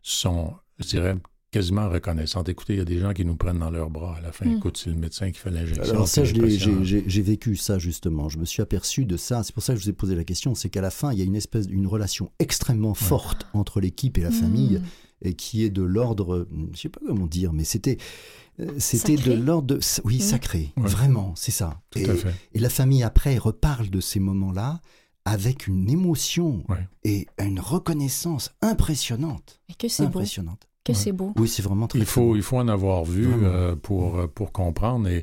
sont, 0.00 0.54
je 0.78 0.86
dirais, 0.86 1.16
quasiment 1.58 1.88
reconnaissantes. 1.88 2.48
Écoutez, 2.48 2.74
il 2.74 2.78
y 2.78 2.82
a 2.82 2.84
des 2.84 2.98
gens 3.00 3.12
qui 3.12 3.24
nous 3.24 3.34
prennent 3.36 3.58
dans 3.58 3.70
leurs 3.70 3.90
bras 3.90 4.16
à 4.16 4.20
la 4.20 4.30
fin. 4.32 4.44
Mm. 4.46 4.56
Écoute, 4.58 4.76
c'est 4.76 4.90
le 4.90 4.96
médecin 4.96 5.30
qui 5.32 5.38
fait 5.38 5.50
l'injection. 5.50 5.92
Alors 5.92 6.06
ça, 6.08 6.22
j'ai 6.24 7.22
vécu 7.22 7.56
ça 7.56 7.78
justement. 7.78 8.28
Je 8.28 8.38
me 8.38 8.44
suis 8.44 8.62
aperçu 8.62 9.04
de 9.06 9.16
ça. 9.16 9.42
C'est 9.42 9.52
pour 9.52 9.62
ça 9.62 9.72
que 9.74 9.80
je 9.80 9.84
vous 9.84 9.90
ai 9.90 9.94
posé 9.94 10.14
la 10.14 10.24
question. 10.24 10.54
C'est 10.54 10.68
qu'à 10.70 10.80
la 10.80 10.90
fin, 10.90 11.12
il 11.12 11.18
y 11.18 11.22
a 11.22 11.24
une 11.24 11.34
espèce, 11.36 11.66
une 11.68 11.86
relation 11.86 12.30
extrêmement 12.38 12.94
forte 12.94 13.46
entre 13.54 13.80
l'équipe 13.80 14.16
et 14.18 14.22
la 14.22 14.30
famille, 14.30 14.78
hmm, 14.78 14.82
et 15.28 15.34
qui 15.34 15.64
est 15.64 15.70
de 15.70 15.82
l'ordre, 15.82 16.46
je 16.74 16.78
sais 16.80 16.88
pas 16.88 17.00
comment 17.04 17.26
dire, 17.26 17.52
mais 17.52 17.64
c'était, 17.64 17.98
euh, 18.60 18.70
c'était 18.78 19.16
de 19.16 19.32
l'ordre, 19.32 19.74
de, 19.74 19.80
oui, 20.04 20.18
Mm. 20.18 20.20
sacré, 20.20 20.72
Ouais. 20.76 20.88
vraiment, 20.88 21.34
c'est 21.36 21.50
ça. 21.50 21.80
Tout 21.90 21.98
et, 21.98 22.08
à 22.08 22.14
fait. 22.14 22.32
et 22.54 22.60
la 22.60 22.68
famille 22.70 23.02
après 23.02 23.36
reparle 23.36 23.90
de 23.90 24.00
ces 24.00 24.20
moments-là 24.20 24.80
avec 25.24 25.66
une 25.66 25.90
émotion 25.90 26.62
Ouais. 26.68 26.86
et 27.04 27.26
une 27.40 27.58
reconnaissance 27.58 28.52
impressionnante. 28.62 29.60
Et 29.68 29.74
que 29.74 29.88
c'est 29.88 30.04
beau. 30.04 30.20
Impressionnante. 30.20 30.67
Que 30.88 30.92
Ouais. 30.92 30.98
c'est 30.98 31.12
beau. 31.12 31.32
Oui, 31.36 31.48
c'est 31.48 31.62
vraiment 31.62 31.86
très 31.86 31.98
Il 31.98 32.04
faut, 32.06 32.28
beau. 32.28 32.36
il 32.36 32.42
faut 32.42 32.56
en 32.58 32.66
avoir 32.68 33.04
vu 33.04 33.28
euh, 33.44 33.76
pour, 33.76 34.18
euh, 34.18 34.26
pour 34.26 34.52
comprendre. 34.52 35.06
Et, 35.08 35.22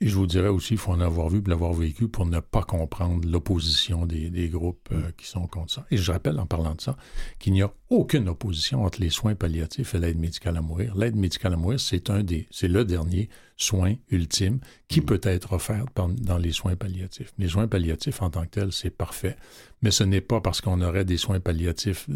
et 0.00 0.08
je 0.08 0.14
vous 0.14 0.26
dirais 0.26 0.48
aussi, 0.48 0.74
il 0.74 0.78
faut 0.78 0.92
en 0.92 1.00
avoir 1.00 1.30
vu, 1.30 1.42
l'avoir 1.46 1.72
vécu, 1.72 2.06
pour 2.08 2.26
ne 2.26 2.40
pas 2.40 2.62
comprendre 2.62 3.26
l'opposition 3.26 4.04
des, 4.04 4.28
des 4.28 4.48
groupes 4.48 4.88
euh, 4.92 5.10
qui 5.16 5.26
sont 5.26 5.46
contre 5.46 5.72
ça. 5.72 5.86
Et 5.90 5.96
je 5.96 6.12
rappelle, 6.12 6.38
en 6.38 6.44
parlant 6.44 6.74
de 6.74 6.80
ça, 6.82 6.96
qu'il 7.38 7.54
n'y 7.54 7.62
a 7.62 7.72
aucune 7.88 8.28
opposition 8.28 8.84
entre 8.84 9.00
les 9.00 9.08
soins 9.08 9.34
palliatifs 9.34 9.94
et 9.94 9.98
l'aide 9.98 10.18
médicale 10.18 10.58
à 10.58 10.60
mourir. 10.60 10.94
L'aide 10.96 11.16
médicale 11.16 11.54
à 11.54 11.56
mourir, 11.56 11.80
c'est 11.80 12.10
un 12.10 12.22
des, 12.22 12.46
c'est 12.50 12.68
le 12.68 12.84
dernier 12.84 13.30
soin 13.56 13.94
ultime 14.10 14.60
qui 14.88 15.00
peut 15.00 15.20
être 15.22 15.54
offert 15.54 15.86
par- 15.94 16.08
dans 16.08 16.36
les 16.36 16.52
soins 16.52 16.76
palliatifs. 16.76 17.32
Les 17.38 17.48
soins 17.48 17.66
palliatifs 17.66 18.20
en 18.20 18.28
tant 18.28 18.42
que 18.44 18.50
tels, 18.50 18.72
c'est 18.72 18.90
parfait, 18.90 19.36
mais 19.80 19.90
ce 19.90 20.04
n'est 20.04 20.20
pas 20.20 20.42
parce 20.42 20.60
qu'on 20.60 20.82
aurait 20.82 21.06
des 21.06 21.16
soins 21.16 21.40
palliatifs 21.40 22.06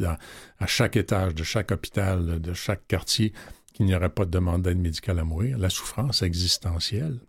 à 0.58 0.66
chaque 0.66 0.96
étage 0.96 1.34
de 1.34 1.42
chaque 1.44 1.72
hôpital, 1.72 2.40
de 2.40 2.52
chaque 2.52 2.86
quartier, 2.86 3.32
qu'il 3.72 3.86
n'y 3.86 3.94
aurait 3.94 4.10
pas 4.10 4.26
de 4.26 4.30
demande 4.30 4.62
d'aide 4.62 4.78
médicale 4.78 5.18
à 5.18 5.24
mourir. 5.24 5.56
La 5.56 5.70
souffrance 5.70 6.20
existentielle 6.20 7.20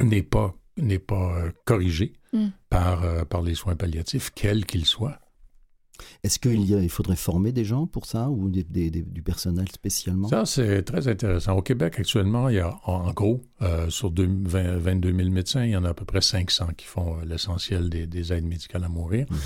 n'est 0.00 0.22
pas, 0.22 0.54
n'est 0.76 0.98
pas 0.98 1.36
euh, 1.38 1.50
corrigée 1.64 2.14
Mm. 2.32 2.46
par, 2.68 3.04
euh, 3.04 3.24
par 3.24 3.42
les 3.42 3.54
soins 3.54 3.76
palliatifs, 3.76 4.30
quels 4.34 4.66
qu'ils 4.66 4.86
soient. 4.86 5.20
Est-ce 6.24 6.40
qu'il 6.40 6.68
y 6.68 6.74
a- 6.74 6.80
il 6.80 6.88
faudrait 6.90 7.14
former 7.14 7.52
des 7.52 7.64
gens 7.64 7.86
pour 7.86 8.06
ça 8.06 8.28
ou 8.28 8.48
des- 8.50 8.64
des- 8.64 8.90
des- 8.90 9.02
du 9.02 9.22
personnel 9.22 9.68
spécialement? 9.70 10.26
Ça, 10.26 10.44
c'est 10.44 10.82
très 10.82 11.06
intéressant. 11.06 11.52
Au 11.56 11.62
Québec, 11.62 11.94
actuellement, 12.00 12.48
il 12.48 12.56
y 12.56 12.58
a 12.58 12.76
en 12.86 13.12
gros, 13.12 13.40
euh, 13.62 13.88
sur 13.90 14.10
deux- 14.10 14.26
20 14.42 14.76
22 14.78 15.12
000 15.12 15.30
médecins, 15.30 15.64
il 15.64 15.70
y 15.70 15.76
en 15.76 15.84
a 15.84 15.90
à 15.90 15.94
peu 15.94 16.04
près 16.04 16.20
500 16.20 16.66
qui 16.76 16.86
font 16.86 17.18
l'essentiel 17.24 17.88
des, 17.88 18.08
des 18.08 18.32
aides 18.32 18.44
médicales 18.46 18.82
à 18.82 18.88
mourir. 18.88 19.26
Mhm. 19.30 19.38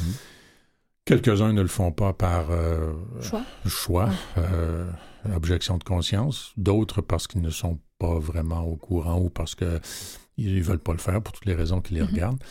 Quelques-uns 1.04 1.52
ne 1.52 1.60
le 1.62 1.68
font 1.68 1.92
pas 1.92 2.12
par 2.14 2.50
euh, 2.50 2.92
Choix. 3.20 3.42
choix, 3.66 4.08
euh, 4.38 4.90
objection 5.34 5.76
de 5.78 5.84
conscience. 5.84 6.52
D'autres 6.56 7.02
parce 7.02 7.26
qu'ils 7.26 7.42
ne 7.42 7.50
sont 7.50 7.78
pas 7.98 8.18
vraiment 8.18 8.62
au 8.62 8.76
courant 8.76 9.20
ou 9.20 9.28
parce 9.30 9.54
qu'ils 10.42 10.54
ne 10.56 10.62
veulent 10.62 10.78
pas 10.78 10.92
le 10.92 10.98
faire 10.98 11.22
pour 11.22 11.32
toutes 11.32 11.46
les 11.46 11.54
raisons 11.54 11.80
qui 11.80 11.94
les 11.94 12.02
Mhm. 12.02 12.08
regardent. 12.08 12.42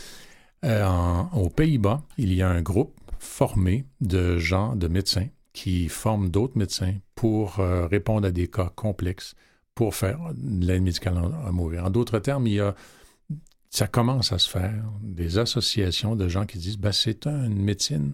Euh, 0.66 0.86
en- 0.86 1.30
aux 1.34 1.50
Pays-Bas, 1.50 2.04
il 2.18 2.34
y 2.34 2.42
a 2.42 2.50
un 2.50 2.62
groupe 2.62 3.00
formé 3.20 3.86
de 4.02 4.38
gens, 4.38 4.76
de 4.76 4.88
médecins, 4.88 5.28
qui 5.54 5.88
forment 5.90 6.30
d'autres 6.30 6.58
médecins 6.58 6.96
pour 7.16 7.60
euh, 7.60 7.88
répondre 7.88 8.28
à 8.28 8.32
des 8.32 8.48
cas 8.48 8.72
complexes, 8.76 9.34
pour 9.76 9.96
faire 9.96 10.20
de 10.36 10.66
l'aide 10.66 10.84
médicale 10.84 11.18
à 11.46 11.52
mourir. 11.52 11.86
En 11.86 11.90
d'autres 11.90 12.20
termes, 12.20 12.48
il 12.48 12.54
y 12.54 12.60
a, 12.60 12.76
ça 13.70 13.88
commence 13.88 14.32
à 14.32 14.40
se 14.40 14.50
faire, 14.50 14.84
des 15.02 15.38
associations 15.38 16.16
de 16.16 16.28
gens 16.28 16.46
qui 16.46 16.58
disent, 16.58 16.78
ben, 16.78 16.92
c'est 16.92 17.28
un- 17.28 17.46
une 17.46 17.62
médecine, 17.62 18.14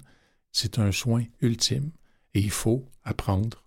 c'est 0.52 0.80
un 0.80 0.92
soin 0.92 1.24
ultime 1.42 1.92
et 2.34 2.40
il 2.42 2.52
faut 2.52 2.86
apprendre 3.04 3.64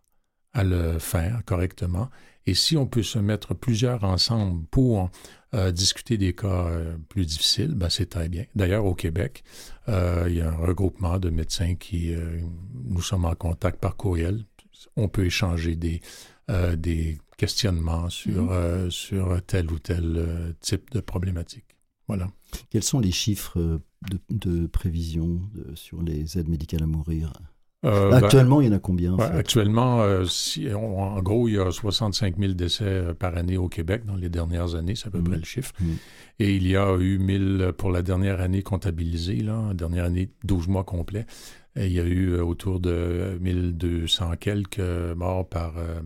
à 0.52 0.64
le 0.64 0.98
faire 0.98 1.42
correctement. 1.44 2.08
Et 2.46 2.54
si 2.54 2.76
on 2.76 2.86
peut 2.86 3.02
se 3.02 3.18
mettre 3.18 3.54
plusieurs 3.54 4.04
ensemble 4.04 4.64
pour 4.70 5.10
euh, 5.54 5.70
discuter 5.72 6.18
des 6.18 6.34
cas 6.34 6.66
euh, 6.66 6.96
plus 7.08 7.24
difficiles, 7.26 7.74
ben 7.74 7.88
c'est 7.88 8.06
très 8.10 8.28
bien. 8.28 8.44
D'ailleurs, 8.54 8.84
au 8.84 8.94
Québec, 8.94 9.44
euh, 9.88 10.26
il 10.28 10.36
y 10.36 10.40
a 10.40 10.50
un 10.50 10.56
regroupement 10.56 11.18
de 11.18 11.30
médecins 11.30 11.74
qui, 11.76 12.12
nous 12.84 13.02
sommes 13.02 13.24
en 13.24 13.34
contact 13.34 13.80
par 13.80 13.96
courriel. 13.96 14.44
On 14.96 15.08
peut 15.08 15.24
échanger 15.26 15.76
des, 15.76 16.00
des 16.76 17.18
questionnements 17.36 18.08
sur, 18.10 18.44
Mhm. 18.44 18.90
sur 18.90 19.42
tel 19.46 19.70
ou 19.70 19.78
tel 19.78 20.54
type 20.60 20.90
de 20.90 21.00
problématique. 21.00 21.64
Voilà. 22.08 22.28
Quels 22.70 22.82
sont 22.84 23.00
les 23.00 23.10
chiffres 23.12 23.80
de, 24.10 24.18
de 24.30 24.66
prévision 24.66 25.40
de- 25.54 25.74
sur 25.74 26.02
les 26.02 26.38
aides 26.38 26.48
médicales 26.48 26.82
à 26.84 26.86
mourir? 26.86 27.32
Euh, 27.84 28.10
ben, 28.10 28.16
Actuellement, 28.16 28.60
il 28.60 28.68
y 28.68 28.70
en 28.70 28.76
a 28.76 28.78
combien 28.78 29.12
en 29.12 29.18
Ouais, 29.18 29.26
fait? 29.28 29.34
actuellement, 29.36 30.00
euh, 30.00 30.24
si, 30.24 30.66
on- 30.74 30.98
en 31.02 31.22
gros, 31.22 31.46
il 31.46 31.54
y 31.54 31.58
a 31.58 31.70
65 31.70 32.36
000 32.38 32.54
décès 32.54 32.84
euh, 32.84 33.14
par 33.14 33.36
année 33.36 33.56
au 33.58 33.68
Québec 33.68 34.04
dans 34.06 34.16
les 34.16 34.28
dernières 34.30 34.74
années, 34.74 34.94
c'est 34.96 35.08
à 35.08 35.10
peu 35.10 35.18
Mhm. 35.18 35.24
près 35.24 35.36
le 35.36 35.44
chiffre. 35.44 35.72
Mhm. 35.80 35.96
Et 36.38 36.54
il 36.56 36.66
y 36.66 36.74
a 36.76 36.96
eu 36.98 37.18
1000 37.18 37.72
pour 37.76 37.90
la 37.90 38.02
dernière 38.02 38.40
année 38.40 38.62
comptabilisée, 38.62 39.36
là, 39.40 39.72
dernière 39.74 40.04
année, 40.04 40.30
12 40.44 40.68
mois 40.68 40.84
complets. 40.84 41.26
Et 41.78 41.86
il 41.86 41.92
y 41.92 42.00
a 42.00 42.04
eu 42.04 42.30
euh, 42.32 42.42
autour 42.42 42.80
de 42.80 43.36
1200 43.40 44.32
quelques 44.40 44.78
euh, 44.78 45.14
morts 45.14 45.46
par 45.48 45.74
euh, 45.76 46.00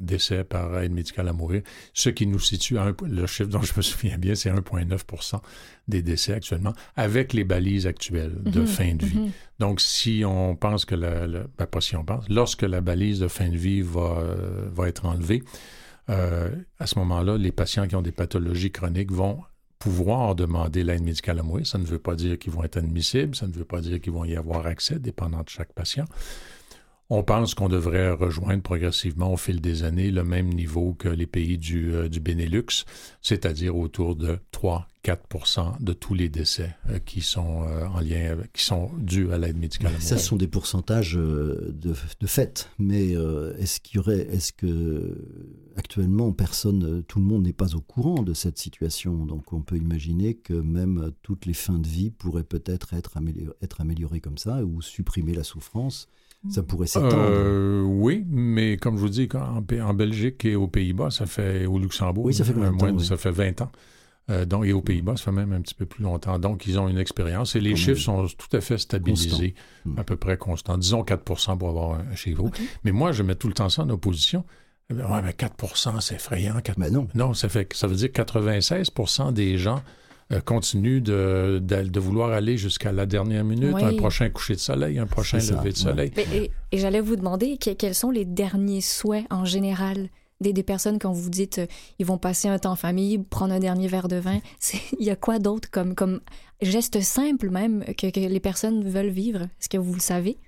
décès 0.00 0.44
par 0.44 0.80
aide 0.80 0.92
médicale 0.92 1.28
à 1.28 1.32
mourir, 1.34 1.62
ce 1.92 2.08
qui 2.08 2.26
nous 2.26 2.38
situe 2.40 2.78
à 2.78 2.84
un, 2.84 2.94
le 3.06 3.26
chiffre 3.26 3.50
dont 3.50 3.60
je 3.62 3.74
me 3.76 3.82
souviens 3.90 4.16
bien, 4.18 4.34
c'est 4.34 4.50
1,9% 4.50 5.40
des 5.88 6.02
décès 6.02 6.32
actuellement, 6.32 6.72
avec 6.96 7.32
les 7.34 7.44
balises 7.44 7.86
actuelles 7.86 8.32
de 8.44 8.60
Mhm, 8.60 8.66
fin 8.66 8.94
de 8.94 9.04
vie. 9.04 9.18
mhm. 9.18 9.30
Donc, 9.58 9.80
si 9.80 10.22
on 10.26 10.56
pense 10.56 10.84
que 10.86 10.94
la, 10.94 11.26
la- 11.26 11.44
ben, 11.58 11.66
pas 11.66 11.80
si 11.82 11.96
on 11.96 12.04
pense, 12.04 12.28
lorsque 12.30 12.62
la 12.62 12.80
balise 12.80 13.18
de 13.20 13.28
fin 13.28 13.48
de 13.50 13.56
vie 13.56 13.82
va, 13.82 14.24
va 14.72 14.88
être 14.88 15.04
enlevée, 15.06 15.42
euh, 16.08 16.50
à 16.78 16.86
ce 16.86 16.98
moment-là, 17.00 17.36
les 17.36 17.52
patients 17.52 17.86
qui 17.86 17.94
ont 17.96 18.02
des 18.02 18.12
pathologies 18.12 18.70
chroniques 18.72 19.12
vont 19.12 19.42
pouvoir 19.80 20.36
demander 20.36 20.84
l'aide 20.84 21.02
médicale 21.02 21.40
à 21.40 21.42
mourir. 21.42 21.66
Ça 21.66 21.78
ne 21.78 21.84
veut 21.84 21.98
pas 21.98 22.14
dire 22.14 22.38
qu'ils 22.38 22.52
vont 22.52 22.62
être 22.62 22.76
admissibles, 22.76 23.34
ça 23.34 23.48
ne 23.48 23.52
veut 23.52 23.64
pas 23.64 23.80
dire 23.80 24.00
qu'ils 24.00 24.12
vont 24.12 24.24
y 24.24 24.36
avoir 24.36 24.66
accès, 24.66 25.00
dépendant 25.00 25.42
de 25.42 25.48
chaque 25.48 25.72
patient. 25.72 26.04
On 27.08 27.24
pense 27.24 27.54
qu'on 27.54 27.68
devrait 27.68 28.12
rejoindre 28.12 28.62
progressivement 28.62 29.32
au 29.32 29.36
fil 29.36 29.60
des 29.60 29.82
années 29.82 30.12
le 30.12 30.22
même 30.22 30.48
niveau 30.48 30.94
que 30.94 31.08
les 31.08 31.26
pays 31.26 31.58
du, 31.58 31.92
euh, 31.92 32.08
du 32.08 32.20
Benelux, 32.20 32.84
c'est-à-dire 33.20 33.76
autour 33.76 34.14
de 34.14 34.38
3-4 35.04 35.82
de 35.82 35.92
tous 35.92 36.14
les 36.14 36.28
décès 36.28 36.74
euh, 36.88 36.98
qui 36.98 37.20
sont 37.20 37.62
euh, 37.66 37.86
en 37.86 38.00
lien 38.00 38.32
avec, 38.32 38.52
qui 38.52 38.64
sont 38.64 38.90
dus 38.98 39.30
à 39.32 39.38
l'aide 39.38 39.58
médicale. 39.58 39.92
Ça, 39.98 40.18
ce 40.18 40.24
sont 40.24 40.36
des 40.36 40.46
pourcentages 40.48 41.16
euh, 41.16 41.72
de, 41.72 41.94
de 42.20 42.26
fait. 42.26 42.70
Mais 42.78 43.12
est-ce 43.58 43.80
qu'il 43.80 43.96
y 43.96 43.98
aurait, 43.98 44.26
est-ce 44.30 44.52
que 44.52 45.16
actuellement 45.76 46.32
personne, 46.32 47.02
tout 47.06 47.18
le 47.18 47.24
monde 47.24 47.44
n'est 47.44 47.52
pas 47.52 47.74
au 47.74 47.80
courant 47.80 48.22
de 48.22 48.34
cette 48.34 48.58
situation? 48.58 49.24
Donc, 49.26 49.52
on 49.52 49.60
peut 49.62 49.76
imaginer 49.76 50.34
que 50.34 50.54
même 50.54 51.10
toutes 51.22 51.46
les 51.46 51.54
fins 51.54 51.78
de 51.78 51.88
vie 51.88 52.10
pourraient 52.10 52.44
peut-être 52.44 52.94
être, 52.94 53.16
améliorées, 53.16 53.54
être 53.62 53.80
améliorées 53.80 54.20
comme 54.20 54.38
ça 54.38 54.62
ou 54.64 54.82
supprimer 54.82 55.34
la 55.34 55.44
souffrance. 55.44 56.08
Ça 56.48 56.62
pourrait 56.62 56.86
s'étendre. 56.86 57.16
Euh, 57.18 57.82
oui, 57.82 58.24
mais 58.30 58.78
comme 58.78 58.96
je 58.96 59.02
vous 59.02 59.10
dis, 59.10 59.28
en, 59.34 59.62
en 59.62 59.94
Belgique 59.94 60.46
et 60.46 60.56
aux 60.56 60.68
Pays-Bas, 60.68 61.10
ça 61.10 61.26
fait 61.26 61.66
au 61.66 61.78
Luxembourg, 61.78 62.24
Oui, 62.24 62.32
ça 62.32 62.44
fait 62.44 62.52
euh, 62.52 62.70
moins 62.72 62.92
oui? 62.92 63.04
ça 63.04 63.18
fait 63.18 63.30
20 63.30 63.60
ans. 63.60 63.70
Euh, 64.30 64.44
donc, 64.44 64.64
et 64.64 64.72
aux 64.72 64.80
Pays-Bas, 64.80 65.16
ça 65.16 65.24
fait 65.24 65.32
même 65.32 65.52
un 65.52 65.60
petit 65.60 65.74
peu 65.74 65.86
plus 65.86 66.02
longtemps. 66.04 66.38
Donc, 66.38 66.66
ils 66.66 66.78
ont 66.78 66.88
une 66.88 66.98
expérience 66.98 67.56
et 67.56 67.60
les 67.60 67.74
chiffres 67.76 68.00
sont 68.00 68.26
tout 68.26 68.56
à 68.56 68.60
fait 68.60 68.78
stabilisés, 68.78 69.54
Constant. 69.84 70.00
à 70.00 70.04
peu 70.04 70.16
près 70.16 70.36
constants. 70.38 70.78
Disons 70.78 71.02
4 71.02 71.22
pour 71.24 71.38
avoir 71.48 71.98
un 72.00 72.14
chiffre. 72.14 72.44
OK. 72.44 72.60
Mais 72.84 72.92
moi, 72.92 73.10
je 73.12 73.22
mets 73.24 73.34
tout 73.34 73.48
le 73.48 73.54
temps 73.54 73.68
ça 73.68 73.82
en 73.82 73.90
opposition. 73.90 74.44
Eh 74.90 74.94
Ouais, 74.94 75.22
mais 75.22 75.32
4 75.32 76.00
c'est 76.00 76.14
effrayant. 76.14 76.60
4 76.60 76.78
Mais 76.78 76.90
non. 76.90 77.08
Non, 77.14 77.34
ça, 77.34 77.48
fait, 77.48 77.72
ça 77.74 77.86
veut 77.86 77.94
dire 77.96 78.12
que 78.12 78.22
96% 78.22 79.32
des 79.32 79.56
gens 79.58 79.82
euh, 80.32 80.40
continuent 80.40 81.00
de, 81.02 81.60
de, 81.62 81.82
de 81.82 82.00
vouloir 82.00 82.30
aller 82.30 82.56
jusqu'à 82.56 82.92
la 82.92 83.06
dernière 83.06 83.44
minute, 83.44 83.72
Oui. 83.74 83.82
un 83.82 83.96
prochain 83.96 84.28
coucher 84.30 84.54
de 84.54 84.60
soleil, 84.60 84.98
un 84.98 85.06
prochain 85.06 85.38
lever 85.38 85.72
de 85.72 85.76
soleil. 85.76 86.12
Mais- 86.16 86.26
et 86.36 86.50
et 86.72 86.78
j'allais 86.78 87.00
vous 87.00 87.16
demander 87.16 87.56
que- 87.58 87.72
quels 87.74 87.96
sont 87.96 88.10
les 88.12 88.24
derniers 88.24 88.80
souhaits 88.80 89.26
en 89.30 89.44
général? 89.44 90.08
Des, 90.40 90.52
des 90.52 90.62
personnes 90.62 90.98
quand 90.98 91.12
vous 91.12 91.30
dites 91.30 91.58
euh, 91.58 91.66
ils 91.98 92.06
vont 92.06 92.18
passer 92.18 92.48
un 92.48 92.58
temps 92.58 92.72
en 92.72 92.76
famille, 92.76 93.18
prendre 93.18 93.52
un 93.54 93.58
dernier 93.60 93.88
verre 93.88 94.08
de 94.08 94.16
vin. 94.16 94.40
C'est- 94.58 94.78
Il 94.98 95.04
y 95.06 95.10
a 95.10 95.16
quoi 95.16 95.38
d'autre 95.38 95.70
comme, 95.70 95.94
comme 95.94 96.20
geste 96.62 97.00
simple 97.00 97.50
même 97.50 97.84
que, 97.96 98.10
que 98.10 98.20
les 98.20 98.40
personnes 98.40 98.82
veulent 98.88 99.08
vivre? 99.10 99.42
Est-ce 99.42 99.68
que 99.68 99.78
vous 99.78 99.94
le 99.94 100.00
savez? 100.00 100.38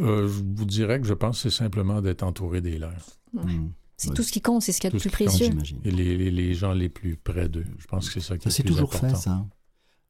Euh, 0.00 0.22
je 0.28 0.42
vous 0.44 0.64
dirais 0.64 1.00
que 1.00 1.06
je 1.06 1.14
pense 1.14 1.42
que 1.42 1.50
c'est 1.50 1.56
simplement 1.56 2.00
d'être 2.00 2.22
entouré 2.22 2.60
des 2.60 2.78
leurs. 2.78 2.92
Mm. 3.32 3.68
C'est 3.96 4.10
Ouais. 4.10 4.14
tout 4.14 4.22
ce 4.22 4.30
qui 4.30 4.40
compte, 4.40 4.62
c'est 4.62 4.70
ce 4.70 4.80
qu'il 4.80 4.86
y 4.90 4.92
a 4.92 4.96
de 4.96 5.00
plus 5.00 5.08
compte, 5.10 5.14
précieux. 5.26 5.46
J'imagine. 5.46 5.80
Et 5.84 5.90
les, 5.90 6.16
les- 6.16 6.30
les 6.30 6.54
gens 6.54 6.72
les 6.72 6.88
plus 6.88 7.16
près 7.16 7.48
d'eux. 7.48 7.64
Je 7.78 7.86
pense 7.88 8.06
que 8.08 8.20
c'est 8.20 8.28
ça 8.28 8.38
qui 8.38 8.48
Ça 8.48 8.54
est 8.54 8.58
le 8.58 8.64
plus 8.66 8.74
toujours 8.74 8.94
important. 8.94 9.08
fait, 9.16 9.22
ça. 9.22 9.44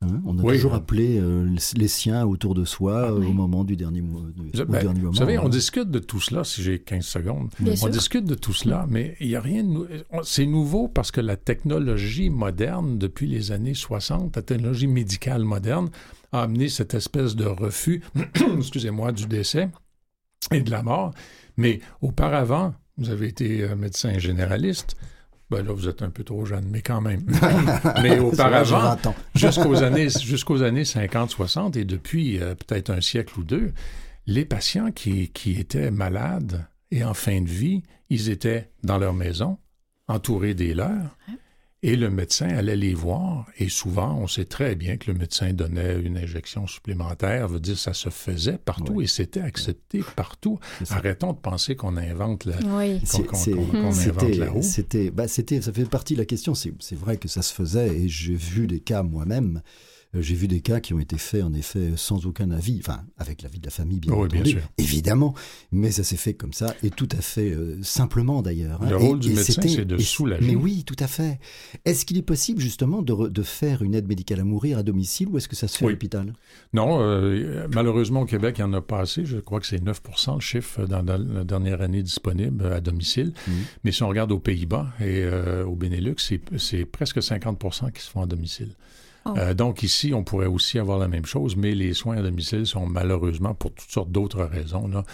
Hein 0.01 0.23
on 0.25 0.39
a 0.39 0.43
Oui, 0.43 0.55
toujours 0.55 0.75
euh, 0.75 0.77
appelé 0.77 1.19
euh, 1.19 1.49
les 1.77 1.89
siens 1.89 2.25
autour 2.25 2.55
de 2.55 2.65
soi 2.65 3.07
Ah, 3.07 3.11
euh, 3.11 3.17
au 3.17 3.33
moment 3.33 3.65
du 3.65 3.75
dernier, 3.77 4.01
mo- 4.01 4.21
du- 4.31 4.51
Vous, 4.55 4.61
au 4.61 4.65
ben, 4.67 4.81
dernier 4.81 5.01
vous 5.01 5.07
moment. 5.07 5.19
savez, 5.19 5.39
on 5.39 5.47
hein. 5.47 5.49
discute 5.49 5.91
de 5.91 5.99
tout 5.99 6.21
cela, 6.21 6.45
si 6.45 6.63
j'ai 6.63 6.79
15 6.79 7.05
secondes. 7.05 7.49
Bien 7.59 7.73
on 7.73 7.77
sûr. 7.77 7.91
discute 7.91 8.25
de 8.25 8.37
tout 8.37 8.53
cela, 8.53 8.87
mais 8.89 9.17
il 9.19 9.27
n'y 9.27 9.35
a 9.35 9.41
rien 9.41 9.65
de 9.65 9.69
nou- 9.69 9.87
on- 10.13 10.23
C'est 10.23 10.47
nouveau 10.47 10.87
parce 10.87 11.11
que 11.11 11.21
la 11.21 11.37
technologie 11.37 12.31
moderne, 12.31 12.97
depuis 12.97 13.27
les 13.27 13.51
années 13.51 13.75
60, 13.75 14.37
la 14.37 14.43
technologie 14.43 14.87
médicale 14.87 15.43
moderne, 15.43 15.91
a 16.31 16.43
amené 16.43 16.69
cette 16.69 16.95
espèce 16.95 17.35
de 17.35 17.47
refus, 17.47 18.03
excusez-moi, 18.57 19.11
du 19.11 19.27
décès 19.27 19.69
et 20.53 20.61
de 20.61 20.71
la 20.71 20.85
mort. 20.85 21.13
Mais 21.57 21.81
auparavant, 22.03 22.73
vous 22.99 23.11
avez 23.11 23.27
été 23.27 23.65
euh, 23.65 23.75
médecin 23.75 24.17
généraliste. 24.19 24.95
Ben 25.51 25.65
là, 25.65 25.73
vous 25.73 25.89
êtes 25.89 26.03
un 26.03 26.11
peu 26.11 26.25
trop 26.25 26.45
jeune, 26.45 26.67
mais 26.71 26.83
quand 26.83 27.01
même. 27.01 27.25
mais 28.03 28.19
auparavant, 28.19 28.81
20 28.81 29.07
ans. 29.07 29.15
jusqu'aux 29.35 29.83
années, 29.83 30.09
jusqu'aux 30.11 30.63
années 30.63 30.83
50-60 30.83 31.79
et 31.79 31.85
depuis 31.85 32.39
euh, 32.39 32.55
peut-être 32.55 32.91
un 32.91 33.01
siècle 33.01 33.39
ou 33.41 33.45
deux, 33.45 33.73
les 34.27 34.45
patients 34.45 34.91
qui, 34.93 35.31
qui 35.31 35.59
étaient 35.59 35.91
malades 35.91 36.67
et 36.91 37.03
en 37.03 37.15
fin 37.15 37.41
de 37.41 37.49
vie, 37.49 37.83
ils 38.11 38.29
étaient 38.29 38.71
dans 38.83 38.99
leur 38.99 39.15
maison, 39.15 39.59
entourés 40.07 40.55
des 40.55 40.75
leurs. 40.75 41.17
Et 41.85 41.95
le 41.95 42.11
médecin 42.11 42.49
allait 42.49 42.75
les 42.75 42.93
voir, 42.93 43.47
et 43.57 43.69
souvent, 43.69 44.19
on 44.19 44.27
sait 44.27 44.47
très 44.47 44.75
bien 44.75 44.97
que 44.97 45.13
le 45.13 45.17
médecin 45.17 45.53
donnait 45.53 46.01
une 46.01 46.17
injection 46.19 46.67
supplémentaire, 46.67 47.47
veut 47.47 47.61
dire 47.61 47.79
ça 47.79 47.95
se 47.95 48.09
faisait 48.09 48.59
partout 48.59 48.95
Oui. 48.95 49.05
et 49.05 49.07
c'était 49.07 49.41
accepté 49.43 50.03
partout. 50.17 50.59
Arrêtons 50.91 51.33
de 51.35 51.39
penser 51.39 51.77
qu'on 51.77 51.97
invente 51.97 52.47
la, 52.47 52.57
Oui. 52.77 53.01
qu'on- 53.29 53.77
invente 53.77 53.95
C'était, 53.95 54.35
la 54.35 54.51
roue. 54.51 54.63
c'était, 54.63 55.11
bah, 55.13 55.29
c'était, 55.29 55.63
ça 55.63 55.73
fait 55.73 55.85
partie 55.85 56.15
de 56.15 56.19
la 56.19 56.25
question. 56.27 56.53
C'est, 56.57 56.73
c'est 56.81 56.99
vrai 56.99 57.17
que 57.17 57.29
ça 57.29 57.43
se 57.43 57.55
faisait 57.55 57.97
et 57.97 58.09
j'ai 58.09 58.35
vu 58.35 58.67
des 58.67 58.81
cas 58.81 59.05
moi-même. 59.05 59.63
Euh, 60.15 60.23
J'ai 60.23 60.35
vu 60.35 60.49
des 60.49 60.61
cas 60.61 60.81
qui 60.81 60.95
ont 60.95 61.01
été 61.01 61.19
faits 61.19 61.43
en 61.43 61.53
effet 61.53 61.93
sans 61.97 62.25
aucun 62.25 62.51
avis, 62.51 62.79
enfin 62.81 63.03
avec 63.19 63.43
l'avis 63.43 63.59
de 63.61 63.67
la 63.67 63.71
famille 63.71 64.01
bien 64.01 64.13
Oui, 64.15 64.21
entendu, 64.25 64.43
bien 64.43 64.53
sûr. 64.53 64.61
évidemment, 64.79 65.35
mais 65.71 65.91
ça 65.91 66.03
s'est 66.03 66.17
fait 66.17 66.33
comme 66.33 66.55
ça 66.55 66.75
et 66.83 66.89
tout 66.89 67.09
à 67.13 67.21
fait 67.21 67.51
euh, 67.53 67.77
simplement 67.83 68.41
d'ailleurs. 68.41 68.83
hein. 68.83 68.89
Le 68.89 68.97
Et- 68.97 69.07
rôle 69.07 69.19
du 69.19 69.29
et 69.33 69.35
médecin, 69.35 69.61
c'est 69.63 69.85
de 69.85 69.99
soulager. 69.99 70.47
Mais 70.47 70.55
oui, 70.55 70.85
tout 70.85 70.97
à 70.99 71.07
fait. 71.07 71.39
Est-ce 71.85 72.07
qu'il 72.07 72.17
est 72.17 72.23
possible 72.23 72.61
justement 72.61 73.03
de, 73.03 73.13
re- 73.13 73.29
de 73.31 73.43
faire 73.43 73.83
une 73.83 73.95
aide 73.95 74.09
médicale 74.09 74.41
à 74.41 74.45
mourir 74.45 74.79
à 74.79 74.83
domicile 74.83 75.29
ou 75.29 75.37
est-ce 75.37 75.49
que 75.49 75.57
ça 75.57 75.69
se 75.69 75.77
fait 75.77 75.85
Oui. 75.85 75.91
à 75.91 75.93
l'hôpital? 75.93 76.33
Non, 76.73 77.01
euh, 77.03 77.67
malheureusement 77.75 78.23
au 78.23 78.27
Québec, 78.27 78.57
il 78.59 78.65
n'y 78.65 78.71
en 78.71 78.73
a 78.73 78.81
pas 78.81 79.01
assez. 79.01 79.27
Je 79.27 79.37
crois 79.39 79.61
que 79.61 79.67
c'est 79.67 79.83
9% 79.85 80.35
le 80.37 80.41
chiffre 80.41 80.87
dans, 80.87 81.03
dans 81.03 81.19
la 81.19 81.45
dernière 81.45 81.83
année 81.83 82.03
disponible 82.03 82.65
à 82.73 82.81
domicile. 82.81 83.35
Mhm. 83.47 83.55
Mais 83.85 83.93
si 83.93 84.03
on 84.03 84.09
regarde 84.09 84.33
aux 84.33 84.39
Pays-Bas 84.41 84.87
et 85.01 85.21
euh, 85.23 85.67
au 85.67 85.77
Benelux, 85.77 86.15
c'est, 86.19 86.41
c'est 86.57 86.87
presque 86.87 87.19
50% 87.19 87.93
qui 87.93 88.03
se 88.03 88.09
font 88.11 88.23
à 88.23 88.27
domicile. 88.27 88.75
Oh. 89.25 89.35
Euh, 89.37 89.55
donc 89.55 89.83
ici, 89.83 90.15
on 90.15 90.25
pourrait 90.25 90.47
aussi 90.47 90.79
avoir 90.79 90.99
la 90.99 91.09
même 91.09 91.27
chose, 91.27 91.57
mais 91.57 91.75
les 91.75 91.95
soins 91.95 92.17
à 92.17 92.23
domicile 92.23 92.67
sont 92.67 92.87
malheureusement, 92.87 93.55
pour 93.55 93.73
toutes 93.73 93.91
sortes 93.91 94.11
d'autres 94.11 94.45
raisons, 94.45 94.89
là, 94.89 95.05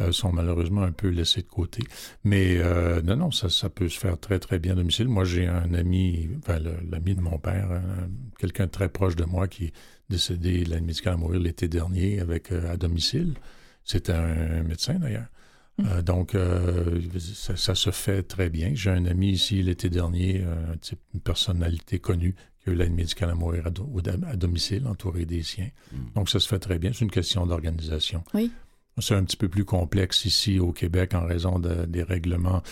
euh, 0.00 0.12
sont 0.12 0.32
malheureusement 0.32 0.82
un 0.82 0.92
peu 0.92 1.08
laissés 1.08 1.42
de 1.42 1.48
côté. 1.48 1.82
Mais 2.24 2.56
euh, 2.58 3.02
non, 3.02 3.16
non, 3.16 3.30
ça, 3.30 3.48
ça 3.48 3.68
peut 3.68 3.88
se 3.88 3.98
faire 3.98 4.18
très, 4.18 4.38
très 4.38 4.58
bien 4.58 4.72
à 4.72 4.76
domicile. 4.76 5.08
Moi, 5.08 5.24
j'ai 5.24 5.46
un 5.46 5.74
ami, 5.74 6.28
enfin, 6.38 6.58
l'ami 6.90 7.14
de 7.14 7.20
mon 7.20 7.38
père, 7.38 7.68
quelqu'un 8.38 8.66
de 8.66 8.70
très 8.70 8.88
proche 8.88 9.16
de 9.16 9.24
moi 9.24 9.48
qui 9.48 9.66
est 9.66 9.72
décédé 10.08 10.64
de 10.64 10.70
l'aide 10.70 10.84
médicale 10.84 11.14
à 11.14 11.16
mourir 11.16 11.40
l'été 11.40 11.68
dernier 11.68 12.20
avec 12.20 12.52
à 12.52 12.76
domicile. 12.76 13.34
C'était 13.84 14.12
un 14.12 14.62
médecin 14.62 14.94
d'ailleurs. 14.94 15.26
Euh, 15.80 16.02
donc, 16.02 16.34
euh, 16.34 17.00
ça, 17.18 17.56
ça 17.56 17.74
se 17.74 17.90
fait 17.90 18.22
très 18.22 18.50
bien. 18.50 18.72
J'ai 18.74 18.90
un 18.90 19.06
ami 19.06 19.30
ici 19.30 19.62
l'été 19.62 19.88
dernier, 19.88 20.42
euh, 20.44 20.76
type, 20.80 21.00
une 21.14 21.20
personnalité 21.20 21.98
connue, 21.98 22.34
qui 22.62 22.70
a 22.70 22.72
eu 22.72 22.76
l'aide 22.76 22.92
médicale 22.92 23.30
à 23.30 23.34
mourir 23.34 23.66
à, 23.66 23.70
do- 23.70 23.88
au- 23.92 24.00
à 24.08 24.36
domicile, 24.36 24.86
entouré 24.86 25.24
des 25.24 25.42
siens. 25.42 25.68
Donc, 26.14 26.28
ça 26.30 26.40
se 26.40 26.48
fait 26.48 26.58
très 26.58 26.78
bien. 26.78 26.92
C'est 26.92 27.04
une 27.04 27.10
question 27.10 27.46
d'organisation. 27.46 28.22
Oui. 28.34 28.50
C'est 28.98 29.14
un 29.14 29.24
petit 29.24 29.36
peu 29.38 29.48
plus 29.48 29.64
complexe 29.64 30.24
ici 30.26 30.58
au 30.58 30.72
Québec 30.72 31.14
en 31.14 31.26
raison 31.26 31.58
de- 31.58 31.86
des 31.86 32.02
règlements 32.02 32.62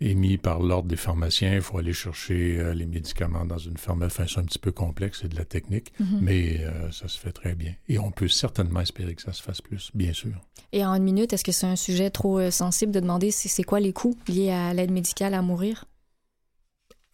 émis 0.00 0.36
par 0.36 0.60
l'Ordre 0.60 0.88
des 0.88 0.96
pharmaciens. 0.96 1.54
Il 1.54 1.60
faut 1.62 1.78
aller 1.78 1.92
chercher 1.92 2.58
euh, 2.58 2.74
les 2.74 2.86
médicaments 2.86 3.44
dans 3.44 3.58
une 3.58 3.76
pharmacie. 3.76 4.16
Enfin, 4.18 4.26
c'est 4.28 4.40
un 4.40 4.44
petit 4.44 4.58
peu 4.58 4.72
complexe, 4.72 5.20
c'est 5.22 5.28
de 5.28 5.36
la 5.36 5.44
technique, 5.44 5.92
Mhm. 6.00 6.18
mais 6.20 6.60
euh, 6.64 6.90
ça 6.90 7.06
se 7.08 7.18
fait 7.18 7.30
très 7.32 7.54
bien. 7.54 7.72
Et 7.88 7.98
on 8.00 8.10
peut 8.10 8.26
certainement 8.28 8.80
espérer 8.80 9.14
que 9.14 9.22
ça 9.22 9.32
se 9.32 9.42
fasse 9.42 9.60
plus, 9.60 9.90
bien 9.94 10.12
sûr. 10.12 10.32
Et 10.72 10.84
en 10.84 10.94
une 10.94 11.04
minute, 11.04 11.32
est-ce 11.32 11.44
que 11.44 11.52
c'est 11.52 11.66
un 11.66 11.76
sujet 11.76 12.10
trop 12.10 12.38
euh, 12.40 12.50
sensible 12.50 12.90
de 12.92 12.98
demander 13.00 13.30
si 13.30 13.48
c'est 13.48 13.62
quoi 13.62 13.78
les 13.78 13.92
coûts 13.92 14.16
liés 14.28 14.50
à 14.50 14.74
l'aide 14.74 14.90
médicale 14.90 15.34
à 15.34 15.42
mourir? 15.42 15.84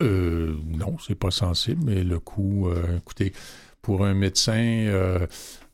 Euh, 0.03 0.55
non, 0.65 0.97
c'est 0.99 1.15
pas 1.16 1.31
sensible, 1.31 1.83
mais 1.85 2.05
le 2.05 2.20
coût, 2.20 2.69
euh, 2.69 2.99
écoutez, 2.99 3.33
pour 3.83 4.05
un 4.05 4.15
médecin, 4.15 4.53
euh, 4.87 5.27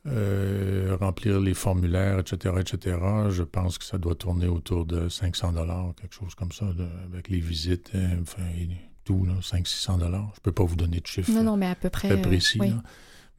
euh, 0.07 0.97
remplir 1.01 1.41
les 1.41 1.55
formulaires, 1.55 2.19
etc., 2.21 2.55
etc., 2.61 2.97
je 3.31 3.43
pense 3.43 3.79
que 3.79 3.85
ça 3.85 3.99
doit 3.99 4.15
tourner 4.15 4.47
autour 4.47 4.85
de 4.87 5.09
500 5.09 5.53
dollars, 5.53 5.95
quelque 6.01 6.15
chose 6.15 6.35
comme 6.35 6.53
ça, 6.53 6.67
de- 6.73 6.87
avec 7.13 7.29
les 7.29 7.41
visites, 7.41 7.91
enfin, 8.23 8.43
et 8.59 8.69
tout, 9.05 9.25
là, 9.27 9.35
500-600 9.43 9.99
dollars. 9.99 10.33
Je 10.37 10.41
peux 10.41 10.53
pas 10.53 10.65
vous 10.65 10.77
donner 10.77 11.01
de 11.01 11.07
chiffre 11.07 11.31
Non, 11.31 11.43
non, 11.43 11.57
mais 11.57 11.67
à 11.67 11.75
peu 11.75 11.91
près. 11.91 12.09
très 12.09 12.19
euh, 12.19 12.23
précis. 12.23 12.59
oui. 12.61 12.73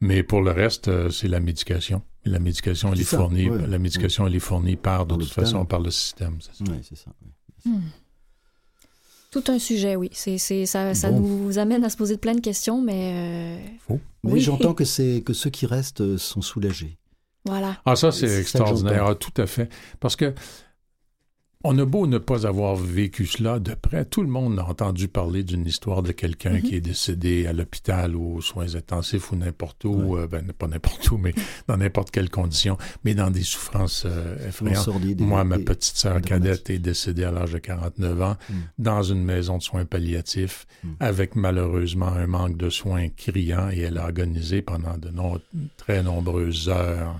Mais 0.02 0.22
pour 0.22 0.42
le 0.42 0.50
reste, 0.50 0.88
euh, 0.88 1.08
c'est 1.10 1.26
la 1.28 1.40
médication. 1.40 2.02
Et 2.24 2.28
La 2.28 2.38
médication, 2.38 2.92
elle 2.92 3.00
est 3.00 3.04
ça, 3.04 3.16
fournie, 3.16 3.48
ouais. 3.48 3.66
la 3.66 3.78
médication, 3.78 4.26
elle 4.26 4.34
est 4.34 4.40
fournie 4.40 4.76
par, 4.76 5.06
de 5.06 5.10
Dans 5.14 5.18
toute 5.18 5.32
façon, 5.32 5.64
par 5.64 5.80
le 5.80 5.90
système. 5.90 6.36
c'est 6.40 6.54
ça. 6.54 6.64
Oui, 6.70 6.78
c'est 6.82 6.96
ça. 6.96 7.10
oui. 7.64 7.72
Tout 9.42 9.52
un 9.52 9.58
sujet, 9.58 9.96
oui. 9.96 10.08
C'est, 10.12 10.38
c'est, 10.38 10.64
ça, 10.64 10.94
ça 10.94 11.10
Bon. 11.10 11.20
nous 11.20 11.58
amène 11.58 11.84
à 11.84 11.90
se 11.90 11.96
poser 11.98 12.16
plein 12.16 12.34
de 12.34 12.40
questions, 12.40 12.80
mais 12.80 13.58
euh, 13.90 13.94
Mais 14.24 14.32
Oui. 14.32 14.40
j'entends 14.40 14.72
que 14.72 14.84
c'est 14.84 15.22
que 15.24 15.32
ceux 15.34 15.50
qui 15.50 15.66
restent 15.66 16.00
euh, 16.00 16.16
sont 16.16 16.40
soulagés. 16.40 16.96
voilà. 17.44 17.76
Ah, 17.84 17.96
ça, 17.96 18.12
C'est 18.12 18.40
extraordinaire. 18.40 19.04
Ah, 19.08 19.14
tout 19.14 19.34
à 19.36 19.46
fait. 19.46 19.68
Parce 20.00 20.16
que 20.16 20.32
on 21.68 21.76
a 21.78 21.84
beau 21.84 22.06
ne 22.06 22.18
pas 22.18 22.46
avoir 22.46 22.76
vécu 22.76 23.26
cela 23.26 23.58
de 23.58 23.74
près, 23.74 24.04
tout 24.04 24.22
le 24.22 24.28
monde 24.28 24.58
a 24.58 24.64
entendu 24.64 25.08
parler 25.08 25.42
d'une 25.42 25.66
histoire 25.66 26.02
de 26.02 26.12
quelqu'un 26.12 26.52
Mhm. 26.54 26.62
qui 26.62 26.74
est 26.76 26.80
décédé 26.80 27.46
à 27.46 27.52
l'hôpital 27.52 28.14
ou 28.14 28.36
aux 28.36 28.40
soins 28.40 28.74
intensifs 28.76 29.32
ou 29.32 29.36
n'importe 29.36 29.84
où, 29.84 30.16
euh, 30.16 30.26
ben, 30.26 30.46
pas 30.56 30.68
n'importe 30.68 31.10
où, 31.10 31.18
mais 31.18 31.34
dans 31.68 31.76
n'importe 31.76 32.10
quelle 32.10 32.30
condition, 32.30 32.78
mais 33.04 33.14
dans 33.14 33.30
des 33.30 33.42
souffrances 33.42 34.04
euh, 34.06 34.48
effrayantes. 34.48 34.88
Moi, 35.20 35.44
ma 35.44 35.56
et- 35.56 35.64
petite 35.64 35.96
sœur 35.96 36.20
cadette 36.22 36.70
est 36.70 36.78
décédée 36.78 37.24
à 37.24 37.32
l'âge 37.32 37.52
de 37.52 37.58
49 37.58 38.20
ans 38.22 38.36
Mm. 38.48 38.54
dans 38.78 39.02
une 39.02 39.24
maison 39.24 39.58
de 39.58 39.62
soins 39.62 39.84
palliatifs 39.84 40.66
Mm. 40.84 40.88
avec 41.00 41.36
malheureusement 41.36 42.08
un 42.12 42.26
manque 42.26 42.56
de 42.56 42.70
soins 42.70 43.08
criant 43.08 43.70
et 43.70 43.80
elle 43.80 43.98
a 43.98 44.04
agonisé 44.04 44.62
pendant 44.62 44.96
de 44.98 45.10
no- 45.10 45.40
très 45.76 46.02
nombreuses 46.02 46.68
heures. 46.68 47.16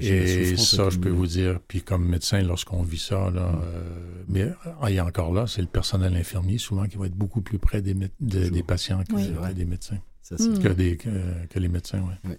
Et 0.00 0.56
ça, 0.56 0.90
je 0.90 0.98
peux 0.98 1.08
vous 1.10 1.26
dire, 1.26 1.60
puis 1.66 1.82
comme 1.82 2.06
médecin, 2.06 2.42
lorsqu'on 2.42 2.82
vit 2.82 2.98
ça, 2.98 3.30
là, 3.30 3.52
Mm. 3.52 3.60
euh, 3.64 4.24
mais 4.28 4.48
ah, 4.80 4.90
il 4.90 4.94
y 4.94 4.98
a 4.98 5.04
encore 5.06 5.32
là, 5.32 5.46
c'est 5.46 5.60
le 5.62 5.66
personnel 5.68 6.14
infirmier 6.16 6.58
souvent 6.58 6.86
qui 6.86 6.96
va 6.96 7.06
être 7.06 7.16
beaucoup 7.16 7.40
plus 7.40 7.58
près 7.58 7.82
des, 7.82 7.94
de- 7.94 8.48
des 8.48 8.62
patients 8.62 9.02
que, 9.08 9.14
Oui. 9.14 9.28
des 9.54 9.64
médecins, 9.64 9.98
Ça, 10.22 10.36
Mm. 10.38 10.58
que, 10.60 10.68
des, 10.68 10.96
que, 10.96 11.08
que 11.50 11.58
les 11.58 11.68
médecins. 11.68 12.00
Ouais. 12.24 12.38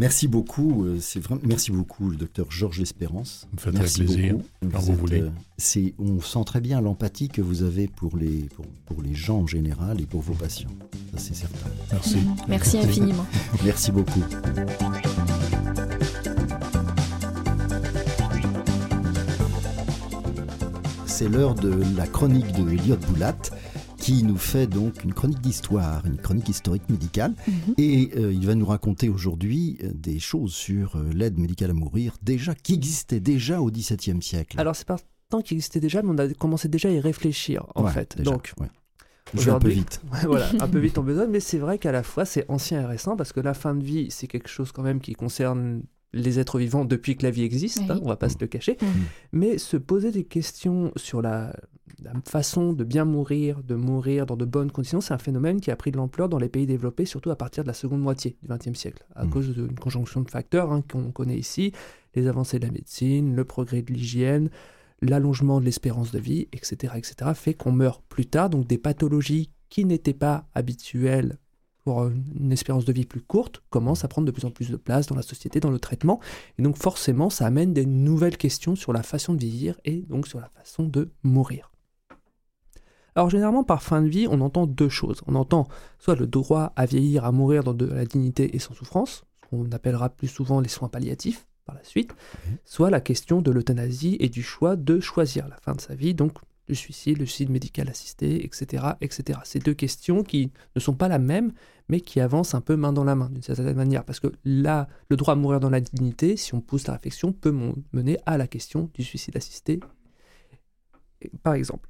Merci 0.00 0.28
beaucoup. 0.28 0.84
euh, 0.84 0.98
C'est 1.00 1.18
vraiment 1.18 1.40
merci 1.44 1.72
beaucoup, 1.72 2.08
le 2.10 2.16
docteur 2.16 2.48
Georges 2.52 2.78
L'Espérance. 2.78 3.40
Ça 3.40 3.48
me 3.52 3.58
fait 3.58 3.72
Merci 3.72 3.94
très 3.96 4.04
plaisir. 4.04 4.34
beaucoup. 4.34 4.48
Quand 4.72 4.78
vous 4.78 4.92
êtes, 4.92 4.98
voulez. 4.98 5.20
euh, 5.22 5.30
c'est, 5.56 5.94
on 5.98 6.20
sent 6.20 6.44
très 6.46 6.60
bien 6.60 6.80
l'empathie 6.80 7.26
que 7.28 7.40
vous 7.42 7.64
avez 7.64 7.88
pour 7.88 8.16
les, 8.16 8.42
pour, 8.54 8.64
pour 8.86 9.02
les 9.02 9.14
gens 9.16 9.38
en 9.40 9.46
général 9.48 10.00
et 10.00 10.06
pour 10.06 10.20
vos 10.20 10.34
patients. 10.34 10.70
Ça, 11.14 11.18
c'est 11.18 11.34
certain. 11.34 11.68
Merci. 11.90 12.18
Merci 12.48 12.78
infiniment. 12.78 13.26
Merci 13.64 13.90
beaucoup. 13.90 14.22
C'est 21.18 21.28
l'heure 21.28 21.56
de 21.56 21.82
la 21.96 22.06
chronique 22.06 22.52
de 22.52 22.70
Elliot 22.70 22.96
Boulat 23.08 23.34
qui 23.96 24.22
nous 24.22 24.36
fait 24.36 24.68
donc 24.68 25.02
une 25.02 25.12
chronique 25.12 25.40
d'histoire, 25.40 26.06
une 26.06 26.16
chronique 26.16 26.48
historique 26.48 26.88
médicale. 26.88 27.34
Mhm. 27.48 27.74
Et 27.76 28.10
euh, 28.16 28.32
il 28.32 28.46
va 28.46 28.54
nous 28.54 28.66
raconter 28.66 29.08
aujourd'hui 29.08 29.78
euh, 29.82 29.90
des 29.92 30.20
choses 30.20 30.52
sur 30.52 30.94
euh, 30.94 31.10
l'aide 31.12 31.36
médicale 31.36 31.70
à 31.70 31.74
mourir, 31.74 32.14
déjà 32.22 32.54
qui 32.54 32.74
existait 32.74 33.18
déjà 33.18 33.60
au 33.60 33.68
XVIIe 33.68 34.22
siècle. 34.22 34.60
Alors, 34.60 34.76
c'est 34.76 34.86
pas 34.86 34.98
tant 35.28 35.42
qu'il 35.42 35.56
existait 35.56 35.80
déjà, 35.80 36.02
mais 36.02 36.10
on 36.12 36.18
a 36.18 36.32
commencé 36.34 36.68
déjà 36.68 36.88
à 36.88 36.92
y 36.92 37.00
réfléchir, 37.00 37.66
en 37.74 37.82
Ouais, 37.82 37.90
fait. 37.90 38.16
déjà, 38.16 38.30
Donc, 38.30 38.52
ouais. 38.60 38.68
Je 39.34 39.40
vais 39.40 39.50
un 39.50 39.58
peu 39.58 39.70
vite. 39.70 40.00
Voilà, 40.24 40.48
un 40.60 40.68
peu 40.68 40.78
vite 40.78 40.98
en 40.98 41.02
besoin, 41.02 41.26
mais 41.26 41.40
c'est 41.40 41.58
vrai 41.58 41.78
qu'à 41.78 41.90
la 41.90 42.04
fois 42.04 42.26
c'est 42.26 42.48
ancien 42.48 42.82
et 42.82 42.86
récent 42.86 43.16
parce 43.16 43.32
que 43.32 43.40
la 43.40 43.54
fin 43.54 43.74
de 43.74 43.82
vie, 43.82 44.06
c'est 44.10 44.28
quelque 44.28 44.48
chose 44.48 44.70
quand 44.70 44.84
même 44.84 45.00
qui 45.00 45.14
concerne 45.14 45.82
les 46.12 46.38
êtres 46.38 46.58
vivants 46.58 46.84
depuis 46.84 47.16
que 47.16 47.22
la 47.22 47.30
vie 47.30 47.42
existe, 47.42 47.78
Oui. 47.80 47.86
hein, 47.90 47.98
on 48.02 48.08
va 48.08 48.16
pas 48.16 48.28
se 48.28 48.36
le 48.40 48.46
cacher, 48.46 48.76
Mhm. 48.80 48.88
mais 49.32 49.58
se 49.58 49.76
poser 49.76 50.10
des 50.10 50.24
questions 50.24 50.90
sur 50.96 51.20
la, 51.22 51.54
la 52.02 52.12
façon 52.24 52.72
de 52.72 52.84
bien 52.84 53.04
mourir, 53.04 53.62
de 53.62 53.74
mourir 53.74 54.24
dans 54.26 54.36
de 54.36 54.44
bonnes 54.44 54.70
conditions, 54.70 55.00
c'est 55.00 55.12
un 55.14 55.18
phénomène 55.18 55.60
qui 55.60 55.70
a 55.70 55.76
pris 55.76 55.90
de 55.90 55.96
l'ampleur 55.96 56.28
dans 56.28 56.38
les 56.38 56.48
pays 56.48 56.66
développés, 56.66 57.04
surtout 57.04 57.30
à 57.30 57.36
partir 57.36 57.62
de 57.64 57.68
la 57.68 57.74
seconde 57.74 58.00
moitié 58.00 58.36
du 58.42 58.48
XXe 58.48 58.78
siècle, 58.78 59.04
à 59.14 59.26
cause 59.26 59.50
d'une 59.54 59.74
conjonction 59.78 60.20
de 60.22 60.30
facteurs 60.30 60.72
hein, 60.72 60.82
qu'on 60.90 61.10
connaît 61.12 61.36
ici, 61.38 61.72
les 62.14 62.26
avancées 62.26 62.58
de 62.58 62.66
la 62.66 62.72
médecine, 62.72 63.34
le 63.34 63.44
progrès 63.44 63.82
de 63.82 63.92
l'hygiène, 63.92 64.48
l'allongement 65.02 65.60
de 65.60 65.64
l'espérance 65.66 66.10
de 66.10 66.18
vie, 66.18 66.48
etc., 66.52 66.94
etc., 66.96 67.30
fait 67.34 67.54
qu'on 67.54 67.72
meurt 67.72 68.02
plus 68.08 68.26
tard, 68.26 68.50
donc 68.50 68.66
des 68.66 68.78
pathologies 68.78 69.50
qui 69.68 69.84
n'étaient 69.84 70.14
pas 70.14 70.48
habituelles 70.54 71.38
pour 71.88 72.06
une 72.06 72.52
espérance 72.52 72.84
de 72.84 72.92
vie 72.92 73.06
plus 73.06 73.22
courte 73.22 73.62
commencent 73.70 74.04
à 74.04 74.08
prendre 74.08 74.26
de 74.26 74.30
plus 74.30 74.44
en 74.44 74.50
plus 74.50 74.68
de 74.68 74.76
place 74.76 75.06
dans 75.06 75.14
la 75.14 75.22
société, 75.22 75.58
dans 75.58 75.70
le 75.70 75.78
traitement, 75.78 76.20
et 76.58 76.62
donc 76.62 76.76
forcément 76.76 77.30
ça 77.30 77.46
amène 77.46 77.72
des 77.72 77.86
nouvelles 77.86 78.36
questions 78.36 78.76
sur 78.76 78.92
la 78.92 79.02
façon 79.02 79.32
de 79.32 79.38
vieillir 79.38 79.80
et 79.86 80.02
donc 80.02 80.28
sur 80.28 80.38
la 80.38 80.50
façon 80.50 80.82
de 80.82 81.08
mourir. 81.22 81.72
Alors 83.14 83.30
généralement 83.30 83.64
par 83.64 83.82
fin 83.82 84.02
de 84.02 84.08
vie, 84.08 84.26
on 84.30 84.42
entend 84.42 84.66
deux 84.66 84.90
choses. 84.90 85.22
On 85.26 85.34
entend 85.34 85.66
soit 85.98 86.14
le 86.14 86.26
droit 86.26 86.74
à 86.76 86.84
vieillir, 86.84 87.24
à 87.24 87.32
mourir 87.32 87.64
dans 87.64 87.72
de 87.72 87.86
la 87.86 88.04
dignité 88.04 88.54
et 88.54 88.58
sans 88.58 88.74
souffrance, 88.74 89.24
ce 89.40 89.48
qu'on 89.48 89.72
appellera 89.72 90.10
plus 90.10 90.28
souvent 90.28 90.60
les 90.60 90.68
soins 90.68 90.90
palliatifs 90.90 91.46
par 91.64 91.74
la 91.74 91.84
suite, 91.84 92.14
soit 92.66 92.90
la 92.90 93.00
question 93.00 93.40
de 93.40 93.50
l'euthanasie 93.50 94.18
et 94.20 94.28
du 94.28 94.42
choix 94.42 94.76
de 94.76 95.00
choisir 95.00 95.48
la 95.48 95.56
fin 95.56 95.72
de 95.72 95.80
sa 95.80 95.94
vie, 95.94 96.12
donc 96.12 96.34
le 96.68 96.74
suicide, 96.74 97.18
le 97.18 97.26
suicide 97.26 97.50
médical 97.50 97.88
assisté, 97.88 98.44
etc., 98.44 98.84
etc. 99.00 99.38
Ces 99.44 99.58
deux 99.58 99.74
questions 99.74 100.22
qui 100.22 100.52
ne 100.76 100.80
sont 100.80 100.94
pas 100.94 101.08
la 101.08 101.18
même, 101.18 101.52
mais 101.88 102.00
qui 102.00 102.20
avancent 102.20 102.54
un 102.54 102.60
peu 102.60 102.76
main 102.76 102.92
dans 102.92 103.04
la 103.04 103.14
main 103.14 103.30
d'une 103.30 103.42
certaine 103.42 103.74
manière, 103.74 104.04
parce 104.04 104.20
que 104.20 104.28
là, 104.44 104.88
le 105.08 105.16
droit 105.16 105.32
à 105.32 105.36
mourir 105.36 105.60
dans 105.60 105.70
la 105.70 105.80
dignité, 105.80 106.36
si 106.36 106.54
on 106.54 106.60
pousse 106.60 106.86
la 106.86 106.94
réflexion, 106.94 107.32
peut 107.32 107.54
mener 107.92 108.18
à 108.26 108.36
la 108.36 108.46
question 108.46 108.90
du 108.94 109.02
suicide 109.02 109.36
assisté, 109.36 109.80
par 111.42 111.54
exemple. 111.54 111.88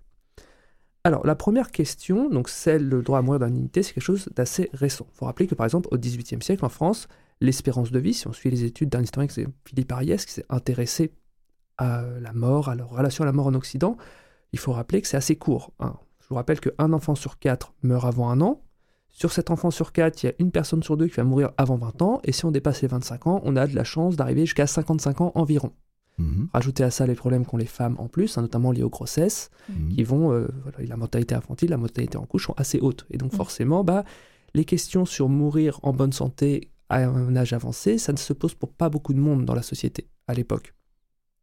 Alors, 1.05 1.27
la 1.27 1.35
première 1.35 1.71
question, 1.71 2.29
donc 2.29 2.49
celle 2.49 2.87
le 2.89 3.03
droit 3.03 3.19
à 3.19 3.23
mourir 3.23 3.41
d'indignité, 3.41 3.83
c'est 3.83 3.95
quelque 3.95 4.03
chose 4.03 4.29
d'assez 4.35 4.69
récent. 4.73 5.07
Il 5.13 5.17
faut 5.17 5.27
rappeler 5.27 5.47
que, 5.47 5.55
par 5.55 5.65
exemple, 5.65 5.89
au 5.91 5.97
XVIIIe 5.97 6.43
siècle, 6.43 6.65
en 6.65 6.69
France, 6.69 7.09
l'espérance 7.41 7.91
de 7.91 7.99
vie, 7.99 8.15
si 8.15 8.27
on 8.27 8.33
suit 8.33 8.51
les 8.51 8.65
études 8.65 8.91
d'un 8.91 9.03
historien, 9.03 9.29
c'est 9.31 9.47
Philippe 9.65 9.93
Ariès, 9.93 10.25
qui 10.27 10.33
s'est 10.33 10.45
intéressé 10.49 11.13
à 11.79 12.03
la 12.21 12.33
mort, 12.33 12.69
à 12.69 12.75
la 12.75 12.85
relation 12.85 13.23
à 13.23 13.27
la 13.27 13.33
mort 13.33 13.47
en 13.47 13.55
Occident, 13.55 13.97
il 14.53 14.59
faut 14.59 14.73
rappeler 14.73 15.01
que 15.03 15.09
c'est 15.09 15.17
assez 15.17 15.37
court. 15.37 15.73
hein. 15.81 15.95
Je 16.21 16.29
vous 16.29 16.35
rappelle 16.37 16.61
qu'un 16.61 16.93
enfant 16.93 17.15
sur 17.15 17.39
quatre 17.39 17.73
meurt 17.83 18.05
avant 18.05 18.29
un 18.31 18.41
an. 18.41 18.63
Sur 19.09 19.33
cet 19.33 19.51
enfant 19.51 19.71
sur 19.71 19.93
quatre, 19.93 20.23
il 20.23 20.27
y 20.27 20.29
a 20.29 20.35
une 20.39 20.51
personne 20.51 20.83
sur 20.83 20.97
deux 20.97 21.07
qui 21.09 21.15
va 21.17 21.25
mourir 21.25 21.51
avant 21.57 21.77
20 21.77 22.03
ans. 22.03 22.21
Et 22.25 22.33
si 22.33 22.45
on 22.45 22.51
dépasse 22.51 22.83
les 22.83 22.89
25 22.89 23.27
ans, 23.27 23.41
on 23.45 23.57
a 23.57 23.67
de 23.67 23.75
la 23.75 23.83
chance 23.85 24.17
d'arriver 24.17 24.43
jusqu'à 24.47 24.67
55 24.67 25.21
ans 25.23 25.33
environ. 25.35 25.73
Mhm. 26.19 26.49
Rajoutez 26.53 26.85
à 26.85 26.91
ça 26.91 27.07
les 27.07 27.15
problèmes 27.15 27.47
qu'ont 27.47 27.57
les 27.57 27.65
femmes 27.67 27.97
en 27.99 28.09
plus, 28.09 28.37
hein, 28.37 28.43
notamment 28.43 28.71
liés 28.73 28.83
aux 28.83 28.91
grossesses, 28.91 29.51
Mhm. 29.71 29.89
qui 29.89 30.05
vont. 30.05 30.33
euh, 30.33 30.49
voilà, 30.63 30.79
la 30.87 30.97
mortalité 30.97 31.35
infantile, 31.35 31.71
la 31.71 31.77
mortalité 31.79 32.19
en 32.19 32.27
couche 32.27 32.47
sont 32.47 32.55
assez 32.59 32.79
hautes. 32.81 33.07
Et 33.11 33.17
donc, 33.17 33.33
Mhm. 33.33 33.37
forcément, 33.39 33.83
bah, 33.85 34.05
les 34.55 34.65
questions 34.65 35.05
sur 35.07 35.29
mourir 35.29 35.81
en 35.83 35.93
bonne 35.93 36.13
santé 36.13 36.71
à 36.91 36.99
un 37.07 37.37
âge 37.37 37.53
avancé, 37.53 37.99
ça 37.99 38.13
ne 38.13 38.19
se 38.19 38.33
pose 38.33 38.55
pour 38.55 38.73
pas 38.73 38.89
beaucoup 38.89 39.15
de 39.15 39.21
monde 39.21 39.45
dans 39.45 39.55
la 39.55 39.63
société 39.63 40.09
à 40.27 40.35
l'époque. 40.35 40.75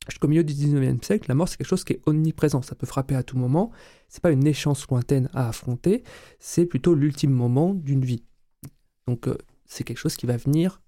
Jusqu'au 0.09 0.27
milieu 0.27 0.43
du 0.43 0.53
19e 0.53 1.03
siècle, 1.03 1.25
la 1.27 1.35
mort, 1.35 1.47
c'est 1.49 1.57
quelque 1.57 1.67
chose 1.67 1.83
qui 1.83 1.93
est 1.93 2.01
omniprésent. 2.05 2.61
Ça 2.61 2.75
peut 2.75 2.85
frapper 2.87 3.15
à 3.15 3.23
tout 3.23 3.37
moment. 3.37 3.71
C'est 4.07 4.21
pas 4.21 4.31
une 4.31 4.45
échéance 4.45 4.87
lointaine 4.89 5.29
à 5.33 5.49
affronter. 5.49 6.03
C'est 6.39 6.65
plutôt 6.65 6.93
l'ultime 6.95 7.31
moment 7.31 7.73
d'une 7.73 8.05
vie. 8.05 8.23
Donc, 9.07 9.27
euh, 9.27 9.35
c'est 9.65 9.83
quelque 9.83 9.97
chose 9.97 10.15
qui 10.15 10.25
va 10.25 10.37
venir 10.37 10.81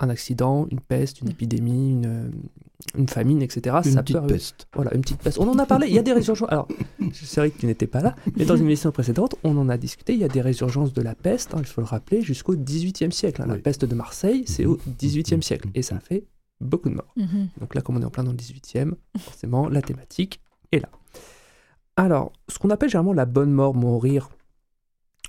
un 0.00 0.08
accident, 0.08 0.66
une 0.70 0.80
peste, 0.80 1.20
une 1.20 1.30
épidémie, 1.30 1.90
une, 1.90 2.06
euh, 2.06 2.28
une 2.98 3.08
famine, 3.08 3.40
etc. 3.42 3.76
Une 3.84 3.92
ça 3.92 4.02
petite 4.02 4.18
peut 4.18 4.26
peste. 4.26 4.66
Voilà, 4.74 4.92
une 4.94 5.02
petite 5.02 5.20
peste. 5.20 5.38
On 5.38 5.48
en 5.48 5.56
a 5.58 5.66
parlé, 5.66 5.86
il 5.86 5.94
y 5.94 5.98
a 5.98 6.02
des 6.02 6.12
résurgences. 6.12 6.48
Alors, 6.50 6.66
c'est 7.12 7.40
vrai 7.40 7.50
que 7.50 7.58
tu 7.58 7.66
n'étais 7.66 7.86
pas 7.86 8.00
là, 8.00 8.16
mais 8.36 8.44
dans 8.44 8.56
une 8.56 8.64
émission 8.64 8.90
précédente, 8.90 9.36
on 9.44 9.56
en 9.56 9.68
a 9.68 9.76
discuté. 9.76 10.12
Il 10.14 10.18
y 10.18 10.24
a 10.24 10.28
des 10.28 10.40
résurgences 10.40 10.92
de 10.92 11.00
la 11.00 11.14
peste, 11.14 11.54
hein, 11.54 11.58
il 11.60 11.66
faut 11.66 11.80
le 11.80 11.86
rappeler, 11.86 12.22
jusqu'au 12.22 12.56
XVIIIe 12.56 13.12
siècle. 13.12 13.42
hein. 13.42 13.46
La 13.46 13.54
Oui. 13.54 13.60
peste 13.60 13.84
de 13.84 13.94
Marseille, 13.94 14.42
c'est 14.46 14.64
au. 14.66 14.78
XVIIIe 14.98 15.42
siècle. 15.42 15.68
Et 15.76 15.82
ça 15.82 15.96
a 15.96 16.00
fait 16.00 16.24
beaucoup 16.60 16.88
de 16.88 16.94
morts. 16.94 17.12
Mhm. 17.16 17.48
Donc 17.60 17.74
là, 17.74 17.82
comme 17.82 17.96
on 17.96 18.02
est 18.02 18.04
en 18.04 18.10
plein 18.10 18.24
dans 18.24 18.30
le 18.32 18.36
18e, 18.36 18.94
forcément, 19.18 19.68
la 19.68 19.82
thématique 19.82 20.40
est 20.72 20.80
là. 20.80 20.88
Alors, 21.96 22.32
ce 22.48 22.58
qu'on 22.58 22.70
appelle 22.70 22.88
généralement 22.88 23.12
la 23.12 23.26
bonne 23.26 23.52
mort, 23.52 23.74
mourir 23.74 24.28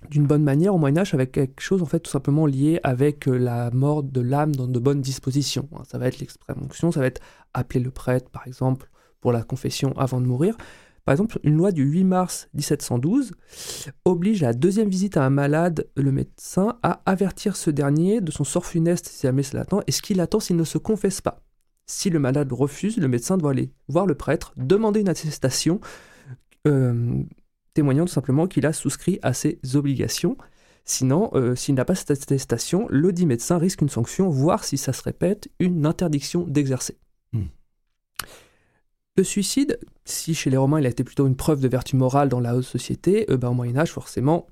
d'une 0.10 0.26
bonne 0.28 0.44
manière 0.44 0.76
au 0.76 0.78
Moyen 0.78 0.98
Âge, 0.98 1.14
avec 1.14 1.32
quelque 1.32 1.62
chose 1.62 1.82
en 1.82 1.86
fait 1.86 2.00
tout 2.00 2.12
simplement 2.12 2.46
lié 2.46 2.80
avec 2.84 3.28
euh, 3.28 3.38
la 3.38 3.72
mort 3.72 4.04
de 4.04 4.22
l'âme 4.22 4.56
dans 4.56 4.68
de 4.68 4.80
bonnes 4.80 5.02
dispositions. 5.02 5.68
hein. 5.76 5.84
Ça 5.88 5.98
va 5.98 6.08
être 6.08 6.20
l'extrême 6.20 6.58
onction, 6.64 6.92
ça 6.92 7.00
va 7.00 7.08
être 7.08 7.22
appeler 7.54 7.80
le 7.80 7.92
prêtre, 7.92 8.30
par 8.30 8.46
exemple, 8.46 8.90
pour 9.22 9.32
la 9.32 9.44
confession 9.44 9.98
avant 9.98 10.22
de 10.22 10.26
mourir. 10.26 10.56
Par 11.06 11.14
exemple, 11.14 11.40
une 11.44 11.56
loi 11.56 11.72
du 11.72 11.84
8 11.84 12.04
mars 12.04 12.50
1712 12.56 13.34
oblige 14.06 14.42
à 14.42 14.48
la 14.48 14.54
deuxième 14.54 14.90
visite 14.90 15.18
à 15.18 15.24
un 15.24 15.30
malade, 15.30 15.88
le 15.96 16.12
médecin, 16.12 16.80
à 16.82 17.02
avertir 17.06 17.56
ce 17.56 17.70
dernier 17.70 18.22
de 18.22 18.32
son 18.32 18.44
sort 18.44 18.66
funeste 18.66 19.08
si 19.08 19.22
jamais 19.22 19.44
ça 19.44 19.58
l'attend, 19.58 19.82
et 19.86 19.92
ce 19.92 20.02
qu'il 20.02 20.20
attend 20.20 20.40
s'il 20.40 20.56
ne 20.56 20.64
se 20.64 20.80
confesse 20.80 21.22
pas. 21.22 21.44
Si 21.86 22.10
le 22.10 22.18
malade 22.18 22.52
refuse, 22.52 22.98
le 22.98 23.08
médecin 23.08 23.38
doit 23.38 23.52
aller 23.52 23.72
voir 23.88 24.08
le 24.08 24.16
prêtre, 24.16 24.54
demander 24.58 25.02
une 25.02 25.10
attestation, 25.10 25.80
euh, 26.68 27.22
témoignant 27.76 28.06
tout 28.06 28.14
simplement 28.14 28.48
qu'il 28.48 28.66
a 28.66 28.74
souscrit 28.74 29.20
à 29.22 29.34
ses 29.34 29.60
obligations. 29.76 30.38
Sinon, 30.86 31.30
euh, 31.36 31.56
s'il 31.56 31.76
n'a 31.76 31.86
pas 31.86 31.94
cette 31.94 32.10
attestation, 32.10 32.88
le 32.90 33.14
dit 33.14 33.28
médecin 33.28 33.60
risque 33.60 33.82
une 33.82 33.90
sanction, 33.90 34.30
voire 34.30 34.64
si 34.64 34.80
ça 34.80 34.92
se 34.92 35.04
répète, 35.04 35.50
une 35.60 35.86
interdiction 35.86 36.42
d'exercer. 36.48 36.98
Le 39.18 39.24
suicide, 39.24 39.80
si 40.04 40.36
chez 40.36 40.50
les 40.50 40.58
Romains 40.58 40.80
il 40.80 40.86
a 40.86 40.90
été 40.90 41.04
plutôt 41.06 41.26
une 41.26 41.38
preuve 41.38 41.62
de 41.62 41.68
vertu 41.70 41.96
morale 41.96 42.28
dans 42.28 42.42
la 42.42 42.56
haute 42.56 42.66
société, 42.66 43.26
euh, 43.32 43.38
ben, 43.38 43.50
au 43.50 43.54
Moyen 43.54 43.78
Âge 43.78 43.92
forcément, 43.92 44.48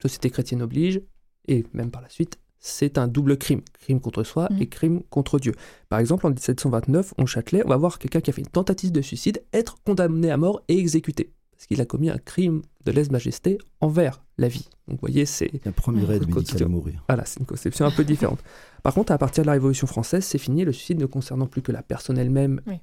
société 0.00 0.30
chrétienne 0.30 0.62
oblige, 0.62 1.00
et 1.48 1.64
même 1.72 1.90
par 1.90 2.00
la 2.00 2.08
suite, 2.08 2.38
c'est 2.60 2.96
un 2.96 3.08
double 3.08 3.36
crime, 3.36 3.60
crime 3.80 4.00
contre 4.00 4.22
soi 4.22 4.46
Mhm. 4.52 4.62
et 4.62 4.68
crime 4.68 5.02
contre 5.10 5.38
Dieu. 5.40 5.52
Par 5.88 5.98
exemple, 5.98 6.26
en 6.26 6.30
1729, 6.30 7.12
au 7.18 7.26
Châtelet, 7.26 7.62
on 7.64 7.68
va 7.68 7.76
voir 7.76 7.98
quelqu'un 7.98 8.20
qui 8.20 8.30
a 8.30 8.32
fait 8.32 8.40
une 8.42 8.46
tentative 8.48 8.92
de 8.92 9.02
suicide 9.02 9.42
être 9.52 9.76
condamné 9.84 10.30
à 10.30 10.36
mort 10.36 10.62
et 10.68 10.78
exécuté, 10.78 11.32
parce 11.50 11.66
qu'il 11.66 11.80
a 11.80 11.84
commis 11.84 12.08
un 12.08 12.16
crime 12.18 12.62
de 12.84 12.92
lèse-majesté 12.92 13.58
envers 13.80 14.22
la 14.38 14.46
vie. 14.48 14.68
Donc 14.86 14.96
vous 15.00 15.06
voyez, 15.08 15.26
c'est 15.26 15.50
La 15.64 15.72
première 15.72 16.08
aide 16.12 16.20
Le 16.22 16.26
code 16.28 16.36
médicale 16.44 16.62
à 16.62 16.68
mourir. 16.68 17.04
voilà, 17.08 17.24
c'est 17.24 17.40
une 17.40 17.46
conception 17.46 17.84
un 17.84 17.90
peu 17.90 18.04
différente. 18.04 18.38
Par 18.84 18.94
contre, 18.94 19.10
à 19.12 19.18
partir 19.18 19.42
de 19.42 19.46
la 19.48 19.52
Révolution 19.54 19.86
française, 19.88 20.24
c'est 20.24 20.38
fini, 20.38 20.64
le 20.64 20.72
suicide 20.72 21.00
ne 21.00 21.06
concernant 21.06 21.46
plus 21.46 21.62
que 21.62 21.72
la 21.72 21.82
personne 21.82 22.16
elle-même, 22.16 22.60
Oui. 22.68 22.76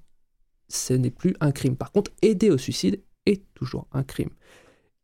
Ce 0.71 0.93
n'est 0.93 1.11
plus 1.11 1.35
un 1.39 1.51
crime. 1.51 1.75
Par 1.75 1.91
contre, 1.91 2.11
aider 2.21 2.49
au 2.49 2.57
suicide 2.57 3.01
est 3.25 3.43
toujours 3.53 3.87
un 3.91 4.03
crime. 4.03 4.29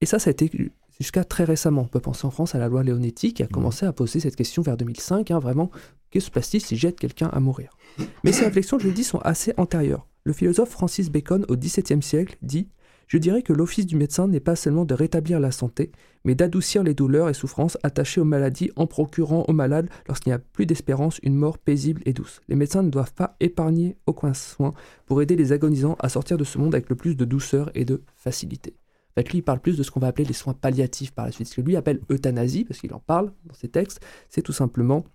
Et 0.01 0.05
ça, 0.05 0.19
ça 0.19 0.29
a 0.29 0.31
été 0.31 0.51
jusqu'à 0.99 1.23
très 1.23 1.43
récemment. 1.43 1.83
On 1.83 1.87
peut 1.87 1.99
penser 1.99 2.25
en 2.25 2.31
France 2.31 2.55
à 2.55 2.59
la 2.59 2.67
loi 2.67 2.83
Leonetti 2.83 3.33
qui 3.33 3.43
a 3.43 3.47
commencé 3.47 3.85
à 3.85 3.93
poser 3.93 4.19
cette 4.19 4.35
question 4.35 4.61
vers 4.61 4.77
2005, 4.77 5.31
hein, 5.31 5.39
vraiment, 5.39 5.71
que 6.11 6.19
se 6.19 6.31
passe-t-il 6.31 6.61
si 6.61 6.77
jette 6.77 6.99
quelqu'un 6.99 7.27
à 7.27 7.39
mourir? 7.39 7.77
Mais 8.23 8.31
ces 8.31 8.45
réflexions, 8.45 8.79
je 8.79 8.87
le 8.87 8.93
dis, 8.93 9.03
sont 9.03 9.19
assez 9.19 9.53
antérieures. 9.57 10.07
Le 10.23 10.33
philosophe 10.33 10.69
Francis 10.69 11.09
Bacon, 11.09 11.45
au 11.47 11.55
XVIIe 11.55 12.03
siècle, 12.03 12.37
dit 12.41 12.67
Je 13.07 13.17
dirais 13.17 13.41
que 13.41 13.53
l'office 13.53 13.85
du 13.85 13.95
médecin 13.95 14.27
n'est 14.27 14.41
pas 14.41 14.57
seulement 14.57 14.83
de 14.83 14.93
rétablir 14.93 15.39
la 15.39 15.51
santé, 15.51 15.91
mais 16.25 16.35
d'adoucir 16.35 16.83
les 16.83 16.93
douleurs 16.93 17.29
et 17.29 17.33
souffrances 17.33 17.77
attachées 17.81 18.19
aux 18.19 18.25
maladies 18.25 18.71
en 18.75 18.85
procurant 18.85 19.45
aux 19.47 19.53
malades, 19.53 19.89
lorsqu'il 20.07 20.31
n'y 20.31 20.35
a 20.35 20.39
plus 20.39 20.65
d'espérance, 20.65 21.19
une 21.23 21.35
mort 21.35 21.57
paisible 21.57 22.01
et 22.05 22.11
douce. 22.11 22.41
Les 22.49 22.55
médecins 22.55 22.83
ne 22.83 22.89
doivent 22.89 23.13
pas 23.13 23.37
épargner 23.39 23.95
aucun 24.07 24.33
soin 24.33 24.73
pour 25.05 25.21
aider 25.21 25.37
les 25.37 25.53
agonisants 25.53 25.95
à 25.99 26.09
sortir 26.09 26.37
de 26.37 26.43
ce 26.43 26.57
monde 26.57 26.75
avec 26.75 26.89
le 26.89 26.95
plus 26.95 27.15
de 27.15 27.23
douceur 27.23 27.71
et 27.75 27.85
de 27.85 28.03
facilité. 28.15 28.75
En 29.17 29.21
lui, 29.21 29.39
il 29.39 29.41
parle 29.41 29.59
plus 29.59 29.77
de 29.77 29.83
ce 29.83 29.89
qu'on 29.89 29.99
va 29.99 30.07
appeler 30.07 30.27
les 30.27 30.33
soins 30.33 30.53
palliatifs 30.53 31.11
par 31.11 31.25
la 31.25 31.31
suite. 31.31 31.47
Ce 31.47 31.55
que 31.55 31.61
lui 31.61 31.75
appelle 31.75 32.01
euthanasie, 32.11 32.65
parce 32.65 32.79
qu'il 32.79 32.93
en 32.93 32.99
parle 32.99 33.31
dans 33.45 33.53
ses 33.53 33.67
textes, 33.67 33.99
c'est 34.29 34.43
tout 34.43 34.53
simplement 34.53 35.05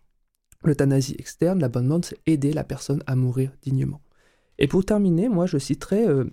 l'euthanasie 0.64 1.14
externe. 1.18 1.60
L'abonnement, 1.60 2.00
c'est 2.02 2.18
aider 2.26 2.52
la 2.52 2.64
personne 2.64 3.02
à 3.06 3.14
mourir 3.14 3.52
dignement. 3.62 4.00
Et 4.58 4.66
pour 4.66 4.84
terminer, 4.84 5.28
moi, 5.28 5.46
je 5.46 5.58
citerai 5.58 6.06
euh, 6.08 6.24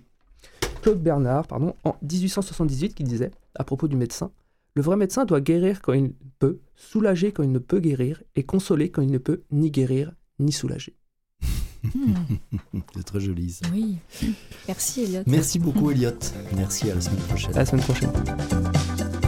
Claude 0.82 1.02
Bernard, 1.02 1.46
pardon, 1.46 1.74
en 1.84 1.96
1878, 2.02 2.94
qui 2.94 3.04
disait, 3.04 3.30
à 3.54 3.64
propos 3.64 3.88
du 3.88 3.96
médecin, 3.96 4.30
le 4.74 4.82
vrai 4.82 4.96
médecin 4.96 5.24
doit 5.24 5.40
guérir 5.40 5.82
quand 5.82 5.92
il 5.92 6.12
peut, 6.38 6.60
soulager 6.74 7.32
quand 7.32 7.42
il 7.42 7.52
ne 7.52 7.58
peut 7.58 7.80
guérir, 7.80 8.22
et 8.36 8.44
consoler 8.44 8.90
quand 8.90 9.02
il 9.02 9.10
ne 9.10 9.18
peut 9.18 9.42
ni 9.50 9.70
guérir 9.70 10.12
ni 10.38 10.52
soulager. 10.52 10.96
C'est 12.94 13.04
très 13.04 13.20
joli 13.20 13.50
ça. 13.50 13.66
Oui. 13.72 13.96
Merci, 14.68 15.02
Elliot. 15.04 15.22
Merci 15.26 15.58
beaucoup 15.58 15.90
Elliot. 15.90 16.10
Merci 16.54 16.90
à 16.90 16.94
la 16.94 17.00
semaine 17.00 17.20
prochaine. 17.20 17.54
À 17.54 17.58
la 17.58 17.66
semaine 17.66 17.84
prochaine. 17.84 19.19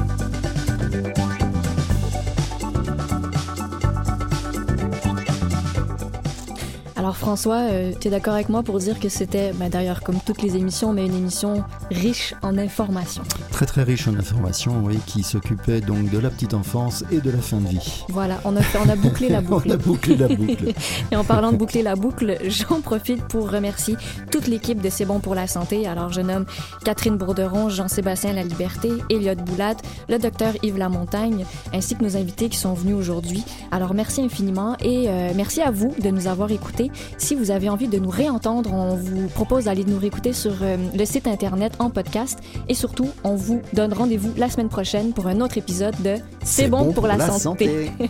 Alors 7.13 7.21
François, 7.21 7.67
tu 8.01 8.09
es 8.09 8.11
d'accord 8.11 8.33
avec 8.33 8.49
moi 8.49 8.63
pour 8.63 8.79
dire 8.79 8.99
que 8.99 9.11
c'était, 9.11 9.53
ben, 9.53 9.69
d'ailleurs 9.69 10.03
comme 10.03 10.17
toutes 10.25 10.41
les 10.41 10.57
émissions, 10.57 10.95
mais 10.95 11.05
une 11.05 11.15
émission 11.15 11.63
riche 11.91 12.33
en 12.41 12.57
informations. 12.57 13.23
Très 13.51 13.67
très 13.67 13.83
riche 13.83 14.09
en 14.09 14.15
informations, 14.15 14.81
oui, 14.83 14.99
qui 15.07 15.23
s'occupait 15.23 15.83
donc 15.83 16.09
de 16.09 16.17
la 16.19 16.31
petite 16.31 16.55
enfance 16.55 17.05
et 17.13 17.21
de 17.21 17.31
la 17.31 17.37
fin 17.43 17.59
de 17.59 17.69
vie. 17.69 18.03
Voilà, 18.09 18.41
on 18.47 18.57
a, 18.57 18.63
fait- 18.63 18.79
on 18.83 18.89
a 18.89 18.97
bouclé 18.97 19.29
la 19.29 19.41
boucle. 19.43 19.69
On 19.69 19.73
a 19.73 19.77
bouclé 19.77 20.17
la 20.17 20.27
boucle. 20.29 20.73
Et 21.13 21.17
en 21.17 21.23
parlant 21.23 21.53
de 21.53 21.59
boucler 21.59 21.83
la 21.83 21.97
boucle, 21.97 22.39
j'en 22.49 22.81
profite 22.81 23.23
pour 23.25 23.51
remercier 23.51 23.97
toute 24.31 24.47
l'équipe 24.47 24.81
de 24.81 24.89
C'est 24.89 25.05
bon 25.05 25.21
pour 25.21 25.35
la 25.35 25.47
santé. 25.47 25.87
Alors, 25.87 26.11
je 26.15 26.23
nomme 26.23 26.47
Catherine 26.83 27.19
Bourderon, 27.19 27.69
Jean-Sébastien 27.69 28.33
La 28.33 28.43
Liberté, 28.43 28.89
Elliot 29.11 29.35
Boulat, 29.35 29.77
le 30.09 30.17
docteur 30.19 30.55
Yves 30.63 30.79
Lamontagne, 30.79 31.45
ainsi 31.75 31.95
que 31.95 32.03
nos 32.05 32.17
invités 32.17 32.49
qui 32.49 32.57
sont 32.57 32.73
venus 32.73 32.95
aujourd'hui. 32.97 33.45
Alors, 33.71 33.93
merci 33.93 34.23
infiniment 34.23 34.79
et 34.81 35.11
euh, 35.11 35.33
merci 35.37 35.61
à 35.61 35.71
vous 35.71 35.95
de 36.03 36.09
nous 36.09 36.27
avoir 36.27 36.51
écoutés. 36.51 36.91
Si 37.19 37.35
vous 37.35 37.51
avez 37.51 37.69
envie 37.69 37.89
de 37.89 37.99
nous 37.99 38.11
réentendre, 38.11 38.73
on 38.73 38.97
vous 38.97 39.29
propose 39.29 39.65
d'aller 39.65 39.85
nous 39.85 39.99
réécouter 39.99 40.33
sur 40.33 40.53
euh, 40.63 40.77
le 40.97 41.05
site 41.05 41.27
internet 41.27 41.75
en 41.79 41.91
podcast 41.91 42.39
et 42.69 42.75
surtout, 42.75 43.09
on 43.25 43.35
vous 43.35 43.63
donne 43.73 43.93
rendez-vous 43.93 44.33
la 44.37 44.49
semaine 44.49 44.69
prochaine 44.69 45.13
pour 45.13 45.27
un 45.27 45.41
autre 45.41 45.59
épisode 45.59 45.95
de 46.03 46.17
C'est 46.43 46.69
bon, 46.69 46.93
pour, 46.93 47.07
la, 47.07 47.19
santé. 47.39 47.91